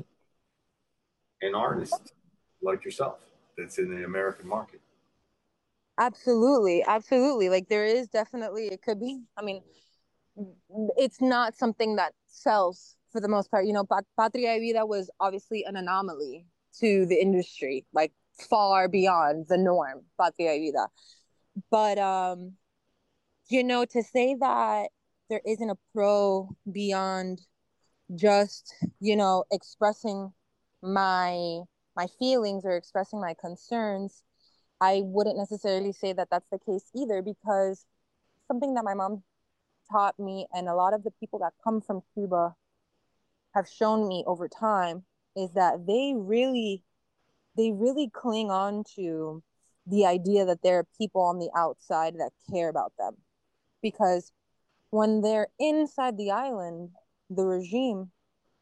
an 1.41 1.55
artist 1.55 2.13
like 2.61 2.83
yourself 2.85 3.19
that's 3.57 3.77
in 3.77 3.93
the 3.95 4.05
American 4.05 4.47
market. 4.47 4.81
Absolutely, 5.99 6.83
absolutely. 6.85 7.49
Like 7.49 7.69
there 7.69 7.85
is 7.85 8.07
definitely 8.07 8.67
it 8.67 8.81
could 8.81 8.99
be. 8.99 9.21
I 9.37 9.43
mean, 9.43 9.61
it's 10.97 11.21
not 11.21 11.55
something 11.55 11.97
that 11.97 12.13
sells 12.27 12.95
for 13.11 13.21
the 13.21 13.27
most 13.27 13.51
part. 13.51 13.65
You 13.65 13.73
know, 13.73 13.85
Pat- 13.85 14.05
Patria 14.19 14.59
Vida 14.59 14.85
was 14.85 15.09
obviously 15.19 15.63
an 15.65 15.75
anomaly 15.75 16.47
to 16.79 17.05
the 17.05 17.21
industry, 17.21 17.85
like 17.93 18.11
far 18.33 18.87
beyond 18.87 19.47
the 19.49 19.57
norm. 19.57 20.03
Patria 20.19 20.51
y 20.51 20.59
Vida, 20.59 20.87
but 21.69 21.97
um, 21.97 22.53
you 23.49 23.63
know, 23.63 23.85
to 23.85 24.03
say 24.03 24.35
that 24.39 24.89
there 25.29 25.41
isn't 25.45 25.69
a 25.69 25.77
pro 25.93 26.49
beyond 26.71 27.41
just 28.15 28.75
you 28.99 29.15
know 29.15 29.43
expressing 29.51 30.31
my 30.81 31.59
my 31.95 32.07
feelings 32.19 32.65
or 32.65 32.75
expressing 32.75 33.21
my 33.21 33.33
concerns 33.39 34.23
I 34.83 35.01
wouldn't 35.05 35.37
necessarily 35.37 35.93
say 35.93 36.11
that 36.11 36.27
that's 36.29 36.49
the 36.51 36.59
case 36.59 36.89
either 36.93 37.21
because 37.21 37.85
something 38.49 38.73
that 38.73 38.83
my 38.83 38.93
mom 38.93 39.23
taught 39.89 40.19
me 40.19 40.45
and 40.51 40.67
a 40.67 40.75
lot 40.75 40.93
of 40.93 41.05
the 41.05 41.11
people 41.21 41.39
that 41.39 41.53
come 41.63 41.79
from 41.79 42.01
Cuba 42.13 42.53
have 43.55 43.65
shown 43.65 44.09
me 44.09 44.25
over 44.27 44.49
time 44.49 45.05
is 45.37 45.53
that 45.53 45.87
they 45.87 46.13
really 46.17 46.83
they 47.55 47.71
really 47.71 48.09
cling 48.09 48.49
on 48.49 48.83
to 48.95 49.43
the 49.85 50.05
idea 50.05 50.45
that 50.45 50.61
there 50.63 50.79
are 50.79 50.87
people 50.97 51.21
on 51.21 51.39
the 51.39 51.49
outside 51.55 52.15
that 52.15 52.31
care 52.49 52.69
about 52.69 52.93
them 52.97 53.15
because 53.81 54.31
when 54.91 55.21
they're 55.21 55.47
inside 55.59 56.17
the 56.17 56.31
island 56.31 56.89
the 57.29 57.45
regime 57.45 58.11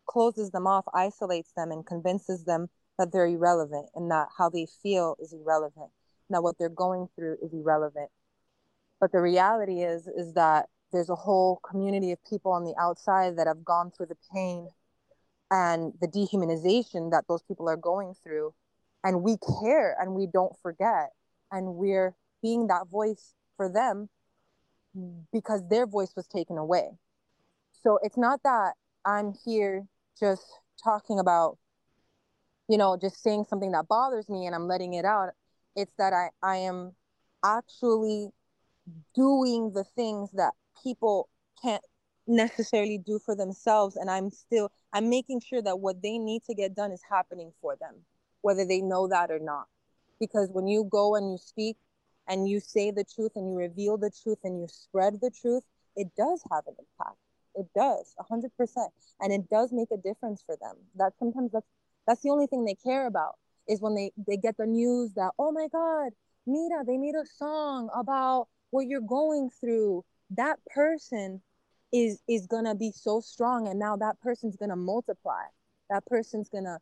closes 0.07 0.51
them 0.51 0.65
off 0.65 0.85
isolates 0.93 1.51
them 1.55 1.71
and 1.71 1.85
convinces 1.85 2.43
them 2.45 2.67
that 2.97 3.11
they're 3.11 3.27
irrelevant 3.27 3.87
and 3.95 4.09
that 4.09 4.27
how 4.37 4.49
they 4.49 4.67
feel 4.81 5.15
is 5.19 5.33
irrelevant 5.33 5.91
that 6.31 6.43
what 6.43 6.57
they're 6.57 6.69
going 6.69 7.07
through 7.15 7.37
is 7.41 7.53
irrelevant. 7.53 8.09
But 8.99 9.11
the 9.11 9.21
reality 9.21 9.81
is 9.81 10.07
is 10.07 10.33
that 10.33 10.67
there's 10.91 11.09
a 11.09 11.15
whole 11.15 11.59
community 11.69 12.11
of 12.11 12.19
people 12.29 12.51
on 12.51 12.65
the 12.65 12.75
outside 12.79 13.37
that 13.37 13.47
have 13.47 13.63
gone 13.63 13.91
through 13.91 14.07
the 14.07 14.17
pain 14.33 14.67
and 15.49 15.93
the 16.01 16.07
dehumanization 16.07 17.11
that 17.11 17.25
those 17.27 17.41
people 17.43 17.69
are 17.69 17.77
going 17.77 18.13
through. 18.23 18.53
And 19.03 19.23
we 19.23 19.37
care 19.61 19.95
and 19.99 20.13
we 20.13 20.27
don't 20.27 20.55
forget. 20.61 21.09
And 21.51 21.75
we're 21.75 22.15
being 22.41 22.67
that 22.67 22.87
voice 22.89 23.33
for 23.57 23.69
them 23.69 24.09
because 25.31 25.67
their 25.69 25.87
voice 25.87 26.13
was 26.15 26.27
taken 26.27 26.57
away. 26.57 26.91
So 27.83 27.99
it's 28.03 28.17
not 28.17 28.41
that 28.43 28.73
I'm 29.05 29.33
here 29.45 29.85
just 30.19 30.45
talking 30.83 31.19
about, 31.19 31.57
you 32.67 32.77
know, 32.77 32.97
just 32.99 33.23
saying 33.23 33.45
something 33.49 33.71
that 33.71 33.87
bothers 33.87 34.29
me 34.29 34.45
and 34.45 34.53
I'm 34.53 34.67
letting 34.67 34.93
it 34.93 35.05
out 35.05 35.29
it's 35.75 35.93
that 35.97 36.13
I, 36.13 36.29
I 36.43 36.57
am 36.57 36.93
actually 37.43 38.29
doing 39.15 39.71
the 39.73 39.83
things 39.83 40.31
that 40.33 40.53
people 40.83 41.29
can't 41.61 41.83
necessarily 42.27 42.97
do 42.97 43.19
for 43.19 43.35
themselves 43.35 43.95
and 43.95 44.09
i'm 44.09 44.29
still 44.29 44.71
i'm 44.93 45.09
making 45.09 45.41
sure 45.41 45.61
that 45.61 45.79
what 45.79 46.01
they 46.01 46.17
need 46.17 46.43
to 46.43 46.53
get 46.53 46.75
done 46.75 46.91
is 46.91 47.01
happening 47.09 47.51
for 47.59 47.75
them 47.75 47.95
whether 48.41 48.65
they 48.65 48.81
know 48.81 49.07
that 49.07 49.31
or 49.31 49.39
not. 49.39 49.67
Because 50.19 50.49
when 50.51 50.67
you 50.67 50.83
go 50.83 51.15
and 51.15 51.31
you 51.31 51.37
speak 51.37 51.77
and 52.27 52.47
you 52.47 52.59
say 52.59 52.91
the 52.91 53.03
truth 53.03 53.31
and 53.35 53.49
you 53.49 53.55
reveal 53.57 53.97
the 53.97 54.11
truth 54.11 54.39
and 54.43 54.59
you 54.59 54.67
spread 54.67 55.19
the 55.21 55.31
truth 55.31 55.63
it 55.95 56.07
does 56.15 56.43
have 56.51 56.65
an 56.67 56.75
impact. 56.79 57.17
It 57.55 57.67
does 57.75 58.13
100% 58.17 58.91
and 59.19 59.31
it 59.33 59.49
does 59.49 59.71
make 59.71 59.91
a 59.91 59.97
difference 59.97 60.41
for 60.43 60.55
them. 60.61 60.75
That 60.95 61.13
sometimes 61.17 61.51
that's 61.51 61.67
that's 62.07 62.21
the 62.21 62.29
only 62.29 62.47
thing 62.47 62.65
they 62.65 62.75
care 62.75 63.07
about 63.07 63.35
is 63.67 63.81
when 63.81 63.95
they 63.95 64.11
they 64.27 64.37
get 64.37 64.57
the 64.57 64.65
news 64.65 65.13
that 65.13 65.31
oh 65.39 65.51
my 65.51 65.67
god 65.67 66.11
mira 66.45 66.83
they 66.85 66.97
made 66.97 67.15
a 67.15 67.25
song 67.25 67.89
about 67.95 68.47
what 68.71 68.87
you're 68.87 69.01
going 69.01 69.49
through. 69.49 70.03
That 70.29 70.59
person 70.73 71.41
is 71.91 72.21
is 72.27 72.47
gonna 72.47 72.75
be 72.75 72.91
so 72.91 73.19
strong 73.19 73.67
and 73.67 73.79
now 73.79 73.95
that 73.97 74.19
person's 74.21 74.55
gonna 74.55 74.75
multiply. 74.75 75.43
That 75.89 76.05
person's 76.05 76.49
gonna 76.49 76.79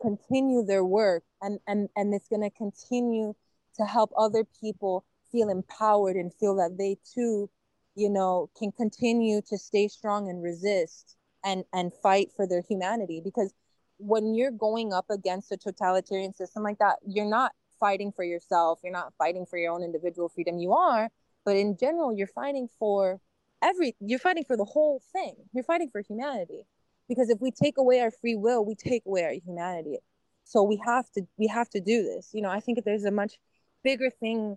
continue 0.00 0.64
their 0.64 0.84
work 0.84 1.24
and 1.42 1.58
and 1.66 1.88
and 1.96 2.14
it's 2.14 2.28
gonna 2.28 2.50
continue 2.50 3.34
to 3.76 3.84
help 3.84 4.10
other 4.16 4.44
people 4.60 5.04
feel 5.30 5.48
empowered 5.48 6.16
and 6.16 6.32
feel 6.34 6.54
that 6.56 6.76
they 6.78 6.96
too 7.14 7.50
you 7.94 8.08
know 8.08 8.48
can 8.58 8.72
continue 8.72 9.40
to 9.42 9.58
stay 9.58 9.88
strong 9.88 10.28
and 10.28 10.42
resist 10.42 11.16
and 11.44 11.64
and 11.72 11.92
fight 11.92 12.28
for 12.34 12.46
their 12.46 12.62
humanity 12.62 13.20
because 13.22 13.52
when 13.98 14.34
you're 14.34 14.52
going 14.52 14.92
up 14.92 15.06
against 15.10 15.52
a 15.52 15.56
totalitarian 15.56 16.32
system 16.32 16.62
like 16.62 16.78
that, 16.78 16.96
you're 17.06 17.28
not 17.28 17.52
fighting 17.78 18.12
for 18.12 18.24
yourself. 18.24 18.80
You're 18.82 18.92
not 18.92 19.12
fighting 19.18 19.44
for 19.44 19.58
your 19.58 19.72
own 19.72 19.82
individual 19.82 20.28
freedom. 20.28 20.58
You 20.58 20.72
are, 20.72 21.10
but 21.44 21.56
in 21.56 21.76
general, 21.76 22.16
you're 22.16 22.28
fighting 22.28 22.68
for 22.78 23.20
every, 23.62 23.96
you're 24.00 24.18
fighting 24.18 24.44
for 24.44 24.56
the 24.56 24.64
whole 24.64 25.02
thing. 25.12 25.34
You're 25.52 25.64
fighting 25.64 25.90
for 25.90 26.00
humanity. 26.00 26.64
Because 27.08 27.30
if 27.30 27.40
we 27.40 27.50
take 27.50 27.78
away 27.78 28.00
our 28.00 28.10
free 28.10 28.36
will, 28.36 28.64
we 28.64 28.74
take 28.74 29.04
away 29.06 29.24
our 29.24 29.32
humanity. 29.32 29.98
So 30.44 30.62
we 30.62 30.80
have 30.84 31.10
to, 31.12 31.22
we 31.36 31.46
have 31.46 31.68
to 31.70 31.80
do 31.80 32.02
this. 32.02 32.30
You 32.32 32.42
know, 32.42 32.50
I 32.50 32.60
think 32.60 32.84
there's 32.84 33.04
a 33.04 33.10
much 33.10 33.38
bigger 33.82 34.10
thing, 34.10 34.56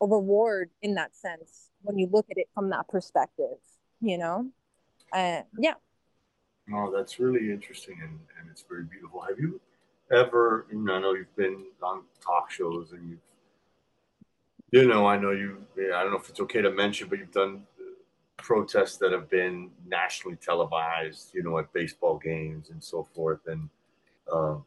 a 0.00 0.06
reward 0.06 0.70
in 0.82 0.94
that 0.94 1.14
sense 1.14 1.70
when 1.82 1.98
you 1.98 2.08
look 2.10 2.26
at 2.30 2.38
it 2.38 2.48
from 2.54 2.70
that 2.70 2.88
perspective, 2.88 3.58
you 4.00 4.18
know? 4.18 4.50
Uh, 5.12 5.42
yeah. 5.58 5.74
Oh, 6.72 6.92
that's 6.94 7.20
really 7.20 7.50
interesting 7.50 7.98
and, 8.02 8.18
and 8.40 8.50
it's 8.50 8.64
very 8.68 8.84
beautiful. 8.84 9.20
Have 9.20 9.38
you 9.38 9.60
ever, 10.10 10.66
you 10.70 10.78
know, 10.78 10.94
I 10.94 11.00
know 11.00 11.14
you've 11.14 11.36
been 11.36 11.64
on 11.82 12.02
talk 12.20 12.50
shows 12.50 12.92
and 12.92 13.08
you've, 13.10 13.18
you 14.72 14.88
know, 14.88 15.06
I 15.06 15.16
know 15.16 15.30
you, 15.30 15.64
I 15.76 16.02
don't 16.02 16.10
know 16.10 16.18
if 16.18 16.28
it's 16.28 16.40
okay 16.40 16.60
to 16.60 16.70
mention, 16.70 17.08
but 17.08 17.18
you've 17.18 17.30
done 17.30 17.62
protests 18.36 18.96
that 18.98 19.12
have 19.12 19.28
been 19.30 19.70
nationally 19.86 20.36
televised, 20.36 21.34
you 21.34 21.42
know, 21.42 21.58
at 21.58 21.72
baseball 21.72 22.18
games 22.18 22.70
and 22.70 22.82
so 22.82 23.06
forth. 23.14 23.40
And, 23.46 23.68
um, 24.32 24.64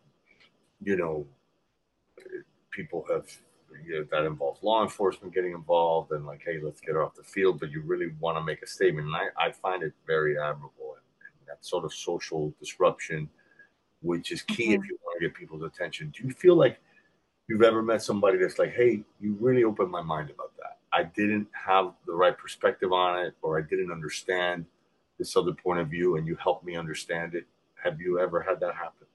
you 0.83 0.95
know, 0.95 1.25
people 2.71 3.05
have, 3.11 3.25
you 3.85 3.99
know, 3.99 4.05
that 4.11 4.25
involves 4.25 4.63
law 4.63 4.81
enforcement 4.81 5.33
getting 5.33 5.53
involved 5.53 6.11
and 6.11 6.25
like, 6.25 6.41
hey, 6.43 6.59
let's 6.61 6.81
get 6.81 6.95
her 6.95 7.03
off 7.03 7.15
the 7.15 7.23
field, 7.23 7.59
but 7.59 7.71
you 7.71 7.81
really 7.81 8.11
want 8.19 8.37
to 8.37 8.43
make 8.43 8.61
a 8.61 8.67
statement. 8.67 9.07
And 9.07 9.15
I, 9.15 9.27
I 9.37 9.51
find 9.51 9.83
it 9.83 9.93
very 10.07 10.37
admirable. 10.37 10.95
And, 10.95 11.03
and 11.39 11.47
that 11.47 11.63
sort 11.63 11.85
of 11.85 11.93
social 11.93 12.53
disruption, 12.59 13.29
which 14.01 14.31
is 14.31 14.41
key 14.41 14.73
if 14.73 14.81
you 14.85 14.97
want 15.03 15.21
to 15.21 15.27
get 15.27 15.35
people's 15.35 15.63
attention. 15.63 16.11
Do 16.17 16.27
you 16.27 16.33
feel 16.33 16.55
like 16.55 16.79
you've 17.47 17.63
ever 17.63 17.81
met 17.81 18.01
somebody 18.01 18.37
that's 18.37 18.57
like, 18.57 18.73
hey, 18.73 19.03
you 19.19 19.37
really 19.39 19.63
opened 19.63 19.91
my 19.91 20.01
mind 20.01 20.31
about 20.31 20.51
that? 20.57 20.78
I 20.91 21.03
didn't 21.03 21.47
have 21.53 21.93
the 22.05 22.13
right 22.13 22.37
perspective 22.37 22.91
on 22.91 23.19
it, 23.19 23.35
or 23.41 23.59
I 23.59 23.61
didn't 23.61 23.91
understand 23.91 24.65
this 25.17 25.35
other 25.35 25.53
point 25.53 25.79
of 25.79 25.89
view, 25.89 26.15
and 26.15 26.25
you 26.25 26.35
helped 26.35 26.65
me 26.65 26.75
understand 26.75 27.35
it. 27.35 27.45
Have 27.83 28.01
you 28.01 28.19
ever 28.19 28.41
had 28.41 28.59
that 28.61 28.73
happen? 28.73 29.07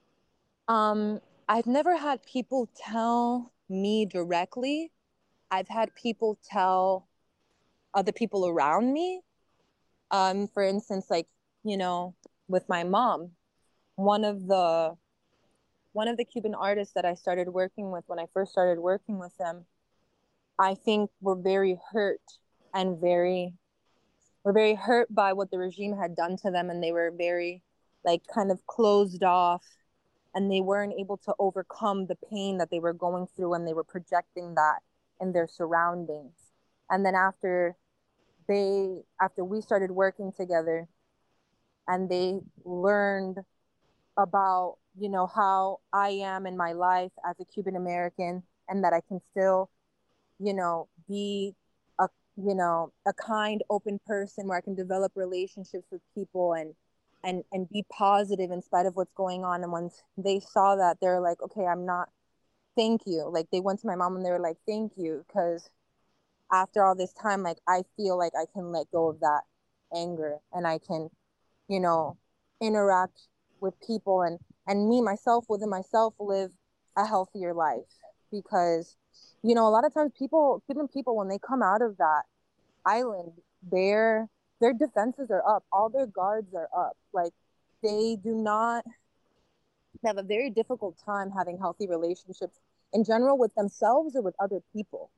Um, 0.67 1.21
I've 1.47 1.67
never 1.67 1.95
had 1.95 2.25
people 2.25 2.69
tell 2.75 3.51
me 3.69 4.05
directly. 4.05 4.91
I've 5.51 5.67
had 5.67 5.93
people 5.95 6.37
tell 6.49 7.07
other 7.93 8.11
people 8.11 8.47
around 8.47 8.93
me. 8.93 9.21
Um, 10.11 10.47
for 10.47 10.63
instance, 10.63 11.07
like, 11.09 11.27
you 11.63 11.77
know, 11.77 12.15
with 12.47 12.67
my 12.69 12.83
mom, 12.83 13.31
one 13.95 14.23
of 14.23 14.47
the 14.47 14.95
one 15.93 16.07
of 16.09 16.17
the 16.17 16.25
Cuban 16.25 16.53
artists 16.53 16.93
that 16.93 17.05
I 17.05 17.13
started 17.13 17.47
working 17.47 17.89
with 17.89 18.03
when 18.07 18.19
I 18.19 18.25
first 18.33 18.51
started 18.51 18.81
working 18.81 19.17
with 19.17 19.35
them, 19.37 19.65
I 20.59 20.75
think 20.75 21.09
were 21.21 21.35
very 21.35 21.79
hurt 21.91 22.21
and 22.73 22.99
very 22.99 23.53
were 24.43 24.53
very 24.53 24.75
hurt 24.75 25.13
by 25.13 25.33
what 25.33 25.49
the 25.49 25.57
regime 25.57 25.97
had 25.97 26.15
done 26.15 26.37
to 26.37 26.51
them 26.51 26.69
and 26.69 26.83
they 26.83 26.91
were 26.91 27.11
very 27.11 27.63
like 28.03 28.21
kind 28.33 28.51
of 28.51 28.65
closed 28.67 29.23
off 29.23 29.65
and 30.35 30.51
they 30.51 30.61
weren't 30.61 30.93
able 30.99 31.17
to 31.17 31.33
overcome 31.39 32.05
the 32.05 32.17
pain 32.29 32.57
that 32.57 32.69
they 32.69 32.79
were 32.79 32.93
going 32.93 33.27
through 33.35 33.53
and 33.55 33.67
they 33.67 33.73
were 33.73 33.83
projecting 33.83 34.53
that 34.55 34.79
in 35.19 35.31
their 35.31 35.47
surroundings. 35.47 36.35
And 36.89 37.05
then 37.05 37.15
after 37.15 37.75
they 38.47 39.01
after 39.19 39.43
we 39.43 39.61
started 39.61 39.91
working 39.91 40.31
together 40.31 40.87
and 41.87 42.09
they 42.09 42.39
learned 42.63 43.39
about 44.17 44.77
you 44.97 45.09
know, 45.09 45.27
how 45.27 45.79
I 45.93 46.09
am 46.09 46.45
in 46.45 46.55
my 46.55 46.73
life 46.73 47.11
as 47.27 47.35
a 47.39 47.45
Cuban 47.45 47.75
American 47.75 48.43
and 48.69 48.83
that 48.83 48.93
I 48.93 49.01
can 49.07 49.19
still, 49.31 49.69
you 50.39 50.53
know, 50.53 50.87
be 51.07 51.55
a, 51.99 52.07
you 52.37 52.55
know, 52.55 52.91
a 53.05 53.13
kind, 53.13 53.63
open 53.69 53.99
person 54.05 54.47
where 54.47 54.57
I 54.57 54.61
can 54.61 54.75
develop 54.75 55.13
relationships 55.15 55.87
with 55.91 56.01
people 56.13 56.53
and, 56.53 56.73
and, 57.23 57.43
and 57.51 57.69
be 57.69 57.85
positive 57.91 58.51
in 58.51 58.61
spite 58.61 58.85
of 58.85 58.95
what's 58.95 59.13
going 59.13 59.43
on. 59.43 59.63
And 59.63 59.71
once 59.71 60.03
they 60.17 60.39
saw 60.39 60.75
that, 60.75 60.97
they're 61.01 61.21
like, 61.21 61.41
okay, 61.41 61.65
I'm 61.65 61.85
not, 61.85 62.09
thank 62.75 63.01
you. 63.05 63.29
Like 63.31 63.47
they 63.51 63.61
went 63.61 63.79
to 63.81 63.87
my 63.87 63.95
mom 63.95 64.15
and 64.15 64.25
they 64.25 64.31
were 64.31 64.39
like, 64.39 64.57
thank 64.67 64.93
you. 64.97 65.25
Cause 65.31 65.69
after 66.51 66.83
all 66.83 66.95
this 66.95 67.13
time, 67.13 67.43
like 67.43 67.57
I 67.67 67.83
feel 67.97 68.17
like 68.17 68.33
I 68.39 68.45
can 68.53 68.71
let 68.71 68.91
go 68.91 69.09
of 69.09 69.19
that 69.21 69.41
anger 69.95 70.37
and 70.53 70.67
I 70.67 70.79
can, 70.79 71.09
you 71.67 71.79
know, 71.79 72.17
interact 72.61 73.27
with 73.59 73.73
people 73.85 74.21
and 74.21 74.39
and 74.67 74.89
me 74.89 75.01
myself 75.01 75.45
within 75.49 75.69
myself 75.69 76.13
live 76.19 76.51
a 76.97 77.05
healthier 77.05 77.53
life 77.53 77.99
because 78.31 78.95
you 79.45 79.55
know 79.55 79.67
a 79.67 79.69
lot 79.69 79.85
of 79.85 79.93
times 79.93 80.11
people 80.17 80.63
even 80.69 80.87
people 80.87 81.15
when 81.15 81.27
they 81.27 81.39
come 81.39 81.61
out 81.61 81.81
of 81.81 81.97
that 81.97 82.23
island 82.85 83.31
their 83.71 84.29
their 84.61 84.73
defenses 84.73 85.29
are 85.31 85.47
up. 85.47 85.63
All 85.71 85.89
their 85.89 86.07
guards 86.07 86.53
are 86.53 86.69
up. 86.75 86.97
Like 87.13 87.33
they 87.83 88.17
do 88.23 88.33
not 88.35 88.83
have 90.05 90.17
a 90.17 90.23
very 90.23 90.49
difficult 90.49 90.97
time 91.03 91.31
having 91.31 91.57
healthy 91.57 91.87
relationships 91.87 92.59
in 92.93 93.03
general 93.03 93.37
with 93.37 93.53
themselves 93.55 94.15
or 94.15 94.21
with 94.21 94.35
other 94.39 94.61
people. 94.73 95.09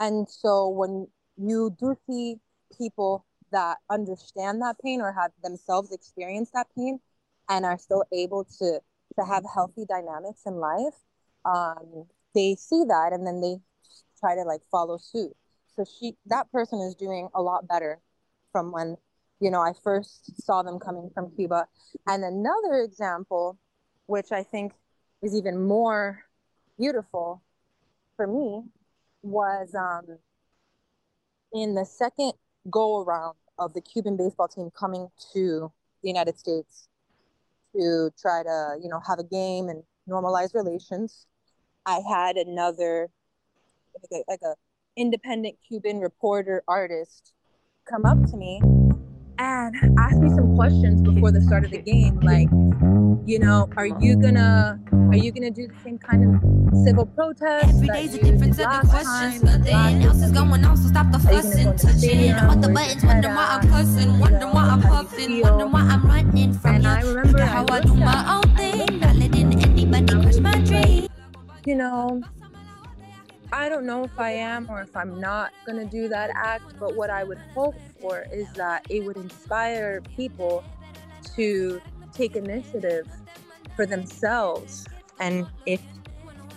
And 0.00 0.28
so 0.28 0.68
when 0.68 1.08
you 1.36 1.76
do 1.78 1.96
see 2.06 2.36
people 2.76 3.24
that 3.50 3.78
understand 3.90 4.62
that 4.62 4.76
pain 4.82 5.00
or 5.00 5.12
have 5.12 5.32
themselves 5.42 5.92
experienced 5.92 6.52
that 6.54 6.66
pain 6.76 7.00
and 7.48 7.64
are 7.64 7.78
still 7.78 8.04
able 8.12 8.44
to 8.58 8.80
to 9.18 9.24
have 9.26 9.44
healthy 9.52 9.84
dynamics 9.84 10.40
in 10.46 10.54
life 10.54 10.94
um, 11.44 12.06
they 12.34 12.54
see 12.54 12.84
that 12.86 13.12
and 13.12 13.26
then 13.26 13.40
they 13.40 13.56
try 14.18 14.34
to 14.34 14.42
like 14.42 14.60
follow 14.70 14.98
suit 14.98 15.32
so 15.74 15.84
she 15.84 16.16
that 16.26 16.50
person 16.52 16.80
is 16.80 16.94
doing 16.94 17.28
a 17.34 17.42
lot 17.42 17.66
better 17.68 18.00
from 18.52 18.72
when 18.72 18.96
you 19.40 19.50
know 19.50 19.60
i 19.60 19.72
first 19.82 20.40
saw 20.42 20.62
them 20.62 20.78
coming 20.78 21.10
from 21.14 21.30
cuba 21.34 21.66
and 22.06 22.24
another 22.24 22.82
example 22.82 23.58
which 24.06 24.32
i 24.32 24.42
think 24.42 24.72
is 25.22 25.34
even 25.34 25.60
more 25.60 26.24
beautiful 26.78 27.42
for 28.16 28.26
me 28.26 28.62
was 29.22 29.74
um, 29.74 30.18
in 31.52 31.74
the 31.74 31.84
second 31.84 32.32
go 32.70 33.02
around 33.02 33.36
of 33.58 33.74
the 33.74 33.80
Cuban 33.80 34.16
baseball 34.16 34.48
team 34.48 34.70
coming 34.78 35.08
to 35.32 35.72
the 36.02 36.08
United 36.08 36.38
States 36.38 36.88
to 37.74 38.10
try 38.20 38.42
to, 38.42 38.76
you 38.82 38.88
know, 38.88 39.00
have 39.06 39.18
a 39.18 39.24
game 39.24 39.68
and 39.68 39.82
normalize 40.08 40.54
relations. 40.54 41.26
I 41.86 42.00
had 42.08 42.36
another 42.36 43.10
like 43.94 44.22
a, 44.22 44.30
like 44.30 44.40
a 44.42 44.54
independent 44.96 45.56
Cuban 45.66 46.00
reporter 46.00 46.62
artist 46.68 47.32
come 47.88 48.04
up 48.04 48.22
to 48.30 48.36
me 48.36 48.60
and 49.38 49.74
ask 49.98 50.16
me 50.18 50.28
some 50.30 50.54
questions 50.54 51.02
before 51.02 51.32
the 51.32 51.40
start 51.40 51.64
of 51.64 51.70
the 51.70 51.78
game 51.78 52.20
like 52.20 52.48
you 53.26 53.38
know 53.38 53.68
are 53.76 53.86
you 53.86 54.14
gonna 54.16 54.78
are 55.10 55.16
you 55.16 55.32
gonna 55.32 55.50
do 55.50 55.66
the 55.66 55.74
same 55.82 55.98
kind 55.98 56.22
of 56.24 56.52
civil 56.84 57.06
protest 57.06 57.68
Every 57.68 57.88
day's 57.88 58.14
a 58.14 58.22
different 58.22 58.54
set 58.54 58.66
of 58.66 58.88
questions. 58.88 59.42
Nothing 59.42 60.02
else 60.02 60.22
is 60.22 60.32
going 60.32 60.64
on, 60.64 60.76
so 60.76 60.88
stop 60.88 61.12
the 61.12 61.18
fussing. 61.18 61.76
Touching. 61.76 62.32
all 62.34 62.56
the 62.56 62.68
buttons, 62.68 63.04
wondering 63.04 63.34
why 63.34 63.46
I'm 63.46 63.68
cussing, 63.68 64.18
wondering 64.18 64.52
why 64.52 64.62
I'm 64.62 64.82
puffing, 64.82 65.40
wondering 65.42 65.70
why 65.70 65.80
I'm 65.80 66.06
running 66.06 66.52
from 66.54 66.74
And 66.74 66.84
you. 66.84 66.90
I 66.90 67.00
remember 67.02 67.44
how 67.44 67.66
I 67.68 67.80
do 67.80 67.94
my 67.94 68.36
own 68.36 68.41
you 71.64 71.76
know, 71.76 72.22
I 73.52 73.68
don't 73.68 73.84
know 73.84 74.04
if 74.04 74.18
I 74.18 74.30
am 74.32 74.66
or 74.70 74.80
if 74.80 74.96
I'm 74.96 75.20
not 75.20 75.52
going 75.66 75.78
to 75.78 75.84
do 75.84 76.08
that 76.08 76.30
act, 76.34 76.74
but 76.80 76.96
what 76.96 77.10
I 77.10 77.22
would 77.22 77.38
hope 77.54 77.76
for 78.00 78.26
is 78.32 78.50
that 78.54 78.86
it 78.88 79.04
would 79.04 79.16
inspire 79.16 80.00
people 80.16 80.64
to 81.36 81.80
take 82.12 82.34
initiative 82.34 83.06
for 83.76 83.86
themselves. 83.86 84.86
And 85.20 85.46
if 85.66 85.82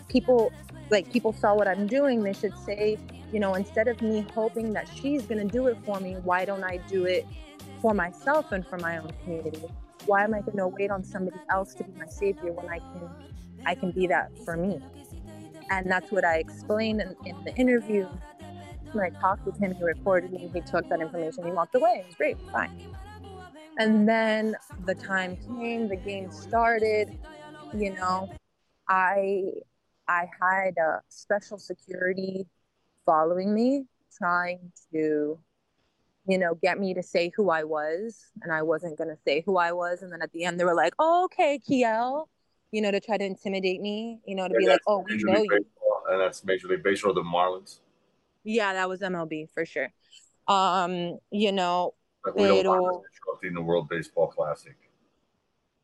people, 0.07 0.53
like 0.89 1.11
people 1.11 1.33
saw 1.33 1.53
what 1.53 1.67
I'm 1.67 1.85
doing, 1.85 2.23
they 2.23 2.33
should 2.33 2.57
say, 2.57 2.97
you 3.31 3.39
know, 3.39 3.55
instead 3.55 3.87
of 3.87 4.01
me 4.01 4.25
hoping 4.33 4.71
that 4.73 4.87
she's 4.87 5.23
going 5.23 5.39
to 5.39 5.51
do 5.51 5.67
it 5.67 5.77
for 5.85 5.99
me, 5.99 6.15
why 6.23 6.45
don't 6.45 6.63
I 6.63 6.77
do 6.77 7.05
it 7.05 7.27
for 7.81 7.93
myself 7.93 8.51
and 8.51 8.65
for 8.65 8.77
my 8.77 8.97
own 8.97 9.11
community? 9.23 9.63
Why 10.05 10.23
am 10.23 10.33
I 10.33 10.41
going 10.41 10.57
to 10.57 10.67
wait 10.67 10.91
on 10.91 11.03
somebody 11.03 11.39
else 11.51 11.75
to 11.75 11.83
be 11.83 11.91
my 11.97 12.07
savior 12.07 12.53
when 12.53 12.69
I 12.69 12.79
can 12.79 13.09
I 13.65 13.75
can 13.75 13.91
be 13.91 14.07
that 14.07 14.31
for 14.45 14.55
me? 14.55 14.79
And 15.69 15.89
that's 15.89 16.11
what 16.11 16.23
I 16.23 16.37
explained 16.37 17.01
in, 17.01 17.15
in 17.25 17.35
the 17.43 17.55
interview. 17.55 18.07
When 18.91 19.03
I 19.03 19.09
talked 19.19 19.45
with 19.45 19.59
him, 19.59 19.73
he 19.75 19.83
recorded 19.83 20.31
me, 20.31 20.49
he 20.53 20.61
took 20.61 20.87
that 20.89 21.01
information, 21.01 21.45
he 21.45 21.51
walked 21.51 21.75
away. 21.75 22.01
It 22.01 22.05
was 22.05 22.15
great, 22.15 22.37
fine. 22.51 22.71
And 23.77 24.07
then 24.07 24.55
the 24.85 24.95
time 24.95 25.35
came, 25.35 25.89
the 25.89 25.97
game 25.97 26.31
started, 26.31 27.17
you 27.77 27.93
know, 27.93 28.29
I 28.87 29.43
I 30.07 30.29
had 30.39 30.77
a 30.77 31.01
special 31.09 31.57
security 31.57 32.45
following 33.05 33.53
me, 33.53 33.85
trying 34.17 34.71
to, 34.93 35.37
you 36.27 36.37
know, 36.37 36.55
get 36.55 36.79
me 36.79 36.93
to 36.93 37.03
say 37.03 37.31
who 37.35 37.49
I 37.49 37.63
was. 37.63 38.31
And 38.43 38.51
I 38.53 38.61
wasn't 38.61 38.97
gonna 38.97 39.17
say 39.25 39.41
who 39.45 39.57
I 39.57 39.73
was. 39.73 40.03
And 40.03 40.11
then 40.11 40.21
at 40.21 40.31
the 40.31 40.45
end 40.45 40.59
they 40.59 40.63
were 40.63 40.75
like, 40.75 40.93
oh, 40.99 41.25
okay, 41.25 41.59
Kiel, 41.59 42.29
you 42.71 42.81
know, 42.81 42.91
to 42.91 42.99
try 42.99 43.17
to 43.17 43.23
intimidate 43.25 43.81
me, 43.81 44.19
you 44.25 44.35
know, 44.35 44.47
to 44.47 44.53
And 44.53 44.59
be 44.59 44.67
like, 44.67 44.81
oh, 44.87 45.03
we 45.07 45.17
know 45.23 45.39
League 45.39 45.51
you. 45.51 45.65
And 46.09 46.21
that's 46.21 46.43
Major 46.45 46.67
League 46.67 46.83
Baseball, 46.83 47.13
the 47.13 47.21
Marlins. 47.21 47.79
Yeah, 48.43 48.73
that 48.73 48.87
was 48.87 49.01
MLB 49.01 49.49
for 49.53 49.65
sure. 49.65 49.91
Um, 50.47 51.17
you 51.31 51.51
know, 51.51 51.93
Like 52.25 52.35
we 52.35 52.43
Pero- 52.43 53.01
disrupting 53.11 53.53
the 53.53 53.61
World 53.61 53.89
Baseball 53.89 54.27
Classic 54.27 54.75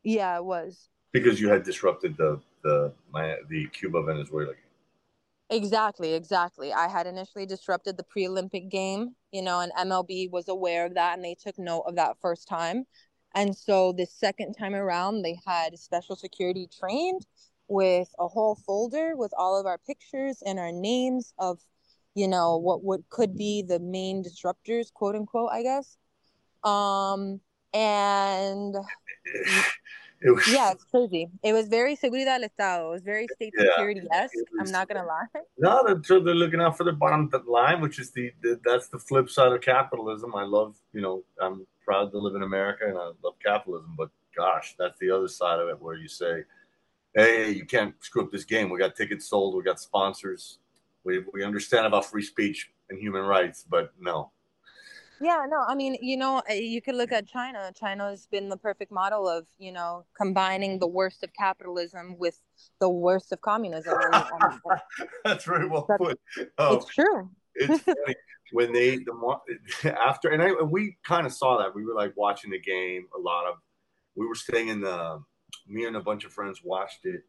yeah, 0.04 0.36
it 0.36 0.44
was. 0.44 0.88
because 1.12 1.40
you 1.40 1.48
had 1.48 1.62
disrupted 1.62 2.16
the 2.16 2.40
the 2.64 2.92
my, 3.12 3.36
the 3.48 3.66
Cuba 3.68 4.02
Venezuela 4.02 4.52
game. 4.54 4.62
Exactly, 5.50 6.14
exactly. 6.14 6.72
I 6.72 6.88
had 6.88 7.06
initially 7.06 7.44
disrupted 7.44 7.96
the 7.96 8.04
pre-Olympic 8.04 8.68
game, 8.70 9.14
you 9.32 9.42
know, 9.42 9.60
and 9.60 9.70
MLB 9.78 10.30
was 10.30 10.48
aware 10.48 10.86
of 10.86 10.94
that 10.94 11.14
and 11.14 11.24
they 11.24 11.34
took 11.34 11.58
note 11.58 11.82
of 11.82 11.96
that 11.96 12.16
first 12.22 12.48
time. 12.48 12.84
And 13.34 13.56
so 13.56 13.92
the 13.92 14.06
second 14.06 14.54
time 14.54 14.74
around, 14.74 15.22
they 15.22 15.38
had 15.46 15.78
special 15.78 16.16
security 16.16 16.68
trained 16.78 17.26
with 17.68 18.08
a 18.18 18.28
whole 18.28 18.54
folder 18.54 19.16
with 19.16 19.32
all 19.36 19.58
of 19.58 19.66
our 19.66 19.78
pictures 19.78 20.42
and 20.44 20.58
our 20.58 20.72
names 20.72 21.32
of, 21.38 21.58
you 22.14 22.28
know, 22.28 22.58
what 22.58 22.84
would 22.84 23.08
could 23.08 23.36
be 23.36 23.62
the 23.62 23.78
main 23.78 24.22
disruptors, 24.22 24.92
quote 24.92 25.14
unquote, 25.14 25.50
I 25.50 25.62
guess. 25.62 25.96
Um, 26.62 27.40
and 27.72 28.74
It 30.24 30.30
was, 30.30 30.46
yeah, 30.48 30.70
it's 30.70 30.84
crazy. 30.84 31.28
It 31.42 31.52
was 31.52 31.66
very 31.68 31.96
seguridad 31.96 32.38
del 32.38 32.44
Estado. 32.44 32.88
It 32.88 32.92
was 32.92 33.02
very 33.02 33.26
state 33.34 33.52
Yeah, 33.56 33.70
security 33.70 34.02
esque. 34.12 34.34
I'm 34.60 34.70
not 34.70 34.88
gonna 34.88 35.04
lie. 35.04 35.26
No, 35.58 35.82
they're, 35.84 36.20
they're 36.20 36.34
looking 36.34 36.60
out 36.60 36.76
for 36.76 36.84
the 36.84 36.92
bottom 36.92 37.30
line, 37.46 37.80
which 37.80 37.98
is 37.98 38.10
the, 38.12 38.32
the 38.42 38.60
that's 38.64 38.88
the 38.88 38.98
flip 38.98 39.28
side 39.28 39.52
of 39.52 39.60
capitalism. 39.60 40.34
I 40.34 40.44
love, 40.44 40.76
you 40.92 41.00
know, 41.00 41.24
I'm 41.40 41.66
proud 41.84 42.12
to 42.12 42.18
live 42.18 42.34
in 42.36 42.42
America 42.42 42.84
and 42.86 42.96
I 42.96 43.10
love 43.22 43.34
capitalism, 43.44 43.94
but 43.96 44.10
gosh, 44.36 44.74
that's 44.78 44.98
the 45.00 45.10
other 45.10 45.28
side 45.28 45.58
of 45.58 45.68
it 45.68 45.80
where 45.80 45.96
you 45.96 46.08
say, 46.08 46.44
hey, 47.14 47.50
you 47.50 47.64
can't 47.64 47.94
screw 48.00 48.22
up 48.22 48.32
this 48.32 48.44
game. 48.44 48.70
We 48.70 48.78
got 48.78 48.96
tickets 48.96 49.28
sold, 49.28 49.54
we 49.56 49.62
got 49.62 49.80
sponsors. 49.80 50.58
We 51.04 51.24
we 51.32 51.42
understand 51.42 51.86
about 51.86 52.06
free 52.06 52.22
speech 52.22 52.70
and 52.90 52.98
human 52.98 53.22
rights, 53.22 53.64
but 53.68 53.92
no. 54.00 54.30
Yeah, 55.22 55.46
no, 55.48 55.64
I 55.68 55.74
mean, 55.76 55.96
you 56.00 56.16
know, 56.16 56.42
uh, 56.50 56.54
you 56.54 56.82
could 56.82 56.96
look 56.96 57.12
at 57.12 57.28
China. 57.28 57.70
China 57.78 58.10
has 58.10 58.26
been 58.26 58.48
the 58.48 58.56
perfect 58.56 58.90
model 58.90 59.28
of, 59.28 59.46
you 59.58 59.70
know, 59.70 60.04
combining 60.16 60.80
the 60.80 60.88
worst 60.88 61.22
of 61.22 61.30
capitalism 61.38 62.16
with 62.18 62.40
the 62.80 62.88
worst 62.88 63.30
of 63.32 63.40
communism. 63.40 63.94
And 64.12 64.54
that's 65.24 65.44
very 65.44 65.68
well 65.68 65.86
That's- 65.88 66.16
put. 66.36 66.48
Oh, 66.58 66.76
it's 66.76 66.86
true. 66.86 67.30
it's 67.54 67.82
funny 67.84 68.14
when 68.52 68.72
they 68.72 68.96
the 68.96 69.94
after 70.08 70.28
and 70.30 70.42
I 70.42 70.48
and 70.48 70.70
we 70.70 70.96
kind 71.04 71.26
of 71.26 71.32
saw 71.32 71.58
that 71.58 71.74
we 71.74 71.84
were 71.84 71.94
like 71.94 72.12
watching 72.16 72.50
the 72.50 72.58
game 72.60 73.06
a 73.16 73.20
lot 73.20 73.46
of 73.46 73.54
we 74.14 74.26
were 74.26 74.34
staying 74.34 74.68
in 74.68 74.80
the 74.80 75.22
me 75.68 75.84
and 75.86 75.96
a 75.96 76.00
bunch 76.00 76.24
of 76.24 76.32
friends 76.32 76.60
watched 76.64 77.04
it 77.04 77.22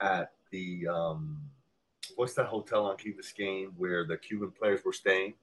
at 0.00 0.32
the 0.52 0.86
um 0.88 1.40
what's 2.16 2.34
that 2.34 2.46
hotel 2.46 2.86
on 2.86 2.96
Key 2.98 3.12
Biscayne 3.12 3.70
where 3.76 4.06
the 4.06 4.16
Cuban 4.16 4.50
players 4.50 4.80
were 4.84 4.92
staying 4.92 5.34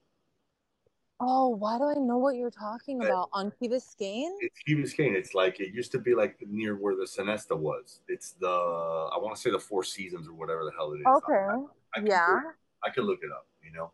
Oh, 1.20 1.48
why 1.48 1.78
do 1.78 1.84
I 1.84 1.94
know 1.94 2.18
what 2.18 2.36
you're 2.36 2.50
talking 2.50 3.02
about? 3.02 3.28
On 3.32 3.50
Key 3.58 3.68
Biscayne? 3.68 4.30
it's 4.40 4.58
Key 4.64 4.76
Biscayne 4.76 5.14
it's 5.14 5.34
like 5.34 5.58
it 5.60 5.74
used 5.74 5.90
to 5.92 5.98
be 5.98 6.14
like 6.14 6.36
near 6.48 6.76
where 6.76 6.94
the 6.94 7.04
Sonesta 7.04 7.58
was 7.58 8.00
it's 8.08 8.32
the 8.40 8.46
I 8.48 9.18
want 9.18 9.34
to 9.34 9.40
say 9.40 9.50
the 9.50 9.58
Four 9.58 9.82
Seasons 9.82 10.28
or 10.28 10.32
whatever 10.34 10.64
the 10.64 10.70
hell 10.76 10.92
it 10.92 10.98
is 11.00 11.06
Okay. 11.06 11.66
I 11.94 12.00
could 12.00 12.08
Yeah. 12.08 12.26
look- 12.44 12.54
I 12.84 12.90
could 12.90 13.04
look 13.04 13.18
it 13.24 13.30
up, 13.32 13.48
you 13.64 13.72
know. 13.72 13.90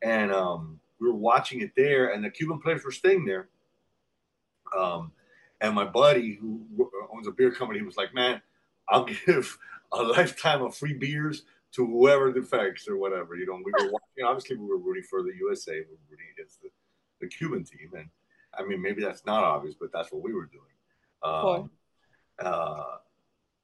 And 0.00 0.30
um, 0.32 0.78
we 1.00 1.08
were 1.08 1.14
watching 1.16 1.60
it 1.60 1.72
there, 1.76 2.12
and 2.12 2.24
the 2.24 2.30
Cuban 2.30 2.60
players 2.60 2.84
were 2.84 2.92
staying 2.92 3.24
there. 3.24 3.48
Um, 4.78 5.10
and 5.60 5.74
my 5.74 5.84
buddy, 5.84 6.34
who 6.34 6.64
owns 7.12 7.26
a 7.26 7.32
beer 7.32 7.50
company, 7.50 7.82
was 7.82 7.96
like, 7.96 8.14
"Man, 8.14 8.40
I'll 8.88 9.04
give 9.26 9.58
a 9.92 10.02
lifetime 10.04 10.62
of 10.62 10.76
free 10.76 10.92
beers 10.94 11.42
to 11.72 11.86
whoever 11.86 12.32
defects 12.32 12.86
or 12.86 12.96
whatever. 12.96 13.34
You 13.34 13.46
know, 13.46 13.60
we 13.64 13.72
were 13.72 13.90
watching. 13.92 14.24
Obviously, 14.24 14.56
we 14.56 14.66
were 14.66 14.78
rooting 14.78 15.04
for 15.04 15.22
the 15.22 15.32
USA. 15.38 15.72
We 15.72 15.80
were 15.80 16.10
rooting 16.10 16.26
against 16.34 16.62
the, 16.62 16.68
the 17.20 17.26
Cuban 17.26 17.64
team, 17.64 17.90
and 17.96 18.08
I 18.56 18.64
mean, 18.64 18.80
maybe 18.80 19.02
that's 19.02 19.24
not 19.24 19.44
obvious, 19.44 19.74
but 19.78 19.90
that's 19.92 20.12
what 20.12 20.22
we 20.22 20.34
were 20.34 20.46
doing. 20.46 20.62
Um, 21.22 21.70
uh, 22.38 22.96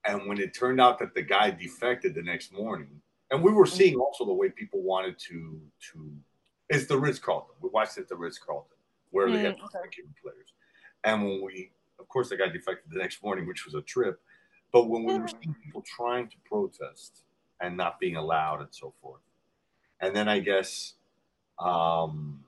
and 0.06 0.26
when 0.26 0.38
it 0.38 0.54
turned 0.54 0.80
out 0.80 0.98
that 1.00 1.14
the 1.14 1.22
guy 1.22 1.50
defected 1.50 2.14
the 2.14 2.22
next 2.22 2.52
morning, 2.52 3.00
and 3.30 3.42
we 3.42 3.52
were 3.52 3.66
seeing 3.66 3.96
also 3.96 4.24
the 4.24 4.32
way 4.32 4.48
people 4.48 4.82
wanted 4.82 5.18
to 5.18 5.60
to 5.92 6.12
it's 6.70 6.86
the 6.86 6.98
Ritz 6.98 7.18
Carlton. 7.18 7.54
We 7.60 7.70
watched 7.70 7.96
it 7.96 8.02
at 8.02 8.08
the 8.08 8.16
Ritz 8.16 8.38
Carlton 8.38 8.76
where 9.10 9.30
they 9.30 9.38
had 9.38 9.56
Mm, 9.56 9.64
okay. 9.64 9.78
the 9.82 9.88
Cuban 9.88 10.14
players, 10.22 10.52
and 11.04 11.22
when 11.22 11.42
we, 11.42 11.72
of 11.98 12.08
course, 12.08 12.28
the 12.28 12.36
guy 12.36 12.48
defected 12.48 12.90
the 12.90 12.98
next 12.98 13.22
morning, 13.22 13.46
which 13.46 13.64
was 13.64 13.74
a 13.74 13.82
trip. 13.82 14.20
But 14.70 14.88
when 14.90 15.02
we 15.04 15.18
were 15.18 15.28
seeing 15.28 15.56
people 15.64 15.82
trying 15.82 16.28
to 16.28 16.36
protest 16.44 17.22
and 17.60 17.76
not 17.76 17.98
being 18.00 18.16
allowed 18.16 18.60
and 18.60 18.68
so 18.70 18.92
forth, 19.02 19.20
and 20.00 20.14
then 20.14 20.28
I 20.28 20.40
guess 20.40 20.94
um, 21.58 22.44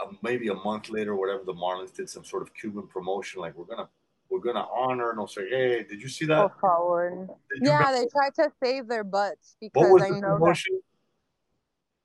uh, 0.00 0.12
maybe 0.22 0.48
a 0.48 0.54
month 0.54 0.90
later, 0.90 1.14
whatever, 1.14 1.42
the 1.44 1.52
Marlins 1.52 1.94
did 1.94 2.08
some 2.08 2.24
sort 2.24 2.42
of 2.42 2.54
Cuban 2.54 2.86
promotion, 2.86 3.40
like 3.40 3.54
we're 3.56 3.64
gonna 3.64 3.88
we're 4.30 4.40
gonna 4.40 4.66
honor 4.74 5.10
and 5.10 5.20
I'll 5.20 5.26
say, 5.26 5.48
hey, 5.48 5.84
did 5.88 6.02
you 6.02 6.08
see 6.08 6.26
that? 6.26 6.36
Go 6.36 6.52
forward. 6.60 7.28
You 7.60 7.70
Yeah, 7.70 7.92
they 7.92 8.06
tried 8.06 8.34
to 8.36 8.50
save 8.62 8.88
their 8.88 9.04
butts 9.04 9.56
because 9.60 9.92
was 9.92 10.02
I 10.02 10.08
know 10.08 10.20
that 10.20 10.38
promotion? 10.38 10.80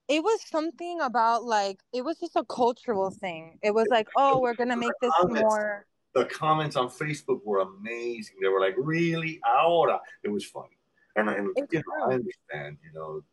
it 0.09 0.23
was 0.23 0.41
something 0.47 0.99
about 1.01 1.43
like 1.45 1.79
it 1.93 2.03
was 2.03 2.17
just 2.19 2.35
a 2.35 2.43
cultural 2.43 3.11
thing. 3.11 3.59
It 3.61 3.73
was 3.73 3.87
like, 3.89 4.07
oh, 4.17 4.39
we're 4.39 4.55
gonna 4.55 4.75
make 4.75 4.91
this 5.01 5.13
more. 5.23 5.85
The 6.15 6.25
comments 6.25 6.75
on 6.75 6.89
Facebook 6.89 7.41
were 7.45 7.59
amazing. 7.59 8.37
They 8.41 8.47
were 8.47 8.59
like, 8.59 8.73
really, 8.77 9.39
ahora. 9.45 9.99
It 10.23 10.29
was 10.29 10.43
funny, 10.43 10.78
and, 11.27 11.49
It's 11.55 11.73
you 11.73 11.79
know, 11.79 11.83
true. 11.83 12.11
I 12.11 12.13
understand. 12.15 12.77
You 12.83 12.93
know, 12.93 13.23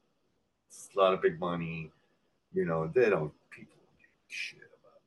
it's 0.69 0.89
a 0.95 0.99
lot 0.99 1.15
of 1.15 1.23
big 1.23 1.39
money. 1.39 1.91
You 2.53 2.65
know, 2.65 2.91
they 2.95 3.09
don't 3.09 3.33
people 3.51 3.75
don't 3.77 3.99
give 3.99 4.09
a 4.09 4.33
shit 4.33 4.59
about. 4.59 5.01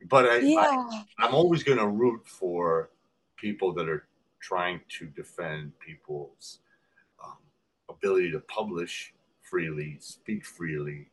It. 0.00 0.08
But 0.08 0.26
I, 0.26 0.36
I 0.36 0.38
Yeah, 0.38 1.02
I'm 1.18 1.34
always 1.34 1.62
going 1.62 1.78
to 1.78 1.86
root 1.86 2.26
for 2.26 2.90
people 3.36 3.72
that 3.74 3.88
are 3.88 4.06
trying 4.40 4.80
to 4.98 5.06
defend 5.06 5.72
people's 5.80 6.58
um, 7.24 7.38
ability 7.88 8.30
to 8.32 8.40
publish 8.40 9.14
freely, 9.42 9.96
speak 10.00 10.44
freely, 10.44 11.10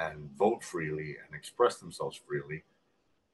and 0.00 0.30
vote 0.36 0.62
freely 0.62 1.16
and 1.24 1.34
express 1.34 1.76
themselves 1.76 2.20
freely. 2.26 2.62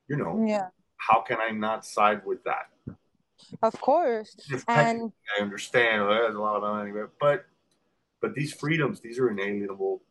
You 0.08 0.16
know, 0.16 0.44
yeah, 0.46 0.68
how 0.96 1.20
can 1.20 1.38
I 1.40 1.50
not 1.50 1.84
side 1.84 2.24
with 2.24 2.44
that? 2.44 2.70
Of 3.62 3.80
course. 3.80 4.36
And 4.68 5.12
I 5.38 5.42
understand 5.42 6.02
there's 6.02 6.34
a 6.34 6.38
lot 6.38 6.56
of 6.56 6.62
money, 6.62 6.92
but 7.20 7.46
but 8.20 8.34
these 8.34 8.52
freedoms, 8.52 9.00
these 9.00 9.18
are 9.18 9.30
inalienable 9.30 10.02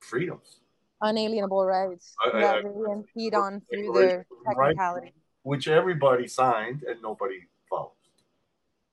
freedoms, 0.00 0.60
unalienable 1.00 1.64
rights 1.64 2.14
that 2.32 2.64
impede 2.64 3.34
on 3.34 3.60
through 3.72 3.92
their 3.92 4.26
technicality. 4.46 5.12
which 5.42 5.68
everybody 5.68 6.28
signed 6.28 6.82
and 6.82 7.02
nobody 7.02 7.40
follows. 7.68 7.92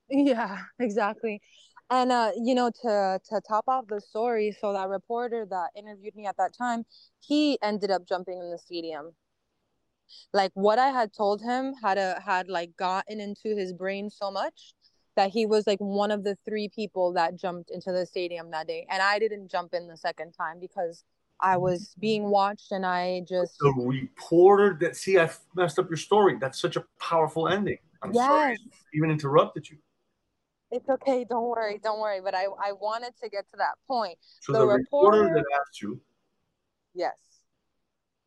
Yeah, 0.09 0.57
exactly. 0.79 1.41
And 1.89 2.11
uh, 2.11 2.31
you 2.41 2.55
know, 2.55 2.71
to 2.81 3.19
to 3.29 3.41
top 3.47 3.65
off 3.67 3.85
the 3.87 4.01
story, 4.01 4.55
so 4.59 4.73
that 4.73 4.89
reporter 4.89 5.45
that 5.49 5.69
interviewed 5.75 6.15
me 6.15 6.25
at 6.25 6.37
that 6.37 6.53
time, 6.57 6.85
he 7.19 7.59
ended 7.61 7.91
up 7.91 8.07
jumping 8.07 8.39
in 8.39 8.49
the 8.49 8.57
stadium. 8.57 9.11
Like 10.33 10.51
what 10.53 10.79
I 10.79 10.89
had 10.89 11.13
told 11.13 11.41
him 11.41 11.73
had 11.81 11.97
a 11.97 12.21
had 12.25 12.47
like 12.47 12.75
gotten 12.77 13.19
into 13.19 13.55
his 13.55 13.73
brain 13.73 14.09
so 14.09 14.31
much 14.31 14.73
that 15.15 15.29
he 15.29 15.45
was 15.45 15.67
like 15.67 15.79
one 15.79 16.11
of 16.11 16.23
the 16.23 16.37
three 16.45 16.69
people 16.69 17.13
that 17.13 17.35
jumped 17.35 17.69
into 17.69 17.91
the 17.91 18.05
stadium 18.05 18.51
that 18.51 18.67
day. 18.67 18.85
And 18.89 19.01
I 19.01 19.19
didn't 19.19 19.49
jump 19.49 19.73
in 19.73 19.87
the 19.87 19.97
second 19.97 20.31
time 20.31 20.59
because 20.59 21.03
I 21.39 21.53
mm-hmm. 21.53 21.63
was 21.63 21.95
being 21.99 22.23
watched 22.29 22.71
and 22.71 22.85
I 22.85 23.21
just 23.27 23.57
The 23.59 23.73
reporter 23.77 24.77
that 24.81 24.95
see, 24.95 25.19
I 25.19 25.29
messed 25.55 25.77
up 25.77 25.89
your 25.89 25.97
story. 25.97 26.37
That's 26.39 26.59
such 26.59 26.75
a 26.75 26.85
powerful 26.99 27.47
ending. 27.47 27.77
I'm 28.01 28.13
sorry, 28.13 28.51
Yes. 28.51 28.59
I 28.71 28.97
even 28.97 29.11
interrupted 29.11 29.69
you. 29.69 29.77
It's 30.71 30.89
okay, 30.89 31.23
don't 31.29 31.47
worry, 31.47 31.79
don't 31.81 31.99
worry. 31.99 32.19
But 32.21 32.33
I 32.33 32.45
I 32.45 32.71
wanted 32.71 33.13
to 33.21 33.29
get 33.29 33.45
to 33.51 33.57
that 33.57 33.75
point. 33.87 34.17
So 34.41 34.53
The 34.53 34.59
the, 34.59 34.65
reporter 34.65 35.21
reporter- 35.21 35.35
that 35.35 35.59
asked 35.61 35.81
you, 35.81 36.01
Yes. 36.95 37.17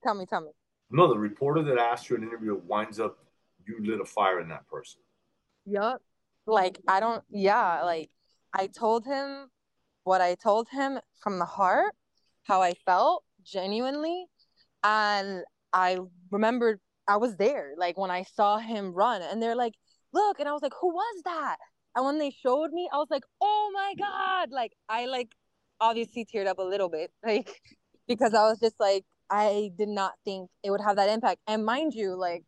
Tell 0.02 0.14
me, 0.14 0.26
tell 0.26 0.40
me. 0.40 0.50
No, 0.90 1.08
the 1.08 1.18
reporter 1.18 1.62
that 1.62 1.78
asked 1.78 2.08
you 2.08 2.16
an 2.16 2.22
interview 2.22 2.60
winds 2.66 3.00
up 3.00 3.18
you 3.66 3.84
lit 3.84 4.00
a 4.00 4.04
fire 4.04 4.40
in 4.40 4.48
that 4.48 4.66
person. 4.68 5.00
Yup. 5.64 6.00
Like 6.46 6.78
I 6.86 7.00
don't 7.00 7.24
yeah, 7.30 7.82
like 7.82 8.10
I 8.54 8.68
told 8.68 9.04
him 9.04 9.48
what 10.04 10.20
I 10.20 10.36
told 10.36 10.68
him 10.70 11.00
from 11.20 11.38
the 11.38 11.44
heart, 11.44 11.92
how 12.44 12.62
I 12.62 12.74
felt 12.84 13.24
genuinely, 13.42 14.26
and 14.84 15.42
I 15.72 15.98
remembered 16.30 16.78
I 17.08 17.16
was 17.16 17.36
there, 17.36 17.74
like 17.76 17.98
when 17.98 18.10
I 18.10 18.22
saw 18.22 18.58
him 18.58 18.92
run, 18.92 19.22
and 19.22 19.42
they're 19.42 19.56
like, 19.56 19.74
"Look," 20.12 20.38
and 20.38 20.48
I 20.48 20.52
was 20.52 20.62
like, 20.62 20.74
"Who 20.80 20.88
was 20.94 21.22
that?" 21.24 21.56
And 21.96 22.04
when 22.04 22.18
they 22.18 22.30
showed 22.30 22.70
me, 22.72 22.88
I 22.92 22.98
was 22.98 23.08
like, 23.10 23.24
"Oh 23.40 23.70
my 23.74 23.94
God!" 23.98 24.50
Like 24.52 24.72
I 24.88 25.06
like 25.06 25.32
obviously 25.80 26.24
teared 26.24 26.46
up 26.46 26.58
a 26.58 26.62
little 26.62 26.88
bit, 26.88 27.10
like 27.26 27.60
because 28.06 28.34
I 28.34 28.48
was 28.48 28.60
just 28.60 28.76
like, 28.78 29.04
I 29.31 29.70
did 29.77 29.89
not 29.89 30.12
think 30.24 30.51
it 30.62 30.70
would 30.70 30.81
have 30.81 30.97
that 30.97 31.09
impact. 31.09 31.40
And 31.47 31.65
mind 31.65 31.94
you, 31.94 32.15
like 32.16 32.44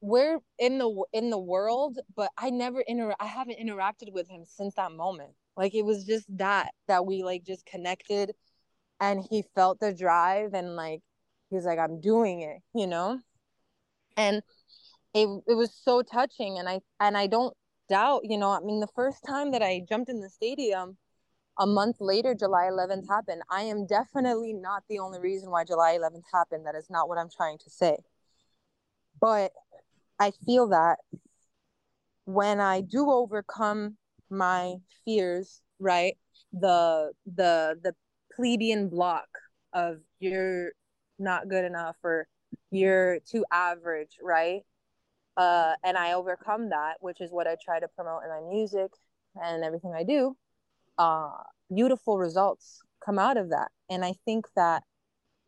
we're 0.00 0.38
in 0.58 0.78
the 0.78 1.04
in 1.12 1.30
the 1.30 1.38
world, 1.38 1.98
but 2.16 2.30
I 2.36 2.50
never 2.50 2.80
inter 2.80 3.14
I 3.20 3.26
haven't 3.26 3.58
interacted 3.58 4.12
with 4.12 4.28
him 4.28 4.44
since 4.44 4.74
that 4.74 4.92
moment. 4.92 5.30
Like 5.56 5.74
it 5.74 5.84
was 5.84 6.04
just 6.04 6.26
that 6.38 6.72
that 6.88 7.06
we 7.06 7.22
like 7.22 7.44
just 7.44 7.64
connected 7.66 8.32
and 9.00 9.24
he 9.30 9.44
felt 9.54 9.80
the 9.80 9.94
drive 9.94 10.54
and 10.54 10.76
like 10.76 11.02
he 11.50 11.56
was 11.56 11.64
like 11.64 11.78
I'm 11.78 12.00
doing 12.00 12.40
it, 12.42 12.58
you 12.74 12.86
know? 12.86 13.20
And 14.16 14.42
it 15.14 15.28
it 15.46 15.54
was 15.54 15.72
so 15.84 16.02
touching 16.02 16.58
and 16.58 16.68
I 16.68 16.80
and 17.00 17.16
I 17.16 17.26
don't 17.26 17.56
doubt, 17.88 18.22
you 18.24 18.38
know, 18.38 18.50
I 18.50 18.60
mean 18.60 18.80
the 18.80 18.88
first 18.96 19.24
time 19.26 19.52
that 19.52 19.62
I 19.62 19.82
jumped 19.88 20.10
in 20.10 20.20
the 20.20 20.30
stadium 20.30 20.96
a 21.58 21.66
month 21.66 21.96
later 22.00 22.34
July 22.34 22.66
11th 22.66 23.08
happened. 23.08 23.42
I 23.50 23.62
am 23.62 23.86
definitely 23.86 24.52
not 24.52 24.84
the 24.88 24.98
only 24.98 25.20
reason 25.20 25.50
why 25.50 25.64
July 25.64 25.92
11th 25.92 26.24
happened. 26.32 26.66
That 26.66 26.74
is 26.74 26.88
not 26.90 27.08
what 27.08 27.18
I'm 27.18 27.30
trying 27.30 27.58
to 27.58 27.70
say. 27.70 27.96
But 29.20 29.52
I 30.18 30.32
feel 30.44 30.68
that 30.68 30.98
when 32.24 32.60
I 32.60 32.80
do 32.80 33.10
overcome 33.10 33.96
my 34.30 34.76
fears, 35.04 35.60
right? 35.78 36.16
The 36.52 37.12
the 37.26 37.78
the 37.82 37.94
plebeian 38.34 38.88
block 38.88 39.28
of 39.72 39.98
you're 40.20 40.72
not 41.18 41.48
good 41.48 41.64
enough 41.64 41.96
or 42.02 42.26
you're 42.70 43.20
too 43.20 43.44
average, 43.50 44.16
right? 44.22 44.62
Uh, 45.36 45.74
and 45.82 45.96
I 45.96 46.12
overcome 46.12 46.70
that, 46.70 46.96
which 47.00 47.20
is 47.20 47.30
what 47.30 47.46
I 47.46 47.56
try 47.62 47.80
to 47.80 47.88
promote 47.88 48.22
in 48.24 48.30
my 48.30 48.40
music 48.48 48.92
and 49.34 49.64
everything 49.64 49.94
I 49.96 50.04
do. 50.04 50.36
Uh, 50.98 51.30
beautiful 51.74 52.18
results 52.18 52.82
come 53.04 53.18
out 53.18 53.36
of 53.36 53.50
that, 53.50 53.70
and 53.90 54.04
I 54.04 54.14
think 54.24 54.46
that 54.56 54.82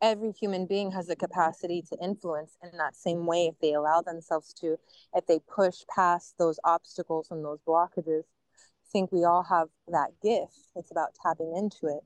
every 0.04 0.32
human 0.32 0.66
being 0.66 0.90
has 0.90 1.06
the 1.06 1.16
capacity 1.16 1.82
to 1.82 1.96
influence 2.02 2.56
in 2.62 2.76
that 2.76 2.94
same 2.94 3.24
way 3.26 3.46
if 3.46 3.54
they 3.60 3.72
allow 3.72 4.02
themselves 4.02 4.52
to 4.52 4.76
if 5.14 5.26
they 5.26 5.38
push 5.38 5.76
past 5.94 6.34
those 6.38 6.58
obstacles 6.64 7.28
and 7.30 7.44
those 7.44 7.58
blockages. 7.66 8.24
I 8.24 8.86
think 8.92 9.10
we 9.12 9.24
all 9.24 9.42
have 9.44 9.68
that 9.88 10.10
gift. 10.22 10.58
It's 10.76 10.90
about 10.90 11.14
tapping 11.22 11.54
into 11.56 11.86
it. 11.86 12.04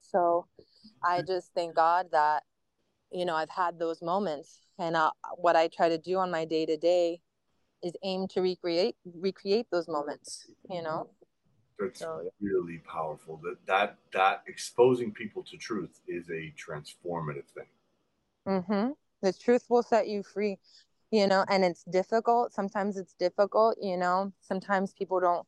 So 0.00 0.46
i 1.02 1.20
just 1.20 1.50
thank 1.54 1.74
god 1.74 2.06
that 2.12 2.42
you 3.10 3.24
know 3.24 3.34
i've 3.34 3.50
had 3.50 3.78
those 3.78 4.02
moments. 4.02 4.60
And 4.78 4.96
uh, 4.96 5.10
what 5.36 5.56
i 5.56 5.68
try 5.68 5.88
to 5.88 5.98
do 5.98 6.18
on 6.18 6.30
my 6.30 6.44
day 6.44 6.66
to 6.66 6.76
day 6.76 7.20
is 7.82 7.92
aim 8.02 8.26
to 8.28 8.40
recreate 8.40 8.96
recreate 9.14 9.66
those 9.70 9.86
moments 9.86 10.46
you 10.68 10.82
know 10.82 11.08
That's 11.78 12.00
So, 12.00 12.22
yeah. 12.24 12.30
really 12.40 12.78
powerful. 12.78 13.40
That 13.42 13.56
that 13.66 13.98
that 14.12 14.42
exposing 14.46 15.12
people 15.12 15.42
to 15.44 15.56
truth 15.56 16.00
is 16.08 16.28
a 16.30 16.52
transformative 16.56 17.46
thing. 17.54 17.68
Mm-hmm. 18.46 18.90
The 19.22 19.32
truth 19.32 19.64
will 19.68 19.82
set 19.82 20.08
you 20.08 20.22
free, 20.22 20.58
you 21.10 21.26
know, 21.26 21.44
and 21.48 21.64
it's 21.64 21.84
difficult. 21.84 22.52
Sometimes 22.52 22.96
it's 22.96 23.14
difficult, 23.14 23.76
you 23.80 23.96
know. 23.96 24.32
Sometimes 24.40 24.92
people 24.92 25.20
don't 25.20 25.46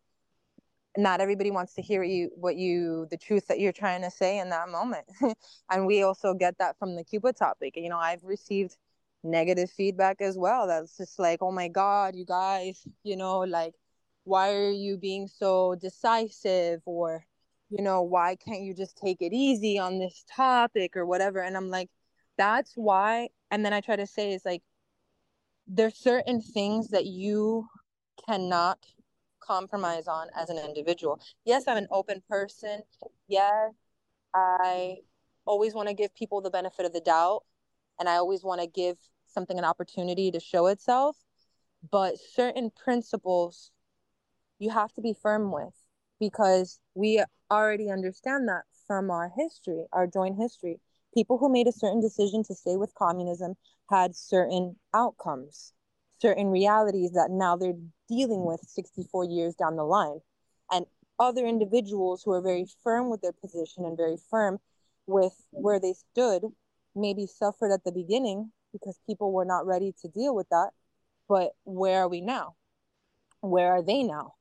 not 0.96 1.20
everybody 1.20 1.50
wants 1.50 1.74
to 1.74 1.82
hear 1.82 2.02
you 2.02 2.30
what 2.34 2.56
you 2.56 3.06
the 3.10 3.16
truth 3.16 3.46
that 3.46 3.60
you're 3.60 3.72
trying 3.72 4.02
to 4.02 4.10
say 4.10 4.38
in 4.38 4.50
that 4.50 4.68
moment. 4.68 5.04
and 5.70 5.86
we 5.86 6.02
also 6.02 6.34
get 6.34 6.58
that 6.58 6.78
from 6.78 6.96
the 6.96 7.04
Cuba 7.04 7.32
topic. 7.32 7.74
You 7.76 7.88
know, 7.88 7.98
I've 7.98 8.24
received 8.24 8.76
negative 9.22 9.70
feedback 9.70 10.20
as 10.20 10.36
well. 10.36 10.66
That's 10.66 10.96
just 10.96 11.18
like, 11.18 11.40
oh 11.42 11.52
my 11.52 11.68
God, 11.68 12.16
you 12.16 12.24
guys, 12.24 12.86
you 13.04 13.16
know, 13.16 13.40
like 13.40 13.74
why 14.28 14.54
are 14.54 14.70
you 14.70 14.96
being 14.98 15.26
so 15.28 15.74
decisive 15.80 16.82
or 16.84 17.24
you 17.70 17.82
know, 17.82 18.02
why 18.02 18.34
can't 18.36 18.62
you 18.62 18.72
just 18.74 18.96
take 18.96 19.20
it 19.20 19.34
easy 19.34 19.78
on 19.78 19.98
this 19.98 20.24
topic 20.34 20.96
or 20.96 21.04
whatever? 21.04 21.40
And 21.40 21.54
I'm 21.54 21.68
like, 21.68 21.90
that's 22.38 22.72
why 22.76 23.28
and 23.50 23.64
then 23.64 23.74
i 23.74 23.80
try 23.80 23.96
to 23.96 24.06
say 24.06 24.32
is 24.32 24.44
like 24.44 24.62
there's 25.66 25.96
certain 25.96 26.40
things 26.40 26.88
that 26.88 27.04
you 27.04 27.66
cannot 28.26 28.78
compromise 29.40 30.08
on 30.08 30.28
as 30.34 30.48
an 30.48 30.56
individual. 30.56 31.20
Yes, 31.44 31.64
I'm 31.68 31.76
an 31.76 31.88
open 31.90 32.22
person. 32.28 32.80
Yes, 33.28 33.72
I 34.34 34.96
always 35.44 35.74
want 35.74 35.88
to 35.88 35.94
give 35.94 36.14
people 36.14 36.40
the 36.40 36.50
benefit 36.50 36.86
of 36.86 36.94
the 36.94 37.00
doubt 37.00 37.42
and 37.98 38.08
I 38.08 38.14
always 38.14 38.42
want 38.42 38.62
to 38.62 38.66
give 38.66 38.96
something 39.26 39.58
an 39.58 39.64
opportunity 39.64 40.30
to 40.30 40.40
show 40.40 40.68
itself. 40.68 41.18
But 41.90 42.14
certain 42.18 42.70
principles 42.70 43.70
you 44.58 44.70
have 44.70 44.92
to 44.94 45.00
be 45.00 45.14
firm 45.20 45.52
with 45.52 45.74
because 46.20 46.80
we 46.94 47.22
already 47.50 47.90
understand 47.90 48.48
that 48.48 48.62
from 48.86 49.10
our 49.10 49.30
history, 49.36 49.84
our 49.92 50.06
joint 50.06 50.36
history. 50.36 50.80
People 51.14 51.38
who 51.38 51.48
made 51.48 51.66
a 51.66 51.72
certain 51.72 52.00
decision 52.00 52.42
to 52.44 52.54
stay 52.54 52.76
with 52.76 52.94
communism 52.94 53.54
had 53.90 54.14
certain 54.14 54.76
outcomes, 54.94 55.72
certain 56.20 56.48
realities 56.48 57.12
that 57.12 57.30
now 57.30 57.56
they're 57.56 57.78
dealing 58.08 58.44
with 58.44 58.60
64 58.60 59.24
years 59.24 59.54
down 59.54 59.76
the 59.76 59.84
line. 59.84 60.20
And 60.70 60.86
other 61.18 61.46
individuals 61.46 62.22
who 62.22 62.32
are 62.32 62.42
very 62.42 62.66
firm 62.82 63.10
with 63.10 63.22
their 63.22 63.32
position 63.32 63.84
and 63.84 63.96
very 63.96 64.16
firm 64.30 64.58
with 65.06 65.34
where 65.50 65.80
they 65.80 65.94
stood 65.94 66.42
maybe 66.94 67.26
suffered 67.26 67.72
at 67.72 67.84
the 67.84 67.92
beginning 67.92 68.52
because 68.72 68.98
people 69.06 69.32
were 69.32 69.44
not 69.44 69.66
ready 69.66 69.94
to 70.02 70.08
deal 70.08 70.34
with 70.34 70.48
that. 70.50 70.70
But 71.28 71.52
where 71.64 72.02
are 72.02 72.08
we 72.08 72.20
now? 72.20 72.54
Where 73.40 73.72
are 73.72 73.82
they 73.82 74.02
now? 74.02 74.34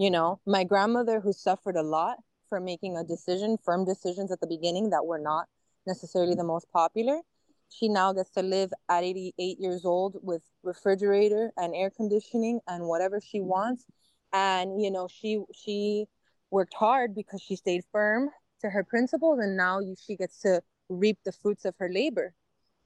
You 0.00 0.10
know, 0.10 0.40
my 0.46 0.64
grandmother 0.64 1.20
who 1.20 1.34
suffered 1.34 1.76
a 1.76 1.82
lot 1.82 2.16
for 2.48 2.58
making 2.58 2.96
a 2.96 3.04
decision, 3.04 3.58
firm 3.62 3.84
decisions 3.84 4.32
at 4.32 4.40
the 4.40 4.46
beginning 4.46 4.88
that 4.88 5.04
were 5.04 5.18
not 5.18 5.46
necessarily 5.86 6.34
the 6.34 6.42
most 6.42 6.72
popular. 6.72 7.20
She 7.68 7.86
now 7.86 8.14
gets 8.14 8.30
to 8.30 8.42
live 8.42 8.72
at 8.88 9.04
88 9.04 9.60
years 9.60 9.84
old 9.84 10.16
with 10.22 10.40
refrigerator 10.62 11.52
and 11.58 11.74
air 11.74 11.90
conditioning 11.90 12.60
and 12.66 12.84
whatever 12.84 13.20
she 13.20 13.42
wants. 13.42 13.84
And 14.32 14.82
you 14.82 14.90
know, 14.90 15.06
she 15.06 15.42
she 15.52 16.06
worked 16.50 16.72
hard 16.72 17.14
because 17.14 17.42
she 17.42 17.54
stayed 17.54 17.82
firm 17.92 18.30
to 18.62 18.70
her 18.70 18.82
principles 18.82 19.38
and 19.38 19.54
now 19.54 19.80
she 20.02 20.16
gets 20.16 20.40
to 20.40 20.62
reap 20.88 21.18
the 21.26 21.32
fruits 21.32 21.66
of 21.66 21.74
her 21.78 21.90
labor. 21.92 22.32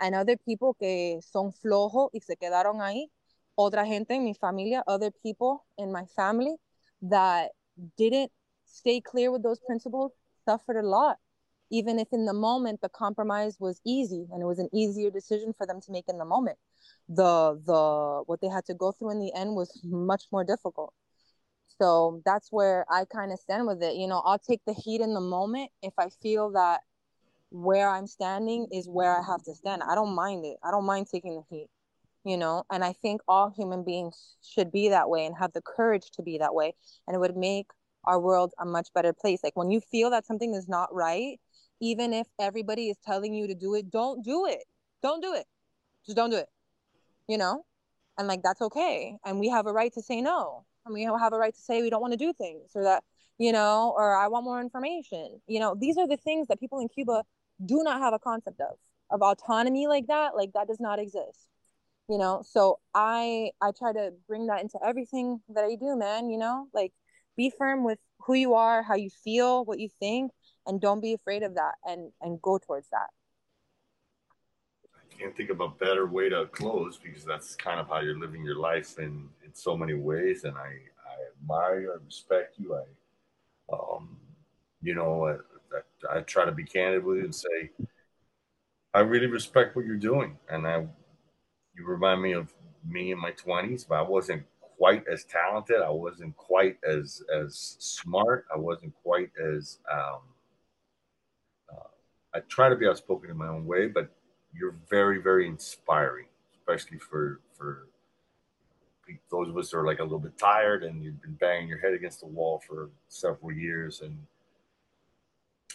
And 0.01 0.17
other 0.17 0.37
people 0.37 0.75
que 0.75 1.21
son 1.23 1.53
flojos 1.53 2.11
y 2.13 2.19
se 2.19 2.35
quedaron 2.35 2.81
ahí, 2.81 3.07
otra 3.57 3.87
gente 3.87 4.15
en 4.15 4.25
mi 4.25 4.35
familia, 4.35 4.83
other 4.89 5.13
people 5.23 5.65
in 5.79 5.93
my 5.93 6.07
family 6.17 6.57
that 7.03 7.51
didn't 7.97 8.31
stay 8.65 9.01
clear 9.01 9.31
with 9.31 9.43
those 9.43 9.61
principles 9.67 10.13
suffered 10.45 10.79
a 10.79 10.87
lot. 10.87 11.17
Even 11.71 11.99
if 11.99 12.09
in 12.13 12.25
the 12.25 12.35
moment 12.35 12.81
the 12.83 12.89
compromise 12.89 13.57
was 13.59 13.81
easy 13.85 14.27
and 14.33 14.43
it 14.43 14.47
was 14.47 14.59
an 14.59 14.69
easier 14.73 15.11
decision 15.11 15.53
for 15.57 15.67
them 15.67 15.81
to 15.81 15.93
make 15.93 16.05
in 16.09 16.19
the 16.19 16.25
moment, 16.25 16.59
the 17.09 17.61
the 17.67 18.23
what 18.27 18.41
they 18.41 18.49
had 18.49 18.65
to 18.67 18.75
go 18.75 18.93
through 18.93 19.11
in 19.11 19.19
the 19.19 19.33
end 19.35 19.55
was 19.55 19.81
much 19.85 20.25
more 20.31 20.45
difficult. 20.45 20.93
So 21.81 22.23
that's 22.25 22.49
where 22.53 22.85
I 22.91 23.05
kind 23.07 23.33
of 23.33 23.39
stand 23.39 23.67
with 23.67 23.83
it. 23.83 23.97
You 23.97 24.07
know, 24.07 24.23
I'll 24.25 24.39
take 24.39 24.61
the 24.67 24.75
heat 24.75 25.01
in 25.01 25.15
the 25.15 25.21
moment 25.21 25.71
if 25.83 25.95
I 25.99 26.09
feel 26.23 26.53
that 26.53 26.83
where 27.51 27.89
I'm 27.89 28.07
standing 28.07 28.69
is 28.73 28.89
where 28.89 29.17
I 29.17 29.23
have 29.25 29.43
to 29.45 29.55
stand. 29.55 29.83
I 29.83 29.95
don't 29.95 30.15
mind 30.15 30.45
it. 30.45 30.57
I 30.63 30.71
don't 30.71 30.87
mind 30.87 31.09
taking 31.11 31.35
the 31.35 31.43
heat, 31.49 31.69
you 32.25 32.37
know. 32.37 32.65
And 32.71 32.85
I 32.85 32.93
think 32.93 33.21
all 33.29 33.51
human 33.51 33.85
beings 33.85 34.37
should 34.43 34.73
be 34.73 34.89
that 34.89 35.09
way 35.09 35.27
and 35.27 35.37
have 35.37 35.53
the 35.53 35.63
courage 35.63 36.11
to 36.13 36.23
be 36.23 36.39
that 36.39 36.55
way. 36.55 36.75
And 37.07 37.15
it 37.15 37.19
would 37.19 37.37
make 37.37 37.69
our 38.05 38.21
world 38.21 38.53
a 38.59 38.65
much 38.65 38.89
better 38.95 39.13
place. 39.13 39.41
Like 39.43 39.57
when 39.57 39.71
you 39.71 39.81
feel 39.81 40.11
that 40.11 40.27
something 40.27 40.55
is 40.55 40.69
not 40.69 40.95
right, 40.95 41.39
even 41.81 42.13
if 42.13 42.27
everybody 42.41 42.89
is 42.89 42.97
telling 43.05 43.35
you 43.35 43.47
to 43.47 43.55
do 43.55 43.75
it, 43.75 43.91
don't 43.91 44.25
do 44.25 44.47
it. 44.47 44.65
Don't 45.03 45.23
do 45.23 45.35
it. 45.35 45.47
Just 46.07 46.17
don't 46.17 46.31
do 46.31 46.37
it. 46.37 46.49
You 47.29 47.39
know? 47.39 47.65
And 48.19 48.29
like 48.29 48.43
that's 48.43 48.63
okay. 48.63 49.17
And 49.25 49.41
we 49.41 49.49
have 49.49 49.67
a 49.67 49.73
right 49.73 49.93
to 49.95 50.03
say 50.03 50.21
no. 50.21 50.65
And 50.87 50.95
we 50.95 51.03
have 51.03 51.33
a 51.33 51.39
right 51.39 51.55
to 51.55 51.61
say 51.61 51.83
we 51.83 51.91
don't 51.91 52.03
want 52.03 52.13
to 52.13 52.19
do 52.19 52.33
things 52.33 52.71
or 52.75 52.85
that, 52.85 53.05
you 53.39 53.53
know, 53.53 53.93
or 53.97 54.17
I 54.17 54.29
want 54.29 54.45
more 54.45 54.61
information. 54.61 55.41
You 55.47 55.61
know, 55.61 55.75
these 55.79 55.97
are 55.97 56.07
the 56.07 56.19
things 56.19 56.49
that 56.49 56.61
people 56.61 56.81
in 56.81 56.89
Cuba 56.89 57.25
do 57.65 57.83
not 57.83 58.01
have 58.01 58.13
a 58.15 58.19
concept 58.19 58.61
of 58.61 58.77
of 59.11 59.23
autonomy 59.23 59.87
like 59.87 60.07
that 60.07 60.35
like 60.35 60.53
that 60.55 60.67
does 60.67 60.81
not 60.81 60.99
exist 60.99 61.47
you 62.09 62.19
know? 62.19 62.43
So 62.49 62.79
i 62.95 63.51
i 63.61 63.71
try 63.73 63.93
to 63.93 64.13
bring 64.29 64.47
that 64.47 64.61
into 64.63 64.79
everything 64.85 65.41
that 65.51 65.65
i 65.65 65.75
do 65.75 65.97
man 65.97 66.31
you 66.31 66.39
know? 66.39 66.69
Like 66.73 66.93
be 67.37 67.51
firm 67.57 67.85
with 67.85 67.99
who 68.21 68.35
you 68.35 68.55
are 68.55 68.83
how 68.83 68.95
you 68.95 69.11
feel 69.11 69.65
what 69.65 69.79
you 69.79 69.89
think 69.99 70.31
and 70.67 70.81
don't 70.81 71.01
be 71.01 71.13
afraid 71.13 71.43
of 71.43 71.55
that 71.55 71.75
and 71.85 72.13
and 72.21 72.41
go 72.41 72.59
towards 72.59 72.89
that. 72.91 73.09
I 74.95 75.17
can't 75.19 75.37
think 75.37 75.51
of 75.51 75.61
a 75.61 75.69
better 75.69 76.07
way 76.07 76.29
to 76.29 76.47
close 76.47 76.99
because 76.99 77.25
that's 77.25 77.55
kind 77.55 77.79
of 77.81 77.89
how 77.89 78.01
you're 78.01 78.19
living 78.19 78.45
your 78.45 78.59
life 78.59 78.99
in 78.99 79.29
in 79.45 79.55
so 79.55 79.77
many 79.77 79.95
ways. 79.95 80.45
And 80.45 80.57
i 80.57 80.69
i 80.69 81.15
admire 81.43 81.81
you 81.81 81.93
i 81.93 81.97
respect 82.05 82.59
you. 82.59 82.77
I 82.77 82.85
um 83.73 84.17
you 84.83 84.95
know 84.95 85.27
I, 85.29 86.19
I 86.19 86.21
try 86.21 86.45
to 86.45 86.53
be 86.53 86.65
candid 86.65 87.05
with 87.05 87.19
you 87.19 87.25
and 87.25 87.35
say, 87.35 87.71
I 88.93 89.01
really 89.01 89.27
respect 89.27 89.75
what 89.75 89.85
you're 89.85 89.97
doing, 89.97 90.39
and 90.49 90.67
I, 90.67 90.87
you 91.77 91.87
remind 91.87 92.23
me 92.23 92.33
of 92.33 92.53
me 92.87 93.13
in 93.13 93.19
my 93.19 93.31
twenties, 93.33 93.85
but 93.85 93.97
I 93.97 94.03
wasn't 94.03 94.45
quite 94.61 95.05
as 95.09 95.25
talented. 95.25 95.81
I 95.81 95.91
wasn't 95.91 96.37
quite 96.37 96.79
as 96.87 97.23
as 97.35 97.77
smart. 97.79 98.47
I 98.55 98.59
wasn't 98.59 98.95
quite 99.03 99.31
as. 99.43 99.79
Um, 99.91 100.21
uh, 101.71 101.89
I 102.35 102.41
try 102.49 102.69
to 102.69 102.77
be 102.77 102.87
outspoken 102.87 103.31
in 103.31 103.37
my 103.37 103.49
own 103.49 103.67
way, 103.67 103.87
but 103.87 104.11
you're 104.53 104.77
very, 104.89 105.21
very 105.21 105.47
inspiring, 105.47 106.27
especially 106.55 106.99
for 106.99 107.41
for 107.57 107.89
those 109.31 109.49
of 109.49 109.57
us 109.59 109.71
who 109.71 109.79
are 109.79 109.87
like 109.87 109.99
a 109.99 110.03
little 110.03 110.19
bit 110.19 110.39
tired 110.39 110.83
and 110.83 111.03
you've 111.03 111.21
been 111.21 111.35
banging 111.35 111.69
your 111.69 111.79
head 111.79 111.93
against 111.93 112.21
the 112.21 112.27
wall 112.27 112.63
for 112.67 112.89
several 113.09 113.53
years 113.53 114.01
and 114.01 114.17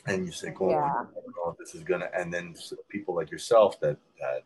and 0.08 0.26
you 0.26 0.32
say, 0.32 0.54
"Oh, 0.60 0.70
yeah. 0.70 1.04
this 1.60 1.76
is 1.76 1.84
gonna," 1.84 2.10
and 2.14 2.34
then 2.34 2.56
people 2.88 3.14
like 3.16 3.30
yourself 3.30 3.80
that 3.82 3.98
that, 4.20 4.44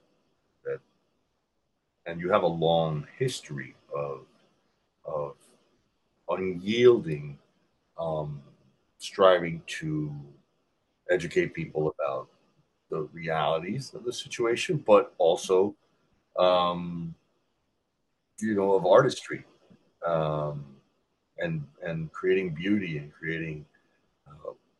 and 2.05 2.19
you 2.19 2.31
have 2.31 2.43
a 2.43 2.47
long 2.47 3.07
history 3.17 3.75
of 3.95 4.25
of 5.05 5.35
unyielding, 6.29 7.37
um, 7.97 8.41
striving 8.97 9.61
to 9.67 10.13
educate 11.09 11.53
people 11.53 11.93
about 11.99 12.29
the 12.89 13.01
realities 13.13 13.93
of 13.93 14.05
the 14.05 14.13
situation, 14.13 14.77
but 14.85 15.13
also, 15.17 15.75
um, 16.39 17.13
you 18.39 18.55
know, 18.55 18.73
of 18.73 18.85
artistry, 18.85 19.43
um, 20.05 20.65
and 21.39 21.63
and 21.83 22.11
creating 22.11 22.53
beauty 22.53 22.97
and 22.97 23.11
creating 23.13 23.65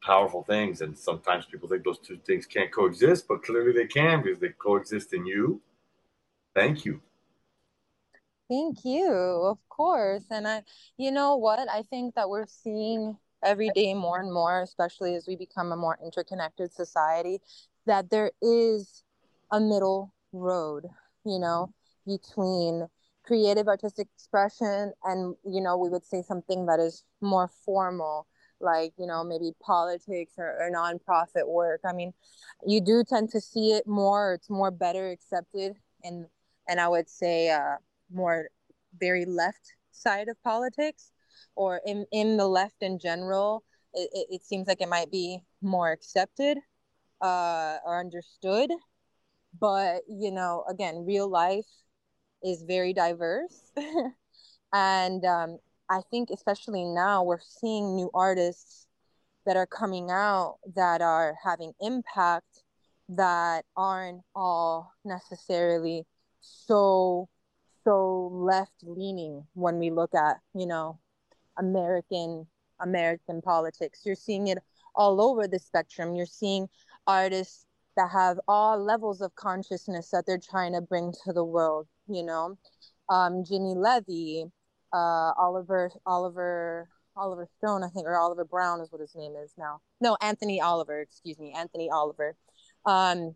powerful 0.04 0.44
things. 0.44 0.82
And 0.82 0.98
sometimes 0.98 1.46
people 1.46 1.70
think 1.70 1.84
those 1.84 2.00
two 2.00 2.18
things 2.26 2.46
can't 2.46 2.72
coexist, 2.72 3.28
but 3.28 3.44
clearly 3.44 3.72
they 3.72 3.88
can 3.88 4.22
because 4.22 4.40
they 4.40 4.50
coexist 4.50 5.14
in 5.14 5.26
you. 5.26 5.62
Thank 6.54 6.86
you. 6.86 7.02
Thank 8.50 8.86
you, 8.86 9.10
of 9.10 9.58
course. 9.70 10.26
And 10.30 10.48
I, 10.48 10.64
you 10.98 11.12
know 11.12 11.36
what? 11.38 11.60
I 11.70 11.82
think 11.84 12.16
that 12.16 12.30
we're 12.30 12.46
seeing 12.46 13.18
every 13.44 13.70
day 13.72 13.94
more 13.94 14.20
and 14.20 14.32
more, 14.32 14.62
especially 14.62 15.16
as 15.16 15.28
we 15.28 15.36
become 15.36 15.72
a 15.72 15.78
more 15.78 15.98
interconnected 16.04 16.72
society, 16.74 17.40
that 17.86 18.10
there 18.10 18.32
is 18.42 19.04
a 19.52 19.60
middle 19.60 20.14
road, 20.34 20.86
you 21.26 21.40
know, 21.40 21.74
between 22.06 22.88
creative 23.26 23.68
artistic 23.68 24.08
expression 24.16 24.94
and, 25.04 25.36
you 25.46 25.62
know, 25.62 25.78
we 25.78 25.90
would 25.90 26.06
say 26.06 26.22
something 26.22 26.66
that 26.66 26.80
is 26.80 27.06
more 27.22 27.50
formal 27.66 28.28
like 28.60 28.94
you 28.98 29.06
know 29.06 29.26
maybe 29.26 29.52
politics 29.62 30.36
or, 30.38 30.46
or 30.46 30.72
nonprofit 30.72 31.46
work 31.46 31.82
i 31.86 31.92
mean 31.92 32.14
you 32.66 32.80
do 32.80 33.04
tend 33.04 33.30
to 33.30 33.42
see 33.42 33.72
it 33.72 33.86
more 33.86 34.36
it's 34.36 34.50
more 34.50 34.72
better 34.72 35.10
accepted 35.10 35.76
and 36.04 36.28
and 36.70 36.80
i 36.80 36.88
would 36.88 37.10
say 37.10 37.50
uh 37.50 37.76
more 38.14 38.50
very 39.00 39.26
left 39.26 39.74
side 39.92 40.28
of 40.30 40.42
politics 40.44 41.12
or 41.56 41.82
in 41.86 42.06
in 42.12 42.38
the 42.38 42.48
left 42.48 42.82
in 42.82 43.00
general 43.00 43.64
it, 43.94 44.10
it, 44.14 44.28
it 44.36 44.44
seems 44.44 44.68
like 44.68 44.82
it 44.82 44.90
might 44.90 45.12
be 45.12 45.40
more 45.62 45.92
accepted 45.92 46.58
uh 47.22 47.78
or 47.86 48.00
understood. 48.00 48.72
But 49.60 50.04
you 50.08 50.32
know 50.32 50.66
again 50.70 51.06
real 51.06 51.30
life 51.30 51.68
is 52.44 52.64
very 52.64 52.94
diverse. 52.94 53.72
And 54.74 55.24
um, 55.26 55.60
I 55.90 56.02
think 56.12 56.30
especially 56.32 56.84
now 56.86 57.24
we're 57.24 57.40
seeing 57.40 57.96
new 57.96 58.10
artists 58.14 58.88
that 59.46 59.58
are 59.58 59.68
coming 59.68 60.12
out 60.12 60.58
that 60.76 61.02
are 61.02 61.36
having 61.44 61.74
impact 61.82 62.64
that 63.10 63.66
aren't 63.78 64.22
all 64.36 64.94
necessarily 65.06 66.06
so 66.42 67.30
so 67.84 68.30
left 68.34 68.74
leaning 68.84 69.46
when 69.54 69.80
we 69.80 69.90
look 69.92 70.14
at 70.16 70.38
you 70.54 70.66
know 70.66 71.00
american 71.58 72.48
american 72.80 73.42
politics 73.42 74.02
you're 74.06 74.16
seeing 74.16 74.48
it 74.48 74.58
all 74.96 75.22
over 75.22 75.48
the 75.48 75.60
spectrum 75.60 76.16
you're 76.16 76.26
seeing 76.26 76.68
artists 77.08 77.66
that 77.96 78.10
have 78.10 78.40
all 78.48 78.80
levels 78.84 79.22
of 79.22 79.36
consciousness 79.36 80.10
that 80.10 80.26
they're 80.26 80.40
trying 80.40 80.74
to 80.74 80.82
bring 80.82 81.14
to 81.24 81.34
the 81.34 81.44
world 81.44 81.88
you 82.08 82.24
know 82.24 82.58
um, 83.10 83.44
Ginny 83.44 83.76
Levy, 83.76 84.46
uh, 84.92 85.34
Oliver 85.38 85.92
Oliver 86.06 86.90
Oliver 87.16 87.48
Stone, 87.58 87.84
I 87.84 87.90
think, 87.90 88.08
or 88.08 88.18
Oliver 88.18 88.46
Brown 88.46 88.82
is 88.82 88.92
what 88.92 89.02
his 89.02 89.16
name 89.16 89.34
is 89.36 89.54
now. 89.58 89.82
No, 90.02 90.18
Anthony 90.22 90.62
Oliver, 90.62 91.00
excuse 91.00 91.38
me, 91.38 91.54
Anthony 91.56 91.90
Oliver. 91.92 92.36
Um, 92.86 93.36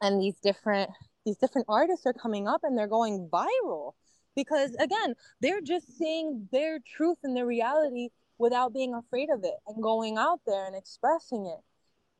and 0.00 0.20
these 0.20 0.36
different 0.42 0.90
these 1.24 1.36
different 1.36 1.66
artists 1.68 2.06
are 2.06 2.12
coming 2.12 2.48
up 2.48 2.60
and 2.64 2.76
they're 2.76 2.86
going 2.86 3.28
viral 3.32 3.92
because 4.34 4.74
again, 4.76 5.14
they're 5.40 5.60
just 5.60 5.98
saying 5.98 6.48
their 6.52 6.78
truth 6.78 7.18
and 7.24 7.36
their 7.36 7.46
reality 7.46 8.08
without 8.38 8.72
being 8.72 8.94
afraid 8.94 9.28
of 9.30 9.44
it 9.44 9.54
and 9.66 9.82
going 9.82 10.16
out 10.16 10.40
there 10.46 10.66
and 10.66 10.74
expressing 10.74 11.46
it. 11.46 11.60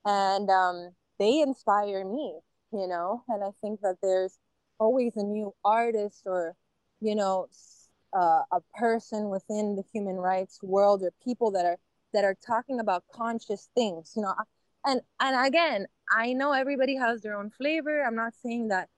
And 0.05 0.51
um, 0.51 0.90
they 1.18 1.40
inspire 1.40 2.05
me, 2.05 2.40
you 2.72 2.86
know, 2.86 3.22
and 3.28 3.43
I 3.43 3.51
think 3.60 3.81
that 3.81 3.97
there's 4.02 4.39
always 4.78 5.16
a 5.16 5.22
new 5.22 5.55
artist 5.64 6.22
or, 6.27 6.56
you 7.01 7.14
know, 7.14 7.48
uh, 8.12 8.43
a 8.52 8.60
person 8.74 9.28
within 9.31 9.77
the 9.77 9.85
human 9.93 10.16
rights 10.16 10.60
world 10.62 11.02
or 11.02 11.12
people 11.22 11.51
that 11.52 11.64
are 11.64 11.78
that 12.12 12.24
are 12.24 12.36
talking 12.44 12.81
about 12.81 13.05
conscious 13.14 13.68
things 13.77 14.14
you 14.16 14.22
know 14.22 14.35
and 14.85 15.01
and 15.20 15.47
again 15.47 15.86
i 16.11 16.32
know 16.32 16.52
everybody 16.52 16.97
has 16.97 17.20
their 17.23 17.36
own 17.36 17.51
flavor 17.51 18.02
i'm 18.02 18.15
not 18.15 18.35
saying 18.43 18.69
that 18.69 18.89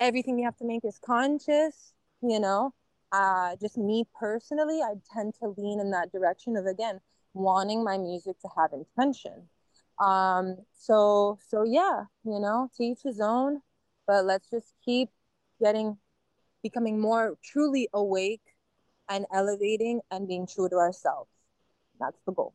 everything 0.00 0.38
you 0.38 0.44
have 0.44 0.56
to 0.56 0.64
make 0.64 0.84
is 0.84 0.98
conscious 1.04 1.92
you 2.22 2.40
know 2.40 2.72
uh 3.12 3.54
just 3.60 3.76
me 3.76 4.04
personally 4.18 4.80
i 4.82 4.94
tend 5.12 5.34
to 5.34 5.54
lean 5.56 5.80
in 5.80 5.90
that 5.90 6.10
direction 6.12 6.56
of 6.56 6.66
again 6.66 7.00
wanting 7.34 7.82
my 7.84 7.98
music 7.98 8.38
to 8.40 8.48
have 8.56 8.70
intention 8.72 9.48
um 10.00 10.56
so 10.72 11.38
so 11.48 11.64
yeah 11.64 12.04
you 12.24 12.38
know 12.40 12.70
to 12.76 12.82
each 12.82 13.00
his 13.04 13.20
own 13.20 13.60
but 14.06 14.24
let's 14.24 14.48
just 14.50 14.74
keep 14.84 15.08
getting 15.60 15.96
becoming 16.62 17.00
more 17.00 17.36
truly 17.42 17.88
awake 17.92 18.42
and 19.08 19.26
elevating 19.32 20.00
and 20.10 20.28
being 20.28 20.46
true 20.46 20.68
to 20.68 20.76
ourselves. 20.76 21.30
That's 22.00 22.18
the 22.24 22.32
goal. 22.32 22.54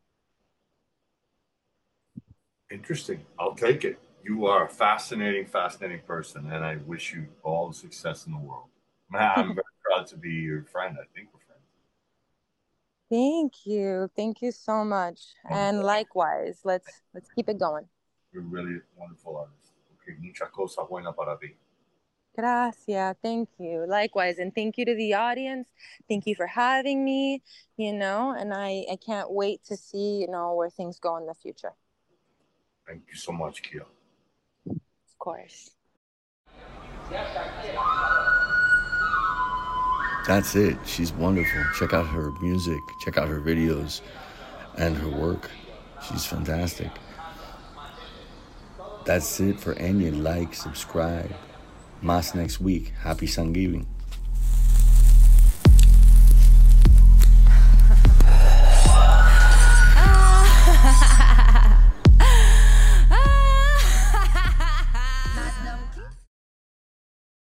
Interesting. 2.72 3.26
I'll 3.39 3.56
take 3.56 3.85
it. 3.85 3.99
You 4.23 4.45
are 4.45 4.65
a 4.65 4.69
fascinating, 4.69 5.45
fascinating 5.45 6.02
person, 6.06 6.52
and 6.52 6.64
I 6.65 6.77
wish 6.85 7.14
you 7.14 7.27
all 7.44 7.69
the 7.69 7.73
success 7.73 8.26
in 8.26 8.34
the 8.34 8.39
world. 8.39 8.68
I'm 9.14 9.56
very 9.56 9.64
proud 9.85 10.07
to 10.07 10.18
be 10.18 10.31
your 10.31 10.64
friend. 10.64 10.98
I 10.99 11.06
think 11.15 11.30
we're 11.34 11.39
friends. 11.39 11.64
Thank 13.10 13.65
you. 13.65 14.10
Thank 14.18 14.41
you 14.41 14.52
so 14.52 14.84
much. 14.84 15.22
And 15.49 15.81
likewise, 15.81 16.60
let's 16.65 16.89
let's 17.14 17.30
keep 17.34 17.48
it 17.48 17.57
going. 17.57 17.85
You're 18.34 18.44
really 18.44 18.81
wonderful 18.98 19.38
artist. 19.38 19.72
Okay, 19.94 20.18
mucha 20.19 20.48
cosa 20.52 20.84
buena 20.84 21.14
para 21.14 21.38
ti. 21.39 21.56
Gracias. 22.35 23.15
Thank 23.23 23.49
you. 23.57 23.85
Likewise. 23.88 24.38
And 24.38 24.53
thank 24.53 24.77
you 24.77 24.85
to 24.85 24.94
the 24.94 25.14
audience. 25.15 25.68
Thank 26.07 26.27
you 26.27 26.35
for 26.35 26.45
having 26.45 27.03
me, 27.03 27.41
you 27.77 27.94
know, 27.94 28.35
and 28.38 28.53
I, 28.53 28.85
I 28.91 28.98
can't 29.03 29.31
wait 29.31 29.64
to 29.65 29.76
see, 29.76 30.19
you 30.19 30.27
know, 30.27 30.53
where 30.53 30.69
things 30.69 30.99
go 30.99 31.18
in 31.18 31.26
the 31.26 31.34
future. 31.34 31.73
Thank 32.88 33.03
you 33.09 33.15
so 33.15 33.31
much, 33.31 33.61
Kia. 33.61 33.85
Of 34.69 34.80
course. 35.19 35.72
That's 40.26 40.55
it. 40.55 40.77
She's 40.85 41.11
wonderful. 41.14 41.64
Check 41.77 41.93
out 41.93 42.07
her 42.07 42.31
music, 42.41 42.80
check 43.03 43.18
out 43.18 43.27
her 43.27 43.39
videos 43.39 44.01
and 44.77 44.95
her 44.95 45.09
work. 45.09 45.49
She's 46.07 46.26
fantastic. 46.26 46.91
That's 49.05 49.39
it 49.39 49.59
for 49.59 49.73
Enya. 49.76 50.22
Like, 50.22 50.53
subscribe. 50.53 51.34
Mas 52.01 52.35
next 52.35 52.59
week. 52.59 52.93
Happy 53.01 53.26
Thanksgiving. 53.26 53.88